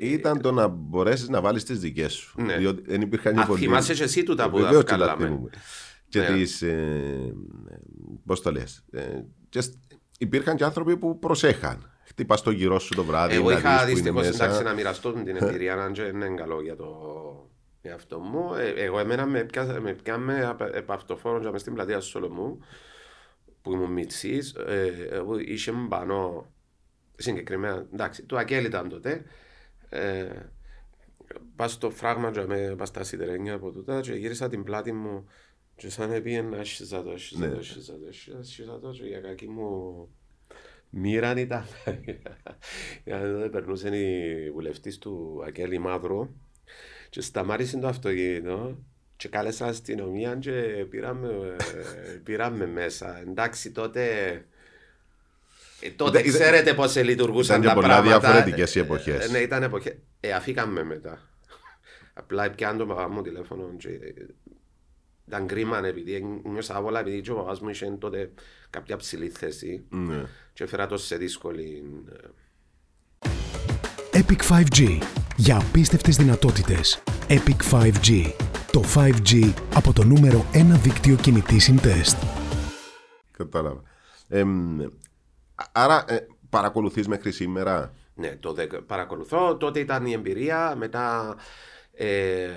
Ήταν 0.00 0.40
το 0.40 0.52
να 0.52 0.66
μπορέσεις 0.68 1.28
να 1.28 1.40
βάλεις 1.40 1.64
τις 1.64 1.78
δικές 1.78 2.12
σου. 2.12 2.42
Ναι. 2.42 2.56
Διότι 2.56 2.82
δεν 2.86 3.00
υπήρχαν 3.00 3.36
οι 3.36 3.40
Α, 3.40 3.44
πολιτικοί. 3.46 3.68
θυμάσαι 3.70 3.94
και 3.94 4.02
εσύ 4.02 4.22
τούτα 4.22 4.50
που 4.50 4.56
Βεβαίως 4.56 4.84
και 4.84 4.90
τα 4.90 4.96
βγάλαμε. 4.96 5.26
θυμούμαι. 5.26 5.50
Και 6.08 6.18
Ναι. 6.20 6.26
τις, 6.26 6.62
ε, 6.62 7.34
πώς 8.26 8.40
το 8.42 8.52
λες, 8.52 8.84
ε, 8.90 9.02
και 9.48 9.60
σ- 9.60 9.74
υπήρχαν 10.18 10.56
και 10.56 10.64
άνθρωποι 10.64 10.96
που 10.96 11.18
προσέχαν. 11.18 11.92
Χτυπά 12.08 12.40
το 12.40 12.50
γυρό 12.50 12.78
σου 12.78 12.94
το 12.94 13.04
βράδυ. 13.04 13.34
Εγώ 13.34 13.50
να 13.50 13.58
είχα 13.58 13.70
δεις 13.70 13.80
που 13.80 13.88
είναι 13.98 14.10
δυστυχώς 14.10 14.26
μέσα. 14.26 14.44
εντάξει 14.44 14.62
να 14.62 14.72
μοιραστώ 14.72 15.12
την 15.12 15.36
εμπειρία, 15.36 15.74
αν 15.82 15.92
και 15.92 16.02
δεν 16.02 16.14
είναι 16.20 16.34
καλό 16.34 16.62
για 16.62 16.76
το 16.76 16.86
εαυτό 17.82 18.18
μου. 18.18 18.54
Ε, 18.54 18.68
Εγώ 18.70 18.98
εμένα 18.98 19.26
με 19.26 19.44
πιάσα- 19.44 19.80
με 19.80 19.92
πιάμε 19.94 20.44
απ- 20.46 20.74
επ' 20.74 20.90
αυτοφόρον 20.92 21.42
και 21.42 21.50
μες 21.50 21.60
στην 21.60 21.74
πλατεία 21.74 22.00
Σολομού 22.00 22.58
που 23.62 23.72
ήμουν 23.72 23.92
μητσής, 23.92 24.54
ε, 24.54 25.08
εγώ 25.10 25.38
είχε 25.38 25.72
πάνω 25.88 26.46
συγκεκριμένα, 27.16 27.86
εντάξει, 27.92 28.22
το 28.24 28.36
Ακέλ 28.36 28.64
ήταν 28.64 28.88
τότε, 28.88 29.24
ε, 29.88 30.26
πας 31.56 31.72
στο 31.72 31.90
φράγμα 31.90 32.30
και 32.30 32.40
με 32.46 32.74
πας 32.78 32.88
στα 32.88 33.04
σιδερένια 33.04 33.54
από 33.54 33.70
τούτα 33.70 34.00
και 34.00 34.12
γύρισα 34.12 34.48
την 34.48 34.62
πλάτη 34.64 34.92
μου 34.92 35.26
και 35.76 35.90
σαν 35.90 36.12
έπιεν 36.12 36.48
να 36.48 36.64
σχιζά 36.64 37.02
το, 37.02 37.18
σχιζά 37.18 37.46
Ναι. 37.46 37.54
το, 37.54 37.62
σχιζά 37.62 37.92
το, 37.92 38.12
σχιζά- 38.12 38.44
σχιζά 38.44 38.78
το 38.78 38.90
και 38.90 39.04
για 39.04 39.20
κακή 39.20 39.48
μου 39.48 40.08
μοίραν 40.90 41.36
ήταν. 41.36 41.64
Γιατί 43.04 43.22
τότε 43.32 43.48
περνούσε 43.48 43.96
η 43.96 44.50
βουλευτής 44.50 44.98
του 44.98 45.42
Ακέλη 45.46 45.78
Μαύρου 45.78 46.28
και 47.10 47.20
σταμάτησε 47.20 47.78
το 47.78 47.86
αυτοκίνητο 47.88 48.78
και 49.16 49.28
κάλεσα 49.28 49.66
αστυνομία 49.66 50.34
και 50.34 50.50
πήραμε, 50.90 51.28
ε, 52.08 52.12
πήραμε 52.24 52.66
μέσα. 52.66 53.20
Εντάξει 53.20 53.70
τότε... 53.70 54.04
Ε, 55.80 55.90
τότε 55.90 56.18
Ήταν- 56.18 56.30
ήταν- 56.30 56.40
ξέρετε 56.40 56.74
πώς 56.74 56.96
λειτουργούσαν 56.96 57.62
ήταν 57.62 57.74
και 57.74 57.80
τα 57.80 57.86
πολλά 57.86 58.00
πράγματα. 58.02 58.18
διαφορετικές 58.18 58.74
οι 58.74 58.78
εποχές. 58.78 59.24
Ε, 59.26 59.30
ναι, 59.30 59.38
ήταν 59.38 59.62
εποχές. 59.62 59.96
Ε, 60.20 60.32
αφήκαμε 60.32 60.84
μετά. 60.84 61.20
Απλά 62.14 62.50
πιάνε 62.50 62.78
το 62.78 62.86
παπά 62.86 63.08
μου 63.08 63.22
τηλέφωνο 63.22 63.74
και 63.78 63.88
ε, 63.88 64.12
ήταν 65.28 65.46
κρίμα 65.46 65.86
επειδή 65.86 66.40
νιώσα 66.44 66.74
άβολα 66.76 67.00
επειδή 67.00 67.20
και 67.20 67.30
ο 67.30 67.34
παπάς 67.34 67.60
μου 67.60 67.68
είχε 67.68 67.96
τότε 67.98 68.30
κάποια 68.70 68.96
ψηλή 68.96 69.28
θέση 69.28 69.84
Ναι. 69.88 70.24
και 70.52 70.64
έφερα 70.64 70.86
το 70.86 70.96
σε 70.96 71.16
δύσκολη... 71.16 71.82
ε, 72.12 72.28
Epic 74.12 74.40
5G. 74.50 74.98
Για 75.36 75.56
απίστευτες 75.56 76.16
δυνατότητες. 76.16 77.02
Epic 77.28 77.70
5G. 77.72 78.32
Το 78.72 78.82
5G 78.94 79.52
από 79.74 79.92
το 79.92 80.04
νούμερο 80.04 80.44
1 80.52 80.62
δίκτυο 80.82 81.16
κινητής 81.16 81.64
συντεστ. 81.64 82.22
Κατάλαβα. 83.30 83.82
Εμ, 84.28 84.78
άρα 85.72 86.04
ε, 86.08 86.26
παρακολουθείς 86.50 87.08
μέχρι 87.08 87.32
σήμερα; 87.32 87.92
Ναι, 88.14 88.36
το 88.40 88.52
δέκα- 88.52 88.82
παρακολουθώ. 88.82 89.56
Τότε 89.56 89.80
ήταν 89.80 90.06
η 90.06 90.12
εμπειρία. 90.12 90.74
Μετά 90.76 91.36
ε, 92.00 92.50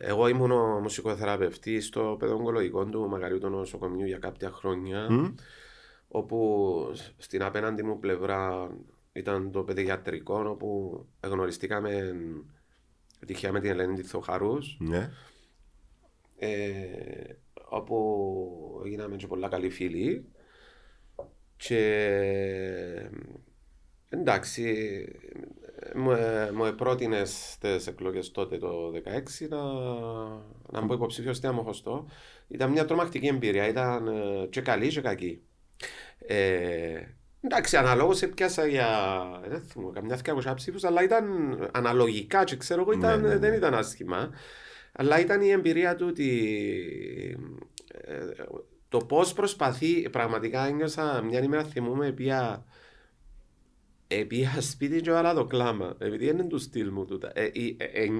εγώ 0.00 0.28
ήμουν 0.28 0.50
ο 0.50 0.80
μουσικοθεραπευτής 0.80 1.86
στο 1.86 2.16
παιδοογκολογικό 2.18 2.84
του 2.84 3.08
Μαγαριούτου 3.08 3.48
Νοσοκομείου 3.48 4.06
για 4.06 4.18
κάποια 4.18 4.50
χρόνια. 4.50 5.08
Όπου 6.08 6.90
στην 7.16 7.42
απέναντι 7.42 7.82
μου 7.82 7.98
πλευρά 7.98 8.70
ήταν 9.12 9.50
το 9.50 9.62
παιδιατρικό, 9.62 10.44
όπου 10.48 11.04
γνωριστήκαμε 11.20 12.14
τυχαία 13.26 13.52
με 13.52 13.60
την 13.60 13.70
Ελένη 13.70 13.94
τη 13.94 14.02
Θοχαρούς. 14.02 14.76
Ναι. 14.80 15.10
ε, 16.36 17.36
όπου 17.68 18.82
γίναμε 18.84 19.16
και 19.16 19.26
πολλά 19.26 19.48
καλοί 19.48 19.70
φίλοι 19.70 20.24
και 21.56 23.10
εντάξει 24.08 25.04
μου, 25.94 26.10
ε, 26.10 26.50
μου 26.54 26.64
επρότεινες 26.64 27.50
στις 27.52 27.86
εκλογές 27.86 28.30
τότε 28.30 28.56
το 28.56 28.90
2016 28.90 29.48
να, 29.48 29.58
να 30.70 30.86
μπω 30.86 30.94
υποψήφιος 30.94 31.36
στη 31.36 31.46
Αμοχωστό. 31.46 32.08
Ήταν 32.48 32.70
μια 32.70 32.84
τρομακτική 32.84 33.26
εμπειρία, 33.26 33.68
ήταν 33.68 34.06
ε, 34.06 34.46
και 34.50 34.60
καλή 34.60 34.88
και 34.88 35.00
κακή. 35.00 35.42
Ε, 36.18 37.00
εντάξει, 37.40 37.76
αναλόγως 37.76 38.22
έπιασα 38.22 38.66
για 38.66 38.88
δεν 39.48 39.62
θυμάμαι, 39.62 39.92
καμιά 39.92 40.16
δυο 40.16 40.54
ψήφους, 40.54 40.84
αλλά 40.84 41.02
ήταν 41.02 41.24
αναλογικά 41.72 42.44
και 42.44 42.56
ξέρω 42.56 42.80
εγώ 42.80 42.92
ήταν, 42.92 43.20
Ναι, 43.20 43.26
ναι, 43.28 43.34
ναι. 43.34 43.38
δεν 43.38 43.52
ήταν 43.52 43.74
άσχημα. 43.74 44.30
Αλλά 44.92 45.20
ήταν 45.20 45.40
η 45.40 45.50
εμπειρία 45.50 45.96
του 45.96 46.06
ότι 46.08 46.28
ε, 47.92 48.14
το 48.88 48.98
πώς 48.98 49.32
προσπαθεί, 49.32 50.08
πραγματικά 50.10 50.66
ένιωσα 50.66 51.22
μια 51.22 51.42
ημέρα 51.42 51.64
θυμούμαι 51.64 52.12
πια 52.12 52.64
Επία 54.08 54.60
σπίτι 54.60 55.00
και 55.00 55.10
όλα 55.10 55.34
το 55.34 55.44
κλάμα, 55.44 55.96
επειδή 55.98 56.26
είναι 56.28 56.44
του 56.44 56.58
στυλ 56.58 56.90
μου 56.92 57.04
τούτα. 57.04 57.30
Ε, 57.34 57.42
ε, 57.44 57.50
ε, 57.78 58.02
ε, 58.02 58.04
ε, 58.04 58.10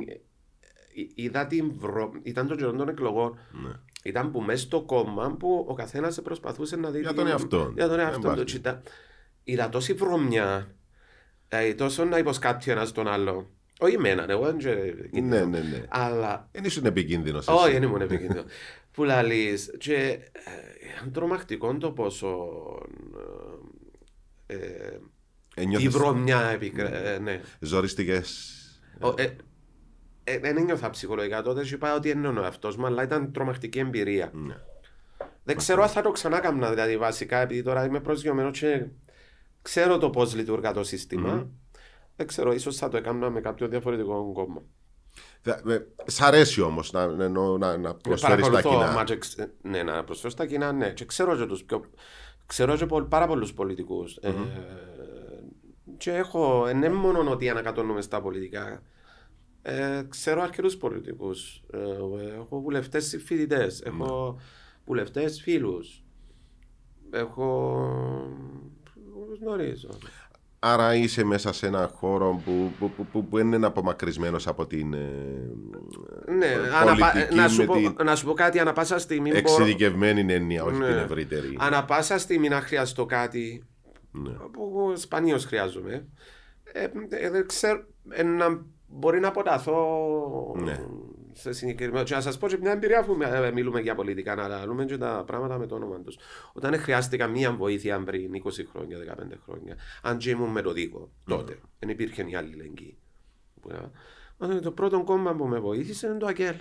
είδα 1.15 1.47
την 1.47 1.73
βρο... 1.77 2.13
ήταν 2.23 2.47
το 2.47 2.55
καιρό 2.55 2.73
των 2.73 2.89
εκλογών. 2.89 3.39
Ναι. 3.63 3.71
Ήταν 4.03 4.31
που 4.31 4.41
μέσα 4.41 4.63
στο 4.63 4.83
κόμμα 4.83 5.37
που 5.39 5.65
ο 5.69 5.75
καθένας 5.75 6.23
προσπαθούσε 6.23 6.77
να 6.77 6.91
δει. 6.91 7.01
Για 7.01 7.09
τι- 7.11 7.15
τον 7.17 7.27
εαυτό. 7.27 7.73
Για 7.75 7.87
τον 7.87 7.97
Δεν 7.97 8.07
εαυτό 8.07 8.21
του. 8.21 8.27
υπάρχει. 8.33 8.45
Κοίτα, 8.45 8.83
Είδα 9.45 9.69
τόση 9.69 9.93
βρωμιά. 9.93 10.75
Ε, 11.49 11.75
τόσο 11.75 12.05
να 12.05 12.19
υποσκάπτει 12.19 12.71
ένα 12.71 12.91
τον 12.91 13.09
άλλο. 13.09 13.51
Όχι 13.81 13.95
εμένα, 13.95 14.27
εγώ 14.29 14.45
δεν 14.45 14.59
ξέρω. 14.59 14.81
Ναι, 15.13 15.21
ναι, 15.45 15.45
ναι. 15.45 15.85
Αλλά 15.89 16.49
Δεν 16.53 16.65
ήσουν 16.65 16.85
επικίνδυνος. 16.87 17.49
όχι, 17.49 17.73
δεν 17.73 17.83
ήμουν 17.83 18.01
επικίνδυνος. 18.01 18.45
Που 18.93 19.05
λαλείς, 19.05 19.75
και 19.79 19.95
ε, 19.95 20.19
είναι 21.03 21.11
τρομακτικό 21.13 21.77
το 21.77 21.91
πόσο 21.93 22.49
ε, 24.47 24.55
ε, 24.55 24.99
η 25.79 25.89
βρωμιά 25.89 26.41
επικρέ... 26.41 27.15
ε, 27.15 27.19
ναι. 27.19 27.41
Ζοριστικές. 27.61 28.53
Ο, 29.01 29.15
ε, 29.17 29.37
ε, 30.25 30.39
δεν 30.39 30.57
ένιωθα 30.57 30.91
ψυχολογικά 30.91 31.43
τότε 31.43 31.63
και 31.65 31.75
είπα 31.75 31.95
ότι 31.95 32.11
είναι 32.11 32.29
ο 32.29 32.43
εαυτός 32.43 32.77
μου, 32.77 32.87
αλλά 32.87 33.03
ήταν 33.03 33.33
τρομακτική 33.33 33.79
εμπειρία. 33.79 34.31
Ναι. 34.35 34.57
Δεν 35.45 35.57
ξέρω 35.57 35.83
αν 35.83 35.89
θα 35.89 36.03
το 36.03 36.11
ξανά 36.11 36.37
έκανα, 36.37 36.71
δηλαδή 36.71 36.97
βασικά, 36.97 37.39
επειδή 37.39 37.63
τώρα 37.63 37.85
είμαι 37.85 38.01
προσγειωμένος 38.01 38.59
και 38.59 38.85
ξέρω 39.63 39.99
το 39.99 40.11
πώς 40.11 40.35
λειτουργά 40.35 40.73
το 40.73 40.85
σύστημα. 40.85 41.49
Δεν 42.17 42.27
ξέρω, 42.27 42.53
ίσως 42.53 42.77
θα 42.77 42.89
το 42.89 42.97
έκανα 42.97 43.31
με 43.31 43.41
κάποιο 43.41 43.69
διαφορετικό 43.69 44.33
κόμμα. 44.33 44.63
Σ' 46.07 46.21
αρέσει 46.21 46.61
όμως 46.61 46.93
να, 46.93 47.07
να, 47.07 47.29
να, 47.29 47.77
να 47.77 47.95
προσφέρεις 47.95 48.45
τα 48.45 48.51
Παρακολουθώ, 48.51 48.69
κοινά. 48.85 48.93
μα 48.93 49.05
και 49.05 49.17
ξε- 49.17 49.51
ναι, 49.63 49.83
να 49.83 50.05
προσφέρω 50.05 50.31
στα 50.31 50.47
κοινά, 50.47 50.73
ναι. 50.73 50.91
Και 50.91 51.05
ξέρω 51.05 51.37
και 51.37 51.45
τους 51.47 51.65
πιο... 51.65 51.85
Ξέρω 52.47 52.77
και 52.77 52.87
πο- 52.87 53.03
πάρα 53.03 53.27
πολλούς 53.27 53.53
πολιτικούς. 53.53 54.17
Ε, 54.17 54.35
και 55.99 56.13
έχω, 56.13 56.67
ε, 56.67 56.73
δεν 56.75 56.93
μόνο 56.93 57.31
ότι 57.31 57.49
ανακατώνουμε 57.49 58.01
στα 58.01 58.21
πολιτικά. 58.21 58.83
Ε, 59.63 60.03
ξέρω 60.09 60.43
αρκετούς 60.43 60.77
πολιτικούς. 60.77 61.63
Ε, 61.73 61.79
έχω 62.39 62.61
βουλευτές 62.61 63.07
συμφοιτητές. 63.07 63.83
Έχω 63.83 64.39
βουλευτές 64.87 65.41
φίλους. 65.43 66.03
Έχω... 67.11 67.83
Τους 69.29 69.39
γνωρίζω. 69.41 69.89
Άρα 70.61 70.95
είσαι 70.95 71.25
μέσα 71.25 71.53
σε 71.53 71.67
ένα 71.67 71.91
χώρο 71.95 72.43
που, 72.45 72.73
που, 72.79 72.91
που, 72.91 73.07
που, 73.07 73.25
που 73.29 73.39
είναι 73.39 73.67
απομακρυσμένος 73.67 74.47
από 74.47 74.67
την 74.67 74.93
ε, 74.95 74.99
Ναι, 76.39 76.47
ε, 76.47 76.55
αναπα- 76.81 77.13
πολιτική 77.13 77.35
να, 77.37 77.49
σου 77.49 77.57
με 77.61 77.65
πω, 77.67 77.73
την 77.75 77.95
να 78.05 78.17
σου 78.17 78.25
πω 78.27 78.33
κάτι, 78.33 78.59
ανα 78.59 78.73
πάσα 78.73 78.99
στιγμή 78.99 79.29
μπορώ- 79.29 79.39
εξειδικευμένη 79.39 80.33
έννοια, 80.33 80.65
όχι 80.65 80.79
Ναι. 80.79 80.87
την 80.87 80.97
ευρύτερη. 80.97 81.57
Ανά 81.59 81.85
πάσα 81.85 82.19
στιγμή 82.19 82.49
να 82.49 82.61
χρειαστώ 82.61 83.07
κάτι 83.07 83.63
Ναι. 84.11 84.31
που 84.31 84.63
εγώ 84.73 84.97
σπανίως 84.97 85.45
χρειάζομαι. 85.45 86.07
Ε, 86.73 86.89
ε, 87.09 87.31
δεν 87.31 87.47
ξέρω, 87.47 87.85
ε, 88.09 88.23
να 88.23 88.65
μπορεί 88.87 89.21
να 89.21 89.29
αποταθώ 89.29 90.57
Ναι. 90.59 90.87
σε 91.33 91.53
συγκεκριμένο. 91.53 92.05
Και 92.05 92.15
να 92.15 92.21
σας 92.21 92.39
πω 92.39 92.49
και 92.49 92.59
μια 92.61 92.73
εμπειρία 92.73 93.05
που 93.05 93.19
ε, 93.23 93.51
μιλούμε 93.51 93.81
για 93.81 93.95
πολιτικά, 93.95 94.35
να 94.35 94.67
λέμε 94.67 94.85
και 94.85 94.99
τα 94.99 95.25
πράγματα 95.27 95.59
με 95.59 95.67
το 95.67 95.75
όνομα 95.75 96.01
τους. 96.01 96.17
Όταν 96.53 96.79
χρειάστηκα 96.79 97.27
μία 97.27 97.53
βοήθεια 97.53 98.03
πριν 98.03 98.31
20 98.45 98.51
χρόνια, 98.73 98.99
15 98.99 99.39
χρόνια, 99.45 99.77
αν 100.03 100.19
και 100.19 100.31
ήμουν 100.31 100.51
με 100.51 100.63
το 100.63 100.73
δίκο 100.73 101.11
τότε, 101.25 101.59
δεν 101.79 101.89
υπήρχε 101.89 102.23
η 102.29 102.35
αλληλεγγύη. 102.35 102.99
Που, 103.61 103.71
ε, 103.71 103.91
όταν 104.37 104.63
Το 104.63 104.73
πρώτο 104.73 105.05
κόμμα 105.05 105.35
που 105.35 105.47
με 105.47 105.59
βοήθησε 105.59 106.07
είναι 106.07 106.19
το 106.19 106.27
ΑΚΕΛ. 106.27 106.55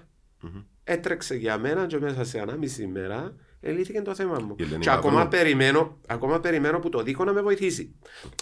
Έτρεξε 0.84 1.36
για 1.36 1.58
μένα 1.58 1.86
και 1.86 2.00
μέσα 2.00 2.24
σε 2.24 2.40
ανάμιση 2.40 2.84
ημέρα 2.84 3.36
ελύθηκε 3.60 4.02
το 4.02 4.16
θέμα 4.16 4.40
μου. 4.40 4.56
Η 4.60 4.64
Ελένη 4.64 4.80
Και 4.84 4.90
ακόμα 4.90 5.14
Μαύρου. 5.14 5.30
περιμένω, 5.30 5.98
ακόμα 6.08 6.40
περιμένω 6.40 6.80
που 6.80 6.90
το 6.90 7.02
δίκο 7.04 7.24
να 7.24 7.34
με 7.34 7.42
βοηθήσει. 7.42 7.96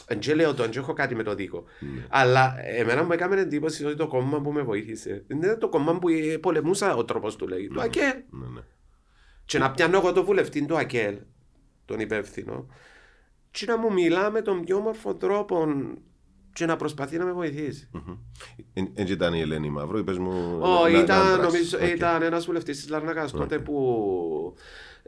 Δεν 0.07 0.19
και 0.19 0.35
λέω 0.35 0.53
τον, 0.53 0.69
και 0.69 0.79
έχω 0.79 0.93
κάτι 0.93 1.15
με 1.15 1.23
το 1.23 1.35
δίκο. 1.35 1.63
Ναι. 1.79 2.05
Αλλά 2.09 2.55
εμένα 2.65 3.03
μου 3.03 3.11
έκανε 3.11 3.41
εντύπωση 3.41 3.85
ότι 3.85 3.95
το 3.95 4.07
κόμμα 4.07 4.41
που 4.41 4.51
με 4.51 4.61
βοήθησε 4.61 5.23
είναι 5.27 5.55
το 5.55 5.69
κόμμα 5.69 5.99
που 5.99 6.09
ε, 6.09 6.37
πολεμούσα 6.37 6.95
ο 6.95 7.05
τρόπος 7.05 7.35
του 7.35 7.47
λέγει. 7.47 7.67
Το 7.67 7.81
ΑΚΕΛ. 7.81 8.13
Ναι, 8.29 8.45
ναι. 8.53 8.61
Και 9.45 9.57
να 9.59 9.71
πιάνω 9.71 9.97
εγώ 9.97 10.11
το 10.11 10.23
βουλευτή 10.25 10.65
του 10.65 10.77
ΑΚΕΛ, 10.77 11.15
τον 11.85 11.99
υπεύθυνο, 11.99 12.67
και 13.51 13.65
να 13.65 13.77
μου 13.77 13.93
μιλά 13.93 14.31
με 14.31 14.41
τον 14.41 14.61
πιο 14.63 14.77
όμορφο 14.77 15.15
τρόπο 15.15 15.67
και 16.53 16.65
να 16.65 16.75
προσπαθεί 16.75 17.17
να 17.17 17.25
με 17.25 17.31
βοηθήσει. 17.31 17.89
Εν- 18.73 18.91
Έτσι 18.93 19.13
ήταν 19.13 19.33
η 19.33 19.39
Ελένη 19.41 19.69
Μαύρο, 19.69 19.97
είπες 19.97 20.17
μου... 20.17 20.57
Όχι, 20.61 20.91
να- 20.93 20.97
να 20.97 21.03
ήταν, 21.03 21.21
αντράξεις. 21.21 21.71
νομίζω, 21.71 21.77
Οκ. 21.77 21.95
ήταν 21.95 22.21
ένας 22.21 22.45
βουλευτής 22.45 22.77
της 22.77 22.89
Λαρνάκα 22.89 23.25
τότε 23.25 23.59
που 23.59 24.55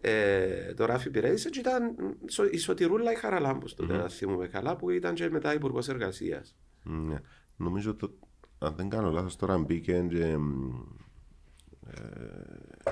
ε, 0.02 0.74
το 0.74 0.86
Ράφι 0.86 1.10
πηρέησε 1.10 1.50
και 1.50 1.60
ήταν 1.60 1.96
σο- 2.28 2.54
η 2.54 2.58
Σωτηρούλα 2.58 3.12
η 3.12 3.16
Χαραλάμπους 3.16 3.74
τότε, 3.74 3.94
να 3.98 4.10
θυμούμε 4.10 4.48
καλά, 4.48 4.76
που 4.76 4.90
ήταν 4.90 5.14
και 5.14 5.30
μετά 5.30 5.54
υπουργός 5.54 5.88
εργασίας. 5.90 6.56
Ναι. 6.84 7.16
Νομίζω 7.56 7.96
το, 7.96 8.12
αν 8.60 8.74
δεν 8.78 8.90
κάνω 8.90 9.12
λάθος 9.12 9.36
τώρα 9.36 9.58
μπήκε 9.58 10.06
και, 10.10 10.38
μ, 10.38 10.72
ε, 11.88 12.92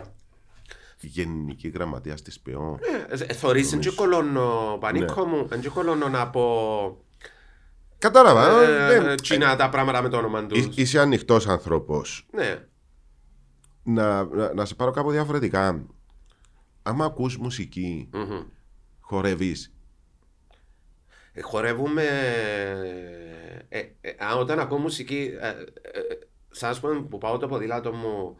γενική 1.01 1.67
γραμματέας 1.67 2.21
της 2.21 2.39
ΠΕΟ. 2.39 2.79
Ε, 3.07 3.33
Θωρείς, 3.33 3.69
δεν 3.69 3.79
και 3.79 3.91
κολώνω, 3.91 4.77
πανίκο 4.79 5.25
μου, 5.25 5.45
δεν 5.47 5.59
και 5.59 5.69
κολώνω 5.69 6.07
να 6.09 6.29
πω 6.29 6.99
Κατάλαβα. 7.97 8.61
Ε, 8.61 8.99
δεν- 8.99 9.15
Τσινά 9.17 9.55
τα 9.55 9.69
πράγματα 9.69 10.01
με 10.01 10.09
το 10.09 10.17
όνομα 10.17 10.45
τους. 10.45 10.57
Εί- 10.65 10.77
Είσαι 10.77 10.99
ανοιχτός 10.99 11.47
άνθρωπος. 11.47 12.27
Ναι. 12.31 12.65
Να, 13.83 14.23
να, 14.23 14.53
να 14.53 14.65
σε 14.65 14.75
πάρω 14.75 14.91
κάπου 14.91 15.11
διαφορετικά. 15.11 15.85
Άμα 16.87 17.05
ακούς 17.05 17.37
μουσική, 17.37 18.09
Μμμ. 18.13 18.41
χορεύεις. 18.99 19.73
Ε, 21.33 21.41
Χορεύουμε. 21.41 22.03
ε, 23.69 23.79
ε, 24.01 24.09
α, 24.25 24.35
όταν 24.35 24.59
ακούω 24.59 24.77
μουσική. 24.77 25.31
Ε, 25.41 25.47
ε, 25.47 25.51
ε, 25.51 25.63
σαν 26.49 26.69
ας 26.69 26.79
πούμε 26.79 27.01
που 27.01 27.17
πάω 27.17 27.37
το 27.37 27.47
ποδήλατο 27.47 27.93
μου 27.93 28.37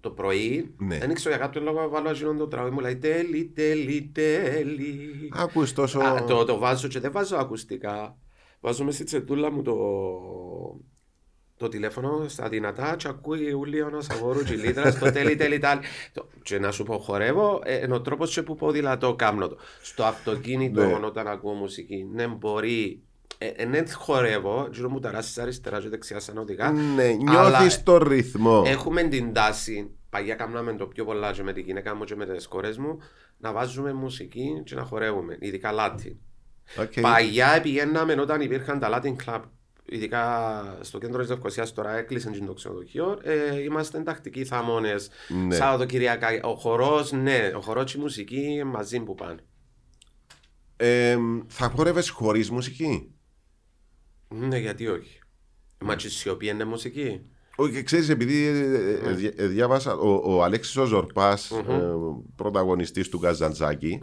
το 0.00 0.10
πρωί, 0.10 0.74
Ναι. 0.78 0.98
δεν 0.98 1.14
ξέρω 1.14 1.34
για 1.34 1.44
κάποιο 1.44 1.60
λόγο 1.60 1.88
βάλω 1.88 2.10
εκείνο 2.10 2.34
το 2.34 2.48
τραγούδι 2.48 2.74
μου 2.74 2.80
λέει 2.80 2.96
τέλει, 2.96 3.44
τέλει, 3.44 4.10
τέλει. 4.14 5.28
Άκους 5.32 5.72
τόσο... 5.72 6.00
Α, 6.00 6.24
το, 6.24 6.44
το 6.44 6.58
βάζω 6.58 6.88
και 6.88 7.00
δεν 7.00 7.12
βάζω 7.12 7.36
ακουστικά. 7.36 8.18
Βάζω 8.60 8.84
μέσα 8.84 8.96
στη 8.96 9.04
τσετούλα 9.06 9.50
μου 9.50 9.62
το, 9.62 9.74
το 11.58 11.68
τηλέφωνο 11.68 12.24
στα 12.28 12.48
δυνατά 12.48 12.94
και 12.98 13.08
ακούει 13.08 13.52
ούλιο 13.52 13.86
ένας 13.86 14.08
αγόρου 14.10 14.42
και 14.42 14.54
λίτρα 14.54 14.90
στο 14.90 15.12
τέλει 15.12 15.36
τέλει 15.36 15.58
τάλι. 15.58 15.80
Το- 16.12 16.28
Και 16.42 16.58
να 16.58 16.70
σου 16.70 16.84
πω 16.84 16.98
χορεύω, 16.98 17.60
ε, 17.64 17.84
είναι 17.84 17.94
ο 17.94 18.00
τρόπος 18.00 18.34
και 18.34 18.42
που 18.42 18.54
ποδηλατώ 18.54 19.14
κάμνω 19.14 19.48
το. 19.48 19.56
Στο 19.82 20.04
αυτοκίνητο 20.04 20.86
Ναι. 20.86 20.98
όταν 21.06 21.28
ακούω 21.28 21.52
μουσική, 21.52 22.06
ναι 22.14 22.26
μπορεί, 22.26 23.02
ε, 23.38 23.46
ε, 23.46 23.64
ναι 23.64 23.82
χορεύω, 23.92 24.68
γύρω 24.72 24.88
μου 24.90 25.00
ταράσεις 25.00 25.38
αριστεράς 25.38 25.82
και 25.82 25.88
δεξιάς 25.88 26.24
σαν 26.24 26.38
οδηγά. 26.38 26.70
Ναι, 26.70 27.16
αλλά 27.28 27.48
νιώθεις 27.50 27.82
το 27.82 27.98
ρυθμό. 27.98 28.62
Έχουμε 28.66 29.02
την 29.02 29.32
τάση, 29.32 29.90
παλιά 30.10 30.34
κάναμε 30.34 30.72
το 30.72 30.86
πιο 30.86 31.04
πολλά 31.04 31.32
και 31.32 31.42
με 31.42 31.52
τη 31.52 31.60
γυναίκα 31.60 31.94
μου 31.94 32.04
και 32.04 32.16
με 32.16 32.26
τις 32.26 32.46
κόρες 32.48 32.78
μου, 32.78 32.98
να 33.38 33.52
βάζουμε 33.52 33.92
μουσική 33.92 34.62
και 34.64 34.74
να 34.74 34.82
χορεύουμε, 34.84 35.36
ειδικά 35.40 35.70
Latin. 35.78 36.12
Οκ. 36.80 37.00
Παλιά 37.00 37.60
πηγαίναμε 37.62 38.20
όταν 38.20 38.40
υπήρχαν 38.40 38.78
τα 38.78 38.88
Latin 39.02 39.16
Club, 39.26 39.40
ειδικά 39.88 40.78
στο 40.80 40.98
κέντρο 40.98 41.20
της 41.20 41.28
Λευκοσίας, 41.30 41.72
τώρα 41.72 41.96
έκλεισαν 41.96 42.32
και 42.32 42.44
το 42.44 42.52
ξενοδοχείο, 42.52 43.18
ε, 43.22 43.62
είμαστε 43.62 44.00
τακτικοί 44.02 44.44
θαμώνες, 44.44 45.10
Ναι. 45.46 45.54
Σαββατοκυριακά. 45.54 46.28
Ο 46.42 46.54
χορός, 46.54 47.12
ναι, 47.12 47.52
ο 47.56 47.60
χορός 47.60 47.92
και 47.92 47.98
η 47.98 48.00
μουσική 48.00 48.62
μαζί 48.64 49.00
που 49.00 49.14
πάνε. 49.14 49.40
Ε, 50.76 51.16
θα 51.46 51.68
χορεύεις 51.68 52.08
χωρίς 52.10 52.50
μουσική; 52.50 53.14
Ναι, 54.28 54.58
γιατί 54.58 54.86
όχι. 54.86 55.20
Μα 55.80 55.96
και 55.96 56.06
η 56.06 56.10
σιωπή 56.10 56.46
είναι 56.46 56.64
μουσική. 56.64 57.30
Όχι, 57.60 57.82
ξέρεις, 57.82 58.08
επειδή 58.08 58.46
ε, 58.46 58.50
ε, 58.50 59.10
ε, 59.10 59.12
δια- 59.12 59.32
ε, 59.36 59.46
διάβασα, 59.46 59.94
ο, 59.96 60.34
ο 60.36 60.42
Αλέξης 60.42 60.76
ο 60.76 60.84
Ζορπάς, 60.84 61.50
Μμμ. 61.50 61.70
ε, 61.74 61.82
πρωταγωνιστής 62.36 63.08
του 63.08 63.18
Καζαντζάκη, 63.18 63.98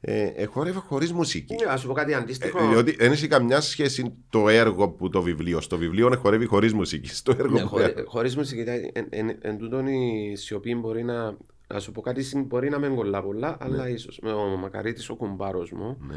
ε, 0.00 0.22
ε, 0.34 0.44
χορεύει 0.44 0.78
χωρίς 0.78 1.12
μουσική. 1.12 1.54
Ναι, 1.54 1.70
να 1.70 1.76
σου 1.76 1.86
πω 1.86 1.92
κάτι 1.92 2.12
Ε, 2.12 2.14
αντίστοιχο. 2.14 2.68
διότι 2.68 2.96
δεν 2.96 3.12
έχει 3.12 3.28
καμιά 3.28 3.60
σχέση 3.60 4.14
το 4.30 4.48
έργο 4.48 4.88
που 4.88 5.08
το 5.08 5.22
βιβλίο. 5.22 5.60
Στο 5.60 5.78
βιβλίο 5.78 6.06
είναι 6.06 6.16
χορεύει 6.16 6.46
χωρίς 6.46 6.72
μουσική. 6.72 7.08
Στο 7.14 7.34
έργο 7.38 7.54
Ναι, 7.54 7.60
που 7.60 7.68
χωρί, 7.68 7.94
χωρίς 8.06 8.36
μουσική, 8.36 8.60
εν, 8.60 8.90
εν, 8.92 9.06
εν, 9.10 9.36
εν 9.40 9.58
τούτον 9.58 9.86
η 9.86 10.32
σιωπή 10.36 10.74
μπορεί 10.74 11.04
να, 11.04 11.36
να 11.66 11.80
σου 11.80 11.92
πω 11.92 12.00
κάτι, 12.00 12.22
συν- 12.22 12.46
μπορεί 12.46 12.68
να 12.68 12.78
μην 12.78 12.94
κολλά 12.94 13.22
πολλά, 13.22 13.56
αλλά 13.60 13.88
ίσως. 13.88 14.18
Με 14.22 14.32
ο 14.32 14.56
Μακαρίτης, 14.56 15.08
ο 15.08 15.14
κουμπάρος 15.14 15.70
μου, 15.72 15.96
Ναι. 16.08 16.16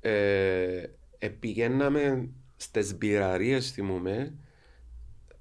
ε, 0.00 0.90
ε, 1.18 1.28
πηγαίναμε 1.28 2.28
στις 2.56 2.96
μπειραρίες, 2.98 3.70
θυμούμε, 3.70 4.32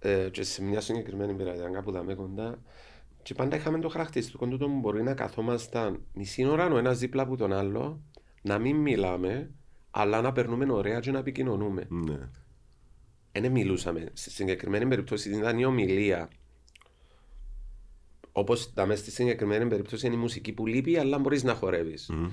ε, 0.05 0.29
και 0.29 0.43
σε 0.43 0.63
μια 0.63 0.81
συγκεκριμένη 0.81 1.33
μπειραρία, 1.33 1.69
κάπου 1.69 1.91
δάμε 1.91 2.13
κοντά, 2.13 2.61
και 3.21 3.33
πάντα 3.33 3.55
είχαμε 3.55 3.79
το 3.79 3.89
χαρακτηριστικό 3.89 4.47
τούτο 4.47 4.65
που 4.67 4.79
μπορεί 4.79 5.03
να 5.03 5.13
καθόμασταν 5.13 6.01
μισή 6.13 6.45
ώρα 6.45 6.67
ο 6.71 6.77
ένας 6.77 6.99
δίπλα 6.99 7.21
από 7.21 7.37
τον 7.37 7.53
άλλο, 7.53 8.01
να 8.41 8.57
μην 8.57 8.75
μιλάμε, 8.75 9.51
αλλά 9.91 10.21
να 10.21 10.31
περνούμε 10.31 10.71
ωραία 10.73 10.99
και 10.99 11.11
να 11.11 11.19
επικοινωνούμε. 11.19 11.87
Ναι. 11.89 12.29
Δεν 13.31 13.51
μιλούσαμε. 13.51 14.09
Στη 14.13 14.29
συγκεκριμένη 14.31 14.87
περίπτωση 14.87 15.29
ήταν 15.29 15.59
η 15.59 15.65
ομιλία. 15.65 16.29
Όπως 18.31 18.73
μέσα 18.75 18.95
στη 18.95 19.11
συγκεκριμένη 19.11 19.67
περίπτωση 19.67 20.05
είναι 20.05 20.15
η 20.15 20.19
μουσική 20.19 20.51
που 20.53 20.65
λείπει, 20.67 20.97
αλλά 20.97 21.17
μπορείς 21.19 21.43
να 21.43 21.53
χορεύεις. 21.53 22.09
Μμ. 22.09 22.25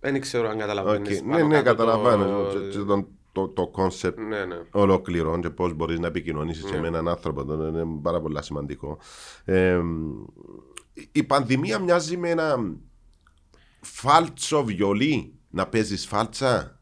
Δεν 0.00 0.20
ξέρω 0.20 0.48
αν 0.48 0.58
καταλαβαίνεις. 0.58 1.20
Οκ. 1.20 1.26
Ναι, 1.26 1.42
ναι, 1.42 1.62
καταλαβαίνω. 1.62 2.48
Και- 2.52 2.78
και 2.78 2.84
τον- 2.84 3.08
Το, 3.34 3.48
το 3.48 3.70
concept 3.76 4.14
Ναι, 4.28 4.44
ναι. 4.44 4.56
ολόκληρο 4.70 5.38
και 5.40 5.50
πώς 5.50 5.72
μπορείς 5.72 5.98
να 5.98 6.06
επικοινωνήσεις 6.06 6.70
Ναι. 6.70 6.80
με 6.80 6.86
έναν 6.86 7.08
άνθρωπο. 7.08 7.44
Το 7.44 7.66
είναι 7.66 7.84
πάρα 8.02 8.20
πολύ 8.20 8.42
σημαντικό. 8.42 8.98
Ε, 9.44 9.80
η 11.12 11.22
πανδημία 11.22 11.78
μοιάζει 11.78 12.16
με 12.16 12.30
ένα 12.30 12.56
φάλτσο 13.80 14.64
βιολί 14.64 15.34
να 15.50 15.66
παίζεις 15.68 16.06
φάλτσα; 16.06 16.78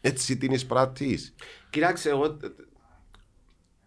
Έτσι 0.00 0.36
την 0.36 0.52
εισπράττεις. 0.52 1.34
Κοίταξε, 1.70 2.08
εγώ, 2.10 2.36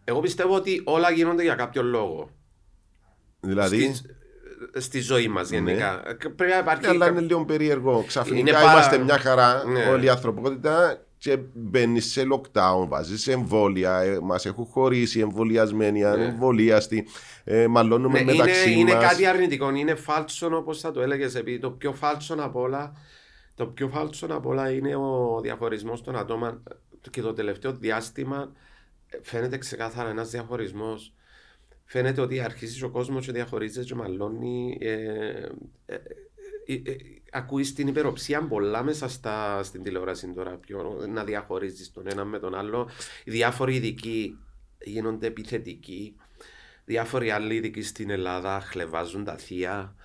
εγώ 0.03 0.19
πιστεύω 0.19 0.55
ότι 0.55 0.81
όλα 0.85 1.11
γίνονται 1.11 1.43
για 1.43 1.55
κάποιο 1.55 1.83
λόγο. 1.83 2.29
Δηλαδή; 3.39 3.93
Στη, 3.93 4.09
στη 4.81 4.99
ζωή 4.99 5.27
μας 5.27 5.49
γενικά. 5.49 6.01
Πρέπει 6.35 6.51
να 6.51 6.57
υπάρχει. 6.57 6.81
Ναι, 6.81 6.87
αλλά 6.87 7.05
κα- 7.05 7.11
είναι 7.11 7.21
λίγο 7.21 7.45
περίεργο. 7.45 8.03
Ξαφνικά 8.07 8.39
Είναι 8.39 8.51
πάρα- 8.51 8.71
είμαστε 8.71 8.97
μια 8.97 9.17
χαρά 9.17 9.63
Ναι. 9.65 9.85
όλη 9.85 10.05
η 10.05 10.09
ανθρωπότητα 10.09 11.05
και 11.22 11.38
μπαίνεις 11.53 12.11
σε 12.11 12.24
lockdown, 12.34 12.86
βάζεις 12.88 13.22
σε 13.22 13.32
εμβόλια. 13.32 14.19
Μας 14.22 14.45
έχουν 14.45 14.65
χωρίσει 14.65 15.19
εμβολιασμένοι, 15.19 16.03
ανεμβολίαστοι. 16.03 17.07
Ε, 17.43 17.67
μαλώνουμε 17.67 18.22
Ναι, 18.22 18.32
μεταξύ 18.32 18.72
είναι, 18.72 18.80
είναι 18.80 18.93
μας. 18.93 19.03
κάτι 19.03 19.26
αρνητικό. 19.26 19.76
Είναι 19.76 19.95
φάλτσο 19.95 20.55
όπως 20.57 20.80
θα 20.80 20.91
το 20.91 21.01
έλεγες. 21.01 21.36
Επειδή 21.36 21.59
το 21.59 21.72
πιο 21.72 21.93
φάλτσο 21.93 22.36
απ' 22.39 22.55
όλα, 22.55 22.93
το 23.55 23.65
πιο 23.65 23.88
φάλτσο 23.88 24.28
απ' 24.30 24.45
όλα 24.45 24.72
είναι 24.72 24.95
ο 24.95 25.39
διαχωρισμός 25.41 26.01
των 26.03 26.15
ατόμων. 26.15 26.63
Και 27.09 27.22
το 27.22 27.34
τελευταίο 27.34 27.74
διάστημα 27.74 28.51
ε, 29.07 29.17
φαίνεται 29.22 29.57
ξεκάθαρα 29.57 30.09
ένας 30.09 30.30
διαχωρισμός. 30.30 31.13
Φαίνεται 31.86 32.22
ότι 32.22 32.39
αρχίζεις 32.39 32.84
ο 32.84 32.89
κόσμος 32.89 33.26
και 33.26 33.32
διαχωρίζεται 33.32 33.86
και 33.86 33.95
μαλώνει. 33.95 34.78
Ε, 34.82 34.91
ε, 35.86 35.95
ε, 36.74 36.82
ε, 36.91 36.91
ε, 36.91 36.95
ακούεις 37.32 37.74
την 37.74 37.88
υπεροψία 37.88 38.47
πολλά 38.47 38.84
μέσα 38.84 39.07
στα, 39.09 39.63
στην 39.63 39.84
τηλεόραση 39.84 40.28
τώρα. 40.34 40.51
Πιο, 40.57 41.05
να 41.13 41.24
διαχωρίζεις 41.24 41.91
τον 41.91 42.03
ένα 42.09 42.26
με 42.26 42.39
τον 42.39 42.55
άλλο. 42.55 42.89
Οι 43.24 43.32
διάφοροι 43.32 43.76
ειδικοί 43.76 44.38
γίνονται 44.86 45.28
επιθετικοί. 45.28 46.15
Διάφοροι 46.86 47.30
άλλοι 47.32 47.55
ειδικοί 47.55 47.82
στην 47.82 48.09
Ελλάδα 48.09 48.59
χλεβάζουν 48.61 49.24
τα 49.24 49.38
θεία. 49.38 49.95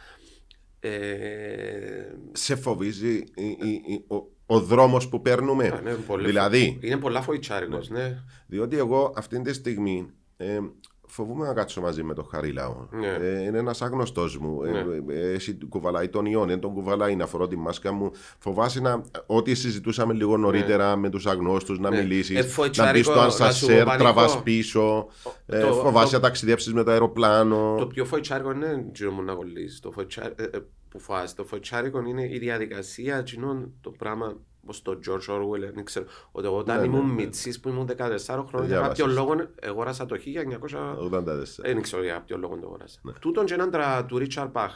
Ε, 0.80 2.12
Σε 2.32 2.56
φοβίζει 2.56 3.14
η- 3.34 3.44
η- 3.62 3.82
η- 3.86 4.04
ο, 4.06 4.16
ο 4.46 4.60
δρόμος 4.60 5.08
που 5.08 5.20
παίρνουμε; 5.20 5.80
ναι, 5.84 5.92
πολύ- 5.94 6.26
δηλαδή, 6.26 6.78
Είναι 6.82 6.96
πολλά 6.96 7.22
φοητσάρικος, 7.22 7.88
ναι. 7.88 8.22
διότι 8.46 8.76
εγώ 8.76 9.12
αυτή 9.16 9.42
τη 9.42 9.52
στιγμή 9.52 10.10
ε, 10.36 10.58
φοβούμαι 11.06 11.46
να 11.46 11.54
κάτσω 11.54 11.80
μαζί 11.80 12.02
με 12.02 12.14
τον 12.14 12.26
Χαρίλαο. 12.30 12.86
Ναι. 12.90 13.06
Ε, 13.20 13.42
είναι 13.42 13.58
ένας 13.58 13.82
άγνωστος 13.82 14.38
μου. 14.38 14.62
Ε, 14.62 14.70
Ναι. 14.70 15.14
ε, 15.14 15.32
εσύ 15.32 15.58
κουβαλάει 15.68 16.08
τον 16.08 16.26
ιόν, 16.26 16.46
δεν 16.48 16.60
τον 16.60 16.72
κουβαλάει 16.72 17.16
να 17.16 17.26
φορώ 17.26 17.48
τη 17.48 17.56
μάσκα 17.56 17.92
μου. 17.92 18.10
Φοβάσαι 18.38 18.80
να. 18.80 19.02
Ό,τι 19.26 19.54
συζητούσαμε 19.54 20.12
λίγο 20.14 20.36
νωρίτερα 20.36 20.96
με 20.96 21.10
τους 21.10 21.26
αγνώστους, 21.26 21.78
να 21.78 21.90
Ναι. 21.90 21.96
μιλήσεις, 21.96 22.36
Ε, 22.38 22.40
να 22.40 22.46
φοητσάρικο, 22.46 22.96
μπει 22.98 23.02
στο 23.02 23.14
να 23.24 23.30
σου 23.30 23.38
πω 23.38 23.44
ανσασέρ, 23.44 23.84
πανικό. 23.84 24.02
τραβάς 24.04 24.42
πίσω. 24.42 25.06
Ε, 25.46 25.60
το- 25.60 25.72
φοβάσαι 25.72 26.10
το- 26.10 26.16
να 26.16 26.22
ταξιδέψεις 26.22 26.72
με 26.72 26.82
το 26.82 26.90
αεροπλάνο. 26.90 27.74
Το 27.78 27.86
πιο 27.86 28.04
φοητσάρικο 28.04 28.50
είναι 28.52 28.90
γύρω 28.94 29.10
μου 29.10 29.22
να 29.22 29.34
κολλήσεις. 29.34 29.80
Το 29.80 29.90
φοητσάρ- 29.90 30.40
ε, 30.40 30.44
ε, 30.44 30.58
που 30.88 30.98
φοβάσαι. 31.00 31.34
Το 31.34 31.44
φοητσάρικο 31.44 32.02
είναι 32.06 32.22
η 32.32 32.38
διαδικασία 32.38 33.16
εκείνον 33.16 33.72
το 33.80 33.90
πράγμα 33.90 34.36
όπως 34.66 34.82
το 34.82 34.98
George 35.06 35.34
Orwell, 35.34 35.70
δεν 35.74 35.84
ξέρω. 35.84 36.06
Ότι 36.32 36.46
εγώ 36.46 36.56
όταν 36.56 36.76
Ναι, 36.76 36.86
ναι, 36.86 36.96
ήμουν 36.96 37.06
ναι. 37.06 37.12
μητσής 37.12 37.60
που 37.60 37.68
ήμουν 37.68 37.86
14 37.86 37.94
χρόνια, 37.96 38.66
για 38.66 38.66
Διάβασες. 38.66 38.98
κάποιο 38.98 39.06
λόγο 39.06 39.34
αγόρασα 39.62 40.06
το 40.06 40.16
1900. 40.16 40.96
84. 40.98 41.62
Δεν 41.62 41.82
ξέρω 41.82 42.02
για 42.02 42.20
ποιο 42.26 42.38
λόγο 42.38 42.56
το 42.56 42.66
αγόρασα. 42.66 42.98
Ναι. 43.02 43.12
Τούτον 43.12 43.44
και 43.46 43.54
έναν 43.54 43.70
τρα 43.70 44.04
του 44.04 44.18
Ρίτσαρ 44.18 44.48
Μπαχ. 44.48 44.72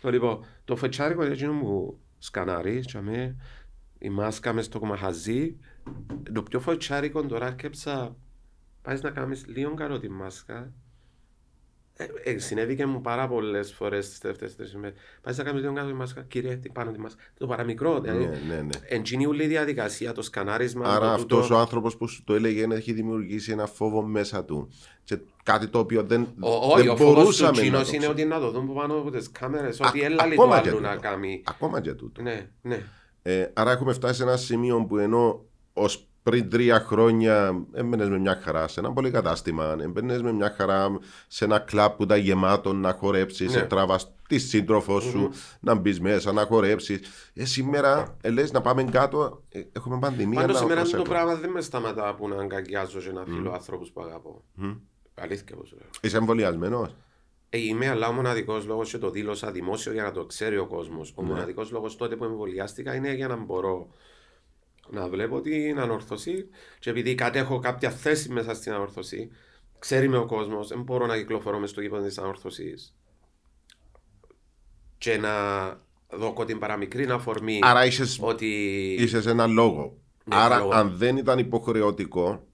Το 0.00 0.10
λοιπόν, 0.10 0.44
το 0.64 0.76
φοητσάρικο 0.76 1.24
είναι 1.24 1.32
εκείνο 1.32 1.52
που 1.60 1.98
σκανάρει, 2.18 2.80
και 2.80 2.98
αμέ, 2.98 3.36
η 3.98 4.10
μάσκα 4.10 4.52
μες 4.52 4.64
στο 4.64 4.84
μαχαζί. 4.84 5.56
Το 6.32 6.42
πιο 6.42 6.60
φοητσάρικο 6.60 7.22
τώρα 7.26 7.46
έρκεψα, 7.46 8.16
πάεις 8.82 9.02
να 9.02 9.10
κάνεις 9.10 9.46
λίγο 9.46 9.74
καλό 9.74 9.98
τη 9.98 10.08
μάσκα. 10.10 10.72
Ε, 11.98 12.06
ε, 12.30 12.38
συνέβη 12.38 12.76
και 12.76 12.86
μου 12.86 13.00
πάρα 13.00 13.28
πολλές 13.28 13.72
φορές 13.72 14.08
τις 14.08 14.18
τελευταίες 14.18 14.56
τρεις 14.56 14.72
ημέρες. 14.72 14.96
Πάει 15.22 15.34
να 15.36 15.42
κάνει 15.44 15.60
λίγο 15.60 15.72
κάτω 15.72 15.86
τη 15.86 15.92
μάσκα, 15.94 16.22
κύριε, 16.22 16.56
τι 16.56 16.68
πάνω 16.68 16.90
τη 16.92 17.00
μάσκα. 17.00 17.22
Το 17.38 17.46
παραμικρό, 17.46 18.00
δηλαδή. 18.00 18.24
Ναι, 18.24 18.40
ναι, 18.48 18.60
ναι. 18.60 18.68
Εντζίνει 18.88 19.26
όλη 19.26 19.44
η 19.44 19.46
διαδικασία, 19.46 20.12
το 20.12 20.22
σκανάρισμα. 20.22 20.86
Άρα 20.88 20.98
το 21.06 21.12
αυτός 21.12 21.42
τούτο. 21.42 21.54
ο 21.54 21.58
άνθρωπος 21.58 21.96
που 21.96 22.08
σου 22.08 22.24
το 22.24 22.34
έλεγε 22.34 22.66
έχει 22.70 22.92
δημιουργήσει 22.92 23.52
ένα 23.52 23.66
φόβο 23.66 24.02
μέσα 24.02 24.44
του. 24.44 24.68
Και 25.04 25.18
κάτι 25.42 25.68
το 25.68 25.78
οποίο 25.78 26.02
δεν, 26.02 26.26
Ο- 26.40 26.48
Όχι, 26.72 26.82
δεν 26.82 26.88
ο 26.90 26.96
φόβος 26.96 27.14
του 27.14 27.20
μπορούσαμε 27.20 27.50
να 27.50 27.52
Τσίνος 27.60 27.82
το 27.82 27.88
είναι 27.88 27.96
ξέρουμε. 27.98 28.20
ότι 28.22 28.24
να 28.24 28.40
το 28.40 28.50
δουν 28.50 28.66
που 28.66 28.74
πάνω 28.74 28.94
από 28.94 29.10
τις 29.10 29.30
κάμερες, 29.30 29.80
Α- 29.80 29.88
ότι 29.88 30.02
έλα 30.02 30.26
λίγο 30.26 30.42
ακόμα 30.42 30.60
και 30.60 30.68
άλλου 30.68 30.80
να 30.80 30.88
τούτο. 30.90 31.00
κάνει. 31.08 31.42
Ακόμα 31.46 31.80
και 31.80 31.92
τούτο. 31.94 32.22
Ναι, 32.22 32.46
ναι. 32.62 32.82
Ε, 33.22 33.50
άρα 33.54 33.70
έχουμε 33.70 33.92
φτάσει 33.92 34.14
σε 34.14 34.22
ένα 34.22 34.36
σημείο 34.36 34.84
που 34.84 34.98
ενώ 34.98 35.44
ως 35.72 36.08
πριν 36.30 36.50
τρία 36.50 36.80
χρόνια 36.80 37.66
έμπαινες 37.72 38.08
με 38.08 38.18
μια 38.18 38.40
χαρά 38.42 38.68
σε 38.68 38.80
ένα 38.80 38.92
πολύ 38.92 39.10
κατάστημα. 39.10 39.76
Έμπαινες 39.80 40.22
με 40.22 40.32
μια 40.32 40.54
χαρά 40.56 40.98
σε 41.28 41.44
ένα 41.44 41.58
κλαμπ 41.58 41.92
που 41.92 42.02
ήταν 42.02 42.18
γεμάτο 42.18 42.72
να 42.72 42.92
χορέψεις, 42.92 43.54
Ναι. 43.54 43.60
ναι. 43.60 43.66
τραβάς 43.66 44.12
τη 44.28 44.38
σύντροφό 44.38 45.00
σου, 45.00 45.30
να 45.60 45.74
μπεις 45.74 46.00
μέσα, 46.00 46.32
να 46.32 46.44
χορέψεις. 46.44 47.00
Ε, 47.34 47.44
σήμερα 47.44 48.16
ε, 48.20 48.30
λες 48.30 48.52
να 48.52 48.60
πάμε 48.60 48.84
κάτω, 48.84 49.42
ε, 49.48 49.60
έχουμε 49.72 49.98
πανδημία. 49.98 50.40
Πάντως 50.40 50.54
να 50.54 50.60
σήμερα 50.60 50.82
το 50.82 50.88
προσέχουμε. 50.90 51.14
πράγμα 51.16 51.34
δεν 51.40 51.50
με 51.50 51.60
σταματά 51.60 52.14
που 52.14 52.28
να 52.28 52.36
αγκαγιάζω 52.40 52.98
και 52.98 53.12
να 53.12 53.24
φίλω 53.24 53.52
ανθρώπους 53.52 53.90
που 53.90 54.00
αγαπώ. 54.02 54.42
Αλήθεια 55.14 55.56
πώ 55.56 55.62
λέω. 55.72 55.88
Είσαι 56.00 56.16
εμβολιασμένος; 56.16 56.94
Ε, 57.50 57.58
είμαι 57.58 57.88
αλλά 57.88 58.08
ο 58.08 58.12
μοναδικός 58.12 58.66
λόγος 58.66 58.90
και 58.90 58.98
το 58.98 59.10
δήλωσα 59.10 59.50
δημόσιο 59.50 59.92
για 59.92 60.02
να 60.02 60.10
το 60.12 60.24
ξέρει 60.24 60.58
ο 60.58 60.66
κόσμος. 60.66 61.12
Ο 61.16 61.22
Ναι. 61.22 61.28
μοναδικός 61.28 61.70
λόγος 61.70 61.96
τότε 61.96 62.16
που 62.16 62.24
εμβολιάστηκα 62.24 62.94
είναι 62.94 63.12
για 63.14 63.28
να 63.28 63.36
μπορώ 63.36 63.88
να 64.90 65.08
βλέπω 65.08 65.40
την 65.40 65.78
ανόρθωση 65.80 66.48
και 66.78 66.90
επειδή 66.90 67.14
κατέχω 67.14 67.58
κάποια 67.58 67.90
θέση 67.90 68.28
μέσα 68.32 68.54
στην 68.54 68.72
ανόρθωση, 68.72 69.30
ξέρει 69.78 70.08
με 70.08 70.16
ο 70.16 70.26
κόσμος, 70.26 70.68
δεν 70.68 70.82
μπορώ 70.82 71.06
να 71.06 71.16
κυκλοφορώ 71.16 71.58
μες 71.58 71.70
στο 71.70 71.80
γήπεδο 71.80 72.04
της 72.04 72.18
ανόρθωσης 72.18 72.94
και 74.98 75.16
να 75.16 75.30
δω 76.10 76.44
την 76.46 76.58
παραμικρή 76.58 77.04
αφορμή 77.10 77.58
Άρα 77.62 77.86
είσαι, 77.86 78.16
ότι 78.20 78.46
είσαι 78.98 79.22
σε 79.22 79.30
ένα 79.30 79.46
λόγο. 79.46 79.98
Ναι, 80.24 80.36
Άρα, 80.36 80.58
λόγο. 80.58 80.70
αν 80.70 80.96
δεν 80.96 81.16
ήταν 81.16 81.38
υποχρεωτικό, 81.38 82.46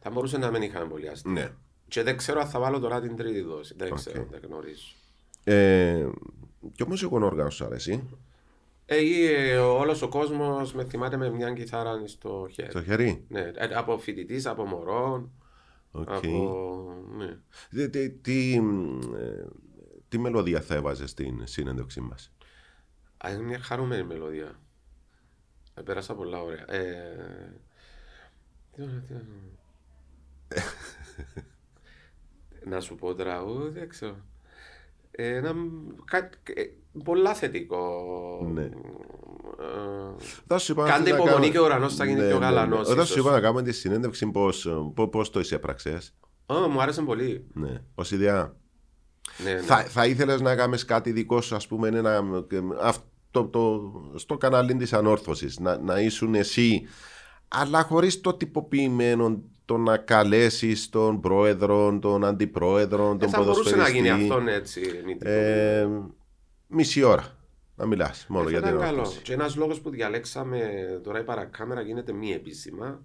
θα 0.00 0.10
μπορούσε 0.10 0.38
να 0.38 0.50
μην 0.50 0.62
είχα 0.62 0.80
εμβολιαστεί. 0.80 1.30
ναι. 1.30 1.50
Και 1.88 2.02
δεν 2.02 2.16
ξέρω 2.16 2.40
αν 2.40 2.46
θα 2.46 2.60
βάλω 2.60 2.78
τώρα 2.78 3.00
την 3.00 3.16
τρίτη 3.16 3.40
δόση. 3.40 3.74
Δεν 3.76 3.94
ξέρω, 3.94 4.26
δεν 4.30 4.40
γνωρίζω. 4.46 4.92
Ε, 5.44 6.06
και 6.72 6.82
όμως 6.82 7.02
εγώ 7.02 7.24
όργανο 7.24 7.50
σου 7.50 7.64
αρέσει. 7.64 8.08
Ε, 8.88 9.56
όλος 9.56 10.02
ο 10.02 10.08
κόσμος 10.08 10.74
με 10.74 10.84
θυμάται 10.84 11.16
με 11.16 11.30
μια 11.30 11.52
κιθάρα 11.52 12.06
στο 12.06 12.48
χέρι. 12.50 12.70
Στο 12.70 12.82
χέρι; 12.82 13.24
Ναι, 13.28 13.40
ε, 13.40 13.74
από 13.74 13.98
φοιτητής, 13.98 14.46
από 14.46 14.64
μωρό. 14.64 15.30
Οκ. 15.90 16.08
Από. 16.10 16.92
Ναι. 17.16 17.38
Τι, 17.70 17.90
τι, 17.90 18.10
τι, 18.10 18.54
ε, 19.16 19.44
τι 20.08 20.18
μελωδία 20.18 20.60
θα 20.60 20.74
έβαζες 20.74 21.10
στην 21.10 21.46
συνέντευξή 21.46 22.00
μας; 22.00 22.32
Α, 23.16 23.30
είναι 23.32 23.42
μια 23.42 23.58
χαρούμενη 23.58 24.04
μελωδία. 24.04 24.60
Ε, 25.74 25.80
πέρασα 25.82 26.14
πολλά 26.14 26.42
ωραία. 26.42 26.72
Ε, 26.74 27.60
τι 28.72 28.82
ωραία, 28.82 29.00
τι 29.00 29.14
ωραία. 29.14 29.24
να 32.70 32.80
σου 32.80 32.94
πω 32.94 33.14
τραγούδι, 33.14 33.78
δεν 33.78 33.88
ξέρω. 33.88 34.16
Ε, 35.10 35.36
Ένα 35.36 35.54
κα- 36.04 36.30
ε, 36.54 36.70
πολλά 37.04 37.34
θετικό. 37.34 37.80
Ναι. 38.54 38.62
Ε, 38.62 38.70
Θα 40.46 40.58
σου 40.58 40.72
είπα 40.72 40.82
να 40.82 40.88
Κάντε 40.90 41.10
να 41.10 41.16
υπομονή 41.16 41.32
κάνουμε- 41.34 41.52
και 41.52 41.58
ο 41.58 41.64
ουρανός 41.64 41.94
θα 41.94 42.04
γίνει 42.04 42.20
Ναι, 42.20 42.26
πιο 42.26 42.38
ναι, 42.38 42.44
γαλανός, 42.44 42.78
ναι. 42.86 42.92
Όταν 42.92 42.96
ίσως. 43.04 43.08
σου 43.08 43.18
είπα 43.20 43.30
να 43.30 43.40
κάνουμε 43.40 43.62
τη 43.62 43.72
συνέντευξη, 43.72 44.26
πώς 45.10 45.30
το 45.30 45.40
εισέπραξε. 45.40 45.98
ω, 46.46 46.54
μου 46.54 46.80
άρεσε 46.82 47.02
πολύ. 47.02 47.44
Ναι, 47.52 47.82
ω 47.94 48.02
ιδέα. 48.10 48.54
Ναι, 49.44 49.52
ναι. 49.52 49.60
Θα, 49.60 49.76
θα 49.76 50.06
ήθελες 50.06 50.40
να 50.40 50.54
κάνεις 50.56 50.84
κάτι 50.84 51.12
δικό 51.12 51.40
σου, 51.40 51.54
ας 51.54 51.66
πούμε, 51.66 51.88
ένα, 51.88 52.22
αυτό, 52.82 53.44
το, 53.44 53.80
στο 54.14 54.36
κανάλι 54.36 54.74
της 54.76 54.92
ανόρθωσης. 54.92 55.58
Να, 55.58 55.78
να 55.78 56.00
ήσουν 56.00 56.34
εσύ, 56.34 56.82
αλλά 57.48 57.82
χωρίς 57.82 58.20
το 58.20 58.34
τυποποιημένο 58.34 59.42
το 59.64 59.76
να 59.76 59.96
καλέσεις 59.96 60.88
τον 60.88 61.20
πρόεδρο, 61.20 61.98
τον 61.98 62.24
αντιπρόεδρο, 62.24 63.10
Ε, 63.12 63.16
τον 63.16 63.28
θα 63.28 63.42
μπορούσε 63.42 63.76
να 63.76 63.88
γίνει 63.88 64.08
ποδοσφαιριστή. 64.08 64.32
αυτό 64.34 64.50
έτσι. 64.50 64.80
μη 65.06 65.16
την 65.16 65.26
Ε, 65.28 65.88
μισή 66.66 67.02
ώρα 67.02 67.36
να 67.74 67.86
μιλάς 67.86 68.26
μόνο 68.28 68.48
Ε, 68.48 68.50
για 68.50 68.60
θα 68.60 68.66
την 68.66 68.74
ήταν 68.74 68.86
καλό. 68.86 68.98
ανόρθωση. 69.00 69.22
Και 69.22 69.32
ένας 69.32 69.56
λόγος 69.56 69.80
που 69.80 69.90
διαλέξαμε 69.90 70.60
τώρα 71.02 71.20
η 71.20 71.24
παρακάμερα 71.24 71.80
γίνεται 71.80 72.12
μη 72.12 72.32
επίσημα. 72.32 73.04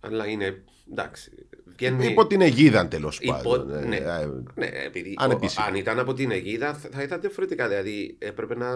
Αλλά 0.00 0.26
είναι 0.26 0.62
εντάξει. 0.90 1.30
Βγαίνει... 1.76 2.06
Υπό 2.06 2.26
την 2.26 2.40
αιγίδα 2.40 2.88
τέλος 2.88 3.18
υπό- 3.20 3.32
πάντων. 3.42 3.74
Ε, 3.74 3.84
ναι. 3.86 3.96
ε, 3.96 4.28
Ναι, 4.54 4.66
επειδή 4.86 5.14
Ανεπίσημα. 5.18 5.64
ο- 5.64 5.68
αν 5.68 5.74
ήταν 5.74 5.98
από 5.98 6.12
την 6.14 6.30
αιγίδα 6.30 6.74
θα 6.74 6.88
θα 6.92 7.02
ήταν 7.02 7.20
διαφορετικά. 7.20 7.68
Δηλαδή 7.68 8.16
έπρεπε 8.18 8.54
να 8.56 8.70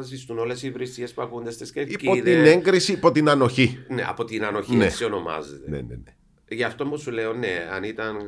ζητούν 0.00 0.38
όλες 0.38 0.62
οι 0.62 0.66
υπηρεσίες 0.66 1.12
που 1.14 1.22
ακούνται 1.22 1.50
στις 1.50 1.68
Υπό 1.70 1.84
την 1.84 1.98
κερκίδε. 1.98 2.50
έγκριση, 2.50 2.92
υπό 2.92 3.12
την 3.12 3.28
ανοχή. 3.28 3.84
Ναι, 3.88 4.02
από 4.08 4.24
την 4.24 4.44
ανοχή 4.44 4.76
Ναι. 4.76 4.84
έτσι 4.84 5.04
ονομάζεται. 5.04 5.70
Ναι, 5.70 5.76
ναι, 5.80 5.94
ναι. 5.94 6.14
Γι' 6.48 6.62
αυτό 6.64 6.86
που 6.86 6.98
σου 6.98 7.10
λέω, 7.10 7.32
ναι, 7.32 7.68
αν 7.72 7.82
ήταν. 7.84 8.16
ε, 8.16 8.22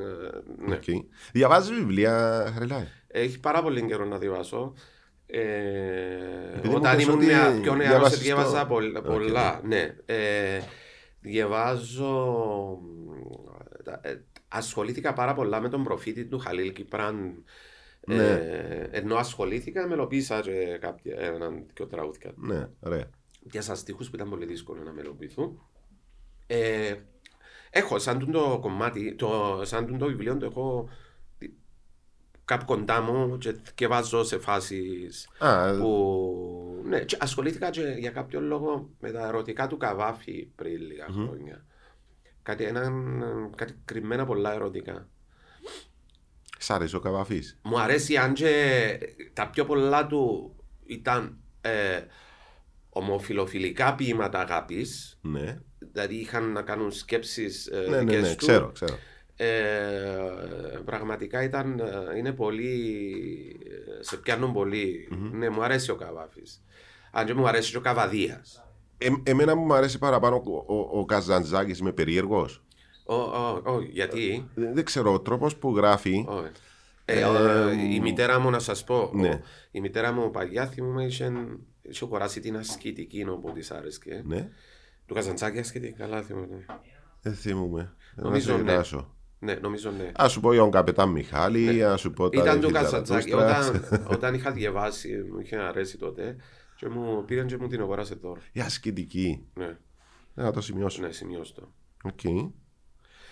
Ναι. 0.68 0.74
Οκ. 0.74 1.04
Διαβάζεις 1.32 1.76
βιβλία, 1.78 2.44
Χαριλάη; 2.54 2.86
Έχει 3.06 3.40
πάρα 3.40 3.62
πολύ 3.62 3.82
καιρό 3.82 4.04
να 4.04 4.18
διαβάσω. 4.18 4.74
Ε, 5.30 5.38
Επειδή 6.54 6.68
μου 6.68 6.74
όταν 6.76 6.96
πες 6.96 7.04
ήμουν 7.04 7.16
ότι 7.16 7.26
νεα, 7.26 7.60
πιο 7.60 7.74
νεαρός 7.74 7.88
διάβασες 7.90 8.18
διάβαζα 8.18 8.60
το- 8.60 8.66
πολλα- 8.66 8.98
Οκ, 9.00 9.04
πολλά. 9.06 9.60
Ναι. 9.64 9.94
Ε, 10.06 10.60
διαβάζω... 11.20 12.78
τα- 13.84 14.00
ε, 14.02 14.24
ασχολήθηκα 14.48 15.12
πάρα 15.12 15.34
πολλά 15.34 15.60
με 15.60 15.68
τον 15.68 15.84
προφήτη 15.84 16.24
του 16.24 16.38
Χαλίλ 16.38 16.72
Κυπράν. 16.72 17.44
Ναι. 18.06 18.30
Ε, 18.30 18.88
ενώ 18.90 19.16
ασχολήθηκα, 19.16 19.86
μελοποίησα 19.88 20.40
και 20.40 20.78
κάποια, 20.80 21.16
έναν 21.18 21.66
και 21.72 21.84
τραγούδια. 21.84 22.32
Ναι, 22.36 22.68
ωραία. 22.80 23.10
Διάσα 23.42 23.74
στίχους 23.74 24.10
που 24.10 24.16
ήταν 24.16 24.28
πολύ 24.30 24.46
δύσκολο 24.46 24.82
να 24.82 24.92
μελοποιηθούν. 24.92 25.60
Ε, 26.46 26.94
έχω 27.70 27.98
σαν 27.98 28.18
τούτο 28.18 28.48
το 28.50 28.58
κομμάτι, 28.58 29.14
το, 29.14 29.60
σαν 29.64 29.86
τούτο 29.86 29.98
το 29.98 30.06
βιβλίο 30.06 30.36
το 30.36 30.46
έχω 30.46 30.88
κάπου 32.48 32.64
κοντά 32.64 33.00
μου 33.00 33.38
και 33.38 33.54
διαβάζω 33.76 34.24
σε 34.24 34.38
φάσεις 34.38 35.28
Α, 35.38 35.76
που... 35.78 36.82
Ναι, 36.84 37.00
και 37.00 37.16
ασχολήθηκα 37.20 37.70
και 37.70 37.94
για 37.98 38.10
κάποιο 38.10 38.40
λόγο 38.40 38.90
με 39.00 39.10
τα 39.10 39.26
ερωτικά 39.26 39.66
του 39.66 39.76
Καβάφη 39.76 40.48
πριν 40.54 40.80
λίγα 40.80 41.06
χρόνια. 41.10 41.64
Κάτι, 42.42 42.64
έναν, 42.64 43.22
κάτι 43.56 43.74
κρυμμένα 43.84 44.26
πολλά 44.26 44.52
ερωτικά. 44.54 45.08
σ' 46.58 46.70
αρέσει 46.70 46.96
ο 46.96 47.00
καβαφή. 47.00 47.42
Μου 47.62 47.80
αρέσει 47.80 48.16
αν 48.16 48.32
και 48.34 48.98
τα 49.32 49.50
πιο 49.50 49.64
πολλά 49.64 50.06
του 50.06 50.54
ήταν 50.86 51.38
ε, 51.60 52.00
ομοφιλοφιλικά 52.88 53.94
ποίηματα 53.94 54.40
αγάπης 54.40 55.18
Ναι, 55.22 55.58
δηλαδή 55.78 56.14
είχαν 56.14 56.52
να 56.52 56.62
κάνουν 56.62 56.92
σκέψεις 56.92 57.66
ε, 57.66 57.86
ναι, 57.88 57.96
ναι, 57.96 57.98
δικές 57.98 58.22
ναι, 58.22 58.30
του. 58.30 58.36
ξέρω, 58.36 58.70
ξέρω. 58.72 58.98
Ε, 59.40 60.78
πραγματικά 60.84 61.42
ήταν, 61.42 61.78
ε, 61.78 62.16
είναι 62.18 62.32
πολύ, 62.32 62.70
ε, 63.98 64.02
σε 64.02 64.16
πιάνουν 64.16 64.52
πολύ. 64.52 65.08
Ναι, 65.32 65.48
μου 65.50 65.62
αρέσει 65.62 65.90
ο 65.90 65.94
Καβάφης. 65.96 66.62
Αν 67.12 67.26
και 67.26 67.34
μου 67.34 67.48
αρέσει 67.48 67.70
και 67.70 67.76
ο 67.76 67.80
Καβαδίας. 67.80 68.64
Ε, 68.98 69.08
εμένα 69.22 69.54
μου 69.54 69.74
αρέσει 69.74 69.98
παραπάνω 69.98 70.36
ο, 70.66 70.74
ο, 70.74 70.98
ο 70.98 71.04
Καζαντζάκης, 71.04 71.78
είμαι 71.78 71.92
περίεργος. 71.92 72.62
Ω, 73.06 73.14
ω, 73.14 73.62
ω, 73.66 73.80
γιατί, 73.80 74.48
Δεν, 74.54 74.74
δεν 74.74 74.84
ξέρω, 74.84 75.12
ο 75.12 75.20
τρόπος 75.20 75.56
που 75.56 75.76
γράφει, 75.76 76.24
Ω, 76.28 76.44
ε, 77.04 77.24
ο, 77.24 77.70
η 77.70 78.00
μητέρα 78.00 78.38
μου 78.38 78.50
να 78.50 78.58
σας 78.58 78.84
πω, 78.84 79.10
Ναι. 79.14 79.28
ο- 79.28 79.40
η 79.70 79.80
μητέρα 79.80 80.12
μου 80.12 80.30
παγιάς 80.30 80.68
θυμούμαι 80.70 81.04
είχε, 81.04 81.32
είχε 81.82 82.04
αγοράσει 82.04 82.40
την 82.40 82.56
ασκητική 82.56 83.24
που 83.24 83.52
της 83.54 83.70
άρεσκε. 83.70 84.22
ναι, 84.26 84.48
Του 85.06 85.14
Καζαντσάκη 85.14 85.58
ασκητική, 85.58 85.92
καλά 85.92 86.22
θυμούμαι. 86.22 86.64
δεν 87.22 87.34
θυμούμαι. 87.34 87.92
Νομίζω, 88.14 88.58
να 88.58 88.82
σε 88.82 88.96
ναι. 88.96 89.02
Γελάσω. 89.40 89.60
Ναι, 89.60 89.62
νομίζω 89.62 89.90
ναι. 89.90 90.10
Α 90.24 90.28
σου 90.28 90.40
πω 90.40 90.52
για 90.52 90.60
τον 90.62 90.70
καπετάν 90.70 91.08
Μιχάλη, 91.10 91.84
ας 91.84 92.00
σου 92.00 92.10
πω 92.12 92.28
τα 92.28 92.40
Ήταν 92.42 92.54
του 92.54 92.60
Δελφίντα 92.60 92.80
Καζαντζάκη. 92.82 93.30
Λατούστρα. 93.30 93.78
Όταν, 93.88 94.06
όταν 94.16 94.34
είχα 94.34 94.50
διαβάσει, 94.52 95.08
μου 95.32 95.40
είχε 95.40 95.56
αρέσει 95.56 95.98
τότε 95.98 96.36
και 96.76 96.88
μου 96.88 97.24
πήραν 97.26 97.46
και 97.46 97.56
μου 97.60 97.66
την 97.68 97.80
αγοράσε 97.80 98.16
τώρα. 98.16 98.40
Η 98.52 98.60
ασκητική. 98.60 99.46
Ναι, 99.54 99.64
Ε, 100.34 100.42
Να 100.42 100.50
το 100.52 100.60
σημειώσω. 100.60 101.00
ναι 101.02 101.10
σημειώσω 101.10 101.52
το. 101.54 101.72
Οκ. 102.02 102.20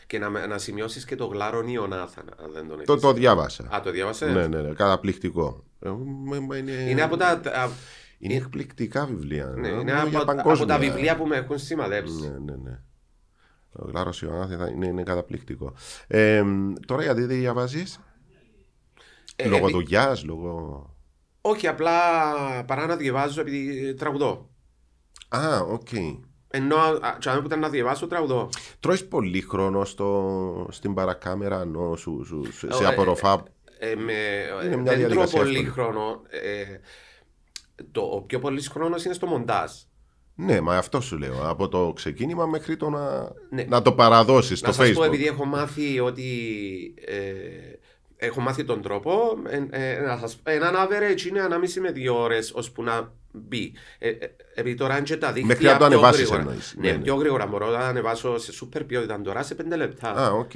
Και 0.06 0.18
να, 0.18 0.46
να 0.46 0.58
σημειώσεις 0.58 1.04
και 1.04 1.16
το 1.16 1.26
Γλάρον 1.26 1.68
Ιωνάθαν, 1.68 2.24
αν 2.42 2.52
δεν 2.52 2.68
τον 2.68 2.84
Το, 2.84 2.92
έχεις. 2.92 3.02
το 3.02 3.12
διάβασα. 3.12 3.68
Α, 3.74 3.80
το 3.80 3.90
διάβασες; 3.90 4.34
Ναι, 4.34 4.46
ναι, 4.46 4.60
ναι, 4.62 4.72
καταπληκτικό. 4.74 5.64
Ε, 5.80 5.88
μα- 6.24 6.40
μα 6.40 6.56
Είναι, 6.56 6.72
Είναι 6.72 7.02
από 7.02 7.16
τα, 7.16 7.40
τα- 7.40 7.70
είναι 8.18 8.34
εκπληκτικά 8.34 9.06
βιβλία. 9.06 9.46
ναι, 9.46 9.68
Ε, 9.68 9.70
είναι 9.70 9.82
για 9.92 10.02
από, 10.02 10.16
από 10.16 10.24
παγκόσμια. 10.24 10.66
τα 10.66 10.78
βιβλία 10.78 11.16
που 11.16 11.26
με 11.26 11.36
έχουν 11.36 11.58
σημαδέψει. 11.58 12.20
Ναι, 12.20 12.28
ναι, 12.52 12.56
ναι. 12.70 12.80
Ο 13.78 13.88
Γλάρος 13.88 14.22
Ιωνάθαν 14.22 14.68
είναι, 14.68 14.86
είναι 14.86 15.02
καταπληκτικό. 15.02 15.72
Ε, 16.06 16.42
τώρα 16.86 17.02
γιατί 17.02 17.20
δεν 17.24 17.38
διαβάζεις, 17.38 18.00
Ε, 19.36 19.48
λόγω 19.48 19.62
επί- 19.62 19.72
δουλειάς, 19.74 20.24
λόγω... 20.24 20.90
Όχι, 21.40 21.66
απλά 21.66 21.92
παρά 22.64 22.86
να 22.86 22.96
διαβάζω 22.96 23.40
επειδή 23.40 23.94
τραγουδώ. 23.94 24.50
Α, 25.28 25.58
οκ. 25.60 25.88
Ενώ 26.48 26.76
α, 26.76 27.16
και 27.18 27.28
αν 27.30 27.44
ήταν 27.44 27.58
να 27.60 27.68
διαβάσω, 27.68 28.06
τραγουδώ. 28.06 28.48
Τρώεις 28.80 29.06
πολύ 29.08 29.40
χρόνο 29.40 29.84
στο, 29.84 30.68
στην 30.70 30.94
παρακάμερα, 30.94 31.60
ενώ 31.60 31.96
σου, 31.96 32.22
σου, 32.26 32.52
σου- 32.52 32.72
σε 32.74 32.84
Ε, 32.84 32.86
απορροφά. 32.86 33.42
Ε, 33.78 33.94
με, 33.94 34.12
Είναι 34.64 34.76
μια 34.76 34.76
δεν 34.76 34.84
τρώω 34.84 34.96
διαδικασία 34.96 35.38
πολύ 35.40 35.56
εύκολη. 35.58 35.70
χρόνο. 35.72 36.20
Ε, 36.28 36.64
το, 37.92 38.00
ο 38.00 38.22
πιο 38.22 38.38
πολύς 38.38 38.68
χρόνος 38.68 39.04
είναι 39.04 39.14
στο 39.14 39.26
μοντάζ. 39.26 39.72
Ναι, 40.38 40.60
μα 40.60 40.76
αυτό 40.76 41.00
σου 41.00 41.18
λέω. 41.18 41.48
Από 41.48 41.68
το 41.68 41.92
ξεκίνημα 41.96 42.46
μέχρι 42.46 42.76
το 42.76 42.90
να, 42.90 43.32
Ναι. 43.50 43.64
να 43.68 43.82
το 43.82 43.92
παραδώσεις 43.92 44.62
Να 44.62 44.72
στο 44.72 44.82
σας 44.82 44.90
facebook. 44.90 44.94
πω, 44.96 45.04
επειδή 45.04 45.26
έχω 45.26 45.44
μάθει 45.44 46.00
ότι. 46.00 46.24
Ε, 47.06 47.22
έχω 48.16 48.40
μάθει 48.40 48.64
τον 48.64 48.82
τρόπο. 48.82 49.36
Ε, 49.70 49.94
ε, 49.94 50.00
να 50.00 50.16
σας, 50.18 50.38
έναν 50.42 50.74
average 50.76 51.22
είναι 51.26 51.40
μιάμιση 51.40 51.80
με 51.80 51.90
δύο 51.92 52.20
ώρες 52.22 52.52
ώσπου 52.54 52.82
να 52.82 53.12
μπει. 53.32 53.72
Ε, 53.98 54.08
ε, 54.08 54.16
επειδή 54.54 54.76
τώρα 54.76 54.96
είναι 54.96 55.04
και 55.06 55.16
τα 55.16 55.32
δίκτυα 55.32 55.46
Μέχρι 55.46 55.64
να 55.64 55.70
το 55.72 55.76
πιο 55.76 55.86
ανεβάσεις 55.86 56.20
γρήγορα. 56.20 56.40
εννοείς. 56.40 56.74
Ναι, 56.78 56.90
Ναι, 56.90 56.96
ναι. 56.96 57.02
πιο 57.02 57.14
γρήγορα 57.14 57.46
μπορώ 57.46 57.70
να 57.70 57.78
ανεβάσω 57.78 58.38
σε 58.38 58.52
σούπερ 58.52 58.84
ποιότητα 58.84 59.20
τώρα 59.20 59.42
σε 59.42 59.54
πέντε 59.54 59.76
λεπτά. 59.76 60.08
Α, 60.10 60.30
οκ. 60.30 60.50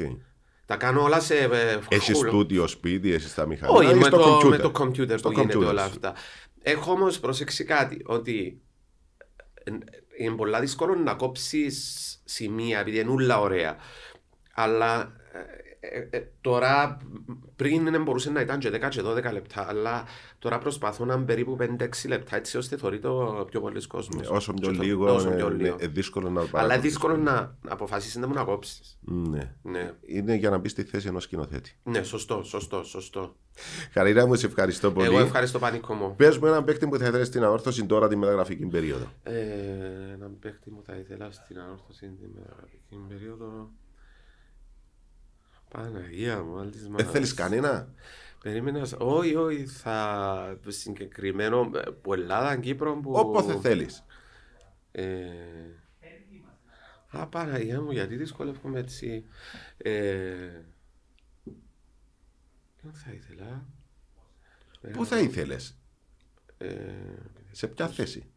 Τα 0.66 0.76
κάνω 0.76 1.02
όλα 1.02 1.20
σε... 1.20 1.34
ε, 1.34 1.78
Έχεις 1.88 2.16
ούλο. 2.16 2.28
στούντιο 2.30 2.66
σπίτι, 2.66 3.12
έχεις 3.12 3.34
τα 3.34 3.46
μηχανήματα. 3.46 3.84
Όχι, 3.86 3.94
ή 3.96 3.98
με 3.98 4.04
στο 4.04 4.16
το, 4.16 4.36
computer. 4.38 4.48
με 4.48 4.56
το 4.58 4.72
computer 4.78 5.18
Στο 5.18 5.28
που 5.28 5.34
γίνεται 5.40 5.58
computer 5.58 5.68
όλα 5.68 5.82
σου. 5.82 5.88
αυτά. 5.88 6.14
Έχω 6.62 6.92
όμως 6.92 7.20
προσέξει 7.20 7.64
κάτι, 7.64 8.02
ότι 8.06 8.60
ε, 8.69 8.69
είναι 10.18 10.36
πολλά 10.36 10.60
δύσκολο 10.60 10.94
να 10.94 11.14
κόψεις 11.14 12.18
σημεία, 12.24 12.78
επειδή 12.78 12.98
είναι 12.98 13.10
όλα 13.10 13.40
ωραία. 13.40 13.76
Αλλά 14.54 15.12
ε, 15.82 15.98
ε, 15.98 16.08
ε, 16.10 16.22
τώρα, 16.40 16.96
πριν 17.56 17.90
δεν 17.90 18.02
μπορούσε 18.02 18.30
να 18.30 18.40
ήταν 18.40 18.58
και 18.58 18.70
10 18.72 18.88
και 18.88 19.02
12 19.04 19.32
λεπτά, 19.32 19.68
αλλά 19.68 20.04
τώρα 20.38 20.58
προσπαθώ 20.58 21.04
να 21.04 21.14
είναι 21.14 21.24
περίπου 21.24 21.56
5-6 21.60 21.88
λεπτά, 22.08 22.36
έτσι 22.36 22.56
ώστε 22.56 22.76
θωρεί 22.76 22.98
το 22.98 23.44
πιο 23.50 23.60
πολλοί 23.60 23.86
κόσμος. 23.86 24.28
Ναι, 24.30 24.36
Όσο 24.36 24.52
πιο 24.54 24.70
λίγο, 24.70 25.14
Όσο 25.14 25.30
πιο 25.30 25.46
ε, 25.46 25.50
λίγο. 25.50 25.76
είναι 25.78 25.86
δύσκολο 25.86 26.30
να 26.30 26.40
Αλλά 26.40 26.42
είναι 26.42 26.50
παρακολουθείς. 26.50 26.90
δύσκολο 26.90 27.16
να, 27.16 27.32
να 27.32 27.72
αποφασίσεις 27.72 28.16
να 28.16 28.26
μου 28.26 28.34
να 28.34 28.44
κόψει. 28.44 28.80
Ναι. 29.00 29.54
Ναι. 29.62 29.92
Είναι 30.00 30.34
για 30.34 30.50
να 30.50 30.58
μπεις 30.58 30.70
στη 30.70 30.82
θέση 30.82 31.08
ενός 31.08 31.22
σκηνοθέτη. 31.22 31.76
ναι, 31.82 32.02
σωστό, 32.02 32.42
σωστό, 32.42 32.82
σωστό. 32.82 33.34
Χαρίρα 33.92 34.26
μου, 34.26 34.34
σε 34.34 34.46
ευχαριστώ 34.46 34.92
πολύ. 34.92 35.06
Εγώ 35.06 35.18
ευχαριστώ 35.18 35.58
πανικό 35.58 35.94
μου. 35.94 36.14
Πες 36.16 36.38
μου 36.38 36.46
έναν 36.46 36.64
παίκτη 36.64 36.86
που 36.86 36.96
θα 36.98 37.06
ήθελες 37.06 37.26
στην 37.26 37.44
αόρθωση 37.44 37.86
τώρα 37.86 38.08
τη 38.08 38.16
μεταγραφική 38.16 38.66
περίοδο. 38.66 39.04
Ε, 39.22 39.32
έναν 40.14 40.36
παίχτη 40.40 40.70
μου 40.70 40.82
θα 40.86 40.94
ήθελα 40.94 41.30
στην 41.30 41.58
ανόρθωση 41.58 42.06
την 42.20 42.28
μεταγραφική 42.34 42.96
περίοδο. 43.08 43.70
Παναγία 45.70 46.42
μου, 46.42 46.58
άλλη 46.58 46.70
της 46.70 46.82
Δεν 46.82 46.90
μάνας. 46.90 47.10
θέλει 47.10 47.34
κανένα; 47.34 47.94
Περίμενα, 48.42 48.86
όχι, 48.98 49.34
όχι, 49.34 49.66
θα 49.66 50.58
συγκεκριμένο 50.68 51.70
ε, 51.74 51.90
που 51.90 52.12
Ελλάδα, 52.12 52.56
Κύπρο 52.56 52.96
που... 53.00 53.12
Όποτε 53.12 53.58
θέλεις. 53.60 54.04
Ε, 54.92 55.30
α, 57.10 57.26
Παναγία 57.26 57.80
μου, 57.80 57.90
γιατί 57.90 58.16
δυσκολεύομαι 58.16 58.78
έτσι. 58.78 59.24
Ε, 59.76 59.92
ποιον 62.76 62.92
θα 62.92 63.12
ήθελα; 63.12 63.66
Πού 64.92 65.06
θα 65.06 65.18
ήθελες, 65.18 65.78
Ε, 66.58 66.74
σε 67.50 67.66
ποια 67.66 67.88
θέση; 67.88 68.30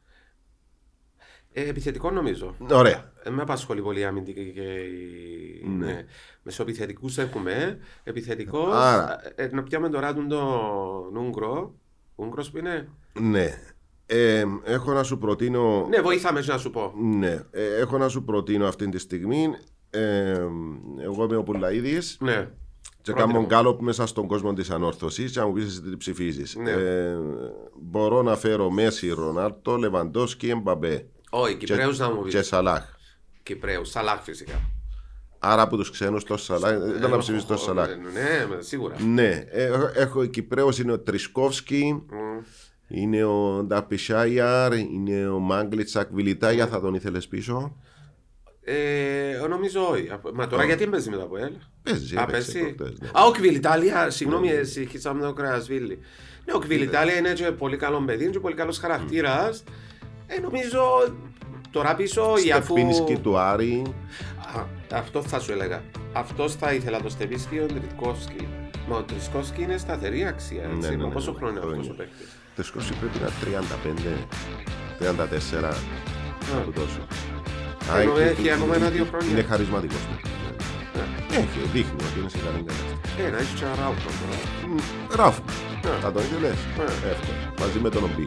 Ε, 1.53 1.69
επιθετικό 1.69 2.11
νομίζω. 2.11 2.55
Ωραία. 2.71 3.11
Δεν 3.23 3.33
με 3.33 3.41
απασχολεί 3.41 3.81
πολύ 3.81 3.99
η 3.99 4.03
αμυντική 4.03 4.51
και 4.55 4.61
η... 4.61 5.67
Ναι. 5.77 5.85
Ναι. 5.85 6.05
Μεσοεπιθετικούς 6.43 7.17
έχουμε. 7.17 7.77
Επιθετικός. 8.03 8.73
Άρα. 8.73 9.19
Ε, 9.35 9.49
να 9.51 9.63
πιάμε 9.63 9.89
τώρα 9.89 10.13
τον 10.13 10.27
τον 10.27 11.15
Ούγκρο. 11.15 11.73
Ούγκρος 12.15 12.51
που 12.51 12.57
είναι. 12.57 12.87
Ναι. 13.19 13.47
Ε, 14.05 14.43
έχω 14.63 14.93
να 14.93 15.03
σου 15.03 15.17
προτείνω. 15.17 15.85
Ναι, 15.89 16.01
βοήθαμε 16.01 16.41
να 16.45 16.57
σου 16.57 16.69
πω. 16.71 16.93
Ναι. 17.01 17.39
Ε, 17.51 17.75
έχω 17.79 17.97
να 17.97 18.07
σου 18.09 18.23
προτείνω 18.23 18.67
αυτή 18.67 18.89
τη 18.89 18.97
στιγμή. 18.99 19.47
Ε, 19.89 20.31
εγώ 21.03 21.23
είμαι 21.23 21.35
ο 21.35 21.43
Πουλαίδης 21.43 22.17
Ναι. 22.21 22.49
και 23.01 23.11
Πρότεινε 23.11 23.25
κάνω 23.27 23.39
μου. 23.39 23.45
γκάλωπ 23.45 23.81
μέσα 23.81 24.05
στον 24.05 24.27
κόσμο 24.27 24.53
της 24.53 24.69
ανόρθωσης 24.69 25.31
και 25.31 25.39
να 25.39 25.45
μου 25.45 25.53
πεις 25.53 25.65
εσύ 25.65 25.81
τι 25.81 25.97
ψηφίζεις. 25.97 26.55
Ναι. 26.55 26.71
Ε, 26.71 27.15
μπορώ 27.81 28.21
να 28.21 28.35
φέρω 28.35 28.69
Μέση, 28.69 29.09
Ρονάρτο, 29.09 29.75
Λεβαντόσκι, 29.77 30.49
Εμπαμπέ 30.49 31.07
Όχι, 31.35 31.55
Κυπρέους 31.55 31.97
να 31.99 32.09
μου 32.09 32.21
πεις. 32.21 32.33
και 32.33 32.41
Σαλάχ. 32.41 32.83
Κυπρέους, 33.43 33.89
Σαλάχ 33.89 34.21
φυσικά. 34.23 34.59
Άρα 35.39 35.61
από 35.61 35.77
τους 35.77 35.89
ξένους 35.91 36.23
το 36.23 36.37
Σαλάχ, 36.37 36.77
δεν 36.77 37.09
να 37.09 37.17
ψηφίσεις 37.17 37.47
το 37.47 37.57
Σαλάχ. 37.57 37.87
Ναι, 37.87 38.61
σίγουρα. 38.61 38.95
Ναι, 39.01 39.45
ε, 39.49 39.69
έχω 39.95 40.25
Κυπρέος 40.25 40.79
είναι 40.79 40.91
ο 40.91 40.99
Τρισκόφσκι, 40.99 42.03
Μμ. 42.09 42.43
είναι 42.87 43.23
ο 43.23 43.63
Νταπισάιαρ, 43.63 44.73
είναι 44.73 45.27
ο 45.27 45.39
Μάγκλιτσακ 45.39 46.07
Βιλιτάγια, 46.11 46.67
θα 46.67 46.81
τον 46.81 46.93
ήθελες 46.93 47.27
πίσω; 47.27 47.77
Ε, 48.63 49.45
νομίζω 49.49 49.87
όχι. 49.89 50.09
Μα 50.33 50.47
τώρα 50.47 50.63
γιατί 50.65 50.87
παίζει 50.87 51.09
μετά 51.09 51.23
από 51.23 51.37
ελ. 51.37 51.51
Παίζει, 51.83 52.15
Α, 52.17 52.21
έπαιξε 52.21 52.51
παίζει. 52.51 52.73
προχτές, 52.73 52.99
ναι. 52.99 53.07
Α, 53.13 53.25
ο 53.25 53.31
Κβιλιτάλια, 53.31 54.09
συγγνώμη, 54.09 54.49
συγχύσαμε 54.63 55.21
το 55.25 55.33
Κρασβίλη. 55.33 55.99
Ναι, 56.45 56.53
ο 56.53 56.59
Κβιλιτάλια 56.59 57.17
είναι 57.17 57.33
και 57.33 57.51
πολύ 57.51 57.77
καλό 57.77 58.01
παιδί, 58.05 58.29
και 58.29 58.39
πολύ 58.39 58.55
καλός 58.55 58.77
χαρακτήρας. 58.77 59.63
Ε, 60.37 60.39
νομίζω 60.41 60.81
τώρα 61.71 61.95
πίσω, 61.95 62.33
ή 62.45 62.51
αφού. 62.51 62.73
Στεπίνσκι 62.77 63.17
του 63.17 63.37
Άρη, 63.37 63.81
Α, 64.57 64.63
αυτό 64.97 65.21
θα 65.21 65.39
σου 65.39 65.51
έλεγα. 65.51 65.81
Αυτός 66.13 66.55
θα 66.55 66.73
ήθελα 66.73 67.01
το 67.01 67.09
Στεπίνσκι 67.09 67.59
ο 67.59 67.65
Τριτκόφσκι. 67.65 68.47
Μα 68.87 68.97
ο 68.97 69.01
Τρισκόφσκι 69.03 69.61
είναι 69.61 69.77
σταθερή 69.77 70.25
αξία. 70.25 70.67
Ναι, 70.67 70.73
Έτσι. 70.75 70.89
ναι, 70.89 70.95
Μα 71.01 71.07
ναι, 71.07 71.13
πόσο 71.13 71.31
ναι, 71.31 71.37
χρόνο 71.37 71.51
είναι 71.51 71.59
χρόνια. 71.61 71.79
αυτός 71.81 71.95
ο 71.95 71.97
παίκτης; 71.97 72.27
Τρισκόφσκι 72.55 72.93
πρέπει 72.93 73.17
να 73.19 73.25
είναι 73.27 73.65
35, 73.89 74.27
34, 74.99 75.73
κάπου 76.53 76.71
τόσο. 76.71 76.99
Α, 77.93 77.99
Ενώ 78.01 78.11
είναι- 78.19 78.29
έχει 78.29 78.49
ακόμα 78.49 78.75
ένα-δύο 78.75 79.05
χρόνια. 79.05 79.29
Είναι 79.31 79.41
χαρισματικός. 79.43 79.99
Ναι. 81.33 81.39
Έχει, 81.45 81.59
δείχνει 81.75 81.99
ότι 82.07 82.17
είναι 82.19 82.31
σε 82.35 82.39
καλή 82.45 82.59
κατάσταση. 82.69 82.95
Ε, 83.23 83.25
να 83.33 83.37
έχεις 83.41 83.53
και 83.59 83.65
ένα 83.67 83.75
ράουτο 83.81 84.09
τώρα. 84.19 84.35
Μ, 84.69 84.75
Ράφ, 85.19 85.35
Ναι. 85.85 85.93
θα 86.03 86.09
τον 86.15 86.21
ήθελες; 86.27 86.59
Ναι. 86.79 86.87
Εύκολα. 87.13 87.41
Μαζί 87.61 87.77
με 87.85 87.89
τον 87.95 88.01
Ομπί. 88.07 88.25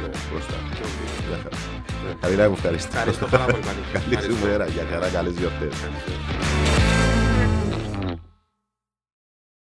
Ναι. 0.00 0.10
Μπροστά. 0.28 0.56
Και 0.76 0.82
ο 0.86 0.88
Βίλ. 0.96 1.10
Μια 1.28 1.38
χαρά. 1.44 1.58
Ναι. 2.04 2.10
Χαριλά 2.22 2.44
μου 2.50 2.56
ευχαριστώ. 2.58 2.92
Ευχαριστώ 2.96 3.26
πάρα 3.34 3.44
πολύ, 3.50 3.62
Πανίκο. 3.68 3.88
Καλή 3.96 4.04
σου 4.04 4.12
Ευχαριστώ. 4.18 4.46
μέρα. 4.46 4.64
Για 4.76 4.84
χαρά, 4.90 5.06
καλές 5.16 5.34
γιορτές. 5.40 5.72
Ευχαριστώ. 5.78 6.79